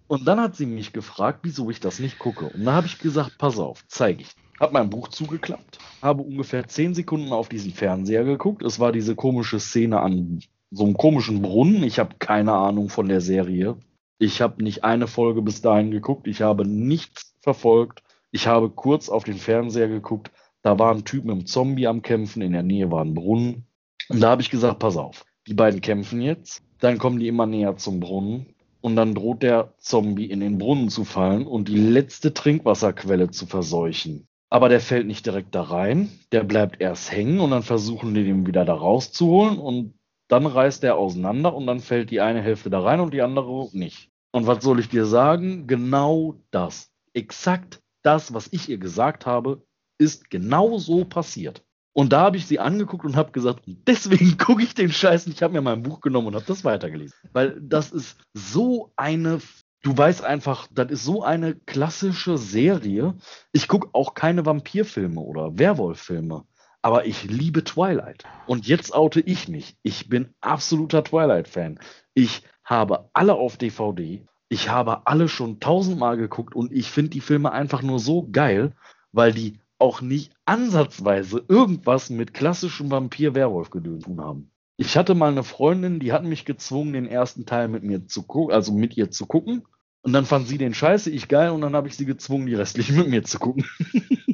Und 0.08 0.28
dann 0.28 0.39
hat 0.39 0.56
sie 0.56 0.66
mich 0.66 0.94
gefragt, 0.94 1.39
wieso 1.44 1.70
ich 1.70 1.80
das 1.80 2.00
nicht 2.00 2.20
gucke. 2.20 2.46
Und 2.50 2.66
da 2.66 2.74
habe 2.74 2.88
ich 2.88 3.00
gesagt, 3.00 3.38
pass 3.38 3.58
auf, 3.58 3.84
zeige 3.88 4.22
ich. 4.24 4.30
Hab 4.60 4.72
mein 4.72 4.89
Buch 4.89 5.08
zugeklappt, 5.08 5.80
habe 6.02 6.22
ungefähr 6.22 6.68
zehn 6.68 6.94
Sekunden 6.94 7.34
auf 7.34 7.50
diesen 7.50 7.74
Fernseher 7.74 8.24
geguckt. 8.24 8.62
Es 8.64 8.80
war 8.80 8.91
diese 8.91 9.16
komische 9.16 9.60
Szene 9.60 10.00
an 10.02 10.39
so 10.74 10.86
einem 10.86 10.97
komischen 10.97 11.41
Brunnen. 11.41 11.84
Ich 11.84 11.99
habe 11.99 12.15
keine 12.19 12.53
Ahnung 12.53 12.89
von 12.89 13.07
der 13.07 13.21
Serie. 13.21 13.78
Ich 14.17 14.41
habe 14.41 14.63
nicht 14.63 14.84
eine 14.84 15.07
Folge 15.07 15.41
bis 15.41 15.61
dahin 15.61 15.91
geguckt. 15.91 16.28
Ich 16.28 16.41
habe 16.41 16.67
nichts 16.67 17.36
verfolgt. 17.41 18.03
Ich 18.32 18.47
habe 18.47 18.69
kurz 18.69 19.09
auf 19.09 19.24
den 19.24 19.38
Fernseher 19.38 19.88
geguckt. 19.88 20.32
Da 20.63 20.80
war 20.80 20.93
ein 20.93 21.05
Typ 21.05 21.26
mit 21.26 21.34
einem 21.34 21.45
Zombie 21.45 21.88
am 21.88 22.01
Kämpfen. 22.01 22.41
In 22.41 22.53
der 22.53 22.63
Nähe 22.63 22.89
war 22.89 23.03
ein 23.03 23.13
Brunnen. 23.13 23.67
Und 24.09 24.21
da 24.21 24.32
habe 24.32 24.41
ich 24.41 24.49
gesagt, 24.49 24.80
pass 24.80 24.97
auf, 24.97 25.26
die 25.47 25.53
beiden 25.53 25.82
kämpfen 25.82 26.21
jetzt. 26.21 26.63
Dann 26.80 26.97
kommen 26.97 27.19
die 27.19 27.28
immer 27.28 27.45
näher 27.45 27.78
zum 27.78 27.99
Brunnen. 27.99 28.47
Und 28.82 28.95
dann 28.95 29.13
droht 29.13 29.43
der 29.43 29.74
Zombie 29.78 30.26
in 30.26 30.39
den 30.39 30.57
Brunnen 30.57 30.89
zu 30.89 31.05
fallen 31.05 31.47
und 31.47 31.69
die 31.69 31.78
letzte 31.78 32.34
Trinkwasserquelle 32.34 33.32
zu 33.32 33.45
verseuchen. 33.45 34.28
Aber 34.49 34.69
der 34.69 34.82
fällt 34.82 35.07
nicht 35.07 35.26
direkt 35.26 35.55
da 35.55 35.61
rein. 35.61 36.09
Der 36.32 36.43
bleibt 36.43 36.82
erst 36.82 37.11
hängen 37.11 37.39
und 37.39 37.51
dann 37.51 37.63
versuchen 37.63 38.13
die 38.13 38.24
den 38.24 38.45
wieder 38.45 38.65
da 38.65 38.74
rauszuholen 38.74 39.57
und 39.57 39.93
dann 40.28 40.45
reißt 40.45 40.84
er 40.84 40.97
auseinander 40.97 41.53
und 41.53 41.67
dann 41.67 41.80
fällt 41.80 42.11
die 42.11 42.21
eine 42.21 42.41
Hälfte 42.41 42.69
da 42.69 42.80
rein 42.80 42.99
und 42.99 43.13
die 43.13 43.21
andere 43.21 43.69
nicht. 43.74 44.09
Und 44.32 44.47
was 44.47 44.63
soll 44.63 44.80
ich 44.80 44.89
dir 44.89 45.05
sagen? 45.05 45.67
Genau 45.67 46.36
das. 46.51 46.91
Exakt 47.13 47.82
das, 48.01 48.34
was 48.34 48.49
ich 48.51 48.69
ihr 48.69 48.78
gesagt 48.78 49.26
habe, 49.26 49.63
ist 49.99 50.30
genau 50.30 50.78
so 50.78 51.05
passiert. 51.05 51.63
Und 51.95 52.11
da 52.11 52.21
habe 52.21 52.38
ich 52.38 52.47
sie 52.47 52.59
angeguckt 52.59 53.05
und 53.05 53.15
habe 53.15 53.32
gesagt, 53.32 53.63
deswegen 53.65 54.38
gucke 54.38 54.63
ich 54.63 54.74
den 54.74 54.91
Scheiß 54.91 55.28
nicht. 55.28 55.38
Ich 55.38 55.43
habe 55.43 55.53
mir 55.53 55.61
mein 55.61 55.84
Buch 55.84 56.01
genommen 56.01 56.28
und 56.28 56.36
habe 56.36 56.45
das 56.45 56.65
weitergelesen. 56.65 57.15
Weil 57.32 57.59
das 57.61 57.91
ist 57.91 58.17
so 58.34 58.91
eine, 58.95 59.39
du 59.84 59.95
weißt 59.95 60.24
einfach, 60.24 60.67
das 60.71 60.89
ist 60.89 61.03
so 61.03 61.24
eine 61.24 61.55
klassische 61.55 62.38
Serie. 62.39 63.15
Ich 63.51 63.67
gucke 63.67 63.89
auch 63.93 64.15
keine 64.15 64.45
Vampirfilme 64.45 65.21
oder 65.21 65.57
Werwolffilme. 65.59 66.45
Aber 66.84 67.06
ich 67.06 67.24
liebe 67.24 67.64
Twilight. 67.64 68.26
Und 68.46 68.68
jetzt 68.68 68.94
oute 68.94 69.22
ich 69.22 69.48
mich. 69.48 69.78
Ich 69.84 70.10
bin 70.10 70.34
absoluter 70.42 71.04
Twilight-Fan. 71.04 71.80
Ich 72.14 72.44
habe 72.64 73.10
alle 73.14 73.36
auf 73.36 73.58
DVD. 73.58 74.26
Ich 74.50 74.70
habe 74.70 75.08
alle 75.08 75.30
schon 75.30 75.60
tausendmal 75.60 76.18
geguckt 76.18 76.56
und 76.56 76.72
ich 76.72 76.92
finde 76.92 77.12
die 77.12 77.22
Filme 77.22 77.54
einfach 77.54 77.82
nur 77.82 78.00
so 78.00 78.28
geil, 78.32 78.74
weil 79.14 79.32
die 79.32 79.60
auch 79.80 80.02
nicht 80.02 80.34
ansatzweise 80.46 81.44
irgendwas 81.48 82.10
mit 82.10 82.34
klassischem 82.34 82.92
Vampir-Werwolf-Gedöns 82.92 84.04
tun 84.04 84.22
haben. 84.22 84.52
Ich 84.76 84.98
hatte 84.98 85.16
mal 85.16 85.32
eine 85.32 85.44
Freundin, 85.44 86.00
die 86.00 86.12
hat 86.12 86.26
mich 86.26 86.46
gezwungen, 86.46 86.94
den 86.94 87.08
ersten 87.08 87.46
Teil 87.46 87.70
mit 87.70 87.84
mir 87.84 88.08
zu 88.08 88.24
gucken, 88.24 88.54
also 88.54 88.74
mit 88.74 88.98
ihr 88.98 89.10
zu 89.10 89.26
gucken. 89.26 89.64
Und 90.02 90.12
dann 90.12 90.26
fand 90.26 90.50
sie 90.50 90.58
den 90.58 90.74
scheiße, 90.74 91.10
ich 91.10 91.30
geil, 91.30 91.52
und 91.52 91.62
dann 91.62 91.76
habe 91.76 91.88
ich 91.88 91.96
sie 91.96 92.06
gezwungen, 92.06 92.46
die 92.46 92.56
restlichen 92.56 92.98
mit 92.98 93.08
mir 93.08 93.24
zu 93.24 93.40
gucken. 93.40 93.66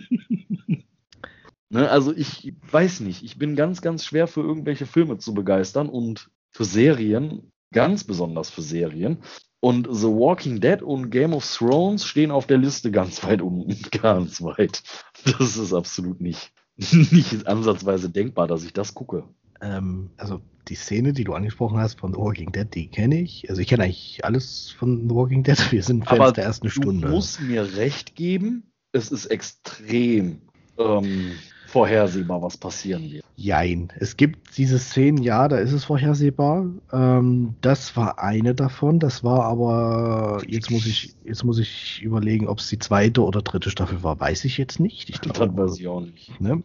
ne, 1.69 1.89
also 1.89 2.13
ich 2.13 2.53
weiß 2.71 3.01
nicht, 3.01 3.23
ich 3.23 3.37
bin 3.37 3.55
ganz, 3.55 3.81
ganz 3.81 4.05
schwer 4.05 4.27
für 4.27 4.41
irgendwelche 4.41 4.85
Filme 4.85 5.17
zu 5.17 5.33
begeistern 5.33 5.89
und 5.89 6.29
für 6.51 6.65
Serien, 6.65 7.51
ganz 7.71 8.03
besonders 8.03 8.49
für 8.49 8.61
Serien. 8.61 9.19
Und 9.61 9.87
The 9.91 10.07
Walking 10.07 10.61
Dead 10.61 10.81
und 10.81 11.09
Game 11.09 11.33
of 11.33 11.45
Thrones 11.45 12.05
stehen 12.05 12.31
auf 12.31 12.47
der 12.47 12.57
Liste 12.57 12.91
ganz 12.91 13.23
weit 13.23 13.41
unten, 13.41 13.77
ganz 13.91 14.41
weit. 14.41 14.83
Das 15.25 15.57
ist 15.57 15.73
absolut 15.73 16.21
nicht, 16.21 16.51
nicht 16.77 17.47
ansatzweise 17.47 18.09
denkbar, 18.09 18.47
dass 18.47 18.63
ich 18.63 18.73
das 18.73 18.93
gucke. 18.93 19.25
Ähm, 19.61 20.11
also 20.17 20.41
die 20.69 20.75
Szene, 20.75 21.13
die 21.13 21.23
du 21.23 21.33
angesprochen 21.33 21.79
hast 21.79 21.99
von 21.99 22.13
The 22.13 22.19
Walking 22.19 22.51
Dead, 22.51 22.67
die 22.73 22.87
kenne 22.87 23.19
ich. 23.19 23.49
Also 23.49 23.61
ich 23.61 23.67
kenne 23.67 23.83
eigentlich 23.83 24.23
alles 24.23 24.69
von 24.71 25.09
The 25.09 25.15
Walking 25.15 25.43
Dead. 25.43 25.71
Wir 25.71 25.83
sind 25.83 26.05
Fans 26.05 26.19
Aber 26.19 26.31
der 26.31 26.45
ersten 26.45 26.69
Stunde. 26.69 27.07
Du 27.07 27.13
musst 27.13 27.41
mir 27.41 27.75
recht 27.75 28.15
geben, 28.15 28.71
es 28.91 29.11
ist 29.11 29.25
extrem 29.25 30.41
ähm, 30.77 31.33
vorhersehbar, 31.69 32.41
was 32.41 32.57
passieren 32.57 33.11
wird. 33.11 33.23
Jein. 33.35 33.89
Es 33.99 34.17
gibt 34.17 34.57
diese 34.57 34.79
Szenen, 34.79 35.23
ja, 35.23 35.47
da 35.47 35.57
ist 35.57 35.71
es 35.71 35.85
vorhersehbar. 35.85 36.65
Ähm, 36.91 37.55
das 37.61 37.95
war 37.95 38.19
eine 38.19 38.55
davon. 38.55 38.99
Das 38.99 39.23
war 39.23 39.45
aber, 39.45 40.41
jetzt 40.47 40.71
muss 40.71 40.85
ich, 40.85 41.15
jetzt 41.23 41.43
muss 41.43 41.59
ich 41.59 42.01
überlegen, 42.01 42.47
ob 42.47 42.59
es 42.59 42.69
die 42.69 42.79
zweite 42.79 43.23
oder 43.23 43.41
dritte 43.41 43.69
Staffel 43.69 44.03
war. 44.03 44.19
Weiß 44.19 44.45
ich 44.45 44.57
jetzt 44.57 44.79
nicht. 44.79 45.09
Ich 45.09 45.19
das 45.19 45.39
weiß 45.39 45.79
ich 45.79 45.87
auch 45.87 46.01
nicht. 46.01 46.39
Ne? 46.41 46.63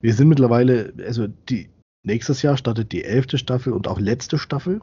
Wir 0.00 0.14
sind 0.14 0.28
mittlerweile, 0.28 0.92
also 1.06 1.28
die, 1.48 1.68
nächstes 2.02 2.42
Jahr 2.42 2.56
startet 2.56 2.92
die 2.92 3.04
elfte 3.04 3.38
Staffel 3.38 3.72
und 3.72 3.86
auch 3.86 4.00
letzte 4.00 4.38
Staffel. 4.38 4.80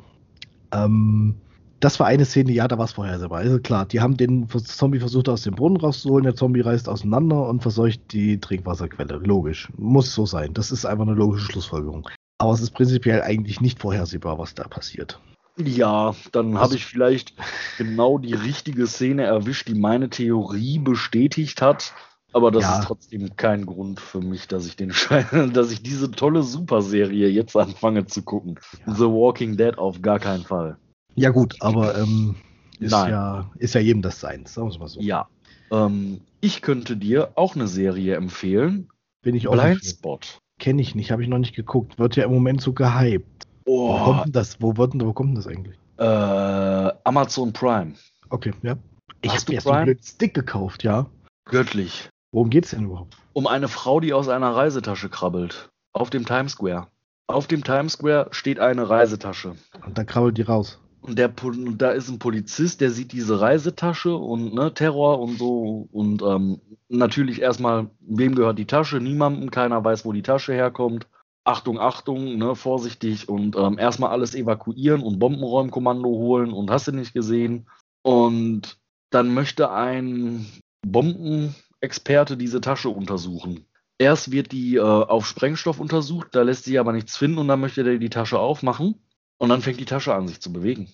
Ähm, 0.72 1.36
das 1.80 2.00
war 2.00 2.08
eine 2.08 2.26
Szene, 2.26 2.52
ja, 2.52 2.68
da 2.68 2.78
war 2.78 2.86
es 2.86 2.94
vorhersehbar. 2.94 3.40
Also 3.40 3.60
klar, 3.60 3.86
die 3.86 4.02
haben 4.02 4.18
den 4.18 4.48
Zombie 4.50 5.00
versucht 5.00 5.30
aus 5.30 5.44
dem 5.44 5.56
Brunnen 5.56 5.78
rauszuholen, 5.78 6.24
der 6.24 6.36
Zombie 6.36 6.62
reißt 6.62 6.90
auseinander 6.90 7.48
und 7.48 7.62
verseucht 7.62 8.02
die 8.12 8.40
Trinkwasserquelle. 8.40 9.18
Logisch. 9.18 9.70
Muss 9.78 10.14
so 10.14 10.26
sein. 10.26 10.54
Das 10.54 10.72
ist 10.72 10.86
einfach 10.86 11.06
eine 11.06 11.16
logische 11.16 11.52
Schlussfolgerung. 11.52 12.10
Aber 12.40 12.54
es 12.54 12.62
ist 12.62 12.72
prinzipiell 12.72 13.22
eigentlich 13.22 13.62
nicht 13.62 13.80
vorhersehbar, 13.80 14.38
was 14.38 14.56
da 14.56 14.68
passiert. 14.68 15.20
Ja, 15.58 16.14
dann 16.32 16.54
habe 16.54 16.66
also 16.66 16.76
ich 16.76 16.86
vielleicht 16.86 17.34
genau 17.78 18.20
die 18.20 18.34
richtige 18.34 18.86
Szene 18.86 19.24
erwischt, 19.24 19.68
die 19.68 19.74
meine 19.74 20.10
Theorie 20.10 20.78
bestätigt 20.78 21.62
hat. 21.62 21.94
Aber 22.34 22.52
das 22.52 22.64
ja. 22.64 22.80
ist 22.80 22.86
trotzdem 22.86 23.36
kein 23.36 23.66
Grund 23.66 24.00
für 24.00 24.20
mich, 24.20 24.48
dass 24.48 24.68
ich 24.68 24.76
den 24.76 24.92
Schein, 24.92 25.52
dass 25.54 25.72
ich 25.72 25.82
diese 25.82 26.12
tolle 26.12 26.44
Superserie 26.44 27.30
jetzt 27.30 27.56
anfange 27.56 28.06
zu 28.06 28.22
gucken. 28.22 28.60
Ja. 28.86 28.94
The 28.94 29.06
Walking 29.06 29.58
Dead 29.58 29.78
auf 29.78 30.02
gar 30.02 30.20
keinen 30.20 30.44
Fall. 30.44 30.78
Ja, 31.18 31.32
gut, 31.32 31.56
aber 31.62 31.98
ähm, 31.98 32.36
ist, 32.80 32.92
ja, 32.92 33.50
ist 33.58 33.74
ja 33.74 33.82
jedem 33.82 34.04
das 34.04 34.20
Seins, 34.20 34.54
sagen 34.54 34.72
wir 34.72 34.80
mal 34.80 34.88
so. 34.88 35.02
Ja. 35.02 35.28
Ähm, 35.72 36.22
ich 36.42 36.62
könnte 36.62 36.96
dir 36.96 37.32
auch 37.36 37.56
eine 37.56 37.68
Serie 37.68 38.16
empfehlen. 38.16 38.90
Bin 39.24 39.36
ich 39.36 39.48
auch. 39.48 39.54
Blindspot. 39.54 40.40
Kenne 40.60 40.82
ich 40.82 40.94
nicht, 40.94 41.12
habe 41.12 41.24
ich 41.24 41.28
noch 41.28 41.40
nicht 41.40 41.56
geguckt. 41.56 41.98
Wird 41.98 42.16
ja 42.16 42.26
im 42.26 42.32
Moment 42.32 42.62
so 42.62 42.74
gehypt. 42.74 43.48
Oh. 43.66 43.90
Wo 43.90 44.04
kommt 44.04 44.26
denn 44.26 44.32
das? 44.32 44.62
Wo, 44.62 44.78
wird 44.78 44.94
wo 44.94 45.14
kommt 45.14 45.30
denn 45.30 45.36
das 45.36 45.48
eigentlich? 45.48 45.78
Äh, 45.98 46.94
Amazon 47.04 47.52
Prime. 47.52 47.94
Okay, 48.30 48.54
ja. 48.62 48.78
Ich 49.22 49.36
habe 49.36 49.54
jetzt 49.54 49.68
einen 49.68 49.98
Stick 50.02 50.36
gekauft, 50.36 50.84
ja. 50.84 51.08
Göttlich. 51.46 52.10
Worum 52.32 52.52
geht's 52.52 52.70
denn 52.70 52.86
überhaupt? 52.86 53.18
Um 53.34 53.48
eine 53.48 53.68
Frau, 53.68 54.00
die 54.00 54.14
aus 54.14 54.30
einer 54.30 54.56
Reisetasche 54.56 55.10
krabbelt. 55.10 55.70
Auf 55.94 56.12
dem 56.12 56.26
Times 56.26 56.52
Square. 56.52 56.88
Auf 57.26 57.48
dem 57.48 57.64
Times 57.64 57.94
Square 57.94 58.28
steht 58.32 58.60
eine 58.60 58.88
Reisetasche. 58.88 59.56
Und 59.86 59.98
da 59.98 60.04
krabbelt 60.04 60.38
die 60.38 60.44
raus. 60.44 60.80
Und, 61.02 61.18
der, 61.18 61.34
und 61.44 61.78
da 61.78 61.92
ist 61.92 62.10
ein 62.10 62.20
Polizist, 62.20 62.82
der 62.82 62.92
sieht 62.92 63.12
diese 63.12 63.40
Reisetasche 63.40 64.16
und 64.16 64.54
ne, 64.54 64.74
Terror 64.74 65.20
und 65.20 65.38
so. 65.38 65.88
Und 65.92 66.22
ähm, 66.22 66.60
natürlich 66.90 67.42
erstmal, 67.42 67.90
wem 68.02 68.36
gehört 68.36 68.60
die 68.60 68.66
Tasche? 68.66 69.00
Niemandem, 69.00 69.52
keiner 69.52 69.84
weiß, 69.84 70.06
wo 70.06 70.12
die 70.12 70.24
Tasche 70.24 70.54
herkommt. 70.54 71.08
Achtung, 71.46 71.80
Achtung, 71.80 72.38
ne, 72.38 72.56
vorsichtig 72.56 73.30
und 73.30 73.56
ähm, 73.56 73.80
erstmal 73.80 74.10
alles 74.12 74.36
evakuieren 74.36 75.02
und 75.02 75.18
Bombenräumkommando 75.18 76.10
holen 76.10 76.52
und 76.52 76.70
hast 76.70 76.90
du 76.90 76.92
nicht 76.92 77.14
gesehen. 77.14 77.70
Und 78.02 78.78
dann 79.12 79.34
möchte 79.34 79.72
ein 79.72 80.46
Bombenexperte 80.86 82.36
diese 82.36 82.60
Tasche 82.60 82.90
untersuchen. 82.90 83.66
Erst 83.98 84.32
wird 84.32 84.52
die 84.52 84.76
äh, 84.76 84.82
auf 84.82 85.26
Sprengstoff 85.26 85.80
untersucht, 85.80 86.30
da 86.34 86.42
lässt 86.42 86.66
sich 86.66 86.80
aber 86.80 86.92
nichts 86.92 87.16
finden 87.16 87.38
und 87.38 87.48
dann 87.48 87.62
möchte 87.62 87.84
der 87.84 87.98
die 87.98 88.10
Tasche 88.10 88.40
aufmachen. 88.40 88.96
Und 89.38 89.50
dann 89.50 89.62
fängt 89.62 89.80
die 89.80 89.86
Tasche 89.86 90.14
an, 90.14 90.28
sich 90.28 90.42
zu 90.42 90.52
bewegen. 90.52 90.90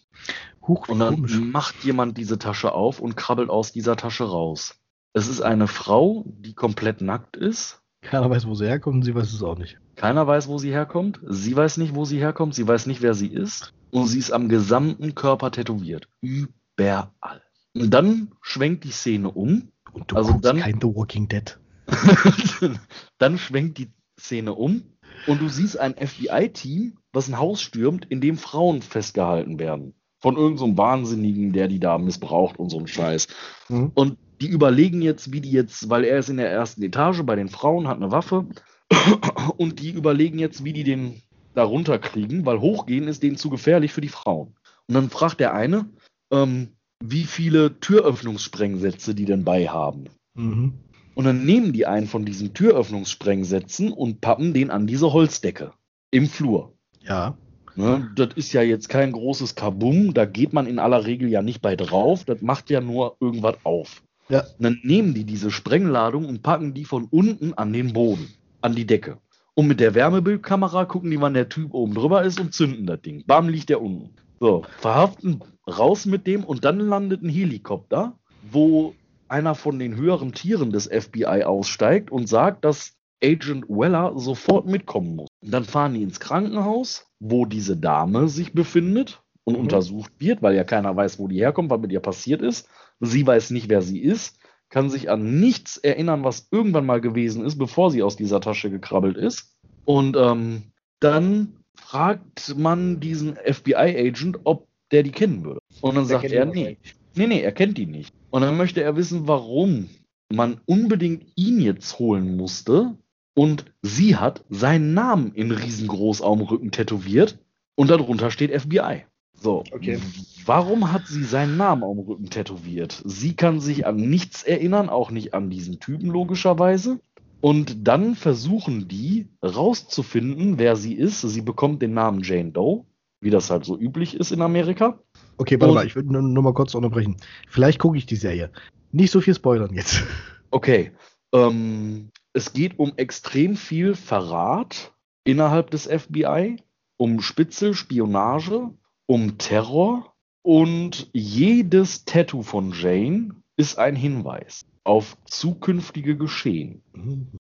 Huch, 0.68 0.90
und 0.90 1.00
dann 1.00 1.16
komisch. 1.16 1.40
macht 1.40 1.84
jemand 1.84 2.18
diese 2.18 2.38
Tasche 2.38 2.74
auf 2.74 3.00
und 3.00 3.16
krabbelt 3.16 3.50
aus 3.50 3.72
dieser 3.72 3.96
Tasche 3.96 4.26
raus. 4.26 4.76
Es 5.14 5.28
ist 5.28 5.42
eine 5.42 5.68
Frau, 5.68 6.26
die 6.26 6.54
komplett 6.54 7.02
nackt 7.02 7.38
ist. 7.38 7.82
Keiner 8.02 8.30
weiß, 8.30 8.48
wo 8.48 8.56
sie 8.56 8.68
herkommt 8.68 8.98
und 8.98 9.04
sie 9.04 9.16
weiß 9.16 9.32
es 9.32 9.44
auch 9.44 9.58
nicht. 9.58 9.78
Keiner 9.96 10.28
weiß, 10.28 10.48
wo 10.48 10.58
sie 10.58 10.72
herkommt. 10.72 11.20
Sie 11.28 11.56
weiß 11.56 11.78
nicht, 11.78 11.96
wo 11.96 12.04
sie 12.04 12.20
herkommt. 12.20 12.56
Sie 12.56 12.68
weiß 12.68 12.88
nicht, 12.88 13.02
wer 13.02 13.14
sie 13.14 13.28
ist. 13.28 13.74
Und 13.92 14.08
sie 14.08 14.20
ist 14.20 14.32
am 14.32 14.50
gesamten 14.50 15.16
Körper 15.16 15.52
tätowiert. 15.52 16.10
Überall. 16.20 17.42
Und 17.76 17.92
dann 17.92 18.32
schwenkt 18.42 18.84
die 18.84 18.92
Szene 18.92 19.32
um. 19.32 19.70
Und 19.94 20.12
du 20.12 20.16
also 20.16 20.34
dann, 20.34 20.58
kein 20.58 20.82
The 20.82 20.88
Walking 20.88 21.28
Dead. 21.28 21.58
dann 23.20 23.38
schwenkt 23.38 23.78
die 23.78 23.92
Szene 24.20 24.54
um 24.54 24.84
und 25.28 25.42
du 25.42 25.50
siehst 25.50 25.80
ein 25.80 25.96
FBI-Team, 25.96 26.98
was 27.14 27.30
ein 27.30 27.38
Haus 27.38 27.62
stürmt, 27.62 28.06
in 28.10 28.20
dem 28.20 28.38
Frauen 28.38 28.82
festgehalten 28.82 29.60
werden. 29.60 29.94
Von 30.20 30.36
irgendeinem 30.36 30.72
so 30.72 30.78
Wahnsinnigen, 30.78 31.54
der 31.54 31.68
die 31.68 31.80
da 31.80 31.98
missbraucht 31.98 32.58
und 32.58 32.70
so 32.70 32.80
ein 32.80 32.88
Scheiß. 32.88 33.28
Mhm. 33.70 33.92
Und 33.94 34.18
die 34.42 34.48
überlegen 34.48 35.02
jetzt, 35.02 35.32
wie 35.32 35.42
die 35.42 35.52
jetzt, 35.52 35.90
weil 35.90 36.04
er 36.04 36.20
ist 36.20 36.30
in 36.30 36.38
der 36.38 36.52
ersten 36.52 36.82
Etage 36.84 37.22
bei 37.24 37.36
den 37.36 37.50
Frauen, 37.50 37.88
hat 37.88 37.98
eine 37.98 38.12
Waffe. 38.12 38.48
und 39.58 39.80
die 39.80 39.92
überlegen 39.92 40.40
jetzt, 40.40 40.64
wie 40.64 40.74
die 40.74 40.84
den 40.84 41.22
da 41.54 41.64
runterkriegen, 41.64 42.46
weil 42.46 42.60
hochgehen 42.60 43.08
ist 43.08 43.22
denen 43.22 43.38
zu 43.38 43.50
gefährlich 43.50 43.94
für 43.94 44.02
die 44.02 44.10
Frauen. 44.10 44.56
Und 44.88 44.96
dann 44.96 45.10
fragt 45.10 45.40
der 45.40 45.54
eine, 45.54 45.90
ähm, 46.32 46.70
wie 47.04 47.24
viele 47.24 47.80
Türöffnungssprengsätze 47.80 49.14
die 49.14 49.26
denn 49.26 49.44
bei 49.44 49.68
haben. 49.68 50.06
Mhm. 50.34 50.74
Und 51.16 51.26
dann 51.26 51.46
nehmen 51.46 51.74
die 51.74 51.86
einen 51.86 52.08
von 52.08 52.26
diesen 52.26 52.54
Türöffnungssprengsätzen 52.54 53.92
und 53.92 54.22
pappen 54.22 54.54
den 54.54 54.72
an 54.72 54.88
diese 54.88 55.14
Holzdecke 55.14 55.74
im 56.12 56.28
Flur. 56.28 56.74
Ja. 57.04 57.38
Ne, 57.76 58.12
das 58.16 58.30
ist 58.36 58.54
ja 58.54 58.62
jetzt 58.62 58.88
kein 58.88 59.12
großes 59.12 59.56
Kabum, 59.56 60.14
da 60.14 60.26
geht 60.26 60.54
man 60.54 60.68
in 60.68 60.78
aller 60.78 61.06
Regel 61.06 61.30
ja 61.30 61.42
nicht 61.42 61.62
bei 61.62 61.76
drauf, 61.76 62.24
das 62.24 62.42
macht 62.42 62.70
ja 62.70 62.82
nur 62.82 63.18
irgendwas 63.20 63.56
auf. 63.64 64.04
Ja. 64.30 64.42
Und 64.42 64.64
dann 64.64 64.80
nehmen 64.84 65.14
die 65.16 65.24
diese 65.24 65.50
Sprengladung 65.50 66.26
und 66.26 66.44
packen 66.44 66.74
die 66.74 66.86
von 66.86 67.08
unten 67.10 67.54
an 67.56 67.74
den 67.74 67.94
Boden, 67.94 68.32
an 68.62 68.76
die 68.76 68.86
Decke. 68.86 69.18
Und 69.56 69.68
mit 69.68 69.80
der 69.80 69.96
Wärmebildkamera 69.96 70.86
gucken 70.86 71.12
die, 71.12 71.20
wann 71.20 71.34
der 71.34 71.50
Typ 71.50 71.74
oben 71.74 71.94
drüber 71.94 72.24
ist 72.24 72.40
und 72.40 72.54
zünden 72.54 72.86
das 72.86 73.02
Ding. 73.02 73.24
Bam, 73.26 73.50
liegt 73.50 73.70
der 73.70 73.82
unten. 73.82 74.12
So, 74.40 74.64
verhaften 74.80 75.42
raus 75.68 76.06
mit 76.06 76.28
dem 76.28 76.44
und 76.44 76.66
dann 76.66 76.80
landet 76.80 77.24
ein 77.24 77.30
Helikopter, 77.30 78.18
wo 78.52 78.94
einer 79.28 79.56
von 79.56 79.80
den 79.80 79.96
höheren 79.96 80.34
Tieren 80.34 80.72
des 80.72 80.88
FBI 80.88 81.44
aussteigt 81.44 82.12
und 82.12 82.28
sagt, 82.28 82.66
dass 82.66 82.94
Agent 83.24 83.70
Weller 83.70 84.14
sofort 84.18 84.68
mitkommen 84.68 85.16
muss. 85.16 85.30
Und 85.42 85.52
dann 85.52 85.64
fahren 85.64 85.94
die 85.94 86.04
ins 86.04 86.20
Krankenhaus, 86.20 87.08
wo 87.20 87.46
diese 87.46 87.78
Dame 87.78 88.28
sich 88.28 88.54
befindet 88.54 89.22
und 89.44 89.56
mhm. 89.56 89.62
untersucht 89.62 90.12
wird, 90.20 90.42
weil 90.42 90.56
ja 90.56 90.64
keiner 90.64 90.96
weiß, 90.96 91.20
wo 91.20 91.28
die 91.28 91.40
herkommt, 91.40 91.70
was 91.70 91.80
mit 91.80 91.92
ihr 91.92 92.00
passiert 92.00 92.42
ist. 92.42 92.68
Sie 93.00 93.26
weiß 93.26 93.52
nicht, 93.52 93.70
wer 93.70 93.82
sie 93.82 94.00
ist, 94.00 94.40
kann 94.70 94.90
sich 94.90 95.10
an 95.10 95.40
nichts 95.40 95.78
erinnern, 95.78 96.24
was 96.24 96.48
irgendwann 96.52 96.86
mal 96.86 97.02
gewesen 97.02 97.46
ist, 97.46 97.58
bevor 97.58 97.92
sie 97.92 98.04
aus 98.04 98.16
dieser 98.16 98.42
Tasche 98.42 98.70
gekrabbelt 98.70 99.18
ist. 99.18 99.56
Und 99.86 100.18
ähm, 100.18 100.64
dann 101.00 101.58
fragt 101.76 102.56
man 102.58 103.00
diesen 103.00 103.36
FBI-Agent, 103.36 104.40
ob 104.46 104.68
der 104.92 105.04
die 105.04 105.12
kennen 105.12 105.44
würde. 105.44 105.60
Und 105.82 105.96
dann 105.96 106.08
der 106.08 106.20
sagt 106.20 106.32
er, 106.32 106.46
nee. 106.46 106.78
Nee, 107.16 107.28
nee, 107.28 107.42
er 107.42 107.52
kennt 107.52 107.78
die 107.78 107.86
nicht. 107.86 108.14
Und 108.32 108.42
dann 108.42 108.58
möchte 108.58 108.82
er 108.82 108.96
wissen, 108.96 109.28
warum 109.28 109.90
man 110.34 110.60
unbedingt 110.66 111.32
ihn 111.36 111.60
jetzt 111.60 112.00
holen 112.00 112.36
musste. 112.36 112.98
Und 113.36 113.66
sie 113.82 114.16
hat 114.16 114.44
seinen 114.50 114.94
Namen 114.94 115.34
in 115.34 115.52
riesengroß 115.52 116.22
am 116.22 116.42
Rücken 116.42 116.72
tätowiert 116.72 117.40
und 117.76 117.90
darunter 117.90 118.30
steht 118.32 118.52
FBI. 118.52 119.06
So, 119.34 119.64
okay. 119.72 120.00
warum 120.46 120.94
hat 120.94 121.08
sie 121.08 121.24
seinen 121.24 121.58
Namen 121.58 121.84
am 121.84 122.00
Rücken 122.00 122.30
tätowiert? 122.30 123.02
Sie 123.06 123.36
kann 123.36 123.60
sich 123.60 123.86
an 123.86 123.98
nichts 123.98 124.44
erinnern, 124.44 124.90
auch 124.90 125.12
nicht 125.12 125.34
an 125.34 125.50
diesen 125.50 125.80
Typen 125.80 126.10
logischerweise. 126.10 127.00
Und 127.42 127.88
dann 127.88 128.16
versuchen 128.16 128.88
die 128.88 129.28
rauszufinden, 129.44 130.60
wer 130.60 130.78
sie 130.78 130.94
ist. 130.94 131.22
Sie 131.22 131.42
bekommt 131.42 131.82
den 131.82 131.94
Namen 131.94 132.22
Jane 132.24 132.52
Doe. 132.52 132.86
wie 133.20 133.32
das 133.32 133.50
halt 133.50 133.66
so 133.66 133.78
üblich 133.78 134.16
ist 134.16 134.32
in 134.32 134.42
Amerika. 134.42 135.00
Okay, 135.38 135.60
warte 135.60 135.72
Und, 135.72 135.76
mal, 135.76 135.86
ich 135.86 135.96
würde 135.96 136.12
nur, 136.12 136.22
nur, 136.22 136.44
mal 136.44 136.54
kurz 136.54 136.74
unterbrechen. 136.74 137.18
Vielleicht 137.50 137.80
gucke 137.80 137.98
ich 137.98 138.06
die 138.06 138.16
Serie. 138.16 138.50
Nicht 138.94 139.12
so 139.12 139.20
viel 139.20 139.36
spoilern 139.36 139.74
jetzt. 139.74 140.04
Okay. 140.52 140.92
Ähm, 141.34 142.12
es 142.34 142.54
geht 142.54 142.80
um 142.80 142.94
extrem 142.98 143.56
viel 143.56 143.96
Verrat 143.96 144.94
innerhalb 145.24 145.72
des 145.72 145.88
FBI, 145.88 146.58
um 146.98 147.22
Spitzel, 147.22 147.74
Spionage, 147.74 148.72
um 149.06 149.38
Terror 149.38 150.14
und 150.42 151.10
jedes 151.14 152.06
Tattoo 152.06 152.42
von 152.42 152.74
Jane 152.74 153.36
ist 153.56 153.78
ein 153.78 153.96
Hinweis 153.96 154.66
auf 154.84 155.18
zukünftige 155.26 156.18
Geschehen. 156.18 156.84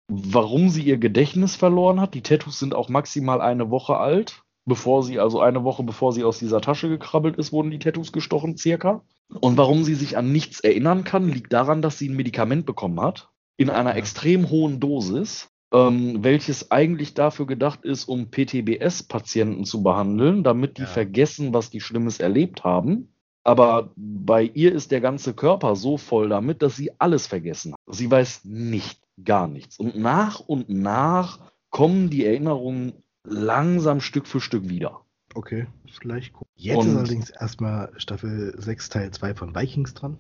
Warum 0.09 0.69
sie 0.69 0.83
ihr 0.83 0.99
Gedächtnis 0.99 1.57
verloren 1.57 2.01
hat, 2.01 2.15
die 2.15 2.23
Tattoos 2.23 2.59
sind 2.59 2.75
auch 2.75 2.89
maximal 2.89 3.41
eine 3.41 3.71
Woche 3.71 3.97
alt. 3.97 4.43
Bevor 4.65 5.03
sie, 5.03 5.19
also 5.19 5.41
eine 5.41 5.65
Woche 5.65 5.83
bevor 5.83 6.13
sie 6.13 6.23
aus 6.23 6.39
dieser 6.39 6.61
Tasche 6.61 6.89
gekrabbelt 6.89 7.37
ist, 7.37 7.51
wurden 7.51 7.71
die 7.71 7.81
Tattoos 7.81 8.13
gestochen, 8.13 8.57
circa. 8.57 9.03
Und 9.41 9.57
warum 9.57 9.83
sie 9.83 9.95
sich 9.95 10.17
an 10.17 10.31
nichts 10.31 10.61
erinnern 10.61 11.03
kann, 11.03 11.29
liegt 11.29 11.53
daran, 11.53 11.83
dass 11.83 11.99
sie 11.99 12.09
ein 12.09 12.17
Medikament 12.17 12.67
bekommen 12.67 13.01
hat, 13.01 13.32
in 13.57 13.71
einer 13.71 13.97
extrem 13.97 14.51
hohen 14.51 14.81
Dosis, 14.81 15.49
ähm, 15.73 16.23
welches 16.23 16.71
eigentlich 16.71 17.15
dafür 17.15 17.47
gedacht 17.47 17.85
ist, 17.85 18.05
um 18.05 18.31
PTBS-Patienten 18.31 19.65
zu 19.65 19.83
behandeln, 19.83 20.45
damit 20.45 20.79
die 20.79 20.83
ja. 20.83 20.89
vergessen, 20.89 21.55
was 21.55 21.71
die 21.71 21.81
Schlimmes 21.81 22.21
erlebt 22.21 22.65
haben. 22.65 23.15
Aber 23.45 23.93
bei 23.97 24.45
ihr 24.45 24.73
ist 24.73 24.93
der 24.93 25.01
ganze 25.01 25.35
Körper 25.35 25.75
so 25.75 25.97
voll 25.97 26.29
damit, 26.29 26.63
dass 26.63 26.77
sie 26.77 26.93
alles 27.01 27.27
vergessen 27.27 27.73
hat. 27.73 27.81
Sie 27.91 28.11
weiß 28.11 28.45
nicht, 28.45 29.01
gar 29.25 29.49
nichts. 29.49 29.79
Und 29.79 29.97
nach 29.97 30.41
und 30.41 30.69
nach 30.69 31.41
kommen 31.71 32.09
die 32.11 32.25
Erinnerungen 32.25 32.93
langsam 33.25 34.01
Stück 34.01 34.27
für 34.27 34.41
Stück 34.41 34.69
wieder. 34.69 35.01
Okay, 35.35 35.67
vielleicht 35.91 36.35
gucken. 36.35 36.53
Jetzt 36.57 36.77
und 36.77 36.89
ist 36.89 36.97
allerdings 36.97 37.31
erstmal 37.31 37.93
Staffel 37.97 38.55
6 38.59 38.89
Teil 38.91 39.11
2 39.11 39.35
von 39.35 39.55
Vikings 39.55 39.95
dran. 39.95 40.19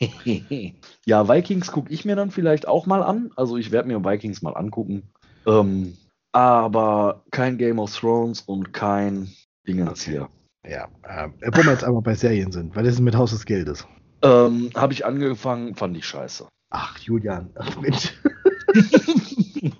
ja, 1.04 1.28
Vikings 1.28 1.72
gucke 1.72 1.92
ich 1.92 2.04
mir 2.04 2.16
dann 2.16 2.30
vielleicht 2.30 2.68
auch 2.68 2.86
mal 2.86 3.02
an. 3.02 3.30
Also 3.36 3.56
ich 3.56 3.70
werde 3.70 3.88
mir 3.88 4.04
Vikings 4.04 4.42
mal 4.42 4.54
angucken. 4.54 5.10
Ähm, 5.46 5.96
aber 6.32 7.24
kein 7.30 7.58
Game 7.58 7.78
of 7.78 7.96
Thrones 7.96 8.40
und 8.40 8.72
kein 8.72 9.30
Dingens 9.66 10.02
hier. 10.02 10.28
Ja, 10.66 10.88
äh, 11.02 11.28
wo 11.52 11.62
wir 11.62 11.72
jetzt 11.72 11.84
aber 11.84 12.00
bei 12.00 12.14
Serien 12.14 12.50
sind, 12.50 12.74
weil 12.74 12.84
das 12.84 12.94
ist 12.94 13.00
mit 13.00 13.16
Haus 13.16 13.30
des 13.30 13.44
Geldes. 13.44 13.86
Ähm, 14.22 14.70
Habe 14.74 14.94
ich 14.94 15.04
angefangen, 15.04 15.74
fand 15.74 15.96
ich 15.96 16.06
scheiße. 16.06 16.48
Ach, 16.70 16.98
Julian, 16.98 17.50
ach 17.54 17.80
Mensch. 17.80 18.14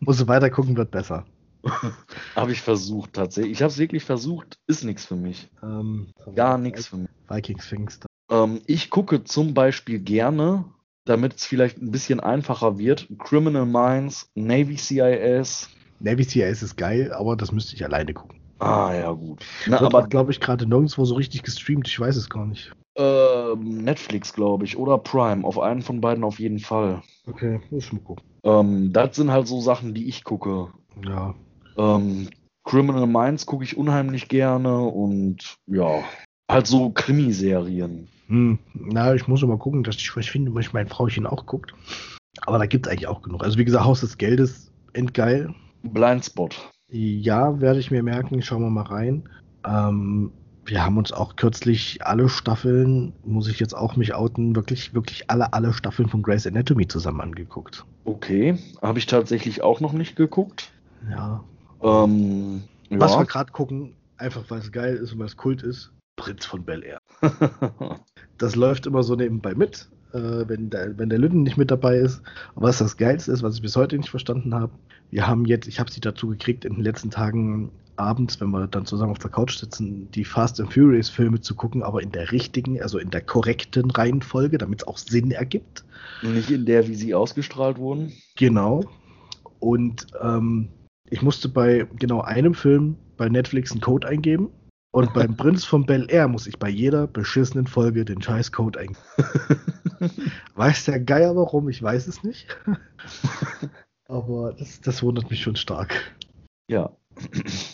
Musst 0.00 0.20
du 0.20 0.28
weiter 0.28 0.50
gucken, 0.50 0.76
wird 0.76 0.90
besser. 0.90 1.24
habe 2.36 2.52
ich 2.52 2.60
versucht, 2.60 3.14
tatsächlich. 3.14 3.52
Ich 3.52 3.62
habe 3.62 3.72
es 3.72 3.78
wirklich 3.78 4.04
versucht, 4.04 4.58
ist 4.66 4.84
nichts 4.84 5.06
für 5.06 5.16
mich. 5.16 5.48
Ähm, 5.62 6.10
Gar 6.36 6.58
nichts 6.58 6.88
für 6.88 6.98
mich. 6.98 7.08
Vikings 7.28 7.66
Pfingst. 7.66 8.06
Ähm, 8.34 8.60
ich 8.66 8.90
gucke 8.90 9.24
zum 9.24 9.54
Beispiel 9.54 10.00
gerne, 10.00 10.64
damit 11.04 11.36
es 11.36 11.46
vielleicht 11.46 11.80
ein 11.80 11.90
bisschen 11.90 12.20
einfacher 12.20 12.78
wird, 12.78 13.08
Criminal 13.18 13.66
Minds, 13.66 14.30
Navy 14.34 14.76
CIS. 14.76 15.70
Navy 16.00 16.24
CIS 16.24 16.62
ist 16.62 16.76
geil, 16.76 17.12
aber 17.12 17.36
das 17.36 17.52
müsste 17.52 17.76
ich 17.76 17.84
alleine 17.84 18.12
gucken. 18.12 18.40
Ah, 18.58 18.92
ja, 18.94 19.10
gut. 19.12 19.44
Na, 19.66 19.80
aber 19.80 20.06
glaube 20.06 20.32
ich, 20.32 20.40
gerade 20.40 20.66
nirgendwo 20.66 21.04
so 21.04 21.14
richtig 21.16 21.42
gestreamt. 21.42 21.86
Ich 21.86 21.98
weiß 21.98 22.16
es 22.16 22.30
gar 22.30 22.46
nicht. 22.46 22.72
Ähm, 22.96 23.84
Netflix, 23.84 24.32
glaube 24.32 24.64
ich, 24.64 24.76
oder 24.76 24.98
Prime. 24.98 25.44
Auf 25.44 25.58
einen 25.58 25.82
von 25.82 26.00
beiden 26.00 26.24
auf 26.24 26.38
jeden 26.38 26.60
Fall. 26.60 27.02
Okay, 27.26 27.60
muss 27.70 27.84
ich 27.84 27.92
mal 27.92 28.00
gucken. 28.00 28.24
Ähm, 28.44 28.92
das 28.92 29.16
sind 29.16 29.30
halt 29.30 29.48
so 29.48 29.60
Sachen, 29.60 29.94
die 29.94 30.08
ich 30.08 30.24
gucke. 30.24 30.72
Ja. 31.04 31.34
Ähm, 31.76 32.28
Criminal 32.64 33.06
Minds 33.06 33.44
gucke 33.44 33.64
ich 33.64 33.76
unheimlich 33.76 34.28
gerne 34.28 34.78
und 34.80 35.56
ja, 35.66 36.02
halt 36.48 36.66
so 36.66 36.90
Krimiserien. 36.90 38.08
Hm, 38.28 38.58
na, 38.72 39.14
ich 39.14 39.28
muss 39.28 39.42
mal 39.42 39.58
gucken, 39.58 39.82
dass 39.84 39.96
ich 39.96 40.16
was 40.16 40.26
finde, 40.26 40.54
was 40.54 40.72
mein 40.72 40.88
Frauchen 40.88 41.26
auch 41.26 41.46
guckt. 41.46 41.74
Aber 42.42 42.58
da 42.58 42.66
gibt 42.66 42.86
es 42.86 42.92
eigentlich 42.92 43.06
auch 43.06 43.22
genug. 43.22 43.44
Also 43.44 43.58
wie 43.58 43.64
gesagt, 43.64 43.84
Haus 43.84 44.00
des 44.00 44.18
Geldes, 44.18 44.72
endgeil. 44.92 45.54
Blindspot. 45.82 46.70
Ja, 46.88 47.60
werde 47.60 47.80
ich 47.80 47.90
mir 47.90 48.02
merken. 48.02 48.42
Schauen 48.42 48.62
wir 48.62 48.70
mal 48.70 48.82
rein. 48.82 49.28
Ähm, 49.66 50.32
wir 50.66 50.84
haben 50.84 50.96
uns 50.96 51.12
auch 51.12 51.36
kürzlich 51.36 52.04
alle 52.06 52.28
Staffeln, 52.28 53.12
muss 53.24 53.48
ich 53.48 53.60
jetzt 53.60 53.74
auch 53.74 53.96
mich 53.96 54.14
outen, 54.14 54.56
wirklich, 54.56 54.94
wirklich 54.94 55.30
alle, 55.30 55.52
alle 55.52 55.72
Staffeln 55.72 56.08
von 56.08 56.22
Grey's 56.22 56.46
Anatomy 56.46 56.88
zusammen 56.88 57.20
angeguckt. 57.20 57.84
Okay, 58.04 58.58
habe 58.80 58.98
ich 58.98 59.06
tatsächlich 59.06 59.62
auch 59.62 59.80
noch 59.80 59.92
nicht 59.92 60.16
geguckt. 60.16 60.70
Ja. 61.10 61.44
Ähm, 61.82 62.62
Was 62.90 63.12
ja. 63.12 63.20
wir 63.20 63.26
gerade 63.26 63.52
gucken, 63.52 63.94
einfach 64.16 64.44
weil 64.48 64.60
es 64.60 64.72
geil 64.72 64.96
ist 64.96 65.12
und 65.12 65.18
weil 65.18 65.26
es 65.26 65.36
Kult 65.36 65.62
ist, 65.62 65.92
Prinz 66.16 66.44
von 66.44 66.64
Bel 66.64 66.82
Air. 66.82 67.00
das 68.38 68.56
läuft 68.56 68.86
immer 68.86 69.02
so 69.02 69.14
nebenbei 69.14 69.54
mit, 69.54 69.88
äh, 70.12 70.44
wenn, 70.46 70.70
der, 70.70 70.96
wenn 70.98 71.08
der 71.08 71.18
Lütten 71.18 71.42
nicht 71.42 71.56
mit 71.56 71.70
dabei 71.70 71.96
ist. 71.96 72.22
Aber 72.54 72.68
was 72.68 72.78
das 72.78 72.96
Geilste 72.96 73.32
ist, 73.32 73.42
was 73.42 73.56
ich 73.56 73.62
bis 73.62 73.76
heute 73.76 73.96
nicht 73.96 74.10
verstanden 74.10 74.54
habe, 74.54 74.72
wir 75.10 75.26
haben 75.26 75.44
jetzt, 75.44 75.68
ich 75.68 75.80
habe 75.80 75.90
sie 75.90 76.00
dazu 76.00 76.28
gekriegt, 76.28 76.64
in 76.64 76.74
den 76.74 76.82
letzten 76.82 77.10
Tagen 77.10 77.70
abends, 77.96 78.40
wenn 78.40 78.50
wir 78.50 78.66
dann 78.66 78.86
zusammen 78.86 79.12
auf 79.12 79.18
der 79.18 79.30
Couch 79.30 79.56
sitzen, 79.56 80.10
die 80.10 80.24
Fast 80.24 80.60
and 80.60 80.72
Furious 80.72 81.08
Filme 81.08 81.40
zu 81.40 81.54
gucken, 81.54 81.82
aber 81.82 82.02
in 82.02 82.10
der 82.10 82.32
richtigen, 82.32 82.80
also 82.82 82.98
in 82.98 83.10
der 83.10 83.20
korrekten 83.20 83.90
Reihenfolge, 83.90 84.58
damit 84.58 84.82
es 84.82 84.88
auch 84.88 84.98
Sinn 84.98 85.30
ergibt. 85.30 85.84
Nicht 86.22 86.50
in 86.50 86.66
der, 86.66 86.88
wie 86.88 86.94
sie 86.94 87.14
ausgestrahlt 87.14 87.78
wurden. 87.78 88.12
Genau. 88.36 88.84
Und 89.60 90.06
ähm, 90.20 90.68
ich 91.08 91.22
musste 91.22 91.48
bei 91.48 91.86
genau 91.96 92.20
einem 92.20 92.54
Film 92.54 92.96
bei 93.16 93.28
Netflix 93.28 93.72
einen 93.72 93.80
Code 93.80 94.08
eingeben. 94.08 94.50
Und 94.94 95.12
beim 95.12 95.36
Prinz 95.36 95.64
von 95.64 95.86
Bel 95.86 96.06
Air 96.08 96.28
muss 96.28 96.46
ich 96.46 96.56
bei 96.56 96.68
jeder 96.68 97.08
beschissenen 97.08 97.66
Folge 97.66 98.04
den 98.04 98.22
scheiß 98.22 98.52
Code 98.52 98.78
eingeben. 98.78 99.00
weiß 100.54 100.84
der 100.84 101.00
Geier 101.00 101.34
warum? 101.34 101.68
Ich 101.68 101.82
weiß 101.82 102.06
es 102.06 102.22
nicht. 102.22 102.46
Aber 104.08 104.52
das, 104.52 104.80
das 104.82 105.02
wundert 105.02 105.28
mich 105.30 105.42
schon 105.42 105.56
stark. 105.56 106.14
Ja, 106.68 106.92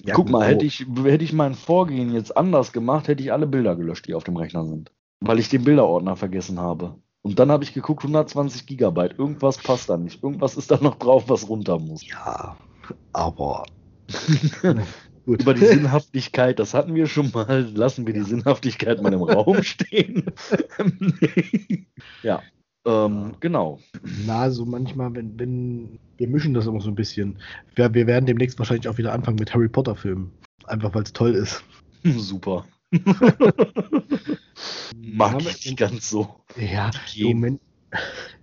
ja, 0.02 0.14
Guck 0.14 0.30
mal, 0.30 0.46
hätte 0.46 0.64
ich, 0.64 0.86
hätte 1.04 1.24
ich 1.24 1.34
mein 1.34 1.52
Vorgehen 1.52 2.10
jetzt 2.14 2.34
anders 2.34 2.72
gemacht, 2.72 3.06
hätte 3.06 3.22
ich 3.22 3.34
alle 3.34 3.46
Bilder 3.46 3.76
gelöscht, 3.76 4.06
die 4.06 4.14
auf 4.14 4.24
dem 4.24 4.38
Rechner 4.38 4.64
sind. 4.64 4.90
Weil 5.20 5.40
ich 5.40 5.50
den 5.50 5.64
Bilderordner 5.64 6.16
vergessen 6.16 6.58
habe. 6.58 6.94
Und 7.20 7.38
dann 7.38 7.50
habe 7.50 7.64
ich 7.64 7.74
geguckt, 7.74 8.02
120 8.02 8.64
Gigabyte. 8.64 9.18
Irgendwas 9.18 9.58
passt 9.58 9.90
da 9.90 9.98
nicht. 9.98 10.22
Irgendwas 10.22 10.56
ist 10.56 10.70
da 10.70 10.78
noch 10.80 10.94
drauf, 10.94 11.24
was 11.28 11.50
runter 11.50 11.78
muss. 11.78 12.06
Ja, 12.06 12.56
aber. 13.12 13.66
Gut. 15.26 15.42
Über 15.42 15.54
die 15.54 15.66
Sinnhaftigkeit, 15.66 16.58
das 16.58 16.74
hatten 16.74 16.94
wir 16.94 17.06
schon 17.06 17.30
mal. 17.32 17.68
Lassen 17.74 18.06
wir 18.06 18.14
die 18.14 18.22
Sinnhaftigkeit 18.22 19.02
mal 19.02 19.12
im 19.12 19.22
Raum 19.22 19.62
stehen. 19.62 20.24
ja. 22.22 22.42
Ähm, 22.86 23.34
genau. 23.40 23.78
Na, 24.26 24.50
so 24.50 24.64
manchmal, 24.64 25.14
wenn, 25.14 25.38
wenn, 25.38 25.98
wir 26.16 26.28
mischen 26.28 26.54
das 26.54 26.66
immer 26.66 26.80
so 26.80 26.88
ein 26.88 26.94
bisschen. 26.94 27.38
Wir, 27.74 27.92
wir 27.92 28.06
werden 28.06 28.24
demnächst 28.24 28.58
wahrscheinlich 28.58 28.88
auch 28.88 28.96
wieder 28.96 29.12
anfangen 29.12 29.36
mit 29.38 29.52
Harry 29.52 29.68
Potter 29.68 29.94
Filmen. 29.94 30.32
Einfach 30.64 30.94
weil 30.94 31.02
es 31.02 31.12
toll 31.12 31.34
ist. 31.34 31.62
Super. 32.04 32.64
Mag 34.96 35.42
ich 35.42 35.66
nicht 35.66 35.76
ganz 35.76 36.08
so. 36.08 36.36
Ja, 36.56 36.90
im 37.14 37.26
Moment, 37.36 37.60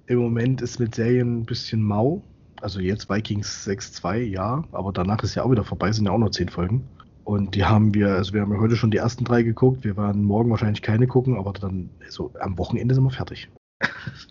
im 0.06 0.20
Moment 0.20 0.62
ist 0.62 0.80
mit 0.80 0.94
Serien 0.94 1.40
ein 1.40 1.45
bisschen 1.45 1.82
mau. 1.82 2.22
Also 2.62 2.80
jetzt 2.80 3.10
Vikings 3.10 3.68
6.2, 3.68 4.18
ja, 4.24 4.64
aber 4.72 4.92
danach 4.92 5.22
ist 5.24 5.36
ja 5.36 5.44
auch 5.44 5.52
wieder 5.52 5.64
vorbei, 5.64 5.92
sind 5.92 6.06
ja 6.06 6.12
auch 6.12 6.18
noch 6.18 6.32
zehn 6.32 6.50
Folgen. 6.50 6.88
Und 7.24 7.56
die 7.56 7.66
haben 7.66 7.94
wir, 7.94 8.10
also 8.10 8.34
wir 8.34 8.42
haben 8.42 8.54
ja 8.54 8.60
heute 8.60 8.78
schon 8.78 8.90
die 8.90 8.98
ersten 8.98 9.26
drei 9.26 9.44
geguckt, 9.44 9.84
wir 9.84 9.98
werden 9.98 10.24
morgen 10.24 10.50
wahrscheinlich 10.50 10.82
keine 10.82 11.08
gucken, 11.08 11.38
aber 11.38 11.54
dann, 11.54 11.90
so 12.10 12.28
also 12.28 12.40
am 12.40 12.58
Wochenende 12.58 12.96
sind 12.96 13.04
wir 13.04 13.12
fertig. 13.12 13.50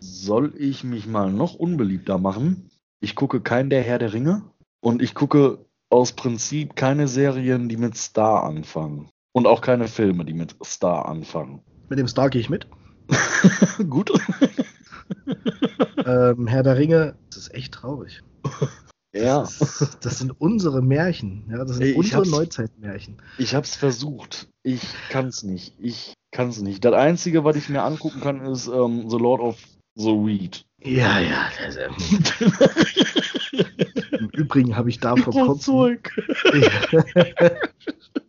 Soll 0.00 0.54
ich 0.56 0.82
mich 0.82 1.06
mal 1.06 1.30
noch 1.32 1.54
unbeliebter 1.54 2.18
machen? 2.18 2.70
Ich 3.00 3.14
gucke 3.14 3.40
keinen 3.40 3.70
der 3.70 3.82
Herr 3.82 3.98
der 3.98 4.12
Ringe 4.12 4.42
und 4.80 5.02
ich 5.02 5.14
gucke 5.14 5.58
aus 5.90 6.12
Prinzip 6.12 6.74
keine 6.74 7.06
Serien, 7.06 7.68
die 7.68 7.76
mit 7.76 7.96
Star 7.96 8.44
anfangen. 8.44 9.08
Und 9.32 9.46
auch 9.46 9.60
keine 9.60 9.86
Filme, 9.88 10.24
die 10.24 10.32
mit 10.32 10.56
Star 10.64 11.06
anfangen. 11.06 11.60
Mit 11.88 11.98
dem 11.98 12.08
Star 12.08 12.30
gehe 12.30 12.40
ich 12.40 12.50
mit. 12.50 12.66
Gut. 13.90 14.10
ähm, 16.06 16.46
Herr 16.46 16.62
der 16.62 16.76
Ringe, 16.76 17.16
das 17.30 17.38
ist 17.38 17.54
echt 17.54 17.74
traurig. 17.74 18.22
Ja. 19.12 19.40
Das, 19.40 19.80
ist, 19.80 20.04
das, 20.04 20.18
sind 20.18 20.32
unsere 20.38 20.82
Märchen. 20.82 21.44
Ja, 21.50 21.64
das 21.64 21.76
sind 21.76 21.86
Ey, 21.86 21.94
unsere 21.94 22.28
Neuzeitmärchen. 22.28 23.16
Ich 23.38 23.54
habe 23.54 23.64
es 23.64 23.74
versucht. 23.74 24.48
Ich 24.62 24.82
kann 25.08 25.28
es 25.28 25.42
nicht. 25.42 25.74
Ich 25.78 26.14
kann 26.32 26.48
es 26.50 26.60
nicht. 26.60 26.84
Das 26.84 26.92
Einzige, 26.92 27.44
was 27.44 27.56
ich 27.56 27.68
mir 27.68 27.82
angucken 27.82 28.20
kann, 28.20 28.44
ist 28.44 28.66
ähm, 28.66 29.08
The 29.08 29.16
Lord 29.16 29.40
of 29.40 29.58
the 29.94 30.10
Weed. 30.10 30.64
Ja, 30.82 31.18
ja. 31.20 31.48
Das, 31.64 31.76
ähm, 31.78 31.94
Im 34.12 34.28
Übrigen 34.30 34.76
habe 34.76 34.90
ich 34.90 35.00
da 35.00 35.16
vor 35.16 35.32
kurzem... 35.32 35.74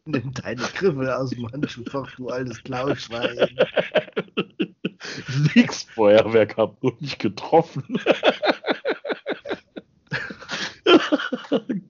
Nimm 0.05 0.33
deine 0.33 0.61
Griffel 0.61 1.11
aus 1.11 1.31
dem 1.31 1.51
Handschuhfach, 1.51 2.15
du 2.15 2.29
altes 2.29 2.63
Klauschwein. 2.63 3.49
Nix 5.55 5.84
Feuerwerk 5.84 6.57
nur 6.81 6.93
nicht 6.99 7.19
getroffen. 7.19 7.99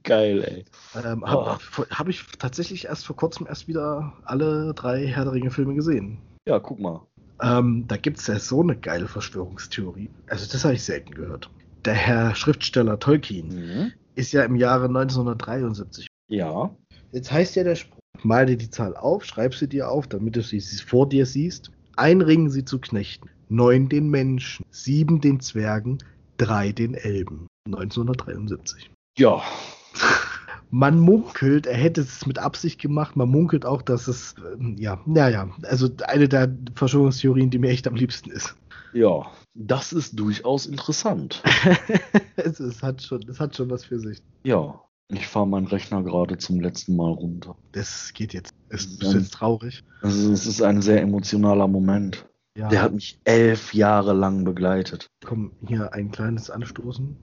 Geil, 0.03 0.43
ey. 0.43 0.65
Ähm, 1.03 1.25
Habe 1.25 1.59
hab 1.91 2.07
ich 2.07 2.23
tatsächlich 2.39 2.85
erst 2.85 3.05
vor 3.05 3.15
kurzem 3.15 3.47
erst 3.47 3.67
wieder 3.67 4.13
alle 4.23 4.73
drei 4.73 5.05
Herr 5.05 5.25
der 5.25 5.33
Ringe-Filme 5.33 5.75
gesehen. 5.75 6.19
Ja, 6.47 6.59
guck 6.59 6.79
mal. 6.79 7.01
Ähm, 7.41 7.85
da 7.87 7.97
gibt 7.97 8.19
es 8.19 8.27
ja 8.27 8.39
so 8.39 8.61
eine 8.61 8.75
geile 8.75 9.07
Verschwörungstheorie. 9.07 10.09
Also, 10.27 10.51
das 10.51 10.63
habe 10.63 10.75
ich 10.75 10.83
selten 10.83 11.13
gehört. 11.13 11.51
Der 11.85 11.93
Herr 11.93 12.35
Schriftsteller 12.35 12.99
Tolkien 12.99 13.47
Mhm. 13.49 13.91
ist 14.15 14.33
ja 14.33 14.43
im 14.43 14.55
Jahre 14.55 14.87
1973. 14.87 16.07
Ja. 16.29 16.75
Jetzt 17.11 17.31
heißt 17.31 17.55
ja 17.55 17.63
der 17.63 17.75
Spruch: 17.75 17.99
Mal 18.23 18.47
dir 18.47 18.57
die 18.57 18.71
Zahl 18.71 18.95
auf, 18.95 19.25
schreib 19.25 19.53
sie 19.53 19.69
dir 19.69 19.89
auf, 19.89 20.07
damit 20.07 20.35
du 20.35 20.41
sie 20.41 20.59
vor 20.79 21.07
dir 21.07 21.25
siehst. 21.25 21.71
Ein 21.97 22.21
Ring 22.21 22.49
sie 22.51 22.63
zu 22.63 22.79
Knechten, 22.79 23.27
neun 23.49 23.89
den 23.89 24.09
Menschen, 24.09 24.67
sieben 24.69 25.19
den 25.19 25.39
Zwergen, 25.39 25.97
drei 26.37 26.71
den 26.71 26.93
Elben. 26.93 27.47
1973. 27.65 28.91
Ja. 29.17 29.41
Man 30.69 30.99
munkelt, 30.99 31.65
er 31.65 31.77
hätte 31.77 32.01
es 32.01 32.27
mit 32.27 32.37
Absicht 32.37 32.79
gemacht. 32.79 33.15
Man 33.15 33.29
munkelt 33.29 33.65
auch, 33.65 33.81
dass 33.81 34.07
es, 34.07 34.35
ähm, 34.59 34.75
ja, 34.77 34.99
naja, 35.05 35.49
also 35.63 35.89
eine 36.05 36.29
der 36.29 36.55
Verschwörungstheorien, 36.75 37.49
die 37.49 37.57
mir 37.57 37.69
echt 37.69 37.87
am 37.87 37.95
liebsten 37.95 38.29
ist. 38.29 38.55
Ja. 38.93 39.25
Das 39.55 39.91
ist 39.91 40.19
durchaus 40.19 40.67
interessant. 40.67 41.41
es, 42.35 42.59
es, 42.59 42.83
hat 42.83 43.01
schon, 43.01 43.25
es 43.27 43.39
hat 43.39 43.55
schon 43.55 43.71
was 43.71 43.85
für 43.85 43.99
sich. 43.99 44.21
Ja. 44.43 44.79
Ich 45.09 45.27
fahre 45.27 45.47
meinen 45.47 45.67
Rechner 45.67 46.03
gerade 46.03 46.37
zum 46.37 46.59
letzten 46.59 46.95
Mal 46.97 47.11
runter. 47.11 47.55
Das 47.71 48.11
geht 48.13 48.33
jetzt. 48.33 48.53
Es 48.69 48.85
ist 48.85 49.03
Dann- 49.03 49.19
jetzt 49.19 49.33
traurig. 49.33 49.83
Also 50.01 50.31
es 50.33 50.45
ist 50.45 50.61
ein 50.61 50.81
sehr 50.81 51.01
emotionaler 51.01 51.67
Moment. 51.67 52.25
Ja, 52.57 52.67
Der 52.69 52.81
hat 52.81 52.93
mich 52.93 53.19
elf 53.23 53.73
Jahre 53.73 54.13
lang 54.13 54.43
begleitet. 54.43 55.07
komm, 55.23 55.51
hier 55.65 55.93
ein 55.93 56.11
kleines 56.11 56.49
Anstoßen. 56.49 57.15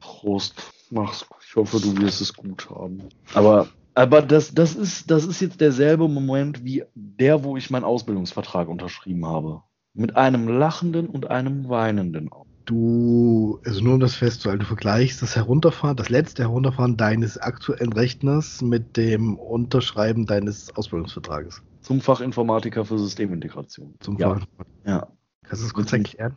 Prost. 0.00 0.54
Mach's. 0.90 1.26
Ich 1.46 1.56
hoffe, 1.56 1.80
du 1.80 1.96
wirst 1.98 2.20
es 2.20 2.32
gut 2.32 2.70
haben. 2.70 3.02
Aber, 3.34 3.68
aber 3.94 4.22
das, 4.22 4.54
das, 4.54 4.74
ist, 4.74 5.10
das 5.10 5.24
ist 5.26 5.40
jetzt 5.40 5.60
derselbe 5.60 6.08
Moment 6.08 6.64
wie 6.64 6.84
der, 6.94 7.44
wo 7.44 7.56
ich 7.56 7.70
meinen 7.70 7.84
Ausbildungsvertrag 7.84 8.68
unterschrieben 8.68 9.26
habe. 9.26 9.62
Mit 9.92 10.16
einem 10.16 10.48
lachenden 10.48 11.08
und 11.08 11.28
einem 11.30 11.68
weinenden 11.68 12.30
Auge. 12.32 12.48
Du, 12.70 13.58
also 13.64 13.82
nur 13.82 13.94
um 13.94 14.00
das 14.00 14.14
festzuhalten, 14.14 14.60
du 14.60 14.66
vergleichst 14.66 15.20
das 15.22 15.34
Herunterfahren, 15.34 15.96
das 15.96 16.08
letzte 16.08 16.44
Herunterfahren 16.44 16.96
deines 16.96 17.36
aktuellen 17.36 17.92
Rechners 17.92 18.62
mit 18.62 18.96
dem 18.96 19.36
Unterschreiben 19.36 20.24
deines 20.24 20.76
Ausbildungsvertrages. 20.76 21.62
Zum 21.80 22.00
Fachinformatiker 22.00 22.84
für 22.84 22.96
Systemintegration. 22.96 23.96
Zum 23.98 24.18
ja, 24.18 24.28
Fahren. 24.28 24.46
ja. 24.86 25.08
Kannst 25.42 25.64
du 25.64 25.66
das 25.66 25.74
kurz 25.74 25.92
erklären? 25.92 26.36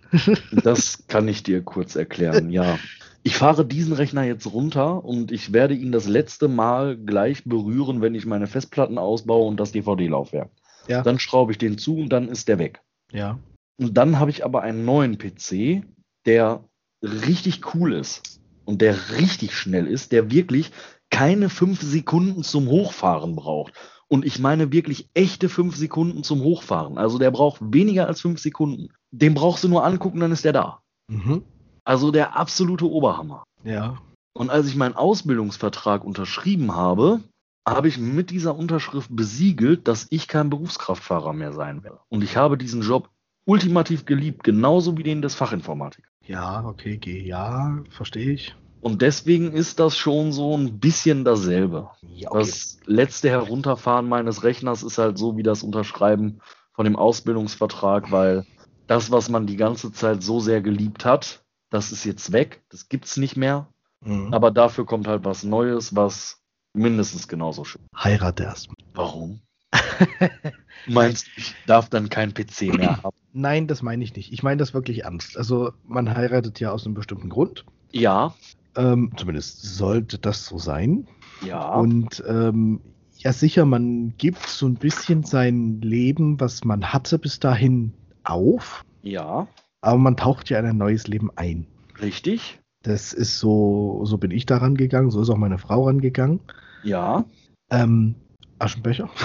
Das 0.64 1.06
kann 1.08 1.28
ich 1.28 1.44
dir 1.44 1.62
kurz 1.62 1.96
erklären, 1.96 2.50
ja. 2.50 2.80
Ich 3.22 3.36
fahre 3.36 3.64
diesen 3.64 3.94
Rechner 3.94 4.24
jetzt 4.24 4.52
runter 4.52 5.06
und 5.06 5.32
ich 5.32 5.54
werde 5.54 5.76
ihn 5.76 5.92
das 5.92 6.08
letzte 6.08 6.48
Mal 6.48 6.98
gleich 6.98 7.44
berühren, 7.44 8.02
wenn 8.02 8.16
ich 8.16 8.26
meine 8.26 8.48
Festplatten 8.48 8.98
ausbaue 8.98 9.48
und 9.48 9.60
das 9.60 9.72
DVD-Laufwerk. 9.72 10.50
Ja. 10.88 11.04
Dann 11.04 11.20
schraube 11.20 11.52
ich 11.52 11.60
den 11.60 11.78
zu 11.78 11.96
und 11.96 12.10
dann 12.10 12.28
ist 12.28 12.48
der 12.48 12.58
weg. 12.58 12.82
Ja. 13.12 13.38
Und 13.80 13.96
dann 13.96 14.20
habe 14.20 14.32
ich 14.32 14.44
aber 14.44 14.64
einen 14.64 14.84
neuen 14.84 15.20
PC, 15.20 15.84
der 16.26 16.64
richtig 17.02 17.76
cool 17.76 17.94
ist 17.94 18.40
und 18.66 18.82
der 18.82 19.18
richtig 19.18 19.56
schnell 19.56 19.88
ist, 19.88 20.12
der 20.12 20.32
wirklich 20.32 20.72
keine 21.10 21.50
fünf 21.50 21.82
Sekunden 21.82 22.44
zum 22.44 22.68
Hochfahren 22.68 23.36
braucht. 23.36 23.74
Und 24.08 24.26
ich 24.26 24.40
meine 24.40 24.72
wirklich 24.72 25.10
echte 25.14 25.50
fünf 25.50 25.76
Sekunden 25.76 26.24
zum 26.24 26.41
Hochfahren. 26.41 26.98
Also 26.98 27.18
der 27.18 27.32
braucht 27.32 27.62
weniger 27.62 28.08
als 28.08 28.22
fünf 28.22 28.40
Sekunden. 28.40 28.90
Den 29.12 29.34
brauchst 29.34 29.64
du 29.64 29.70
nur 29.70 29.86
angucken, 29.86 30.20
dann 30.20 30.32
ist 30.32 30.45
der 30.45 30.54
da. 30.54 30.82
Mhm. 31.08 31.44
Also 31.84 32.12
der 32.12 32.36
absolute 32.36 32.90
Oberhammer. 32.90 33.44
Ja. 33.64 33.98
Und 34.34 34.50
als 34.50 34.68
ich 34.68 34.76
meinen 34.76 34.95
Ausbildungsvertrag 34.95 36.04
unterschrieben 36.04 36.76
habe, 36.76 37.22
habe 37.68 37.88
ich 37.88 37.98
mit 37.98 38.30
dieser 38.30 38.56
Unterschrift 38.56 39.10
besiegelt, 39.16 39.88
dass 39.88 40.08
ich 40.10 40.28
kein 40.28 40.50
Berufskraftfahrer 40.50 41.34
mehr 41.34 41.54
sein 41.54 41.84
werde. 41.84 42.00
Und 42.10 42.24
ich 42.24 42.36
habe 42.36 42.58
diesen 42.58 42.82
Job 42.82 43.10
ultimativ 43.45 44.06
geliebt, 44.06 44.44
genauso 44.44 44.98
wie 44.98 45.04
den 45.04 45.22
des 45.22 45.36
Fachinformatikers. 45.36 46.12
Ja, 46.26 46.66
okay, 46.66 46.98
geh, 46.98 47.22
ja, 47.22 47.80
verstehe 47.90 48.32
ich. 48.32 48.56
Und 48.82 49.02
deswegen 49.02 49.54
ist 49.54 49.80
das 49.80 49.98
schon 49.98 50.34
so 50.34 50.58
ein 50.58 50.80
bisschen 50.80 51.24
dasselbe. 51.24 51.90
Ja, 52.02 52.30
Das 52.32 52.80
letzte 52.86 53.30
Herunterfahren 53.30 54.08
meines 54.08 54.44
Rechners 54.44 54.84
ist 54.84 54.98
halt 54.98 55.18
so 55.18 55.38
wie 55.38 55.44
das 55.44 55.64
Unterschreiben 55.64 56.41
von 56.74 56.86
dem 56.86 56.98
Ausbildungsvertrag, 56.98 58.12
weil 58.12 58.45
das, 58.88 59.12
was 59.12 59.30
man 59.30 59.48
die 59.48 59.56
ganze 59.56 59.94
Zeit 59.94 60.22
so 60.22 60.40
sehr 60.40 60.62
geliebt 60.62 61.06
hat, 61.06 61.44
das 61.70 61.91
ist 61.91 62.04
jetzt 62.04 62.32
weg, 62.32 62.64
das 62.70 62.90
gibt's 62.90 63.18
nicht 63.18 63.38
mehr. 63.38 63.68
Mhm. 64.02 64.34
Aber 64.34 64.52
dafür 64.52 64.86
kommt 64.86 65.08
halt 65.08 65.24
was 65.24 65.44
Neues, 65.44 65.95
was 65.95 66.41
mindestens 66.74 67.28
genauso 67.28 67.64
schön. 67.64 67.82
Heirate 67.95 68.44
erst. 68.44 68.70
Warum? 68.94 69.41
Meinst 70.88 71.28
du, 71.28 71.32
ich 71.38 71.56
darf 71.66 71.90
dann 71.90 72.10
kein 72.10 72.34
PC 72.34 72.74
mehr 72.76 72.98
haben? 73.04 73.16
Nein, 73.34 73.68
das 73.68 73.82
meine 73.82 74.04
ich 74.04 74.16
nicht. 74.16 74.32
Ich 74.32 74.44
meine 74.44 74.58
das 74.58 74.74
wirklich 74.74 75.04
ernst. 75.04 75.38
Also 75.38 75.72
man 75.88 76.14
heiratet 76.16 76.60
ja 76.60 76.72
aus 76.72 76.86
einem 76.86 76.94
bestimmten 76.95 77.30
Grund. 77.30 77.66
Ja, 77.91 78.34
Ähm, 78.76 79.12
zumindest 79.18 79.62
sollte 79.62 80.18
das 80.18 80.45
so 80.45 80.58
sein. 80.58 81.08
ja, 81.45 81.76
Und 81.76 82.24
ähm, 82.28 82.82
ja, 83.20 83.32
sicher, 83.32 83.66
man 83.66 84.14
gibt 84.18 84.48
so 84.48 84.66
ein 84.68 84.76
bisschen 84.76 85.24
sein 85.24 85.80
Leben, 85.82 86.40
was 86.40 86.64
man 86.66 86.91
hatte 86.91 87.18
bis 87.20 87.40
dahin, 87.40 87.94
auf. 88.24 88.84
ja, 89.04 89.48
Aber 89.82 89.98
man 89.98 90.18
taucht 90.18 90.50
ja 90.50 90.60
in 90.60 90.66
ein 90.66 90.78
neues 90.78 91.08
Leben 91.08 91.30
ein. 91.36 91.66
richtig. 92.02 92.60
Das 92.84 93.14
ist 93.14 93.40
so, 93.40 94.02
so 94.04 94.18
bin 94.18 94.32
ich 94.32 94.45
da 94.45 94.58
rangegangen, 94.58 95.10
so 95.12 95.22
ist 95.22 95.30
auch 95.30 95.38
meine 95.38 95.58
Frau 95.58 95.86
rangegangen. 95.86 96.41
Ja. 96.84 97.24
Ähm, 97.70 98.16
Aschenbecher. 98.64 99.10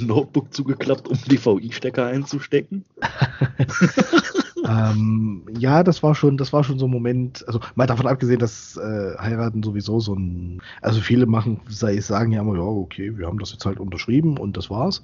Notebook 0.00 0.52
zugeklappt, 0.52 1.08
um 1.08 1.18
DVI-Stecker 1.28 2.06
einzustecken. 2.06 2.84
ähm, 4.68 5.44
ja, 5.58 5.82
das 5.82 6.02
war 6.02 6.14
schon, 6.14 6.36
das 6.36 6.52
war 6.52 6.64
schon 6.64 6.78
so 6.78 6.86
ein 6.86 6.90
Moment, 6.90 7.46
also 7.46 7.60
mal 7.74 7.86
davon 7.86 8.06
abgesehen, 8.06 8.38
dass 8.38 8.76
äh, 8.76 9.16
heiraten 9.18 9.62
sowieso 9.62 10.00
so 10.00 10.14
ein, 10.14 10.62
also 10.82 11.00
viele 11.00 11.26
machen, 11.26 11.60
sei 11.68 11.98
sagen 12.00 12.32
ja 12.32 12.42
immer, 12.42 12.56
ja, 12.56 12.62
okay, 12.62 13.16
wir 13.16 13.26
haben 13.26 13.38
das 13.38 13.52
jetzt 13.52 13.66
halt 13.66 13.80
unterschrieben 13.80 14.38
und 14.38 14.56
das 14.56 14.70
war's. 14.70 15.02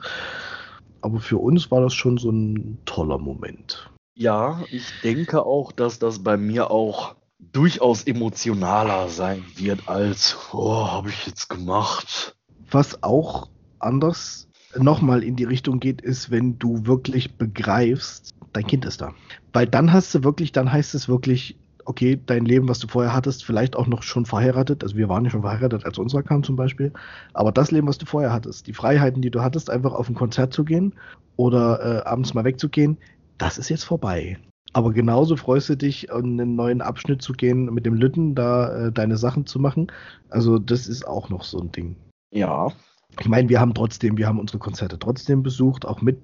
Aber 1.00 1.20
für 1.20 1.38
uns 1.38 1.70
war 1.70 1.80
das 1.80 1.94
schon 1.94 2.18
so 2.18 2.30
ein 2.30 2.78
toller 2.84 3.18
Moment. 3.18 3.90
Ja, 4.14 4.62
ich 4.70 4.84
denke 5.02 5.44
auch, 5.44 5.72
dass 5.72 5.98
das 5.98 6.22
bei 6.22 6.36
mir 6.36 6.70
auch 6.70 7.16
durchaus 7.52 8.04
emotionaler 8.04 9.08
sein 9.08 9.44
wird 9.56 9.88
als, 9.88 10.36
oh, 10.52 10.86
habe 10.86 11.10
ich 11.10 11.26
jetzt 11.26 11.48
gemacht. 11.48 12.36
Was 12.70 13.02
auch 13.02 13.48
anders 13.78 14.48
nochmal 14.78 15.22
in 15.22 15.36
die 15.36 15.44
Richtung 15.44 15.80
geht, 15.80 16.00
ist, 16.00 16.30
wenn 16.30 16.58
du 16.58 16.86
wirklich 16.86 17.36
begreifst, 17.36 18.30
dein 18.52 18.66
Kind 18.66 18.84
ist 18.84 19.00
da. 19.00 19.12
Weil 19.52 19.66
dann 19.66 19.92
hast 19.92 20.14
du 20.14 20.24
wirklich, 20.24 20.52
dann 20.52 20.72
heißt 20.72 20.94
es 20.94 21.08
wirklich, 21.08 21.56
okay, 21.84 22.18
dein 22.24 22.44
Leben, 22.44 22.68
was 22.68 22.78
du 22.78 22.86
vorher 22.86 23.12
hattest, 23.12 23.44
vielleicht 23.44 23.76
auch 23.76 23.86
noch 23.86 24.02
schon 24.02 24.24
verheiratet. 24.24 24.82
Also 24.82 24.96
wir 24.96 25.08
waren 25.08 25.24
ja 25.24 25.30
schon 25.30 25.42
verheiratet, 25.42 25.84
als 25.84 25.98
unserer 25.98 26.22
kam 26.22 26.42
zum 26.42 26.56
Beispiel. 26.56 26.92
Aber 27.34 27.52
das 27.52 27.70
Leben, 27.70 27.88
was 27.88 27.98
du 27.98 28.06
vorher 28.06 28.32
hattest, 28.32 28.66
die 28.66 28.72
Freiheiten, 28.72 29.20
die 29.20 29.30
du 29.30 29.42
hattest, 29.42 29.68
einfach 29.68 29.92
auf 29.92 30.08
ein 30.08 30.14
Konzert 30.14 30.52
zu 30.52 30.64
gehen 30.64 30.94
oder 31.36 32.02
äh, 32.04 32.08
abends 32.08 32.34
mal 32.34 32.44
wegzugehen, 32.44 32.98
das 33.38 33.58
ist 33.58 33.68
jetzt 33.68 33.84
vorbei. 33.84 34.38
Aber 34.72 34.92
genauso 34.92 35.36
freust 35.36 35.68
du 35.68 35.76
dich, 35.76 36.08
in 36.08 36.40
einen 36.40 36.56
neuen 36.56 36.80
Abschnitt 36.80 37.20
zu 37.20 37.34
gehen, 37.34 37.66
mit 37.66 37.84
dem 37.84 37.94
Lütten 37.94 38.34
da 38.34 38.86
äh, 38.86 38.92
deine 38.92 39.16
Sachen 39.18 39.46
zu 39.46 39.58
machen. 39.58 39.92
Also 40.30 40.58
das 40.58 40.86
ist 40.86 41.06
auch 41.06 41.28
noch 41.28 41.44
so 41.44 41.60
ein 41.60 41.72
Ding. 41.72 41.96
Ja, 42.32 42.72
Ich 43.20 43.28
meine, 43.28 43.48
wir 43.50 43.60
haben 43.60 43.74
trotzdem, 43.74 44.16
wir 44.16 44.26
haben 44.26 44.40
unsere 44.40 44.58
Konzerte 44.58 44.98
trotzdem 44.98 45.42
besucht, 45.42 45.84
auch 45.84 46.00
mit 46.00 46.18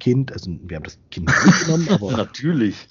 Kind. 0.00 0.32
Also 0.32 0.50
wir 0.64 0.76
haben 0.76 0.84
das 0.84 0.98
Kind 1.10 1.26
mitgenommen, 1.26 1.88
aber 1.90 2.12
natürlich. 2.12 2.88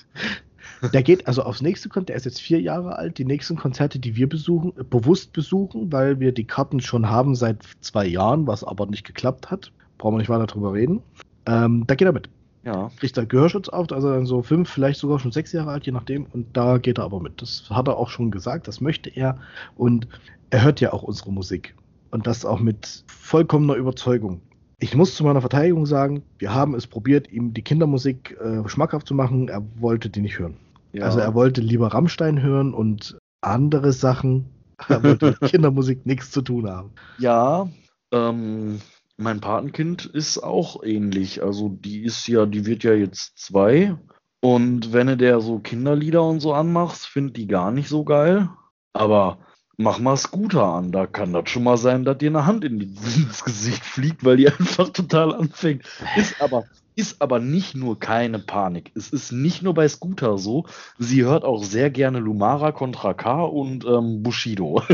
der 0.93 1.01
geht 1.01 1.27
also 1.27 1.41
aufs 1.43 1.61
nächste 1.63 1.89
Konzert. 1.89 2.09
Der 2.09 2.15
ist 2.17 2.25
jetzt 2.25 2.41
vier 2.41 2.61
Jahre 2.61 2.95
alt. 2.95 3.17
Die 3.17 3.25
nächsten 3.25 3.55
Konzerte, 3.55 3.97
die 3.97 4.15
wir 4.15 4.29
besuchen, 4.29 4.73
äh, 4.77 4.83
bewusst 4.83 5.33
besuchen, 5.33 5.91
weil 5.91 6.19
wir 6.19 6.31
die 6.31 6.45
Karten 6.45 6.79
schon 6.79 7.09
haben 7.09 7.35
seit 7.35 7.63
zwei 7.81 8.05
Jahren, 8.05 8.45
was 8.45 8.63
aber 8.63 8.85
nicht 8.85 9.05
geklappt 9.05 9.49
hat. 9.49 9.71
Brauchen 9.97 10.15
wir 10.15 10.19
nicht 10.19 10.29
weiter 10.29 10.47
drüber 10.47 10.73
reden. 10.73 11.01
Ähm, 11.47 11.85
da 11.87 11.95
geht 11.95 12.05
er 12.05 12.13
mit. 12.13 12.29
Ja, 12.63 12.91
Kriegt 12.97 13.17
er 13.17 13.25
Gehörschutz 13.25 13.69
auf, 13.69 13.91
also 13.91 14.11
dann 14.11 14.25
so 14.27 14.43
fünf, 14.43 14.69
vielleicht 14.69 14.99
sogar 14.99 15.19
schon 15.19 15.31
sechs 15.31 15.51
Jahre 15.51 15.71
alt, 15.71 15.85
je 15.85 15.91
nachdem. 15.91 16.27
Und 16.31 16.55
da 16.55 16.77
geht 16.77 16.99
er 16.99 17.05
aber 17.05 17.19
mit. 17.19 17.41
Das 17.41 17.69
hat 17.69 17.87
er 17.87 17.97
auch 17.97 18.09
schon 18.09 18.29
gesagt, 18.29 18.67
das 18.67 18.81
möchte 18.81 19.09
er. 19.09 19.37
Und 19.75 20.07
er 20.51 20.63
hört 20.63 20.79
ja 20.79 20.93
auch 20.93 21.01
unsere 21.03 21.31
Musik. 21.31 21.75
Und 22.11 22.27
das 22.27 22.45
auch 22.45 22.59
mit 22.59 23.03
vollkommener 23.07 23.75
Überzeugung. 23.75 24.41
Ich 24.79 24.95
muss 24.95 25.15
zu 25.15 25.23
meiner 25.23 25.41
Verteidigung 25.41 25.85
sagen, 25.85 26.23
wir 26.39 26.53
haben 26.53 26.75
es 26.75 26.87
probiert, 26.87 27.31
ihm 27.31 27.53
die 27.53 27.61
Kindermusik 27.61 28.37
äh, 28.41 28.67
schmackhaft 28.67 29.07
zu 29.07 29.13
machen. 29.15 29.47
Er 29.47 29.63
wollte 29.79 30.09
die 30.09 30.21
nicht 30.21 30.37
hören. 30.39 30.57
ja. 30.91 31.05
Also 31.05 31.19
er 31.19 31.33
wollte 31.33 31.61
lieber 31.61 31.87
Rammstein 31.87 32.41
hören 32.41 32.73
und 32.73 33.17
andere 33.41 33.91
Sachen. 33.93 34.45
Er 34.87 35.03
wollte 35.03 35.25
mit 35.27 35.39
Kindermusik 35.51 36.05
nichts 36.05 36.31
zu 36.31 36.41
tun 36.41 36.69
haben. 36.69 36.91
Ja, 37.17 37.69
ähm, 38.11 38.79
mein 39.17 39.41
Patenkind 39.41 40.05
ist 40.05 40.39
auch 40.39 40.83
ähnlich. 40.83 41.43
Also 41.43 41.69
die 41.69 42.03
ist 42.03 42.27
ja, 42.27 42.45
die 42.45 42.65
wird 42.65 42.83
ja 42.83 42.93
jetzt 42.93 43.37
zwei. 43.37 43.95
Und 44.41 44.93
wenn 44.93 45.07
du 45.07 45.17
der 45.17 45.39
so 45.39 45.59
Kinderlieder 45.59 46.23
und 46.23 46.39
so 46.39 46.53
anmachst, 46.53 47.05
findet 47.05 47.37
die 47.37 47.47
gar 47.47 47.71
nicht 47.71 47.89
so 47.89 48.03
geil. 48.03 48.49
Aber 48.93 49.39
mach 49.77 49.99
mal 49.99 50.17
Scooter 50.17 50.63
an, 50.63 50.91
da 50.91 51.05
kann 51.05 51.33
das 51.33 51.49
schon 51.49 51.63
mal 51.63 51.77
sein, 51.77 52.03
dass 52.05 52.17
dir 52.17 52.29
eine 52.29 52.45
Hand 52.45 52.63
in 52.63 52.79
die, 52.79 52.85
ins 53.17 53.43
Gesicht 53.43 53.83
fliegt, 53.83 54.23
weil 54.23 54.37
die 54.37 54.49
einfach 54.49 54.89
total 54.89 55.33
anfängt. 55.35 55.83
Ist 56.15 56.41
aber, 56.41 56.65
ist 56.95 57.21
aber 57.21 57.39
nicht 57.39 57.75
nur 57.75 57.99
keine 57.99 58.39
Panik. 58.39 58.91
Es 58.95 59.09
ist 59.09 59.31
nicht 59.31 59.61
nur 59.61 59.73
bei 59.73 59.87
Scooter 59.87 60.37
so. 60.37 60.65
Sie 60.97 61.23
hört 61.23 61.43
auch 61.43 61.63
sehr 61.63 61.89
gerne 61.89 62.19
Lumara 62.19 62.71
Contra 62.71 63.13
K 63.13 63.43
und 63.43 63.85
ähm, 63.85 64.23
Bushido. 64.23 64.81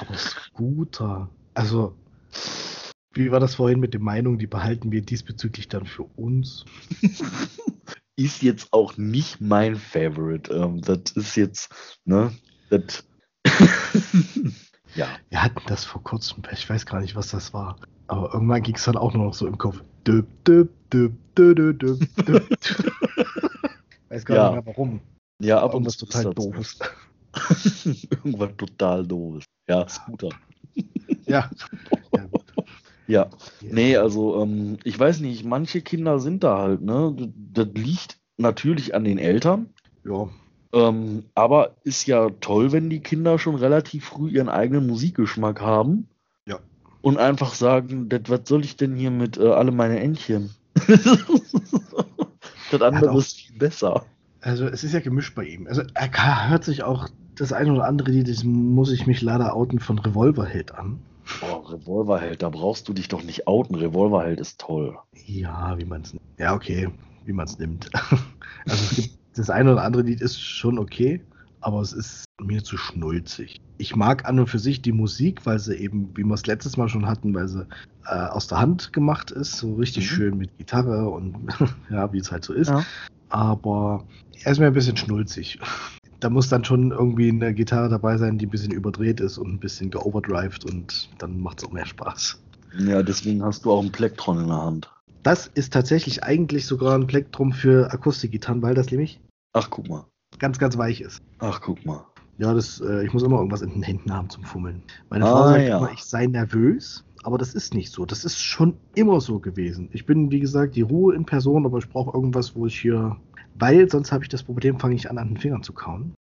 aber 0.00 0.16
Scooter, 0.16 1.28
also 1.56 1.96
wie 3.12 3.32
war 3.32 3.40
das 3.40 3.54
vorhin 3.54 3.80
mit 3.80 3.94
der 3.94 4.00
Meinung, 4.00 4.38
die 4.38 4.46
behalten 4.46 4.92
wir 4.92 5.00
diesbezüglich 5.00 5.68
dann 5.68 5.86
für 5.86 6.04
uns? 6.16 6.66
ist 8.16 8.42
jetzt 8.42 8.72
auch 8.72 8.96
nicht 8.96 9.40
mein 9.40 9.76
Favorite. 9.76 10.52
Ähm, 10.52 10.82
das 10.82 11.12
ist 11.14 11.34
jetzt, 11.36 11.74
ne, 12.04 12.32
das. 12.68 13.06
ja. 14.94 15.08
Wir 15.30 15.42
hatten 15.42 15.62
das 15.66 15.84
vor 15.84 16.02
kurzem, 16.02 16.42
ich 16.52 16.68
weiß 16.68 16.84
gar 16.84 17.00
nicht, 17.00 17.16
was 17.16 17.28
das 17.28 17.54
war. 17.54 17.76
Aber 18.08 18.34
irgendwann 18.34 18.62
ging 18.62 18.76
es 18.76 18.84
dann 18.84 18.96
auch 18.96 19.14
nur 19.14 19.24
noch 19.24 19.34
so 19.34 19.46
im 19.46 19.58
Kopf. 19.58 19.82
Döp, 20.06 20.26
döp, 20.44 20.70
döp, 20.90 21.12
döp, 21.34 21.78
döp, 21.78 21.78
döp. 22.26 22.48
weiß 24.08 24.24
gar 24.24 24.36
ja. 24.36 24.50
nicht 24.50 24.64
mehr 24.64 24.74
warum. 24.74 25.00
Ja, 25.42 25.60
aber 25.60 25.74
irgendwas 25.74 25.96
total 25.96 26.34
doofes. 26.34 26.78
irgendwas 28.10 28.56
total 28.56 29.06
doofes. 29.06 29.44
Ja, 29.68 29.88
Scooter. 29.88 30.28
ja. 31.26 31.50
ja 32.14 32.28
ja, 33.08 33.28
nee, 33.62 33.96
also 33.96 34.42
ähm, 34.42 34.78
ich 34.82 34.98
weiß 34.98 35.20
nicht, 35.20 35.44
manche 35.44 35.80
Kinder 35.80 36.18
sind 36.18 36.42
da 36.42 36.58
halt, 36.58 36.82
ne? 36.82 37.14
Das 37.52 37.68
liegt 37.74 38.18
natürlich 38.36 38.94
an 38.94 39.04
den 39.04 39.18
Eltern. 39.18 39.68
Ja. 40.04 40.28
Ähm, 40.72 41.24
aber 41.34 41.76
ist 41.84 42.06
ja 42.06 42.30
toll, 42.40 42.72
wenn 42.72 42.90
die 42.90 43.00
Kinder 43.00 43.38
schon 43.38 43.54
relativ 43.54 44.06
früh 44.06 44.30
ihren 44.30 44.48
eigenen 44.48 44.86
Musikgeschmack 44.86 45.60
haben. 45.60 46.08
Ja. 46.46 46.58
Und 47.00 47.18
einfach 47.18 47.54
sagen, 47.54 48.08
das, 48.08 48.22
was 48.26 48.40
soll 48.44 48.64
ich 48.64 48.76
denn 48.76 48.96
hier 48.96 49.12
mit 49.12 49.38
äh, 49.38 49.50
alle 49.50 49.70
meine 49.70 50.00
Entchen? 50.00 50.50
das 52.70 52.82
andere 52.82 53.16
ist 53.16 53.36
viel 53.36 53.56
besser. 53.56 54.04
Also 54.40 54.66
es 54.66 54.82
ist 54.82 54.92
ja 54.92 55.00
gemischt 55.00 55.34
bei 55.36 55.44
ihm. 55.44 55.68
Also 55.68 55.82
er 55.94 56.50
hört 56.50 56.64
sich 56.64 56.82
auch 56.82 57.08
das 57.36 57.52
eine 57.52 57.72
oder 57.72 57.84
andere 57.84 58.10
Lied, 58.10 58.28
das 58.28 58.42
muss 58.44 58.90
ich 58.90 59.06
mich 59.06 59.22
leider 59.22 59.54
outen, 59.54 59.78
von 59.78 59.98
Revolverheld 59.98 60.74
an. 60.74 60.98
Boah, 61.40 61.72
Revolverheld, 61.72 62.42
da 62.42 62.48
brauchst 62.48 62.88
du 62.88 62.92
dich 62.92 63.08
doch 63.08 63.22
nicht 63.22 63.46
outen. 63.46 63.74
Revolverheld 63.74 64.40
ist 64.40 64.60
toll. 64.60 64.96
Ja, 65.26 65.76
wie 65.78 65.84
man 65.84 66.02
es 66.02 66.14
Ja, 66.38 66.54
okay, 66.54 66.88
wie 67.24 67.32
man 67.32 67.46
es 67.46 67.58
nimmt. 67.58 67.90
also 68.66 68.84
es 68.84 68.96
gibt 68.96 69.18
das 69.34 69.50
eine 69.50 69.72
oder 69.72 69.82
andere 69.82 70.02
Lied 70.02 70.20
ist 70.20 70.40
schon 70.40 70.78
okay, 70.78 71.20
aber 71.60 71.80
es 71.80 71.92
ist 71.92 72.24
mir 72.40 72.62
zu 72.62 72.76
schnulzig. 72.76 73.60
Ich 73.78 73.96
mag 73.96 74.26
an 74.26 74.38
und 74.38 74.46
für 74.46 74.58
sich 74.58 74.82
die 74.82 74.92
Musik, 74.92 75.44
weil 75.44 75.58
sie 75.58 75.74
eben, 75.76 76.16
wie 76.16 76.24
wir 76.24 76.34
es 76.34 76.46
letztes 76.46 76.76
Mal 76.76 76.88
schon 76.88 77.06
hatten, 77.06 77.34
weil 77.34 77.48
sie 77.48 77.66
äh, 78.06 78.14
aus 78.14 78.46
der 78.46 78.58
Hand 78.58 78.92
gemacht 78.92 79.30
ist, 79.30 79.52
so 79.52 79.74
richtig 79.74 80.10
mhm. 80.10 80.14
schön 80.14 80.38
mit 80.38 80.56
Gitarre 80.58 81.08
und 81.08 81.36
ja, 81.90 82.12
wie 82.12 82.18
es 82.18 82.30
halt 82.30 82.44
so 82.44 82.52
ist. 82.52 82.68
Ja. 82.68 82.84
Aber 83.28 84.04
er 84.44 84.52
ist 84.52 84.58
mir 84.58 84.68
ein 84.68 84.72
bisschen 84.72 84.96
schnulzig 84.96 85.58
da 86.20 86.30
muss 86.30 86.48
dann 86.48 86.64
schon 86.64 86.90
irgendwie 86.90 87.28
eine 87.28 87.54
Gitarre 87.54 87.88
dabei 87.88 88.16
sein, 88.16 88.38
die 88.38 88.46
ein 88.46 88.50
bisschen 88.50 88.72
überdreht 88.72 89.20
ist 89.20 89.38
und 89.38 89.54
ein 89.54 89.60
bisschen 89.60 89.90
geoverdrived 89.90 90.64
und 90.64 91.10
dann 91.18 91.40
macht 91.40 91.58
es 91.58 91.68
auch 91.68 91.72
mehr 91.72 91.86
Spaß. 91.86 92.40
Ja, 92.78 93.02
deswegen 93.02 93.42
hast 93.42 93.64
du 93.64 93.72
auch 93.72 93.82
ein 93.82 93.92
Plektron 93.92 94.40
in 94.40 94.48
der 94.48 94.62
Hand. 94.62 94.90
Das 95.22 95.48
ist 95.54 95.72
tatsächlich 95.72 96.22
eigentlich 96.22 96.66
sogar 96.66 96.94
ein 96.94 97.06
Plektrum 97.06 97.52
für 97.52 97.92
Akustikgitarren, 97.92 98.62
weil 98.62 98.74
das 98.74 98.90
nämlich. 98.90 99.20
Ach, 99.52 99.68
guck 99.70 99.88
mal. 99.88 100.04
Ganz, 100.38 100.58
ganz 100.58 100.76
weich 100.76 101.00
ist. 101.00 101.22
Ach, 101.38 101.60
guck 101.60 101.84
mal. 101.84 102.04
Ja, 102.38 102.52
das, 102.52 102.80
äh, 102.80 103.04
ich 103.04 103.12
muss 103.12 103.22
immer 103.22 103.38
irgendwas 103.38 103.62
in 103.62 103.70
den 103.70 103.82
Händen 103.82 104.12
haben 104.12 104.28
zum 104.28 104.44
Fummeln. 104.44 104.82
Meine 105.08 105.24
ah, 105.24 105.30
Frau 105.30 105.48
sagt 105.48 105.68
ja. 105.68 105.78
immer, 105.78 105.90
ich 105.90 106.04
sei 106.04 106.26
nervös, 106.26 107.04
aber 107.22 107.38
das 107.38 107.54
ist 107.54 107.74
nicht 107.74 107.92
so. 107.92 108.04
Das 108.04 108.24
ist 108.24 108.38
schon 108.38 108.76
immer 108.94 109.20
so 109.20 109.38
gewesen. 109.38 109.88
Ich 109.92 110.04
bin, 110.04 110.30
wie 110.30 110.40
gesagt, 110.40 110.76
die 110.76 110.82
Ruhe 110.82 111.14
in 111.14 111.24
Person, 111.24 111.64
aber 111.64 111.78
ich 111.78 111.88
brauche 111.88 112.14
irgendwas, 112.14 112.54
wo 112.54 112.66
ich 112.66 112.78
hier 112.78 113.16
weil 113.58 113.90
sonst 113.90 114.12
habe 114.12 114.24
ich 114.24 114.28
das 114.28 114.42
Problem, 114.42 114.78
fange 114.78 114.94
ich 114.94 115.10
an, 115.10 115.18
an 115.18 115.28
den 115.28 115.36
Fingern 115.36 115.62
zu 115.62 115.72
kauen. 115.72 116.14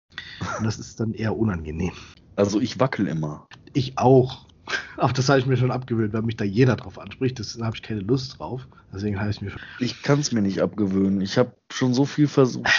Und 0.58 0.64
das 0.64 0.78
ist 0.78 1.00
dann 1.00 1.12
eher 1.12 1.36
unangenehm. 1.36 1.92
Also 2.36 2.60
ich 2.60 2.80
wackel 2.80 3.06
immer. 3.06 3.46
Ich 3.72 3.98
auch. 3.98 4.46
Aber 4.96 5.12
das 5.12 5.28
habe 5.28 5.38
ich 5.38 5.46
mir 5.46 5.58
schon 5.58 5.70
abgewöhnt, 5.70 6.14
weil 6.14 6.22
mich 6.22 6.36
da 6.36 6.44
jeder 6.44 6.76
drauf 6.76 6.98
anspricht. 6.98 7.38
Da 7.38 7.66
habe 7.66 7.76
ich 7.76 7.82
keine 7.82 8.00
Lust 8.00 8.38
drauf. 8.38 8.66
Deswegen 8.94 9.20
habe 9.20 9.30
ich 9.30 9.42
mir 9.42 9.50
schon. 9.50 9.60
Ich 9.78 10.02
kann 10.02 10.20
es 10.20 10.32
mir 10.32 10.40
nicht 10.40 10.62
abgewöhnen. 10.62 11.20
Ich 11.20 11.36
habe 11.36 11.52
schon 11.70 11.92
so 11.92 12.06
viel 12.06 12.28
versucht. 12.28 12.70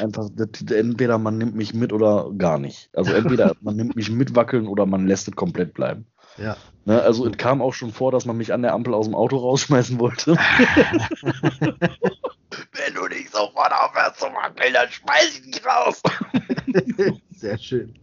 einfach, 0.00 0.28
entweder 0.36 1.18
man 1.18 1.38
nimmt 1.38 1.54
mich 1.54 1.72
mit 1.72 1.92
oder 1.92 2.30
gar 2.36 2.58
nicht. 2.58 2.90
Also 2.94 3.12
entweder 3.12 3.54
man 3.62 3.76
nimmt 3.76 3.96
mich 3.96 4.10
mit 4.10 4.34
wackeln 4.36 4.66
oder 4.66 4.84
man 4.84 5.06
lässt 5.06 5.28
es 5.28 5.36
komplett 5.36 5.72
bleiben. 5.72 6.06
Ja. 6.36 6.56
Ne, 6.84 7.00
also 7.00 7.26
es 7.26 7.36
kam 7.38 7.62
auch 7.62 7.74
schon 7.74 7.92
vor, 7.92 8.12
dass 8.12 8.26
man 8.26 8.36
mich 8.36 8.52
an 8.52 8.62
der 8.62 8.74
Ampel 8.74 8.94
aus 8.94 9.06
dem 9.06 9.14
Auto 9.14 9.36
rausschmeißen 9.36 9.98
wollte. 9.98 10.36
Wenn 12.72 12.94
du 12.94 13.06
nicht 13.08 13.32
sofort 13.32 13.72
aufhörst 13.72 14.20
zu 14.20 14.26
wackeln, 14.26 14.72
dann 14.72 14.88
schmeiß 14.88 15.40
ich 15.44 15.50
dich 15.50 15.62
raus. 15.64 16.02
Sehr 17.30 17.58
schön. 17.58 17.94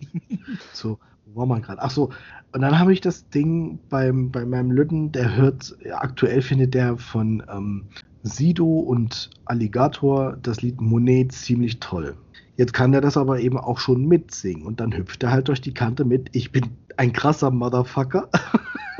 So, 0.73 0.99
wo 1.25 1.41
war 1.41 1.45
man 1.45 1.61
gerade? 1.61 1.81
Ach 1.81 1.91
so, 1.91 2.11
und 2.53 2.61
dann 2.61 2.79
habe 2.79 2.93
ich 2.93 3.01
das 3.01 3.29
Ding 3.29 3.79
beim, 3.89 4.31
bei 4.31 4.45
meinem 4.45 4.71
Lütten, 4.71 5.11
der 5.11 5.35
hört, 5.35 5.75
aktuell 5.91 6.41
findet 6.41 6.73
der 6.73 6.97
von 6.97 7.43
ähm, 7.51 7.85
Sido 8.23 8.65
und 8.65 9.29
Alligator 9.45 10.37
das 10.41 10.61
Lied 10.61 10.81
Monet 10.81 11.31
ziemlich 11.31 11.79
toll. 11.79 12.15
Jetzt 12.55 12.73
kann 12.73 12.93
er 12.93 13.01
das 13.01 13.17
aber 13.17 13.39
eben 13.39 13.57
auch 13.57 13.77
schon 13.77 14.07
mitsingen 14.07 14.65
und 14.65 14.79
dann 14.79 14.95
hüpft 14.95 15.21
er 15.23 15.31
halt 15.31 15.47
durch 15.47 15.61
die 15.61 15.73
Kante 15.73 16.05
mit. 16.05 16.29
Ich 16.31 16.51
bin 16.51 16.71
ein 16.97 17.13
krasser 17.13 17.51
Motherfucker 17.51 18.29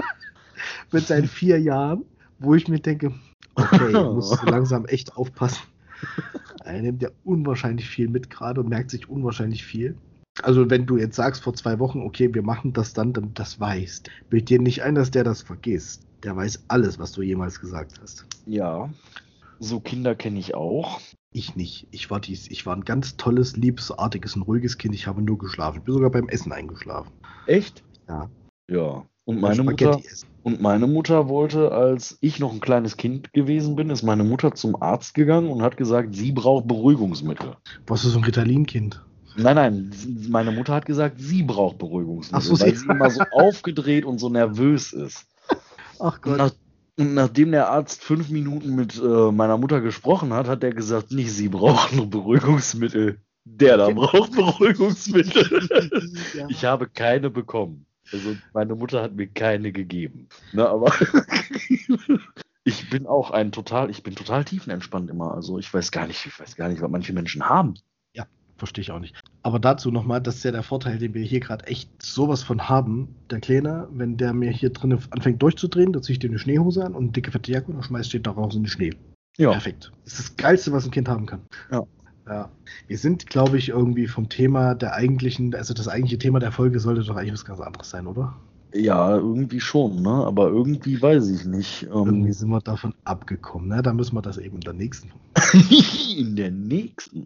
mit 0.91 1.07
seinen 1.07 1.27
vier 1.27 1.59
Jahren, 1.59 2.03
wo 2.37 2.53
ich 2.53 2.67
mir 2.67 2.79
denke, 2.79 3.13
okay, 3.57 3.87
ich 3.89 3.93
muss 3.93 4.41
langsam 4.43 4.85
echt 4.85 5.15
aufpassen. 5.17 5.63
Er 6.63 6.81
nimmt 6.81 7.01
ja 7.01 7.09
unwahrscheinlich 7.23 7.89
viel 7.89 8.07
mit 8.07 8.29
gerade 8.29 8.61
und 8.61 8.69
merkt 8.69 8.91
sich 8.91 9.09
unwahrscheinlich 9.09 9.65
viel. 9.65 9.95
Also 10.43 10.69
wenn 10.69 10.85
du 10.85 10.97
jetzt 10.97 11.15
sagst 11.15 11.41
vor 11.41 11.55
zwei 11.55 11.79
Wochen, 11.79 12.01
okay, 12.01 12.33
wir 12.33 12.43
machen 12.43 12.73
das 12.73 12.93
dann, 12.93 13.13
dann 13.13 13.33
das 13.33 13.59
weißt. 13.59 14.09
Bild 14.29 14.49
dir 14.49 14.61
nicht 14.61 14.83
ein, 14.83 14.95
dass 14.95 15.09
der 15.09 15.23
das 15.23 15.41
vergisst. 15.41 16.03
Der 16.23 16.35
weiß 16.35 16.65
alles, 16.67 16.99
was 16.99 17.11
du 17.11 17.21
jemals 17.21 17.59
gesagt 17.59 17.99
hast. 18.01 18.25
Ja, 18.45 18.89
so 19.59 19.79
Kinder 19.79 20.15
kenne 20.15 20.39
ich 20.39 20.53
auch. 20.53 21.01
Ich 21.33 21.55
nicht. 21.55 21.87
Ich 21.91 22.09
war, 22.09 22.19
dies, 22.19 22.49
ich 22.49 22.65
war 22.65 22.75
ein 22.75 22.85
ganz 22.85 23.17
tolles, 23.17 23.57
liebesartiges 23.57 24.35
und 24.35 24.43
ruhiges 24.43 24.77
Kind. 24.77 24.93
Ich 24.93 25.07
habe 25.07 25.21
nur 25.21 25.37
geschlafen. 25.37 25.79
Ich 25.79 25.83
bin 25.83 25.93
sogar 25.93 26.11
beim 26.11 26.29
Essen 26.29 26.51
eingeschlafen. 26.51 27.11
Echt? 27.47 27.83
Ja. 28.07 28.29
Ja. 28.69 29.05
Und 29.27 29.41
meine 29.41 29.61
Mutter, 29.61 29.99
und 30.43 30.61
meine 30.61 30.87
Mutter 30.87 31.27
wollte, 31.27 31.73
als 31.73 32.17
ich 32.21 32.39
noch 32.39 32.53
ein 32.53 32.61
kleines 32.61 32.95
Kind 32.95 33.33
gewesen 33.33 33.75
bin, 33.75 33.89
ist 33.89 34.01
meine 34.01 34.23
Mutter 34.23 34.55
zum 34.55 34.81
Arzt 34.81 35.15
gegangen 35.15 35.49
und 35.49 35.61
hat 35.63 35.75
gesagt, 35.75 36.15
sie 36.15 36.31
braucht 36.31 36.65
Beruhigungsmittel. 36.65 37.57
Was 37.87 38.05
ist 38.05 38.13
so 38.13 38.19
ein 38.19 38.23
Ritalin-Kind? 38.23 39.03
Nein, 39.35 39.55
nein, 39.55 39.91
meine 40.29 40.51
Mutter 40.53 40.73
hat 40.73 40.85
gesagt, 40.85 41.17
sie 41.19 41.43
braucht 41.43 41.77
Beruhigungsmittel, 41.77 42.41
so, 42.41 42.57
weil 42.57 42.73
sie 42.73 42.85
immer 42.85 43.09
so 43.09 43.23
aufgedreht 43.33 44.05
und 44.05 44.17
so 44.17 44.29
nervös 44.29 44.93
ist. 44.93 45.25
Ach 45.99 46.21
Gott. 46.21 46.31
Und, 46.31 46.37
nach, 46.37 46.51
und 46.97 47.13
nachdem 47.13 47.51
der 47.51 47.69
Arzt 47.69 48.05
fünf 48.05 48.29
Minuten 48.29 48.75
mit 48.75 48.95
äh, 48.95 49.31
meiner 49.33 49.57
Mutter 49.57 49.81
gesprochen 49.81 50.31
hat, 50.31 50.47
hat 50.47 50.63
er 50.63 50.71
gesagt, 50.71 51.11
nicht 51.11 51.33
sie 51.33 51.49
braucht 51.49 51.93
nur 51.93 52.09
Beruhigungsmittel. 52.09 53.19
Der 53.43 53.75
da 53.75 53.89
braucht 53.89 54.31
Beruhigungsmittel. 54.31 55.67
ja. 56.33 56.47
Ich 56.47 56.63
habe 56.63 56.87
keine 56.87 57.29
bekommen. 57.29 57.86
Also 58.11 58.35
meine 58.53 58.75
Mutter 58.75 59.01
hat 59.01 59.15
mir 59.15 59.27
keine 59.27 59.71
gegeben. 59.71 60.27
Ne, 60.53 60.67
aber 60.67 60.93
ich 62.63 62.89
bin 62.89 63.07
auch 63.07 63.31
ein 63.31 63.51
total, 63.51 63.89
ich 63.89 64.03
bin 64.03 64.15
total 64.15 64.43
tiefenentspannt 64.43 65.09
immer. 65.09 65.33
Also 65.33 65.59
ich 65.59 65.73
weiß 65.73 65.91
gar 65.91 66.07
nicht, 66.07 66.25
ich 66.25 66.39
weiß 66.39 66.55
gar 66.55 66.69
nicht, 66.69 66.81
was 66.81 66.89
manche 66.89 67.13
Menschen 67.13 67.47
haben. 67.47 67.75
Ja, 68.13 68.25
verstehe 68.57 68.81
ich 68.81 68.91
auch 68.91 68.99
nicht. 68.99 69.15
Aber 69.43 69.59
dazu 69.59 69.91
nochmal, 69.91 70.21
das 70.21 70.37
ist 70.37 70.43
ja 70.43 70.51
der 70.51 70.63
Vorteil, 70.63 70.97
den 70.97 71.13
wir 71.13 71.23
hier 71.23 71.39
gerade 71.39 71.65
echt 71.67 71.89
sowas 72.01 72.43
von 72.43 72.69
haben. 72.69 73.15
Der 73.29 73.39
Kleine, 73.39 73.87
wenn 73.91 74.17
der 74.17 74.33
mir 74.33 74.51
hier 74.51 74.71
drin 74.71 74.97
anfängt 75.11 75.41
durchzudrehen, 75.41 75.93
dann 75.93 76.03
ziehe 76.03 76.13
ich 76.13 76.19
dir 76.19 76.29
eine 76.29 76.39
Schneehose 76.39 76.85
an 76.85 76.95
und 76.95 77.03
eine 77.03 77.11
dicke 77.11 77.31
fette 77.31 77.51
Jacke 77.51 77.67
und 77.67 77.75
dann 77.75 77.83
schmeißt 77.83 78.13
den 78.13 78.23
da 78.23 78.31
raus 78.31 78.55
in 78.55 78.63
den 78.63 78.69
Schnee. 78.69 78.93
Ja. 79.37 79.51
Perfekt. 79.51 79.91
Das 80.03 80.13
ist 80.13 80.19
das 80.19 80.35
Geilste, 80.35 80.71
was 80.71 80.85
ein 80.85 80.91
Kind 80.91 81.07
haben 81.07 81.25
kann. 81.25 81.41
Ja. 81.71 81.85
Ja. 82.27 82.49
Wir 82.87 82.97
sind, 82.97 83.27
glaube 83.27 83.57
ich, 83.57 83.69
irgendwie 83.69 84.07
vom 84.07 84.27
Thema 84.29 84.75
der 84.75 84.93
eigentlichen, 84.93 85.55
also 85.55 85.73
das 85.73 85.87
eigentliche 85.87 86.17
Thema 86.17 86.39
der 86.39 86.51
Folge 86.51 86.79
sollte 86.79 87.03
doch 87.03 87.15
eigentlich 87.15 87.33
was 87.33 87.45
ganz 87.45 87.59
anderes 87.61 87.89
sein, 87.89 88.07
oder? 88.07 88.35
Ja, 88.73 89.15
irgendwie 89.15 89.61
schon, 89.61 90.01
ne? 90.01 90.09
Aber 90.09 90.49
irgendwie 90.49 91.01
weiß 91.01 91.29
ich 91.29 91.45
nicht. 91.45 91.83
Ähm 91.83 92.05
irgendwie 92.05 92.33
sind 92.33 92.49
wir 92.49 92.59
davon 92.59 92.93
abgekommen, 93.05 93.69
ne? 93.69 93.81
Da 93.81 93.93
müssen 93.93 94.15
wir 94.15 94.21
das 94.21 94.37
eben 94.37 94.55
in 94.55 94.61
der 94.61 94.73
nächsten. 94.73 95.11
in 96.17 96.35
der 96.35 96.51
nächsten. 96.51 97.25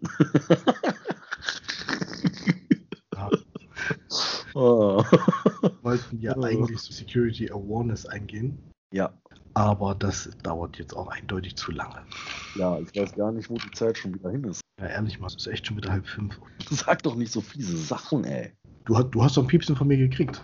ja. 3.14 3.28
oh. 4.54 5.02
Wir 5.60 5.72
wollten 5.82 6.20
ja 6.20 6.36
oh. 6.36 6.42
eigentlich 6.42 6.78
so 6.78 6.92
Security 6.92 7.50
Awareness 7.50 8.06
eingehen. 8.06 8.56
Ja. 8.92 9.12
Aber 9.54 9.94
das 9.94 10.30
dauert 10.42 10.78
jetzt 10.78 10.94
auch 10.96 11.08
eindeutig 11.08 11.56
zu 11.56 11.72
lange. 11.72 12.02
Ja, 12.54 12.78
ich 12.80 12.98
weiß 12.98 13.14
gar 13.14 13.32
nicht, 13.32 13.50
wo 13.50 13.54
die 13.54 13.70
Zeit 13.72 13.98
schon 13.98 14.14
wieder 14.14 14.30
hin 14.30 14.44
ist. 14.44 14.60
Ja, 14.80 14.86
ehrlich 14.86 15.20
mal, 15.20 15.26
es 15.26 15.34
ist 15.36 15.46
echt 15.46 15.66
schon 15.66 15.76
wieder 15.76 15.92
halb 15.92 16.06
fünf. 16.06 16.40
Sag 16.70 17.02
doch 17.02 17.14
nicht 17.16 17.32
so 17.32 17.40
fiese 17.40 17.76
Sachen, 17.76 18.24
ey. 18.24 18.52
Du, 18.86 18.96
hast- 18.96 19.10
du 19.10 19.22
hast 19.22 19.36
doch 19.36 19.42
ein 19.42 19.48
Piepsen 19.48 19.76
von 19.76 19.86
mir 19.88 19.96
gekriegt. 19.98 20.42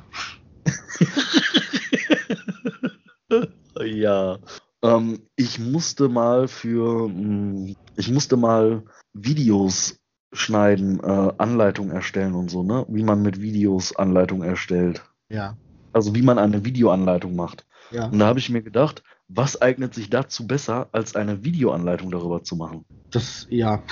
ja. 3.85 4.39
Ähm, 4.82 5.20
ich 5.36 5.59
musste 5.59 6.09
mal 6.09 6.47
für, 6.48 7.09
mh, 7.09 7.74
ich 7.97 8.10
musste 8.10 8.36
mal 8.36 8.85
Videos 9.12 9.97
schneiden, 10.32 11.01
äh, 11.02 11.32
Anleitung 11.39 11.90
erstellen 11.90 12.35
und 12.35 12.51
so, 12.51 12.62
ne? 12.62 12.85
Wie 12.89 13.02
man 13.02 13.22
mit 13.22 13.40
Videos 13.40 13.97
Anleitung 13.97 14.43
erstellt. 14.43 15.02
Ja. 15.30 15.56
Also 15.93 16.14
wie 16.14 16.22
man 16.22 16.39
eine 16.39 16.64
Videoanleitung 16.64 17.35
macht. 17.35 17.66
Ja. 17.90 18.06
Und 18.06 18.19
da 18.19 18.27
habe 18.27 18.39
ich 18.39 18.51
mir 18.51 18.62
gedacht, 18.62 19.02
was 19.28 19.60
eignet 19.60 19.94
sich 19.94 20.10
dazu 20.10 20.47
besser, 20.47 20.89
als 20.93 21.16
eine 21.16 21.44
Videoanleitung 21.44 22.10
darüber 22.10 22.43
zu 22.43 22.56
machen? 22.56 22.85
Das, 23.10 23.47
ja. 23.51 23.82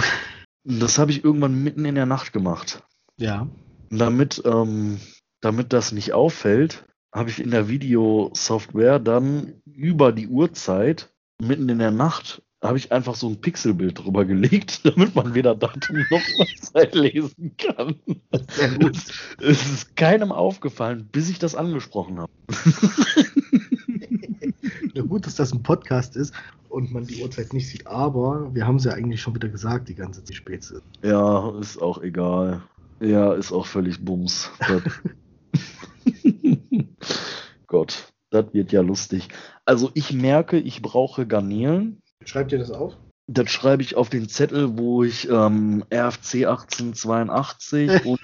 Das 0.65 0.99
habe 0.99 1.11
ich 1.11 1.25
irgendwann 1.25 1.63
mitten 1.63 1.85
in 1.85 1.95
der 1.95 2.07
Nacht 2.07 2.33
gemacht. 2.33 2.83
Ja. 3.19 3.49
Und 3.91 3.99
damit, 3.99 4.43
ähm, 4.45 4.99
damit 5.41 5.73
das 5.73 5.93
nicht 5.93 6.13
auffällt, 6.13 6.85
habe 7.15 7.31
ich 7.31 7.41
in 7.41 7.51
der 7.51 7.69
Videosoftware 7.69 8.99
dann 8.99 9.55
über 9.65 10.13
die 10.13 10.29
Uhrzeit, 10.29 11.11
mitten 11.41 11.69
in 11.69 11.79
der 11.79 11.91
Nacht, 11.91 12.43
habe 12.63 12.79
ich 12.79 12.91
einfach 12.93 13.15
so 13.15 13.29
ein 13.29 13.41
Pixelbild 13.41 13.99
drüber 13.99 14.25
gelegt, 14.25 14.81
damit 14.85 15.15
man 15.15 15.35
weder 15.35 15.55
Datum 15.55 16.05
noch 16.11 16.21
Uhrzeit 16.39 16.95
lesen 16.95 17.57
kann. 17.57 17.97
Sehr 18.51 18.71
gut. 18.79 18.97
Es 19.41 19.71
ist 19.71 19.97
keinem 19.97 20.33
aufgefallen, 20.33 21.09
bis 21.11 21.31
ich 21.31 21.39
das 21.39 21.55
angesprochen 21.55 22.21
habe. 22.21 22.33
Gut, 25.03 25.27
dass 25.27 25.37
das 25.37 25.53
ein 25.53 25.63
Podcast 25.63 26.17
ist 26.17 26.35
und 26.69 26.93
man 26.93 27.07
die 27.07 27.23
Uhrzeit 27.23 27.53
nicht 27.53 27.69
sieht, 27.69 27.87
aber 27.87 28.55
wir 28.55 28.67
haben 28.67 28.77
es 28.77 28.85
ja 28.85 28.93
eigentlich 28.93 29.21
schon 29.21 29.35
wieder 29.35 29.49
gesagt, 29.49 29.89
die 29.89 29.95
ganze 29.95 30.25
Zeit, 30.25 30.37
spät 30.37 30.61
ist. 30.61 30.83
Ja, 31.03 31.59
ist 31.59 31.81
auch 31.81 32.03
egal. 32.03 32.63
Ja, 33.01 33.35
ist 33.35 33.53
auch 33.53 33.67
völlig 33.67 34.05
Bums. 34.05 34.51
Gott, 37.67 38.13
das 38.31 38.53
wird 38.53 38.73
ja 38.73 38.81
lustig. 38.81 39.29
Also 39.65 39.91
ich 39.95 40.13
merke, 40.13 40.59
ich 40.59 40.83
brauche 40.83 41.27
Garnelen. 41.27 42.01
Schreibt 42.25 42.53
ihr 42.53 42.59
das 42.59 42.71
auf? 42.71 42.97
Das 43.29 43.51
schreibe 43.51 43.83
ich 43.83 43.97
auf 43.97 44.09
den 44.09 44.29
Zettel, 44.29 44.79
wo 44.79 45.03
ich 45.03 45.29
ähm, 45.29 45.85
RFC 45.93 46.47
1882 46.47 48.05
und 48.07 48.21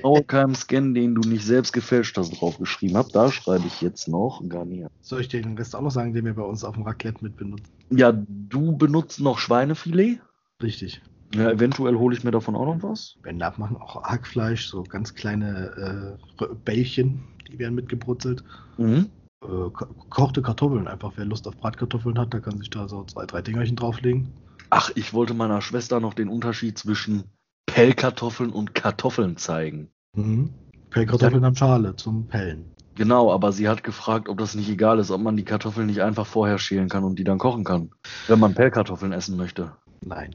Powercam 0.00 0.54
Scan, 0.54 0.94
den 0.94 1.14
du 1.14 1.28
nicht 1.28 1.44
selbst 1.44 1.72
gefälscht 1.72 2.16
hast, 2.16 2.30
draufgeschrieben 2.30 2.96
habe. 2.96 3.10
Da 3.12 3.30
schreibe 3.30 3.66
ich 3.66 3.82
jetzt 3.82 4.08
noch 4.08 4.42
Garnier. 4.48 4.90
Soll 5.02 5.20
ich 5.20 5.28
dir 5.28 5.42
den 5.42 5.58
Rest 5.58 5.76
auch 5.76 5.82
noch 5.82 5.90
sagen, 5.90 6.14
den 6.14 6.24
wir 6.24 6.34
bei 6.34 6.42
uns 6.42 6.64
auf 6.64 6.76
dem 6.76 6.84
Raclette 6.84 7.22
mit 7.22 7.36
benutzen? 7.36 7.66
Ja, 7.90 8.12
du 8.12 8.74
benutzt 8.76 9.20
noch 9.20 9.38
Schweinefilet. 9.38 10.18
Richtig. 10.62 11.02
Ja, 11.34 11.50
eventuell 11.50 11.96
hole 11.96 12.16
ich 12.16 12.24
mir 12.24 12.30
davon 12.30 12.56
auch 12.56 12.66
noch 12.66 12.82
was. 12.82 13.16
Wenn 13.22 13.42
abmachen, 13.42 13.76
auch 13.76 14.02
Hackfleisch, 14.02 14.68
so 14.68 14.82
ganz 14.82 15.14
kleine 15.14 16.16
äh, 16.40 16.46
Bällchen, 16.64 17.24
die 17.48 17.58
werden 17.58 17.74
mitgebrutzelt. 17.74 18.42
Mhm. 18.78 19.10
Äh, 19.48 19.70
ko- 19.70 19.86
kochte 20.10 20.42
Kartoffeln 20.42 20.88
einfach. 20.88 21.12
Wer 21.16 21.24
Lust 21.24 21.46
auf 21.46 21.56
Bratkartoffeln 21.56 22.18
hat, 22.18 22.32
der 22.32 22.40
kann 22.40 22.58
sich 22.58 22.70
da 22.70 22.88
so 22.88 23.04
zwei, 23.04 23.26
drei 23.26 23.42
Dingerchen 23.42 23.76
drauflegen. 23.76 24.32
Ach, 24.70 24.90
ich 24.94 25.14
wollte 25.14 25.34
meiner 25.34 25.60
Schwester 25.62 26.00
noch 26.00 26.14
den 26.14 26.28
Unterschied 26.28 26.76
zwischen 26.78 27.24
Pellkartoffeln 27.66 28.50
und 28.50 28.74
Kartoffeln 28.74 29.36
zeigen. 29.36 29.90
Mhm. 30.14 30.50
Pellkartoffeln 30.90 31.44
haben 31.44 31.56
Schale 31.56 31.94
zum 31.96 32.26
Pellen. 32.26 32.64
Genau, 32.94 33.30
aber 33.30 33.52
sie 33.52 33.68
hat 33.68 33.84
gefragt, 33.84 34.28
ob 34.28 34.38
das 34.38 34.54
nicht 34.54 34.70
egal 34.70 34.98
ist, 34.98 35.10
ob 35.10 35.20
man 35.20 35.36
die 35.36 35.44
Kartoffeln 35.44 35.86
nicht 35.86 36.00
einfach 36.00 36.26
vorher 36.26 36.58
schälen 36.58 36.88
kann 36.88 37.04
und 37.04 37.18
die 37.18 37.24
dann 37.24 37.36
kochen 37.38 37.62
kann, 37.62 37.90
wenn 38.26 38.40
man 38.40 38.54
Pellkartoffeln 38.54 39.12
essen 39.12 39.36
möchte. 39.36 39.72
Nein. 40.00 40.34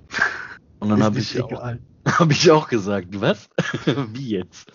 Und 0.79 0.89
dann 0.89 1.03
habe 1.03 1.17
ich, 1.19 1.41
auch- 1.41 1.49
egal. 1.51 1.79
hab 2.19 2.31
ich 2.31 2.49
auch 2.51 2.67
gesagt, 2.67 3.19
was? 3.21 3.49
Wie 4.13 4.29
jetzt? 4.29 4.71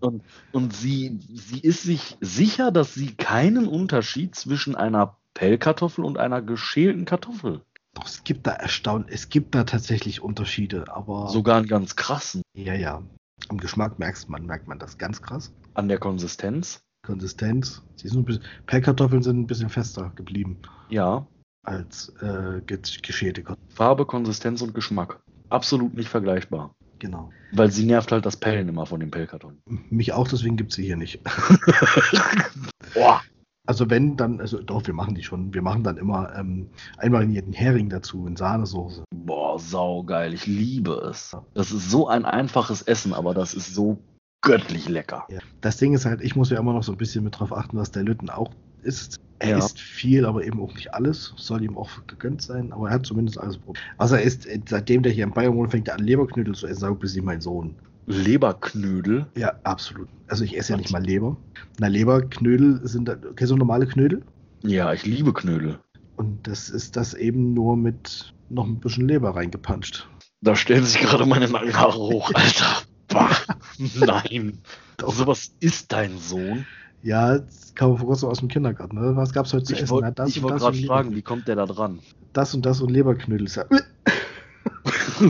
Und, 0.00 0.22
und 0.52 0.74
sie, 0.74 1.18
sie 1.32 1.60
ist 1.60 1.82
sich 1.82 2.16
sicher, 2.20 2.70
dass 2.72 2.94
sie 2.94 3.14
keinen 3.14 3.66
Unterschied 3.66 4.34
zwischen 4.34 4.74
einer 4.76 5.16
Pellkartoffel 5.34 6.04
und 6.04 6.18
einer 6.18 6.40
geschälten 6.42 7.04
Kartoffel, 7.04 7.62
Doch, 7.94 8.06
es 8.06 8.24
gibt 8.24 8.46
da 8.46 8.52
erstaunt, 8.52 9.06
es 9.10 9.28
gibt 9.28 9.54
da 9.54 9.64
tatsächlich 9.64 10.22
Unterschiede, 10.22 10.84
aber 10.94 11.28
sogar 11.28 11.58
einen 11.58 11.66
ganz 11.68 11.94
krassen, 11.96 12.42
ja, 12.56 12.74
ja. 12.74 13.02
Am 13.48 13.58
Geschmack 13.58 13.98
merkst 13.98 14.28
man, 14.30 14.46
merkt 14.46 14.66
man 14.66 14.78
das 14.78 14.96
ganz 14.96 15.20
krass. 15.20 15.52
an 15.74 15.88
der 15.88 15.98
Konsistenz. 15.98 16.80
Konsistenz. 17.04 17.82
Die 18.02 18.08
sind 18.08 18.20
ein 18.20 18.24
bisschen, 18.24 18.44
Pellkartoffeln 18.66 19.22
sind 19.22 19.38
ein 19.38 19.46
bisschen 19.46 19.68
fester 19.68 20.10
geblieben 20.16 20.58
Ja, 20.88 21.26
als 21.62 22.08
äh, 22.20 22.60
ge- 22.66 22.80
geschälte 23.02 23.42
Kartoffeln. 23.42 23.70
Farbe, 23.76 24.06
Konsistenz 24.06 24.62
und 24.62 24.74
Geschmack. 24.74 25.20
Absolut 25.48 25.94
nicht 25.94 26.08
vergleichbar. 26.08 26.74
Genau. 26.98 27.30
Weil 27.52 27.70
sie 27.70 27.84
nervt 27.84 28.12
halt 28.12 28.26
das 28.26 28.36
Pellen 28.36 28.68
immer 28.68 28.86
von 28.86 29.00
den 29.00 29.10
Pellkartoffeln. 29.10 29.60
Mich 29.90 30.12
auch, 30.12 30.28
deswegen 30.28 30.56
gibt 30.56 30.70
es 30.70 30.76
sie 30.76 30.84
hier 30.84 30.96
nicht. 30.96 31.20
Boah. 32.94 33.20
Also 33.66 33.90
wenn, 33.90 34.16
dann, 34.16 34.40
also 34.40 34.62
doch, 34.62 34.86
wir 34.86 34.94
machen 34.94 35.14
die 35.14 35.24
schon. 35.24 35.52
Wir 35.52 35.62
machen 35.62 35.82
dann 35.82 35.96
immer 35.96 36.34
ähm, 36.36 36.70
einmarinierten 36.98 37.52
Hering 37.52 37.88
dazu 37.88 38.26
in 38.26 38.36
Sahnesoße. 38.36 39.04
Boah, 39.14 39.58
saugeil. 39.58 40.32
Ich 40.34 40.46
liebe 40.46 40.92
es. 41.10 41.36
Das 41.54 41.72
ist 41.72 41.90
so 41.90 42.06
ein 42.08 42.24
einfaches 42.24 42.82
Essen, 42.82 43.12
aber 43.12 43.34
das 43.34 43.54
ist 43.54 43.74
so 43.74 43.98
göttlich 44.40 44.88
lecker. 44.88 45.26
Ja. 45.28 45.40
Das 45.60 45.76
Ding 45.78 45.94
ist 45.94 46.06
halt, 46.06 46.20
ich 46.22 46.36
muss 46.36 46.50
ja 46.50 46.58
immer 46.58 46.72
noch 46.72 46.84
so 46.84 46.92
ein 46.92 46.98
bisschen 46.98 47.24
mit 47.24 47.38
drauf 47.38 47.52
achten, 47.52 47.76
was 47.76 47.90
der 47.90 48.04
Lütten 48.04 48.30
auch 48.30 48.52
isst. 48.86 49.16
Er 49.38 49.50
Ja. 49.50 49.58
isst 49.58 49.78
viel, 49.78 50.24
aber 50.24 50.44
eben 50.44 50.60
auch 50.62 50.72
nicht 50.74 50.94
alles. 50.94 51.34
Soll 51.36 51.62
ihm 51.62 51.76
auch 51.76 51.90
gegönnt 52.06 52.40
sein, 52.40 52.72
aber 52.72 52.88
er 52.88 52.94
hat 52.94 53.06
zumindest 53.06 53.38
alles 53.38 53.58
probiert. 53.58 53.84
Was 53.98 54.12
er 54.12 54.22
isst, 54.22 54.46
äh, 54.46 54.58
seitdem 54.66 55.02
der 55.02 55.12
hier 55.12 55.24
in 55.24 55.32
Bayern 55.32 55.54
wohnt, 55.56 55.70
fängt 55.72 55.88
er 55.88 55.94
an 55.98 56.04
Leberknödel 56.04 56.54
zu 56.54 56.66
essen, 56.66 56.80
sagt 56.80 57.00
bis 57.00 57.14
wie 57.14 57.20
mein 57.20 57.42
Sohn. 57.42 57.74
Leberknödel. 58.06 59.26
Ja, 59.36 59.52
absolut. 59.64 60.08
Also 60.28 60.44
ich 60.44 60.56
esse 60.56 60.72
ja 60.72 60.78
nicht 60.78 60.92
mal 60.92 61.02
Leber. 61.04 61.36
Na, 61.78 61.88
Leberknödel 61.88 62.80
sind, 62.86 63.10
kennst 63.36 63.50
du 63.50 63.56
normale 63.56 63.86
Knödel? 63.86 64.22
Ja, 64.62 64.92
ich 64.92 65.04
liebe 65.04 65.32
Knödel. 65.32 65.78
Und 66.16 66.46
das 66.46 66.70
ist 66.70 66.96
das 66.96 67.14
eben 67.14 67.52
nur 67.54 67.76
mit 67.76 68.32
noch 68.48 68.66
ein 68.66 68.78
bisschen 68.80 69.08
Leber 69.08 69.34
reingepanscht. 69.36 70.08
Da 70.40 70.54
stellen 70.54 70.84
sich 70.84 71.00
gerade 71.00 71.26
meine 71.26 71.48
Nackenhaare 71.48 71.98
hoch, 71.98 72.30
Alter. 72.34 72.82
Bah. 73.08 73.30
Nein. 73.98 74.58
Doch. 74.98 75.12
Sowas 75.12 75.50
ist 75.60 75.92
dein 75.92 76.18
Sohn. 76.18 76.66
Ja, 77.06 77.38
kam 77.76 77.96
vor 77.96 78.08
kurzem 78.08 78.28
aus 78.30 78.40
dem 78.40 78.48
Kindergarten. 78.48 78.96
Ne? 79.00 79.14
Was 79.14 79.32
gab's 79.32 79.52
heute 79.52 79.62
zu 79.62 79.74
Ich 79.74 79.82
essen? 79.82 79.90
wollte 79.90 80.08
Na, 80.08 80.10
das 80.10 80.30
ich 80.30 80.42
wollte 80.42 80.58
gerade 80.58 80.76
fragen, 80.82 81.14
wie 81.14 81.22
kommt 81.22 81.46
der 81.46 81.54
da 81.54 81.64
dran? 81.64 82.00
Das 82.32 82.52
und 82.52 82.66
das 82.66 82.80
und 82.80 82.90
Leberknödel. 82.90 83.46
Ja- 83.46 83.64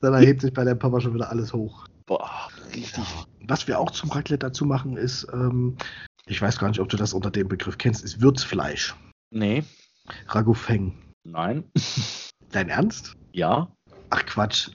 Dann 0.00 0.14
erhebt 0.14 0.40
sich 0.40 0.54
bei 0.54 0.64
deinem 0.64 0.78
Papa 0.78 1.02
schon 1.02 1.12
wieder 1.12 1.28
alles 1.28 1.52
hoch. 1.52 1.84
Boah, 2.06 2.30
richtig. 2.74 3.04
Was 3.46 3.68
wir 3.68 3.78
auch 3.78 3.90
zum 3.90 4.10
Raclette 4.10 4.46
dazu 4.46 4.64
machen, 4.64 4.96
ist, 4.96 5.26
ähm, 5.34 5.76
ich 6.24 6.40
weiß 6.40 6.58
gar 6.58 6.68
nicht, 6.68 6.80
ob 6.80 6.88
du 6.88 6.96
das 6.96 7.12
unter 7.12 7.30
dem 7.30 7.48
Begriff 7.48 7.76
kennst, 7.76 8.02
ist 8.02 8.22
Würzfleisch. 8.22 8.96
Nee. 9.30 9.64
Ragoufeng. 10.28 10.94
Nein. 11.24 11.64
Dein 12.52 12.70
Ernst? 12.70 13.12
Ja. 13.32 13.70
Ach 14.08 14.24
Quatsch. 14.24 14.70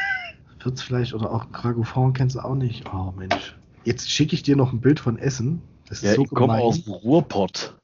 Würzfleisch 0.62 1.12
oder 1.12 1.30
auch 1.30 1.44
Ragoufeng 1.52 2.14
kennst 2.14 2.36
du 2.36 2.40
auch 2.40 2.54
nicht. 2.54 2.90
Oh 2.94 3.12
Mensch. 3.14 3.54
Jetzt 3.84 4.10
schicke 4.10 4.34
ich 4.34 4.42
dir 4.42 4.56
noch 4.56 4.72
ein 4.72 4.80
Bild 4.80 4.98
von 4.98 5.18
Essen. 5.18 5.60
Das 5.88 5.98
ist 5.98 6.04
Ja, 6.04 6.14
so 6.14 6.22
ich 6.22 6.30
komme 6.30 6.54
aus 6.54 6.84
dem 6.84 6.94
Ruhrpott. 6.94 7.76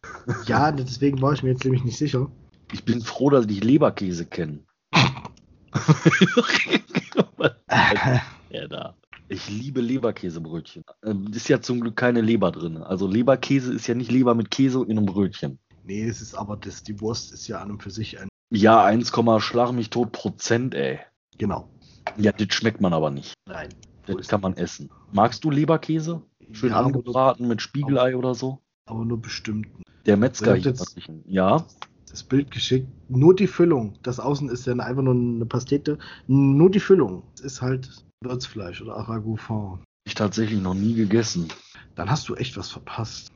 Ja, 0.46 0.72
deswegen 0.72 1.20
war 1.20 1.34
ich 1.34 1.42
mir 1.42 1.50
jetzt 1.50 1.64
nämlich 1.64 1.84
nicht 1.84 1.98
sicher. 1.98 2.30
Ich 2.72 2.84
bin 2.84 3.02
froh, 3.02 3.30
dass 3.30 3.46
ich 3.46 3.62
Leberkäse 3.62 4.24
kenne. 4.24 4.60
ja, 8.50 8.68
da. 8.68 8.94
Ich 9.28 9.48
liebe 9.48 9.80
Leberkäsebrötchen. 9.80 10.82
Ähm, 11.04 11.30
ist 11.32 11.48
ja 11.48 11.60
zum 11.60 11.80
Glück 11.80 11.96
keine 11.96 12.20
Leber 12.20 12.50
drin. 12.50 12.78
Also 12.78 13.06
Leberkäse 13.06 13.74
ist 13.74 13.86
ja 13.86 13.94
nicht 13.94 14.10
Leber 14.10 14.34
mit 14.34 14.50
Käse 14.50 14.84
in 14.84 14.96
einem 14.96 15.06
Brötchen. 15.06 15.58
Nee, 15.84 16.04
es 16.04 16.20
ist 16.20 16.34
aber, 16.34 16.56
das, 16.56 16.82
die 16.82 17.00
Wurst 17.00 17.32
ist 17.32 17.46
ja 17.46 17.60
an 17.60 17.70
und 17.70 17.82
für 17.82 17.90
sich 17.90 18.18
ein. 18.18 18.28
Ja, 18.50 18.84
1, 18.84 19.12
schlag 19.38 19.72
mich 19.72 19.90
tot 19.90 20.12
Prozent, 20.12 20.74
ey. 20.74 20.98
Genau. 21.38 21.68
Ja, 22.16 22.32
das 22.32 22.54
schmeckt 22.54 22.80
man 22.80 22.92
aber 22.92 23.10
nicht. 23.10 23.34
Nein. 23.46 23.68
Das 24.16 24.28
kann 24.28 24.40
man 24.40 24.54
essen. 24.56 24.90
Magst 25.12 25.44
du 25.44 25.50
Leberkäse? 25.50 26.22
Schön 26.52 26.70
ja, 26.70 26.80
angebraten 26.80 27.46
mit 27.48 27.62
Spiegelei 27.62 28.16
oder 28.16 28.34
so? 28.34 28.58
aber 28.86 29.04
nur 29.04 29.20
bestimmt. 29.20 29.68
Der 30.06 30.16
Metzger 30.16 30.56
hier. 30.56 30.74
Ja, 31.26 31.64
Das 32.08 32.24
Bild 32.24 32.50
geschickt. 32.50 32.88
Nur 33.08 33.36
die 33.36 33.46
Füllung. 33.46 33.94
Das 34.02 34.18
Außen 34.18 34.48
ist 34.48 34.66
ja 34.66 34.72
einfach 34.74 35.02
nur 35.02 35.14
eine 35.14 35.46
Pastete. 35.46 35.96
Nur 36.26 36.70
die 36.70 36.80
Füllung. 36.80 37.22
Es 37.34 37.40
ist 37.40 37.62
halt 37.62 37.88
Würzfleisch 38.24 38.82
oder 38.82 38.94
Ragoufeng. 38.94 39.78
ich 40.04 40.14
tatsächlich 40.16 40.60
noch 40.60 40.74
nie 40.74 40.94
gegessen. 40.94 41.48
Dann 41.94 42.10
hast 42.10 42.28
du 42.28 42.34
echt 42.34 42.56
was 42.56 42.70
verpasst. 42.70 43.30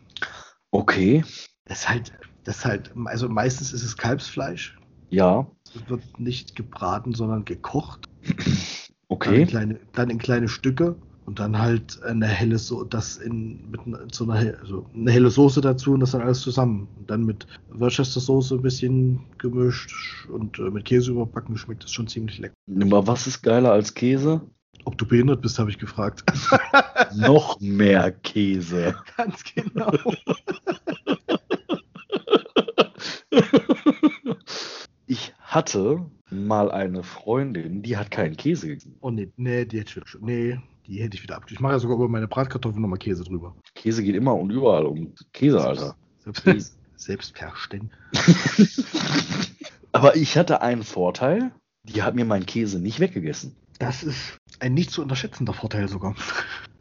Okay, 0.72 1.24
Das 1.66 1.80
ist 1.82 1.88
halt, 1.88 2.12
das 2.42 2.56
ist 2.58 2.64
halt, 2.64 2.92
also 3.04 3.28
meistens 3.28 3.72
ist 3.72 3.84
es 3.84 3.96
Kalbsfleisch. 3.96 4.76
ja, 5.10 5.46
Es 5.72 5.88
wird 5.88 6.18
nicht 6.18 6.56
gebraten, 6.56 7.14
sondern 7.14 7.44
gekocht. 7.44 8.08
Dann, 9.18 9.34
in 9.34 9.40
okay. 9.40 9.46
kleine, 9.46 9.78
dann 9.92 10.10
in 10.10 10.18
kleine 10.18 10.48
Stücke 10.48 10.96
Und 11.26 11.38
dann 11.38 11.58
halt 11.58 12.02
eine 12.02 12.26
helle 12.26 12.58
Soße, 12.58 12.86
das 12.90 13.16
in, 13.16 13.70
mit 13.70 13.80
so 14.12 14.24
einer, 14.24 14.58
also 14.60 14.86
eine 14.94 15.10
helle 15.10 15.30
Soße 15.30 15.60
dazu 15.60 15.92
und 15.92 16.00
das 16.00 16.10
dann 16.10 16.20
alles 16.20 16.40
zusammen. 16.40 16.88
Und 16.98 17.10
dann 17.10 17.24
mit 17.24 17.46
Worcester 17.70 18.20
Soße 18.20 18.56
ein 18.56 18.62
bisschen 18.62 19.20
gemischt 19.38 20.28
und 20.28 20.58
äh, 20.58 20.70
mit 20.70 20.84
Käse 20.84 21.12
überbacken 21.12 21.56
schmeckt 21.56 21.84
das 21.84 21.92
schon 21.92 22.08
ziemlich 22.08 22.38
lecker. 22.38 22.54
Aber 22.82 23.06
was 23.06 23.26
ist 23.26 23.42
geiler 23.42 23.72
als 23.72 23.94
Käse? 23.94 24.42
Ob 24.84 24.98
du 24.98 25.06
behindert 25.06 25.40
bist, 25.40 25.58
habe 25.58 25.70
ich 25.70 25.78
gefragt. 25.78 26.24
Noch 27.16 27.58
mehr 27.60 28.12
Käse. 28.12 28.94
Ganz 29.16 29.42
genau. 29.44 29.92
Ich 35.06 35.34
hatte 35.38 36.06
mal 36.34 36.70
eine 36.70 37.02
Freundin, 37.02 37.82
die 37.82 37.96
hat 37.96 38.10
keinen 38.10 38.36
Käse 38.36 38.68
gegessen. 38.68 38.96
Oh 39.00 39.10
nee, 39.10 39.30
nee, 39.36 39.64
die 39.64 39.78
hätte 39.78 39.90
ich 39.90 39.96
wieder, 39.96 40.06
nee, 40.20 40.58
die 40.86 41.02
hätte 41.02 41.16
ich 41.16 41.22
wieder 41.22 41.36
ab. 41.36 41.44
Ich 41.50 41.60
mache 41.60 41.72
ja 41.74 41.78
sogar 41.78 41.96
über 41.96 42.08
meine 42.08 42.28
Bratkartoffeln 42.28 42.82
nochmal 42.82 42.98
Käse 42.98 43.24
drüber. 43.24 43.54
Käse 43.74 44.02
geht 44.02 44.16
immer 44.16 44.34
und 44.34 44.50
überall 44.50 44.86
um 44.86 45.14
Käse, 45.32 45.64
Alter. 45.64 45.96
Selbst, 46.18 46.78
Selbstverständlich. 46.96 47.90
Aber 49.92 50.16
ich 50.16 50.36
hatte 50.36 50.62
einen 50.62 50.82
Vorteil, 50.82 51.52
die 51.84 52.02
hat 52.02 52.14
mir 52.14 52.24
meinen 52.24 52.46
Käse 52.46 52.80
nicht 52.80 53.00
weggegessen. 53.00 53.56
Das 53.78 54.02
ist 54.02 54.38
ein 54.60 54.74
nicht 54.74 54.90
zu 54.90 55.02
unterschätzender 55.02 55.52
Vorteil 55.52 55.88
sogar. 55.88 56.14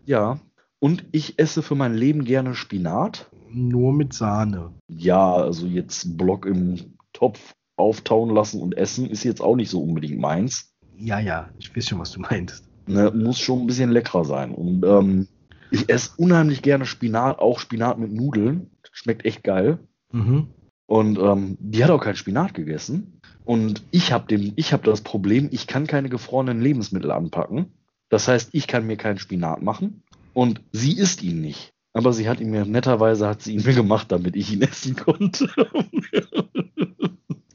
Ja, 0.05 0.39
und 0.79 1.05
ich 1.11 1.39
esse 1.39 1.61
für 1.61 1.75
mein 1.75 1.93
Leben 1.93 2.25
gerne 2.25 2.55
Spinat. 2.55 3.29
Nur 3.49 3.93
mit 3.93 4.13
Sahne. 4.13 4.73
Ja, 4.87 5.33
also 5.33 5.67
jetzt 5.67 6.17
Block 6.17 6.45
im 6.45 6.97
Topf 7.13 7.53
auftauen 7.75 8.29
lassen 8.29 8.61
und 8.61 8.77
essen 8.77 9.09
ist 9.09 9.23
jetzt 9.23 9.41
auch 9.41 9.55
nicht 9.55 9.69
so 9.69 9.81
unbedingt 9.81 10.19
meins. 10.19 10.73
Ja, 10.97 11.19
ja, 11.19 11.49
ich 11.57 11.75
weiß 11.75 11.87
schon, 11.87 11.99
was 11.99 12.11
du 12.11 12.21
meinst. 12.21 12.67
Ne, 12.85 13.11
muss 13.11 13.39
schon 13.39 13.61
ein 13.61 13.67
bisschen 13.67 13.91
leckerer 13.91 14.25
sein. 14.25 14.51
Und 14.51 14.85
ähm, 14.85 15.27
ich 15.71 15.89
esse 15.89 16.11
unheimlich 16.17 16.61
gerne 16.61 16.85
Spinat, 16.85 17.39
auch 17.39 17.59
Spinat 17.59 17.97
mit 17.97 18.11
Nudeln. 18.11 18.69
Schmeckt 18.91 19.25
echt 19.25 19.43
geil. 19.43 19.79
Mhm. 20.11 20.47
Und 20.85 21.17
ähm, 21.17 21.57
die 21.59 21.83
hat 21.83 21.91
auch 21.91 22.03
kein 22.03 22.15
Spinat 22.15 22.53
gegessen. 22.53 23.19
Und 23.45 23.83
ich 23.91 24.11
habe 24.11 24.35
hab 24.35 24.83
das 24.83 25.01
Problem, 25.01 25.49
ich 25.51 25.67
kann 25.67 25.87
keine 25.87 26.09
gefrorenen 26.09 26.61
Lebensmittel 26.61 27.11
anpacken. 27.11 27.73
Das 28.09 28.27
heißt, 28.27 28.49
ich 28.53 28.67
kann 28.67 28.85
mir 28.85 28.97
keinen 28.97 29.17
Spinat 29.17 29.61
machen 29.61 30.03
und 30.33 30.61
sie 30.71 30.97
isst 30.97 31.23
ihn 31.23 31.41
nicht. 31.41 31.73
Aber 31.93 32.13
sie 32.13 32.27
hat 32.29 32.39
ihn 32.39 32.51
mir, 32.51 32.65
netterweise 32.65 33.27
hat 33.27 33.41
sie 33.41 33.55
ihn 33.55 33.63
mir 33.65 33.73
gemacht, 33.75 34.11
damit 34.11 34.35
ich 34.35 34.53
ihn 34.53 34.61
essen 34.61 34.95
konnte. 34.95 35.49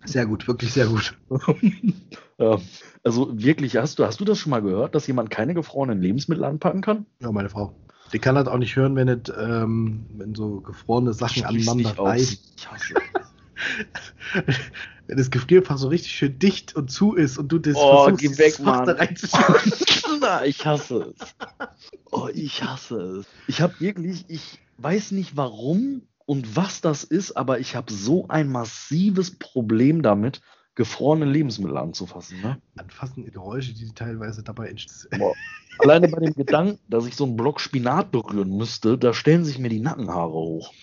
Sehr 0.08 0.26
gut, 0.26 0.48
wirklich 0.48 0.72
sehr 0.72 0.86
gut. 0.86 1.16
ja, 2.38 2.58
also 3.04 3.30
wirklich, 3.32 3.76
hast 3.76 3.98
du, 3.98 4.04
hast 4.04 4.20
du 4.20 4.24
das 4.24 4.38
schon 4.38 4.50
mal 4.50 4.62
gehört, 4.62 4.94
dass 4.94 5.06
jemand 5.06 5.30
keine 5.30 5.54
gefrorenen 5.54 6.00
Lebensmittel 6.00 6.44
anpacken 6.44 6.80
kann? 6.80 7.06
Ja, 7.20 7.30
meine 7.32 7.48
Frau. 7.50 7.74
Die 8.12 8.18
kann 8.18 8.34
das 8.34 8.48
auch 8.48 8.58
nicht 8.58 8.74
hören, 8.74 8.96
wenn, 8.96 9.08
es, 9.08 9.32
ähm, 9.38 10.06
wenn 10.16 10.34
so 10.34 10.60
gefrorene 10.60 11.12
Sachen 11.12 11.44
Schließ 11.44 11.68
aneinander 11.68 11.98
reiben. 11.98 12.26
Wenn 15.08 15.16
das 15.16 15.30
Gefrierfach 15.30 15.78
so 15.78 15.88
richtig 15.88 16.12
schön 16.12 16.38
dicht 16.38 16.76
und 16.76 16.90
zu 16.90 17.14
ist 17.14 17.38
und 17.38 17.48
du 17.48 17.58
das 17.58 17.76
Oh, 17.76 18.04
versuchst, 18.04 18.20
geh 18.20 18.38
weg, 18.38 18.58
Mann. 18.60 18.86
da 18.86 18.92
reinzuschieben. 18.92 19.54
Na, 20.20 20.44
ich 20.44 20.64
hasse 20.66 21.14
es. 21.18 21.34
Oh, 22.10 22.28
ich 22.32 22.62
hasse 22.62 23.20
es. 23.20 23.26
Ich 23.46 23.62
habe 23.62 23.74
wirklich, 23.80 24.26
ich 24.28 24.58
weiß 24.76 25.12
nicht 25.12 25.36
warum 25.36 26.02
und 26.28 26.56
was 26.56 26.82
das 26.82 27.04
ist, 27.04 27.38
aber 27.38 27.58
ich 27.58 27.74
habe 27.74 27.90
so 27.90 28.28
ein 28.28 28.52
massives 28.52 29.38
Problem 29.38 30.02
damit, 30.02 30.42
gefrorene 30.74 31.24
Lebensmittel 31.24 31.78
anzufassen. 31.78 32.42
Ne? 32.42 32.60
Anfassen 32.76 33.24
die 33.24 33.30
Geräusche, 33.30 33.72
die 33.72 33.90
teilweise 33.94 34.42
dabei 34.42 34.68
entstehen. 34.68 35.22
Alleine 35.78 36.06
bei 36.08 36.20
dem 36.20 36.34
Gedanken, 36.34 36.78
dass 36.86 37.06
ich 37.06 37.16
so 37.16 37.24
einen 37.24 37.38
Block 37.38 37.60
Spinat 37.60 38.10
berühren 38.10 38.54
müsste, 38.54 38.98
da 38.98 39.14
stellen 39.14 39.46
sich 39.46 39.58
mir 39.58 39.70
die 39.70 39.80
Nackenhaare 39.80 40.34
hoch. 40.34 40.74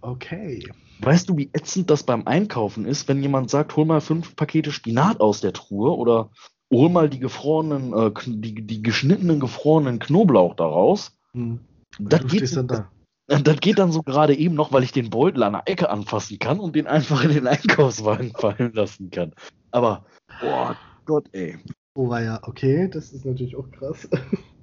Okay. 0.00 0.66
Weißt 1.00 1.28
du, 1.28 1.36
wie 1.36 1.50
ätzend 1.52 1.90
das 1.90 2.02
beim 2.02 2.26
Einkaufen 2.26 2.86
ist, 2.86 3.06
wenn 3.06 3.20
jemand 3.20 3.50
sagt, 3.50 3.76
hol 3.76 3.84
mal 3.84 4.00
fünf 4.00 4.34
Pakete 4.34 4.72
Spinat 4.72 5.20
aus 5.20 5.42
der 5.42 5.52
Truhe 5.52 5.94
oder 5.94 6.30
hol 6.72 6.88
mal 6.88 7.10
die 7.10 7.20
gefrorenen, 7.20 7.92
äh, 7.92 8.12
die, 8.24 8.66
die 8.66 8.82
geschnittenen 8.82 9.40
gefrorenen 9.40 9.98
Knoblauch 9.98 10.54
daraus. 10.54 11.18
Hm. 11.32 11.60
Das 11.98 12.26
geht, 12.26 12.56
da. 12.70 12.90
Das 13.38 13.60
geht 13.60 13.78
dann 13.78 13.92
so 13.92 14.02
gerade 14.02 14.36
eben 14.36 14.54
noch, 14.54 14.72
weil 14.72 14.82
ich 14.82 14.92
den 14.92 15.10
Beutel 15.10 15.42
an 15.42 15.52
der 15.52 15.62
Ecke 15.66 15.90
anfassen 15.90 16.38
kann 16.38 16.60
und 16.60 16.74
den 16.76 16.86
einfach 16.86 17.22
in 17.24 17.32
den 17.32 17.46
Einkaufswagen 17.46 18.32
fallen 18.36 18.72
lassen 18.72 19.10
kann. 19.10 19.32
Aber, 19.70 20.04
boah, 20.40 20.76
Gott, 21.04 21.28
ey. 21.32 21.58
Oh, 21.94 22.08
war 22.08 22.22
ja, 22.22 22.40
okay, 22.42 22.88
das 22.88 23.12
ist 23.12 23.24
natürlich 23.24 23.56
auch 23.56 23.70
krass. 23.70 24.08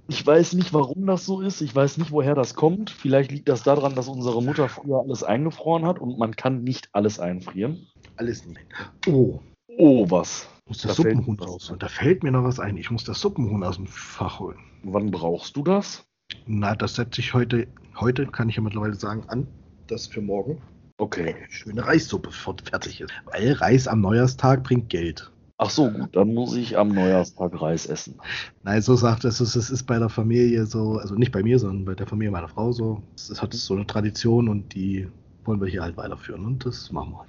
Ich 0.10 0.26
weiß 0.26 0.54
nicht, 0.54 0.74
warum 0.74 1.06
das 1.06 1.26
so 1.26 1.42
ist. 1.42 1.60
Ich 1.60 1.76
weiß 1.76 1.98
nicht, 1.98 2.12
woher 2.12 2.34
das 2.34 2.56
kommt. 2.56 2.90
Vielleicht 2.90 3.30
liegt 3.30 3.50
das 3.50 3.64
daran, 3.64 3.94
dass 3.94 4.08
unsere 4.08 4.42
Mutter 4.42 4.70
früher 4.70 5.02
alles 5.02 5.22
eingefroren 5.22 5.86
hat 5.86 6.00
und 6.00 6.18
man 6.18 6.34
kann 6.34 6.64
nicht 6.64 6.88
alles 6.94 7.20
einfrieren. 7.20 7.88
Alles 8.16 8.46
nicht. 8.46 8.62
Oh, 9.06 9.42
Oh, 9.78 10.10
was? 10.10 10.50
muss 10.68 10.82
Da 10.82 10.88
das 10.88 10.98
fällt 10.98 11.18
Suppenhuhn 11.18 11.40
raus. 11.40 11.70
Und 11.70 11.84
da 11.84 11.88
fällt 11.88 12.24
mir 12.24 12.32
noch 12.32 12.44
was 12.44 12.60
ein. 12.60 12.78
Ich 12.78 12.90
muss 12.90 13.04
das 13.04 13.22
Suppenhuhn 13.22 13.64
aus 13.64 13.76
dem 13.76 13.86
Fach 13.86 14.40
holen. 14.40 14.58
Wann 14.84 15.12
brauchst 15.12 15.56
du 15.56 15.64
das? 15.64 16.06
Na, 16.48 16.76
das 16.76 16.96
setze 16.96 17.22
ich 17.22 17.34
heute, 17.36 17.68
heute 18.00 18.26
kann 18.28 18.50
ich 18.50 18.56
ja 18.56 18.62
mittlerweile 18.62 18.96
sagen, 18.96 19.24
an. 19.28 19.48
Das 19.88 20.08
für 20.08 20.22
morgen. 20.22 20.62
Okay. 20.98 21.36
Eine 21.36 21.52
schöne 21.52 21.86
Reissuppe 21.86 22.32
fertig 22.32 23.02
ist. 23.02 23.12
Weil 23.26 23.54
Reis 23.54 23.88
am 23.88 24.02
Neujahrstag 24.02 24.64
bringt 24.64 24.90
Geld. 24.90 25.32
Ach 25.60 25.72
so, 25.72 25.90
gut, 25.90 26.16
dann 26.16 26.34
muss 26.36 26.56
ich 26.56 26.78
am 26.78 26.90
Neujahrstag 26.90 27.60
Reis 27.60 27.88
essen. 27.88 28.20
Nein, 28.64 28.82
so 28.82 28.96
sagt 28.96 29.26
es, 29.26 29.40
es 29.40 29.56
ist 29.56 29.84
bei 29.86 29.98
der 29.98 30.10
Familie 30.10 30.68
so, 30.68 30.98
also 30.98 31.16
nicht 31.16 31.32
bei 31.32 31.42
mir, 31.42 31.58
sondern 31.58 31.86
bei 31.86 31.96
der 31.96 32.06
Familie 32.06 32.32
meiner 32.32 32.48
Frau 32.48 32.72
so. 32.72 33.02
Es 33.16 33.42
hat 33.42 33.54
so 33.54 33.74
eine 33.74 33.88
Tradition 33.88 34.50
und 34.50 34.76
die 34.76 35.08
wollen 35.46 35.60
wir 35.60 35.68
hier 35.68 35.82
halt 35.82 35.98
weiterführen 35.98 36.46
und 36.46 36.64
das 36.66 36.92
machen 36.92 37.14
wir. 37.14 37.26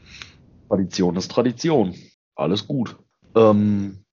Tradition 0.69 1.17
ist 1.17 1.31
Tradition. 1.31 1.95
Alles 2.35 2.67
gut. 2.67 2.97
Ähm, 3.35 4.05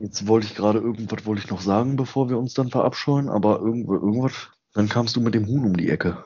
jetzt 0.00 0.26
wollte 0.26 0.48
ich 0.48 0.56
gerade 0.56 0.80
irgendwas 0.80 1.24
wollte 1.24 1.42
ich 1.42 1.50
noch 1.50 1.60
sagen, 1.60 1.94
bevor 1.94 2.28
wir 2.28 2.38
uns 2.38 2.54
dann 2.54 2.70
verabscheuen, 2.70 3.28
aber 3.28 3.60
irgendwo, 3.60 3.94
irgendwas, 3.94 4.50
dann 4.76 4.88
kamst 4.88 5.16
du 5.16 5.20
mit 5.20 5.34
dem 5.34 5.46
Huhn 5.46 5.64
um 5.64 5.76
die 5.76 5.88
Ecke. 5.90 6.24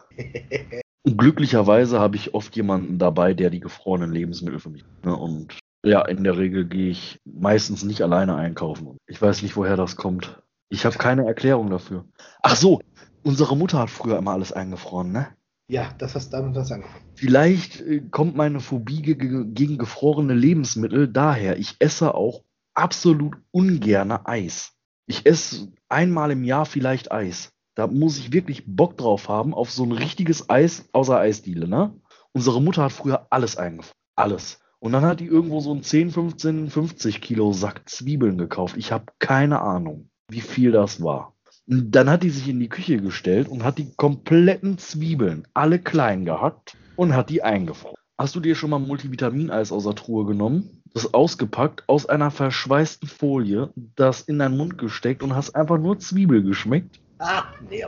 Und 1.02 1.16
glücklicherweise 1.16 1.98
habe 2.01 2.16
ich 2.16 2.35
oft 2.35 2.55
jemanden 2.56 2.98
dabei, 2.98 3.32
der 3.32 3.51
die 3.51 3.60
gefrorenen 3.60 4.12
Lebensmittel 4.12 4.60
für 4.60 4.70
mich. 4.70 4.85
Ne, 5.05 5.16
und 5.16 5.59
ja, 5.85 6.02
in 6.05 6.24
der 6.24 6.36
Regel 6.36 6.66
gehe 6.66 6.90
ich 6.90 7.20
meistens 7.24 7.85
nicht 7.85 8.02
alleine 8.02 8.36
einkaufen. 8.36 8.98
Ich 9.06 9.20
weiß 9.20 9.43
nicht, 9.43 9.56
woher 9.56 9.77
das 9.77 9.97
kommt. 9.97 10.43
Ich 10.68 10.85
habe 10.85 10.98
keine 10.98 11.24
Erklärung 11.27 11.70
dafür. 11.70 12.05
Ach 12.43 12.55
so, 12.55 12.81
unsere 13.22 13.56
Mutter 13.56 13.78
hat 13.78 13.90
früher 13.90 14.18
immer 14.18 14.32
alles 14.32 14.52
eingefroren, 14.52 15.10
ne? 15.10 15.28
Ja, 15.70 15.94
das 15.98 16.14
hast 16.16 16.31
damit 16.31 16.55
was 16.56 16.70
angefangen. 16.72 17.05
Vielleicht 17.14 17.81
äh, 17.81 18.01
kommt 18.10 18.36
meine 18.36 18.60
Phobie 18.60 19.02
ge 19.02 19.14
ge- 19.14 19.47
gegen 19.47 19.78
gefrorene 19.78 20.35
Lebensmittel 20.35 21.06
daher. 21.09 21.59
Ich 21.59 21.77
esse 21.78 22.14
auch 22.14 22.43
absolut 22.74 23.36
ungerne 23.52 24.27
Eis. 24.27 24.72
Ich 25.06 25.24
esse 25.27 25.72
einmal 25.89 26.31
im 26.32 26.44
Jahr 26.44 26.66
vielleicht 26.66 27.10
Eis. 27.12 27.52
Da 27.74 27.86
muss 27.86 28.18
ich 28.18 28.32
wirklich 28.32 28.64
Bock 28.66 28.97
drauf 28.97 29.28
haben, 29.28 29.55
auf 29.55 29.70
so 29.70 29.84
ein 29.84 29.92
richtiges 29.92 30.51
Eis 30.51 30.88
außer 30.92 31.18
Eisdiele, 31.18 31.68
ne? 31.68 31.94
Unsere 32.32 32.60
Mutter 32.60 32.84
hat 32.84 32.92
früher 32.92 33.26
alles 33.30 33.56
eingefroren. 33.56 33.97
Alles. 34.16 34.60
Und 34.80 34.92
dann 34.92 35.05
hat 35.05 35.20
die 35.20 35.26
irgendwo 35.26 35.60
so 35.60 35.72
einen 35.72 35.82
10, 35.82 36.10
15, 36.10 36.70
50 36.70 37.20
Kilo 37.20 37.52
Sack 37.52 37.88
Zwiebeln 37.88 38.38
gekauft. 38.38 38.76
Ich 38.76 38.92
habe 38.92 39.06
keine 39.18 39.60
Ahnung, 39.60 40.10
wie 40.28 40.40
viel 40.40 40.72
das 40.72 41.02
war. 41.02 41.34
Und 41.66 41.90
Dann 41.92 42.09
hat 42.09 42.22
die 42.22 42.30
sich 42.30 42.48
in 42.48 42.60
die 42.60 42.68
Küche 42.68 43.01
gestellt 43.01 43.48
und 43.48 43.62
hat 43.62 43.78
die 43.78 43.92
kompletten 43.94 44.78
Zwiebeln, 44.78 45.47
alle 45.55 45.78
klein 45.78 46.24
gehackt 46.24 46.76
und 46.97 47.14
hat 47.14 47.30
die 47.30 47.42
eingefroren. 47.42 47.97
Hast 48.18 48.34
du 48.34 48.40
dir 48.40 48.55
schon 48.55 48.70
mal 48.70 48.78
Multivitamin-Eis 48.78 49.70
aus 49.72 49.84
der 49.84 49.94
Truhe 49.94 50.26
genommen, 50.26 50.82
das 50.92 51.14
ausgepackt, 51.14 51.84
aus 51.86 52.06
einer 52.06 52.30
verschweißten 52.30 53.09
Folie, 53.09 53.70
das 53.97 54.22
in 54.22 54.38
deinen 54.38 54.56
Mund 54.56 54.78
gesteckt 54.78 55.22
und 55.22 55.34
hast 55.34 55.55
einfach 55.55 55.78
nur 55.78 55.98
Zwiebel 55.98 56.42
geschmeckt? 56.42 57.01
Ah, 57.20 57.44
nee. 57.68 57.84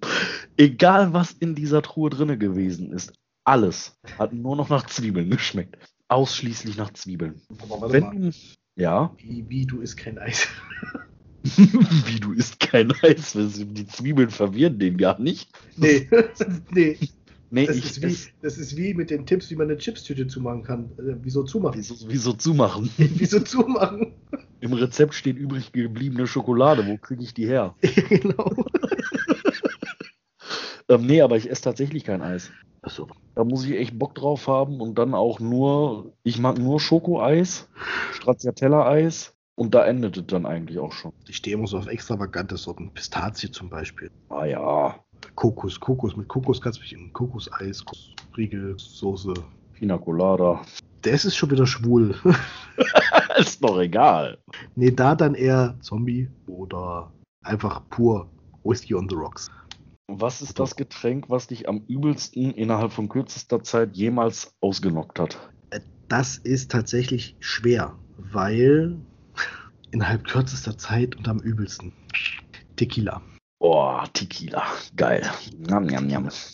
Egal, 0.57 1.13
was 1.13 1.33
in 1.33 1.53
dieser 1.53 1.81
Truhe 1.81 2.09
drinne 2.09 2.37
gewesen 2.37 2.93
ist, 2.93 3.11
alles 3.43 3.99
hat 4.17 4.31
nur 4.31 4.55
noch 4.55 4.69
nach 4.69 4.87
Zwiebeln 4.87 5.29
geschmeckt. 5.29 5.77
Ausschließlich 6.07 6.77
nach 6.77 6.93
Zwiebeln. 6.93 7.41
Aber 7.61 7.81
warte 7.81 7.99
mal. 7.99 8.11
Wenn 8.13 8.21
du, 8.21 8.31
ja, 8.77 9.13
Wie, 9.17 9.45
wie, 9.49 9.65
du 9.65 9.81
isst 9.81 9.97
kein 9.97 10.17
Eis. 10.17 10.47
wie 11.43 12.19
du 12.21 12.31
isst 12.31 12.61
kein 12.61 12.93
Eis, 13.01 13.33
die 13.33 13.87
Zwiebeln 13.87 14.29
verwirren 14.29 14.79
den 14.79 14.97
gar 14.97 15.19
nicht. 15.19 15.51
nee, 15.75 16.09
nee. 16.73 16.97
Nee, 17.49 17.67
Das 17.67 17.75
ich 17.75 17.85
ist, 17.85 18.01
wie, 18.01 18.31
das 18.41 18.57
ist 18.57 18.77
wie 18.77 18.95
mit 18.95 19.11
den 19.11 19.27
Tipps, 19.27 19.51
wie 19.51 19.55
man 19.55 19.69
eine 19.69 19.77
Chipstüte 19.77 20.25
zumachen 20.25 20.63
kann. 20.63 20.85
Äh, 20.97 21.17
wieso 21.21 21.43
zumachen? 21.43 21.77
wieso, 21.77 21.95
wieso 22.09 22.33
zumachen? 22.33 22.89
wieso 22.97 23.41
zumachen? 23.41 24.13
Im 24.63 24.71
Rezept 24.71 25.13
steht 25.13 25.35
übrig 25.35 25.73
gebliebene 25.73 26.25
Schokolade. 26.25 26.87
Wo 26.87 26.95
kriege 26.95 27.21
ich 27.21 27.33
die 27.33 27.45
her? 27.45 27.75
genau. 28.09 28.49
Ähm, 30.89 31.05
nee, 31.05 31.21
aber 31.21 31.37
ich 31.37 31.49
esse 31.49 31.61
tatsächlich 31.61 32.03
kein 32.03 32.21
Eis. 32.21 32.51
Achso. 32.81 33.07
Da 33.35 33.45
muss 33.45 33.63
ich 33.63 33.71
echt 33.71 33.97
Bock 33.97 34.15
drauf 34.15 34.49
haben 34.49 34.81
und 34.81 34.95
dann 34.95 35.15
auch 35.15 35.39
nur, 35.39 36.11
ich 36.23 36.39
mag 36.39 36.59
nur 36.59 36.81
Schokoeis, 36.81 37.69
Stracciatella-Eis 38.11 39.33
Und 39.55 39.73
da 39.73 39.85
endet 39.85 40.17
es 40.17 40.27
dann 40.27 40.45
eigentlich 40.45 40.79
auch 40.79 40.91
schon. 40.91 41.13
Ich 41.25 41.37
stehe 41.37 41.55
immer 41.55 41.67
so 41.67 41.77
auf 41.77 41.87
extravagante 41.87 42.57
Sorten. 42.57 42.93
Pistazie 42.93 43.49
zum 43.49 43.69
Beispiel. 43.69 44.11
Ah 44.27 44.43
ja. 44.43 44.99
Kokos, 45.35 45.79
Kokos. 45.79 46.17
Mit 46.17 46.27
Kokos 46.27 46.59
kannst 46.59 46.79
du 46.79 46.83
mich 46.83 46.91
in 46.91 47.13
Kokoseis, 47.13 47.85
Riegel, 48.35 48.75
Soße. 48.77 49.33
Pina 49.73 49.97
Colada. 49.97 50.61
Das 51.03 51.25
ist 51.25 51.35
schon 51.35 51.51
wieder 51.51 51.67
schwul. 51.67 52.15
ist 53.37 53.63
doch 53.63 53.77
egal. 53.79 54.37
Nee, 54.75 54.91
da 54.91 55.15
dann 55.15 55.35
eher 55.35 55.77
Zombie 55.81 56.29
oder 56.47 57.11
einfach 57.43 57.81
pur 57.89 58.29
Whiskey 58.63 58.95
on 58.95 59.09
the 59.09 59.15
Rocks. 59.15 59.51
Was 60.07 60.41
ist 60.41 60.59
das 60.59 60.75
Getränk, 60.75 61.29
was 61.29 61.47
dich 61.47 61.67
am 61.67 61.83
übelsten 61.87 62.51
innerhalb 62.51 62.93
von 62.93 63.09
kürzester 63.09 63.63
Zeit 63.63 63.95
jemals 63.97 64.53
ausgenockt 64.61 65.19
hat? 65.19 65.37
Äh, 65.71 65.81
das 66.07 66.37
ist 66.37 66.71
tatsächlich 66.71 67.35
schwer, 67.39 67.95
weil 68.17 68.97
innerhalb 69.91 70.25
kürzester 70.25 70.77
Zeit 70.77 71.17
und 71.17 71.27
am 71.27 71.39
übelsten. 71.39 71.91
Tequila. 72.77 73.21
Boah, 73.59 74.07
Tequila. 74.13 74.63
Geil. 74.95 75.29
Njam. 75.57 75.87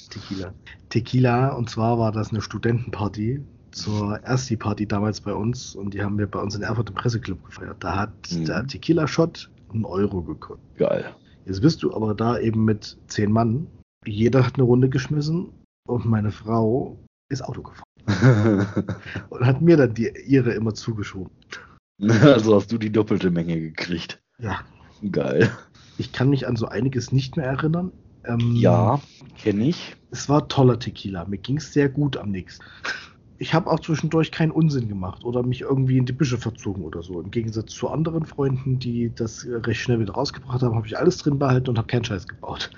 Tequila. 0.09 0.53
Tequila, 0.89 1.49
und 1.49 1.69
zwar 1.69 1.99
war 1.99 2.11
das 2.11 2.31
eine 2.31 2.41
Studentenparty 2.41 3.43
zur 3.71 4.19
Ersti-Party 4.23 4.87
damals 4.87 5.21
bei 5.21 5.33
uns 5.33 5.75
und 5.75 5.93
die 5.93 6.03
haben 6.03 6.17
wir 6.17 6.27
bei 6.27 6.39
uns 6.39 6.55
in 6.55 6.61
Erfurt 6.61 6.89
im 6.89 6.95
Presseclub 6.95 7.43
gefeiert. 7.45 7.77
Da 7.79 7.97
hat 7.97 8.31
mhm. 8.31 8.45
der 8.45 8.67
Tequila-Shot 8.67 9.49
einen 9.73 9.85
Euro 9.85 10.21
gekostet. 10.21 10.77
Geil. 10.77 11.13
Jetzt 11.45 11.61
bist 11.61 11.83
du 11.83 11.93
aber 11.93 12.13
da 12.13 12.39
eben 12.39 12.65
mit 12.65 12.97
zehn 13.07 13.31
Mann. 13.31 13.67
Jeder 14.05 14.45
hat 14.45 14.55
eine 14.55 14.63
Runde 14.63 14.89
geschmissen 14.89 15.49
und 15.87 16.05
meine 16.05 16.31
Frau 16.31 16.97
ist 17.29 17.43
Auto 17.43 17.63
gefahren. 17.63 17.85
und 19.29 19.45
hat 19.45 19.61
mir 19.61 19.77
dann 19.77 19.93
die 19.93 20.11
ihre 20.25 20.51
immer 20.51 20.73
zugeschoben. 20.73 21.31
Also 22.01 22.55
hast 22.55 22.71
du 22.71 22.77
die 22.77 22.93
doppelte 22.93 23.29
Menge 23.29 23.59
gekriegt. 23.59 24.21
Ja. 24.39 24.61
Geil. 25.11 25.51
Ich 25.97 26.13
kann 26.13 26.29
mich 26.29 26.47
an 26.47 26.55
so 26.55 26.65
einiges 26.65 27.11
nicht 27.11 27.35
mehr 27.35 27.45
erinnern. 27.45 27.91
Ähm, 28.23 28.55
ja, 28.55 29.01
kenne 29.37 29.67
ich. 29.67 29.97
Es 30.09 30.29
war 30.29 30.47
toller 30.47 30.79
Tequila. 30.79 31.25
Mir 31.25 31.39
ging 31.39 31.57
es 31.57 31.73
sehr 31.73 31.89
gut 31.89 32.15
am 32.15 32.31
nächsten 32.31 32.63
ich 33.39 33.53
habe 33.53 33.71
auch 33.71 33.79
zwischendurch 33.79 34.31
keinen 34.31 34.51
Unsinn 34.51 34.89
gemacht 34.89 35.23
oder 35.23 35.43
mich 35.43 35.61
irgendwie 35.61 35.97
in 35.97 36.05
die 36.05 36.13
Büsche 36.13 36.37
verzogen 36.37 36.83
oder 36.83 37.01
so. 37.01 37.21
Im 37.21 37.31
Gegensatz 37.31 37.71
zu 37.71 37.87
anderen 37.87 38.25
Freunden, 38.25 38.79
die 38.79 39.11
das 39.15 39.47
recht 39.49 39.79
schnell 39.79 39.99
wieder 39.99 40.13
rausgebracht 40.13 40.61
haben, 40.61 40.75
habe 40.75 40.85
ich 40.85 40.97
alles 40.97 41.17
drin 41.17 41.39
behalten 41.39 41.69
und 41.69 41.77
habe 41.77 41.87
keinen 41.87 42.03
Scheiß 42.03 42.27
gebaut. 42.27 42.69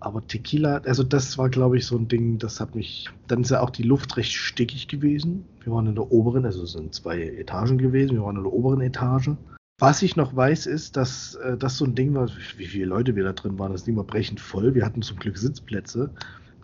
Aber 0.00 0.26
Tequila, 0.26 0.78
also 0.78 1.04
das 1.04 1.38
war, 1.38 1.48
glaube 1.48 1.78
ich, 1.78 1.86
so 1.86 1.96
ein 1.96 2.08
Ding, 2.08 2.38
das 2.38 2.58
hat 2.58 2.74
mich. 2.74 3.08
Dann 3.28 3.42
ist 3.42 3.50
ja 3.50 3.60
auch 3.60 3.70
die 3.70 3.84
Luft 3.84 4.16
recht 4.16 4.32
stickig 4.32 4.88
gewesen. 4.88 5.44
Wir 5.62 5.72
waren 5.72 5.86
in 5.86 5.94
der 5.94 6.10
oberen, 6.10 6.44
also 6.44 6.64
es 6.64 6.72
sind 6.72 6.92
zwei 6.92 7.22
Etagen 7.22 7.78
gewesen, 7.78 8.16
wir 8.16 8.24
waren 8.24 8.36
in 8.36 8.42
der 8.42 8.52
oberen 8.52 8.80
Etage. 8.80 9.30
Was 9.78 10.02
ich 10.02 10.16
noch 10.16 10.34
weiß, 10.34 10.66
ist, 10.66 10.96
dass 10.96 11.36
äh, 11.36 11.56
das 11.56 11.76
so 11.76 11.84
ein 11.84 11.94
Ding 11.94 12.14
war, 12.14 12.28
wie 12.56 12.66
viele 12.66 12.86
Leute 12.86 13.14
wir 13.14 13.22
da 13.22 13.32
drin 13.32 13.60
waren, 13.60 13.72
das 13.72 13.84
Ding 13.84 13.96
war 13.96 14.04
brechend 14.04 14.40
voll. 14.40 14.74
Wir 14.74 14.84
hatten 14.84 15.02
zum 15.02 15.18
Glück 15.18 15.38
Sitzplätze. 15.38 16.10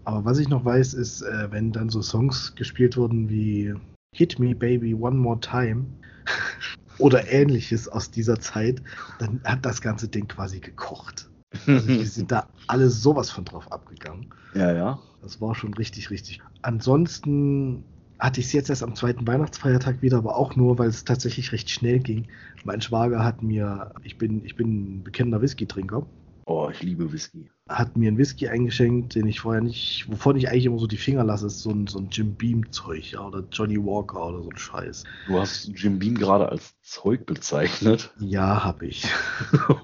Aber 0.08 0.24
was 0.24 0.38
ich 0.38 0.48
noch 0.48 0.64
weiß, 0.64 0.94
ist, 0.94 1.20
äh, 1.20 1.52
wenn 1.52 1.70
dann 1.70 1.90
so 1.90 2.00
Songs 2.00 2.54
gespielt 2.54 2.96
wurden 2.96 3.28
wie 3.28 3.74
Hit 4.16 4.38
Me 4.38 4.54
Baby 4.54 4.94
One 4.94 5.18
More 5.18 5.38
Time 5.38 5.84
oder 6.98 7.30
ähnliches 7.30 7.88
aus 7.88 8.10
dieser 8.10 8.40
Zeit, 8.40 8.80
dann 9.18 9.38
hat 9.44 9.66
das 9.66 9.82
ganze 9.82 10.08
Ding 10.08 10.26
quasi 10.26 10.60
gekocht. 10.60 11.28
Also 11.66 11.86
wir 11.86 12.06
sind 12.06 12.32
da 12.32 12.48
alle 12.68 12.88
sowas 12.88 13.30
von 13.30 13.44
drauf 13.44 13.70
abgegangen. 13.70 14.32
Ja, 14.54 14.72
ja. 14.72 14.98
Das 15.20 15.42
war 15.42 15.54
schon 15.54 15.74
richtig, 15.74 16.08
richtig. 16.08 16.40
Ansonsten 16.62 17.84
hatte 18.18 18.40
ich 18.40 18.46
es 18.46 18.54
jetzt 18.54 18.70
erst 18.70 18.82
am 18.82 18.94
zweiten 18.94 19.26
Weihnachtsfeiertag 19.26 20.00
wieder, 20.00 20.16
aber 20.16 20.36
auch 20.36 20.56
nur, 20.56 20.78
weil 20.78 20.88
es 20.88 21.04
tatsächlich 21.04 21.52
recht 21.52 21.68
schnell 21.68 21.98
ging. 21.98 22.28
Mein 22.64 22.80
Schwager 22.80 23.22
hat 23.22 23.42
mir, 23.42 23.92
ich 24.04 24.16
bin, 24.16 24.42
ich 24.46 24.56
bin 24.56 25.00
ein 25.00 25.04
bekennender 25.04 25.42
Whisky-Trinker 25.42 26.06
Oh, 26.50 26.70
ich 26.72 26.82
liebe 26.82 27.12
Whisky. 27.12 27.50
Hat 27.68 27.94
mir 27.98 28.08
einen 28.08 28.16
Whisky 28.16 28.48
eingeschenkt, 28.48 29.14
den 29.14 29.26
ich 29.26 29.40
vorher 29.40 29.60
nicht, 29.60 30.06
wovon 30.08 30.34
ich 30.38 30.48
eigentlich 30.48 30.64
immer 30.64 30.78
so 30.78 30.86
die 30.86 30.96
Finger 30.96 31.22
lasse, 31.22 31.48
ist 31.48 31.60
so 31.60 31.68
ein, 31.68 31.86
so 31.86 31.98
ein 31.98 32.08
Jim 32.10 32.36
Beam-Zeug, 32.36 33.12
ja, 33.12 33.20
oder 33.20 33.44
Johnny 33.52 33.76
Walker 33.76 34.28
oder 34.28 34.42
so 34.42 34.48
ein 34.48 34.56
Scheiß. 34.56 35.04
Du 35.26 35.38
hast 35.38 35.70
Jim 35.74 35.98
Beam 35.98 36.14
gerade 36.14 36.48
als 36.48 36.74
Zeug 36.80 37.26
bezeichnet. 37.26 38.14
Ja, 38.18 38.64
hab 38.64 38.80
ich. 38.80 39.06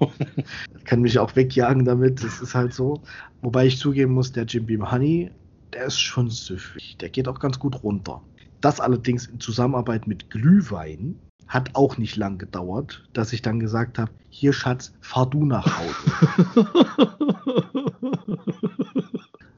kann 0.85 1.01
mich 1.01 1.19
auch 1.19 1.35
wegjagen 1.35 1.85
damit, 1.85 2.23
das 2.23 2.41
ist 2.41 2.55
halt 2.55 2.73
so. 2.73 3.03
Wobei 3.43 3.67
ich 3.67 3.77
zugeben 3.77 4.13
muss, 4.13 4.31
der 4.31 4.45
Jim 4.45 4.65
Beam 4.65 4.91
Honey, 4.91 5.29
der 5.71 5.85
ist 5.85 5.99
schon 5.99 6.31
süffig. 6.31 6.97
Der 6.97 7.09
geht 7.09 7.27
auch 7.27 7.39
ganz 7.39 7.59
gut 7.59 7.83
runter. 7.83 8.23
Das 8.61 8.79
allerdings 8.79 9.27
in 9.27 9.39
Zusammenarbeit 9.39 10.07
mit 10.07 10.31
Glühwein 10.31 11.19
hat 11.47 11.75
auch 11.75 11.97
nicht 11.97 12.15
lang 12.15 12.37
gedauert, 12.37 13.07
dass 13.13 13.33
ich 13.33 13.41
dann 13.41 13.59
gesagt 13.59 13.99
habe, 13.99 14.11
hier 14.29 14.53
Schatz, 14.53 14.93
fahr 15.01 15.29
du 15.29 15.45
nach 15.45 15.79
Hause. 15.79 16.67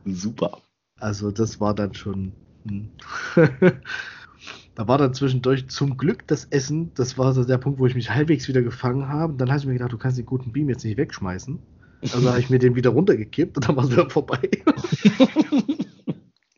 Super. 0.05 0.61
Also 0.99 1.31
das 1.31 1.59
war 1.59 1.73
dann 1.73 1.93
schon. 1.93 2.33
Hm. 2.67 2.89
da 4.75 4.87
war 4.87 4.97
dann 4.97 5.13
zwischendurch 5.13 5.67
zum 5.69 5.97
Glück 5.97 6.27
das 6.27 6.45
Essen, 6.45 6.91
das 6.95 7.17
war 7.17 7.33
so 7.33 7.43
der 7.43 7.57
Punkt, 7.57 7.79
wo 7.79 7.85
ich 7.85 7.95
mich 7.95 8.09
halbwegs 8.09 8.47
wieder 8.47 8.61
gefangen 8.61 9.07
habe. 9.07 9.33
Und 9.33 9.39
dann 9.39 9.49
habe 9.49 9.59
ich 9.59 9.65
mir 9.65 9.73
gedacht, 9.73 9.93
du 9.93 9.97
kannst 9.97 10.17
den 10.17 10.25
guten 10.25 10.51
Beam 10.51 10.69
jetzt 10.69 10.83
nicht 10.83 10.97
wegschmeißen. 10.97 11.59
Also 12.01 12.29
habe 12.29 12.39
ich 12.39 12.49
mir 12.49 12.59
den 12.59 12.75
wieder 12.75 12.91
runtergekippt 12.91 13.57
und 13.57 13.67
dann 13.67 13.75
war 13.75 13.85
es 13.85 13.91
wieder 13.91 14.09
vorbei. 14.09 14.49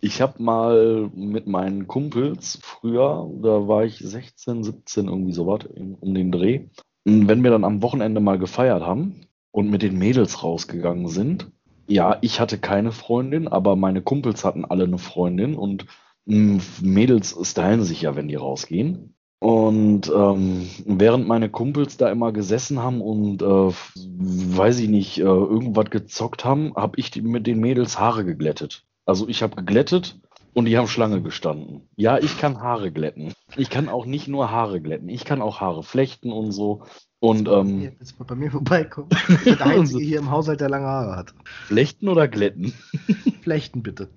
Ich 0.09 0.21
habe 0.21 0.41
mal 0.41 1.11
mit 1.13 1.45
meinen 1.45 1.85
Kumpels 1.85 2.57
früher, 2.63 3.29
da 3.43 3.67
war 3.67 3.85
ich 3.85 3.99
16, 3.99 4.63
17, 4.63 5.07
irgendwie 5.07 5.33
sowas, 5.33 5.65
um 5.99 6.15
den 6.15 6.31
Dreh. 6.31 6.61
wenn 7.05 7.43
wir 7.43 7.51
dann 7.51 7.63
am 7.63 7.83
Wochenende 7.83 8.19
mal 8.19 8.39
gefeiert 8.39 8.81
haben 8.81 9.27
und 9.51 9.69
mit 9.69 9.83
den 9.83 9.99
Mädels 9.99 10.41
rausgegangen 10.41 11.09
sind, 11.09 11.51
ja, 11.87 12.17
ich 12.21 12.39
hatte 12.39 12.57
keine 12.57 12.91
Freundin, 12.91 13.47
aber 13.47 13.75
meine 13.75 14.01
Kumpels 14.01 14.43
hatten 14.43 14.65
alle 14.65 14.85
eine 14.85 14.97
Freundin 14.97 15.53
und 15.53 15.85
mh, 16.25 16.63
Mädels 16.81 17.37
stylen 17.43 17.83
sich 17.83 18.01
ja, 18.01 18.15
wenn 18.15 18.27
die 18.27 18.35
rausgehen. 18.35 19.13
Und 19.39 20.11
ähm, 20.13 20.67
während 20.87 21.27
meine 21.27 21.49
Kumpels 21.49 21.97
da 21.97 22.09
immer 22.09 22.31
gesessen 22.31 22.79
haben 22.79 23.01
und, 23.01 23.43
äh, 23.43 23.45
weiß 23.45 24.79
ich 24.79 24.89
nicht, 24.89 25.19
äh, 25.19 25.21
irgendwas 25.21 25.91
gezockt 25.91 26.45
haben, 26.45 26.73
habe 26.75 26.99
ich 26.99 27.21
mit 27.21 27.45
den 27.45 27.59
Mädels 27.59 27.99
Haare 27.99 28.25
geglättet. 28.25 28.88
Also 29.09 29.27
ich 29.27 29.41
habe 29.41 29.55
geglättet 29.55 30.19
und 30.53 30.65
die 30.65 30.77
haben 30.77 30.87
Schlange 30.87 31.23
gestanden. 31.23 31.89
Ja, 31.95 32.19
ich 32.19 32.37
kann 32.37 32.61
Haare 32.61 32.91
glätten. 32.91 33.33
Ich 33.55 33.71
kann 33.71 33.89
auch 33.89 34.05
nicht 34.05 34.27
nur 34.27 34.51
Haare 34.51 34.81
glätten. 34.81 35.09
Ich 35.09 35.25
kann 35.25 35.41
auch 35.41 35.61
Haare 35.61 35.81
flechten 35.81 36.31
und 36.31 36.51
so. 36.51 36.83
Und 37.17 37.47
ähm, 37.47 37.91
jetzt 37.99 38.19
mal 38.19 38.25
bei 38.25 38.35
mir 38.35 38.51
vorbeikommen. 38.51 39.09
Ich 39.27 39.43
bin 39.45 39.57
der 39.57 39.65
Einzige 39.65 40.05
hier 40.05 40.19
im 40.19 40.29
Haushalt, 40.29 40.61
der 40.61 40.69
lange 40.69 40.85
Haare 40.85 41.15
hat. 41.15 41.33
Flechten 41.65 42.07
oder 42.07 42.27
glätten? 42.27 42.71
Flechten 43.41 43.81
bitte. 43.81 44.11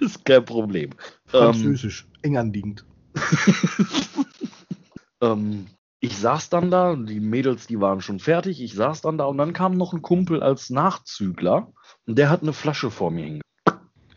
ist 0.00 0.22
kein 0.26 0.44
Problem. 0.44 0.90
Französisch, 1.24 2.06
ähm, 2.16 2.20
eng 2.20 2.36
anliegend. 2.36 2.84
ähm, 5.22 5.66
ich 6.00 6.18
saß 6.18 6.50
dann 6.50 6.70
da, 6.70 6.94
die 6.94 7.20
Mädels, 7.20 7.68
die 7.68 7.80
waren 7.80 8.02
schon 8.02 8.20
fertig. 8.20 8.60
Ich 8.60 8.74
saß 8.74 9.00
dann 9.00 9.16
da 9.16 9.24
und 9.24 9.38
dann 9.38 9.54
kam 9.54 9.78
noch 9.78 9.94
ein 9.94 10.02
Kumpel 10.02 10.42
als 10.42 10.68
Nachzügler 10.68 11.72
und 12.06 12.18
der 12.18 12.28
hat 12.28 12.42
eine 12.42 12.52
Flasche 12.52 12.90
vor 12.90 13.10
mir 13.10 13.24
hingestellt. 13.24 13.49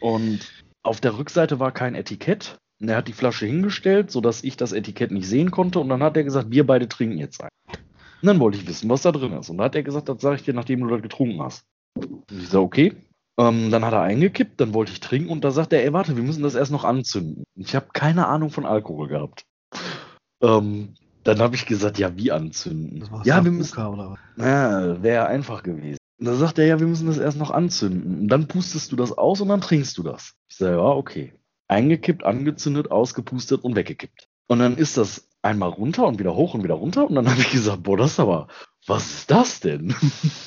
Und 0.04 0.52
auf 0.84 1.00
der 1.00 1.18
Rückseite 1.18 1.60
war 1.60 1.72
kein 1.72 1.96
Etikett. 1.96 2.58
Und 2.82 2.90
er 2.90 2.98
hat 2.98 3.08
die 3.08 3.14
Flasche 3.14 3.46
hingestellt, 3.46 4.12
sodass 4.12 4.44
ich 4.44 4.58
das 4.58 4.74
Etikett 4.74 5.12
nicht 5.12 5.28
sehen 5.28 5.50
konnte. 5.50 5.80
Und 5.80 5.88
dann 5.88 6.04
hat 6.04 6.18
er 6.18 6.26
gesagt, 6.26 6.52
wir 6.52 6.68
beide 6.68 6.90
trinken 6.90 7.18
jetzt 7.18 7.42
ein. 7.42 7.50
Und 8.22 8.28
dann 8.28 8.40
wollte 8.42 8.58
ich 8.58 8.68
wissen, 8.68 8.90
was 8.90 9.04
da 9.04 9.14
drin 9.14 9.32
ist. 9.32 9.50
Und 9.50 9.58
dann 9.58 9.66
hat 9.66 9.76
er 9.76 9.84
gesagt, 9.84 10.10
das 10.10 10.22
sage 10.22 10.36
ich 10.36 10.44
dir, 10.44 10.54
nachdem 10.54 10.82
du 10.82 10.88
das 10.90 11.02
getrunken 11.02 11.42
hast. 11.42 11.64
Und 11.96 12.24
ich 12.30 12.50
sage, 12.50 12.64
okay. 12.64 12.96
Ähm, 13.40 13.72
dann 13.72 13.86
hat 13.86 13.94
er 13.94 14.02
eingekippt, 14.02 14.60
dann 14.60 14.74
wollte 14.74 14.92
ich 14.92 15.00
trinken 15.00 15.30
und 15.30 15.44
da 15.44 15.50
sagt 15.50 15.74
er, 15.74 15.84
ey, 15.84 15.92
warte, 15.92 16.16
wir 16.16 16.24
müssen 16.24 16.44
das 16.44 16.54
erst 16.54 16.72
noch 16.72 16.84
anzünden. 16.84 17.46
Ich 17.56 17.74
habe 17.74 17.88
keine 17.92 18.28
Ahnung 18.28 18.52
von 18.52 18.66
Alkohol 18.66 19.08
gehabt. 19.08 19.44
Ähm, 20.44 20.94
dann 21.24 21.40
habe 21.40 21.56
ich 21.56 21.66
gesagt, 21.66 21.98
ja, 21.98 22.16
wie 22.16 22.32
anzünden? 22.32 23.10
ja, 23.24 23.44
wir 23.44 23.52
müssen. 23.52 23.88
Oder? 23.88 24.18
Ja, 24.38 25.02
wäre 25.02 25.26
einfach 25.26 25.64
gewesen. 25.64 25.98
Und 26.20 26.28
da 26.28 26.36
sagt 26.36 26.60
er, 26.60 26.66
ja, 26.66 26.80
wir 26.80 26.88
müssen 26.88 27.08
das 27.08 27.18
erst 27.18 27.38
noch 27.38 27.52
anzünden. 27.52 28.22
Und 28.22 28.28
dann 28.28 28.48
pustest 28.48 28.92
du 28.92 28.96
das 28.96 29.12
aus 29.12 29.42
und 29.42 29.50
dann 29.50 29.62
trinkst 29.62 29.98
du 29.98 30.04
das. 30.04 30.36
Ich 30.48 30.58
sage, 30.58 30.78
ja, 30.78 30.84
okay. 30.84 31.34
Eingekippt, 31.68 32.24
angezündet, 32.24 32.92
ausgepustet 32.92 33.64
und 33.64 33.76
weggekippt. 33.76 34.30
Und 34.48 34.60
dann 34.60 34.78
ist 34.78 34.98
das 34.98 35.28
einmal 35.42 35.70
runter 35.70 36.06
und 36.06 36.20
wieder 36.20 36.36
hoch 36.36 36.54
und 36.54 36.64
wieder 36.64 36.76
runter. 36.76 37.08
Und 37.08 37.16
dann 37.16 37.28
habe 37.30 37.42
ich 37.42 37.52
gesagt, 37.52 37.84
boah, 37.84 37.98
das 37.98 38.14
ist 38.14 38.20
aber, 38.20 38.48
was 38.86 39.14
ist 39.14 39.32
das 39.32 39.60
denn? 39.60 39.96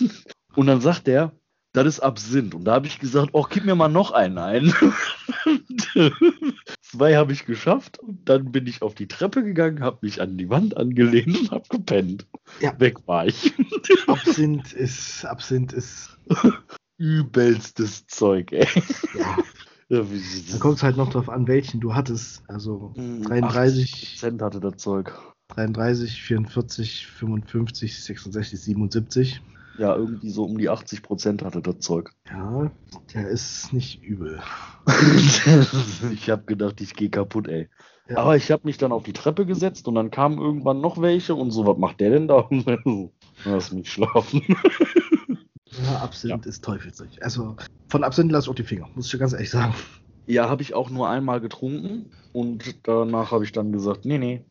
und 0.54 0.66
dann 0.66 0.80
sagt 0.80 1.08
er, 1.08 1.32
das 1.76 1.86
ist 1.86 2.00
Absinth. 2.00 2.54
Und 2.54 2.64
da 2.64 2.72
habe 2.72 2.86
ich 2.86 2.98
gesagt, 2.98 3.30
oh, 3.32 3.46
gib 3.48 3.66
mir 3.66 3.74
mal 3.74 3.88
noch 3.88 4.12
einen 4.12 4.38
ein. 4.38 4.72
Zwei 6.80 7.16
habe 7.16 7.32
ich 7.32 7.44
geschafft 7.44 7.98
und 7.98 8.26
dann 8.26 8.50
bin 8.50 8.66
ich 8.66 8.80
auf 8.80 8.94
die 8.94 9.08
Treppe 9.08 9.42
gegangen, 9.42 9.82
habe 9.82 9.98
mich 10.00 10.22
an 10.22 10.38
die 10.38 10.48
Wand 10.48 10.76
angelehnt 10.76 11.38
und 11.38 11.50
habe 11.50 11.68
gepennt. 11.68 12.26
Ja. 12.60 12.78
Weg 12.80 13.06
war 13.06 13.26
ich. 13.26 13.52
Absinth 14.06 14.72
ist, 14.72 15.26
Absinth 15.26 15.74
ist 15.74 16.16
übelstes 16.96 18.06
Zeug, 18.06 18.52
ey. 18.52 18.66
Ja. 19.18 19.36
Da 19.88 20.58
kommt 20.58 20.78
es 20.78 20.82
halt 20.82 20.96
noch 20.96 21.10
drauf 21.10 21.28
an, 21.28 21.46
welchen 21.46 21.80
du 21.80 21.94
hattest. 21.94 22.42
Also 22.48 22.94
33 22.96 24.16
Cent 24.18 24.40
hatte 24.40 24.60
das 24.60 24.78
Zeug. 24.78 25.12
33, 25.48 26.22
44, 26.22 27.06
55, 27.06 28.02
66, 28.02 28.60
77. 28.60 29.42
Ja, 29.78 29.94
irgendwie 29.94 30.30
so 30.30 30.44
um 30.44 30.58
die 30.58 30.68
80 30.68 31.02
Prozent 31.02 31.42
hatte 31.42 31.60
das 31.60 31.80
Zeug. 31.80 32.12
Ja, 32.30 32.70
der 33.14 33.28
ist 33.28 33.72
nicht 33.72 34.02
übel. 34.02 34.40
ich 36.12 36.30
habe 36.30 36.44
gedacht, 36.46 36.80
ich 36.80 36.94
gehe 36.94 37.10
kaputt, 37.10 37.48
ey. 37.48 37.68
Ja. 38.08 38.18
Aber 38.18 38.36
ich 38.36 38.50
habe 38.50 38.62
mich 38.64 38.78
dann 38.78 38.92
auf 38.92 39.02
die 39.02 39.12
Treppe 39.12 39.46
gesetzt 39.46 39.88
und 39.88 39.96
dann 39.96 40.10
kamen 40.10 40.38
irgendwann 40.38 40.80
noch 40.80 41.00
welche 41.00 41.34
und 41.34 41.50
so, 41.50 41.66
was 41.66 41.76
macht 41.76 42.00
der 42.00 42.10
denn 42.10 42.28
da? 42.28 42.48
Lass 43.44 43.72
mich 43.72 43.90
schlafen. 43.90 44.42
Ja, 45.84 45.98
Absinth 45.98 46.46
ist 46.46 46.64
Teufelszeug. 46.64 47.10
Also 47.20 47.56
von 47.88 48.04
Absinth 48.04 48.32
lasse 48.32 48.46
ich 48.46 48.50
auch 48.50 48.54
die 48.54 48.62
Finger, 48.62 48.88
muss 48.94 49.06
ich 49.06 49.10
dir 49.10 49.18
ganz 49.18 49.32
ehrlich 49.32 49.50
sagen. 49.50 49.74
Ja, 50.26 50.48
habe 50.48 50.62
ich 50.62 50.74
auch 50.74 50.90
nur 50.90 51.08
einmal 51.08 51.40
getrunken 51.40 52.10
und 52.32 52.76
danach 52.84 53.30
habe 53.30 53.44
ich 53.44 53.52
dann 53.52 53.72
gesagt, 53.72 54.04
nee, 54.04 54.16
nee. 54.16 54.44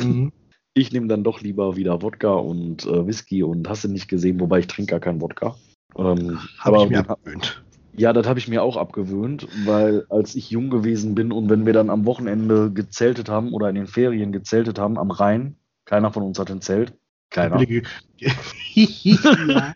Mhm. 0.00 0.32
Ich 0.78 0.92
nehme 0.92 1.06
dann 1.06 1.24
doch 1.24 1.40
lieber 1.40 1.74
wieder 1.76 2.02
Wodka 2.02 2.34
und 2.34 2.84
äh, 2.84 3.06
Whisky 3.06 3.42
und 3.42 3.66
hast 3.66 3.84
du 3.84 3.88
nicht 3.88 4.08
gesehen, 4.08 4.38
wobei 4.40 4.58
ich 4.58 4.66
trinke 4.66 4.90
gar 4.90 5.00
keinen 5.00 5.22
Wodka. 5.22 5.56
Ähm, 5.96 6.38
Habe 6.58 6.76
ich 6.82 6.90
mir 6.90 7.08
abgewöhnt. 7.08 7.64
Ja, 7.96 8.12
das 8.12 8.26
habe 8.26 8.38
ich 8.38 8.46
mir 8.46 8.62
auch 8.62 8.76
abgewöhnt, 8.76 9.48
weil 9.64 10.04
als 10.10 10.34
ich 10.34 10.50
jung 10.50 10.68
gewesen 10.68 11.14
bin 11.14 11.32
und 11.32 11.48
wenn 11.48 11.64
wir 11.64 11.72
dann 11.72 11.88
am 11.88 12.04
Wochenende 12.04 12.70
gezeltet 12.70 13.30
haben 13.30 13.54
oder 13.54 13.70
in 13.70 13.74
den 13.74 13.86
Ferien 13.86 14.32
gezeltet 14.32 14.78
haben 14.78 14.98
am 14.98 15.10
Rhein, 15.10 15.56
keiner 15.86 16.12
von 16.12 16.22
uns 16.22 16.38
hat 16.38 16.50
ein 16.50 16.60
Zelt. 16.60 16.92
Keiner. 17.30 17.56
Billige- 17.56 17.88
ja. 18.74 19.72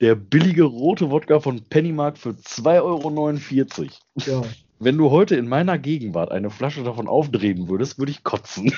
Der 0.00 0.16
billige 0.16 0.64
rote 0.64 1.12
Wodka 1.12 1.38
von 1.38 1.62
Pennymark 1.70 2.18
für 2.18 2.30
2,49 2.30 2.82
Euro. 2.82 4.42
ja. 4.42 4.42
Wenn 4.78 4.98
du 4.98 5.10
heute 5.10 5.36
in 5.36 5.48
meiner 5.48 5.78
Gegenwart 5.78 6.30
eine 6.30 6.50
Flasche 6.50 6.84
davon 6.84 7.08
aufdrehen 7.08 7.68
würdest, 7.68 7.98
würde 7.98 8.12
ich 8.12 8.22
kotzen. 8.24 8.66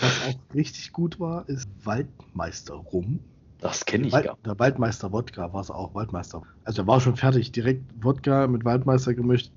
Was 0.00 0.22
auch 0.28 0.54
richtig 0.54 0.92
gut 0.92 1.18
war, 1.18 1.48
ist 1.48 1.66
Waldmeister 1.82 2.74
Rum. 2.74 3.18
Das 3.58 3.84
kenne 3.84 4.06
ich 4.06 4.12
Wald, 4.12 4.26
gar 4.26 4.36
der 4.44 4.58
Waldmeister 4.58 5.10
Wodka 5.10 5.52
war 5.52 5.60
es 5.60 5.70
auch, 5.70 5.94
Waldmeister. 5.94 6.42
Also 6.64 6.82
der 6.82 6.86
war 6.86 7.00
schon 7.00 7.16
fertig, 7.16 7.50
direkt 7.50 7.82
Wodka 8.00 8.46
mit 8.46 8.64
Waldmeister 8.64 9.14
gemischt. 9.14 9.50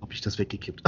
Habe 0.00 0.12
ich 0.12 0.20
das 0.20 0.38
weggekippt. 0.38 0.82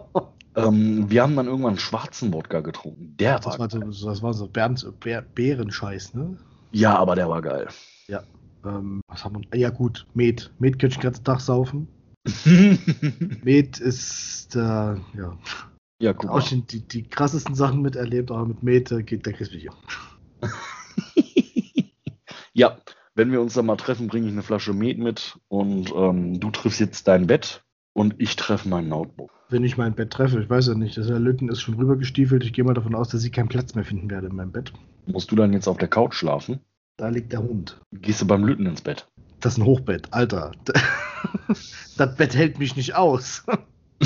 ähm, 0.56 1.08
Wir 1.08 1.22
haben 1.22 1.36
dann 1.36 1.46
irgendwann 1.46 1.78
schwarzen 1.78 2.32
Wodka 2.32 2.60
getrunken. 2.60 3.14
Der 3.18 3.36
Das 3.36 3.58
war, 3.58 3.70
war 3.70 3.92
so, 3.92 4.06
das 4.06 4.22
war 4.22 4.32
so 4.32 4.48
Bärenscheiß, 4.48 6.14
ne? 6.14 6.36
Ja, 6.72 6.96
aber 6.96 7.14
der 7.14 7.28
war 7.28 7.42
geil. 7.42 7.68
Ähm, 8.64 9.00
was 9.08 9.24
haben 9.24 9.44
wir? 9.50 9.58
Ja 9.58 9.70
gut, 9.70 10.06
Met. 10.14 10.52
Met 10.58 10.78
könnte 10.78 10.94
ich 10.94 10.98
den 10.98 11.02
ganzen 11.02 11.24
Tag 11.24 11.40
saufen. 11.40 11.88
Met 13.44 13.78
ist, 13.78 14.56
äh, 14.56 14.58
ja, 14.58 15.38
ja, 16.00 16.12
guck 16.12 16.30
auch 16.30 16.40
schon 16.40 16.66
die, 16.66 16.80
die 16.86 17.02
krassesten 17.02 17.54
Sachen 17.54 17.82
miterlebt, 17.82 18.30
aber 18.30 18.46
mit 18.46 18.62
Met 18.62 18.90
äh, 18.92 19.02
geht 19.02 19.26
der 19.26 19.34
Chris 19.34 19.50
hier. 19.50 19.72
Ja, 22.54 22.78
wenn 23.16 23.32
wir 23.32 23.40
uns 23.40 23.54
dann 23.54 23.66
mal 23.66 23.76
treffen, 23.76 24.06
bringe 24.06 24.28
ich 24.28 24.32
eine 24.32 24.42
Flasche 24.42 24.72
Met 24.72 24.98
mit 24.98 25.38
und 25.48 25.92
ähm, 25.94 26.38
du 26.38 26.50
triffst 26.50 26.80
jetzt 26.80 27.08
dein 27.08 27.26
Bett 27.26 27.64
und 27.92 28.14
ich 28.18 28.36
treffe 28.36 28.68
mein 28.68 28.88
Notebook. 28.88 29.30
Wenn 29.48 29.64
ich 29.64 29.76
mein 29.76 29.94
Bett 29.94 30.10
treffe, 30.10 30.40
ich 30.40 30.48
weiß 30.48 30.68
ja 30.68 30.74
nicht, 30.74 30.96
der 30.96 31.18
Lütten 31.18 31.48
ist 31.48 31.60
schon 31.60 31.74
rübergestiefelt. 31.74 32.44
Ich 32.44 32.52
gehe 32.52 32.64
mal 32.64 32.74
davon 32.74 32.94
aus, 32.94 33.08
dass 33.08 33.24
ich 33.24 33.32
keinen 33.32 33.48
Platz 33.48 33.74
mehr 33.74 33.84
finden 33.84 34.08
werde 34.08 34.28
in 34.28 34.36
meinem 34.36 34.52
Bett. 34.52 34.72
Musst 35.06 35.30
du 35.30 35.36
dann 35.36 35.52
jetzt 35.52 35.68
auf 35.68 35.76
der 35.76 35.88
Couch 35.88 36.14
schlafen? 36.14 36.60
Da 36.96 37.08
liegt 37.08 37.32
der 37.32 37.42
Hund. 37.42 37.80
Gehst 37.92 38.22
du 38.22 38.26
beim 38.26 38.44
Lütten 38.44 38.66
ins 38.66 38.80
Bett? 38.80 39.08
Das 39.40 39.54
ist 39.54 39.58
ein 39.58 39.64
Hochbett, 39.64 40.12
Alter. 40.12 40.52
Das 41.96 42.16
Bett 42.16 42.34
hält 42.34 42.58
mich 42.58 42.74
nicht 42.76 42.96
aus. 42.96 43.44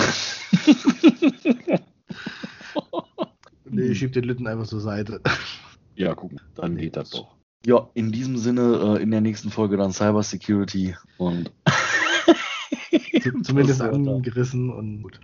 nee, 3.64 3.82
ich 3.82 3.98
schieb 3.98 4.12
den 4.12 4.24
Lütten 4.24 4.46
einfach 4.46 4.66
zur 4.66 4.80
Seite. 4.80 5.20
Ja, 5.94 6.14
guck 6.14 6.32
mal, 6.32 6.42
dann 6.54 6.76
geht 6.76 6.96
das 6.96 7.10
doch. 7.10 7.34
Ja, 7.64 7.88
in 7.94 8.12
diesem 8.12 8.36
Sinne, 8.36 8.96
äh, 8.98 9.02
in 9.02 9.10
der 9.10 9.22
nächsten 9.22 9.50
Folge 9.50 9.76
dann 9.78 9.92
Cyber 9.92 10.22
Security 10.22 10.94
und 11.16 11.50
Zumindest 13.42 13.80
angerissen 13.80 14.70
und 14.70 15.02
gut. 15.02 15.18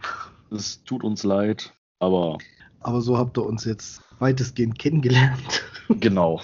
es 0.50 0.82
tut 0.84 1.04
uns 1.04 1.22
leid, 1.22 1.74
aber 2.00 2.38
Aber 2.80 3.00
so 3.02 3.18
habt 3.18 3.38
ihr 3.38 3.44
uns 3.44 3.64
jetzt 3.64 4.02
weitestgehend 4.18 4.78
kennengelernt. 4.78 5.64
genau. 6.00 6.40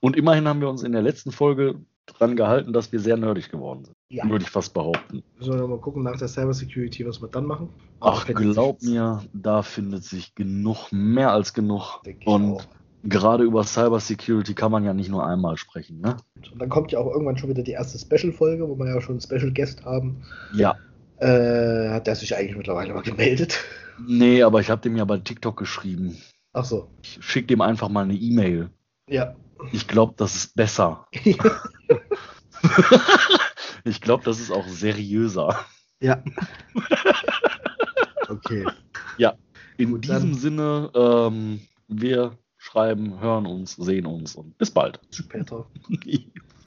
und 0.00 0.16
immerhin 0.16 0.46
haben 0.48 0.60
wir 0.60 0.68
uns 0.68 0.82
in 0.82 0.92
der 0.92 1.02
letzten 1.02 1.30
Folge 1.30 1.80
dran 2.06 2.36
gehalten, 2.36 2.72
dass 2.72 2.92
wir 2.92 3.00
sehr 3.00 3.16
nerdig 3.16 3.50
geworden 3.50 3.84
sind. 3.84 3.96
Ja. 4.08 4.28
Würde 4.28 4.44
ich 4.44 4.50
fast 4.50 4.74
behaupten. 4.74 5.22
Sollen 5.40 5.60
wir 5.60 5.66
mal 5.66 5.78
gucken 5.78 6.02
nach 6.02 6.18
der 6.18 6.28
Cybersecurity, 6.28 7.06
was 7.06 7.20
wir 7.20 7.28
dann 7.28 7.46
machen? 7.46 7.68
Ach, 8.00 8.28
Aber 8.28 8.34
glaub 8.34 8.82
mir, 8.82 9.22
da 9.32 9.62
findet 9.62 10.04
sich 10.04 10.34
genug, 10.34 10.92
mehr 10.92 11.32
als 11.32 11.54
genug. 11.54 12.02
Und 12.24 12.56
auch. 12.56 12.64
gerade 13.04 13.44
über 13.44 13.64
Cyber 13.64 14.00
Security 14.00 14.54
kann 14.54 14.70
man 14.70 14.84
ja 14.84 14.92
nicht 14.92 15.10
nur 15.10 15.26
einmal 15.26 15.56
sprechen, 15.56 16.00
ne? 16.00 16.16
Und 16.52 16.60
dann 16.60 16.68
kommt 16.68 16.92
ja 16.92 16.98
auch 16.98 17.10
irgendwann 17.10 17.38
schon 17.38 17.48
wieder 17.48 17.62
die 17.62 17.72
erste 17.72 17.98
Special-Folge, 17.98 18.68
wo 18.68 18.76
wir 18.76 18.86
ja 18.86 19.00
schon 19.00 19.14
einen 19.14 19.20
Special 19.20 19.52
Guest 19.52 19.84
haben. 19.84 20.22
Ja. 20.54 20.76
Äh, 21.18 21.90
hat 21.90 22.06
der 22.06 22.16
sich 22.16 22.36
eigentlich 22.36 22.56
mittlerweile 22.56 22.92
mal 22.92 23.02
gemeldet? 23.02 23.58
Nee, 23.98 24.42
aber 24.42 24.60
ich 24.60 24.70
habe 24.70 24.82
dem 24.82 24.96
ja 24.96 25.04
bei 25.04 25.18
TikTok 25.18 25.56
geschrieben. 25.56 26.16
Ach 26.52 26.64
so. 26.64 26.90
Ich 27.02 27.18
schick 27.20 27.48
dem 27.48 27.60
einfach 27.60 27.88
mal 27.88 28.04
eine 28.04 28.14
E-Mail. 28.14 28.70
Ja. 29.08 29.34
Ich 29.72 29.86
glaube, 29.86 30.14
das 30.16 30.34
ist 30.34 30.56
besser. 30.56 31.06
ich 33.84 34.00
glaube, 34.00 34.24
das 34.24 34.40
ist 34.40 34.50
auch 34.50 34.66
seriöser. 34.66 35.64
ja. 36.00 36.22
Okay. 38.28 38.66
In 39.76 39.92
Gut, 39.92 40.04
diesem 40.04 40.34
Sinne, 40.34 40.90
ähm, 40.94 41.60
wir 41.88 42.38
schreiben, 42.56 43.20
hören 43.20 43.46
uns, 43.46 43.74
sehen 43.74 44.06
uns 44.06 44.36
und 44.36 44.56
bis 44.56 44.70
bald. 44.70 45.00
Später. 45.10 45.66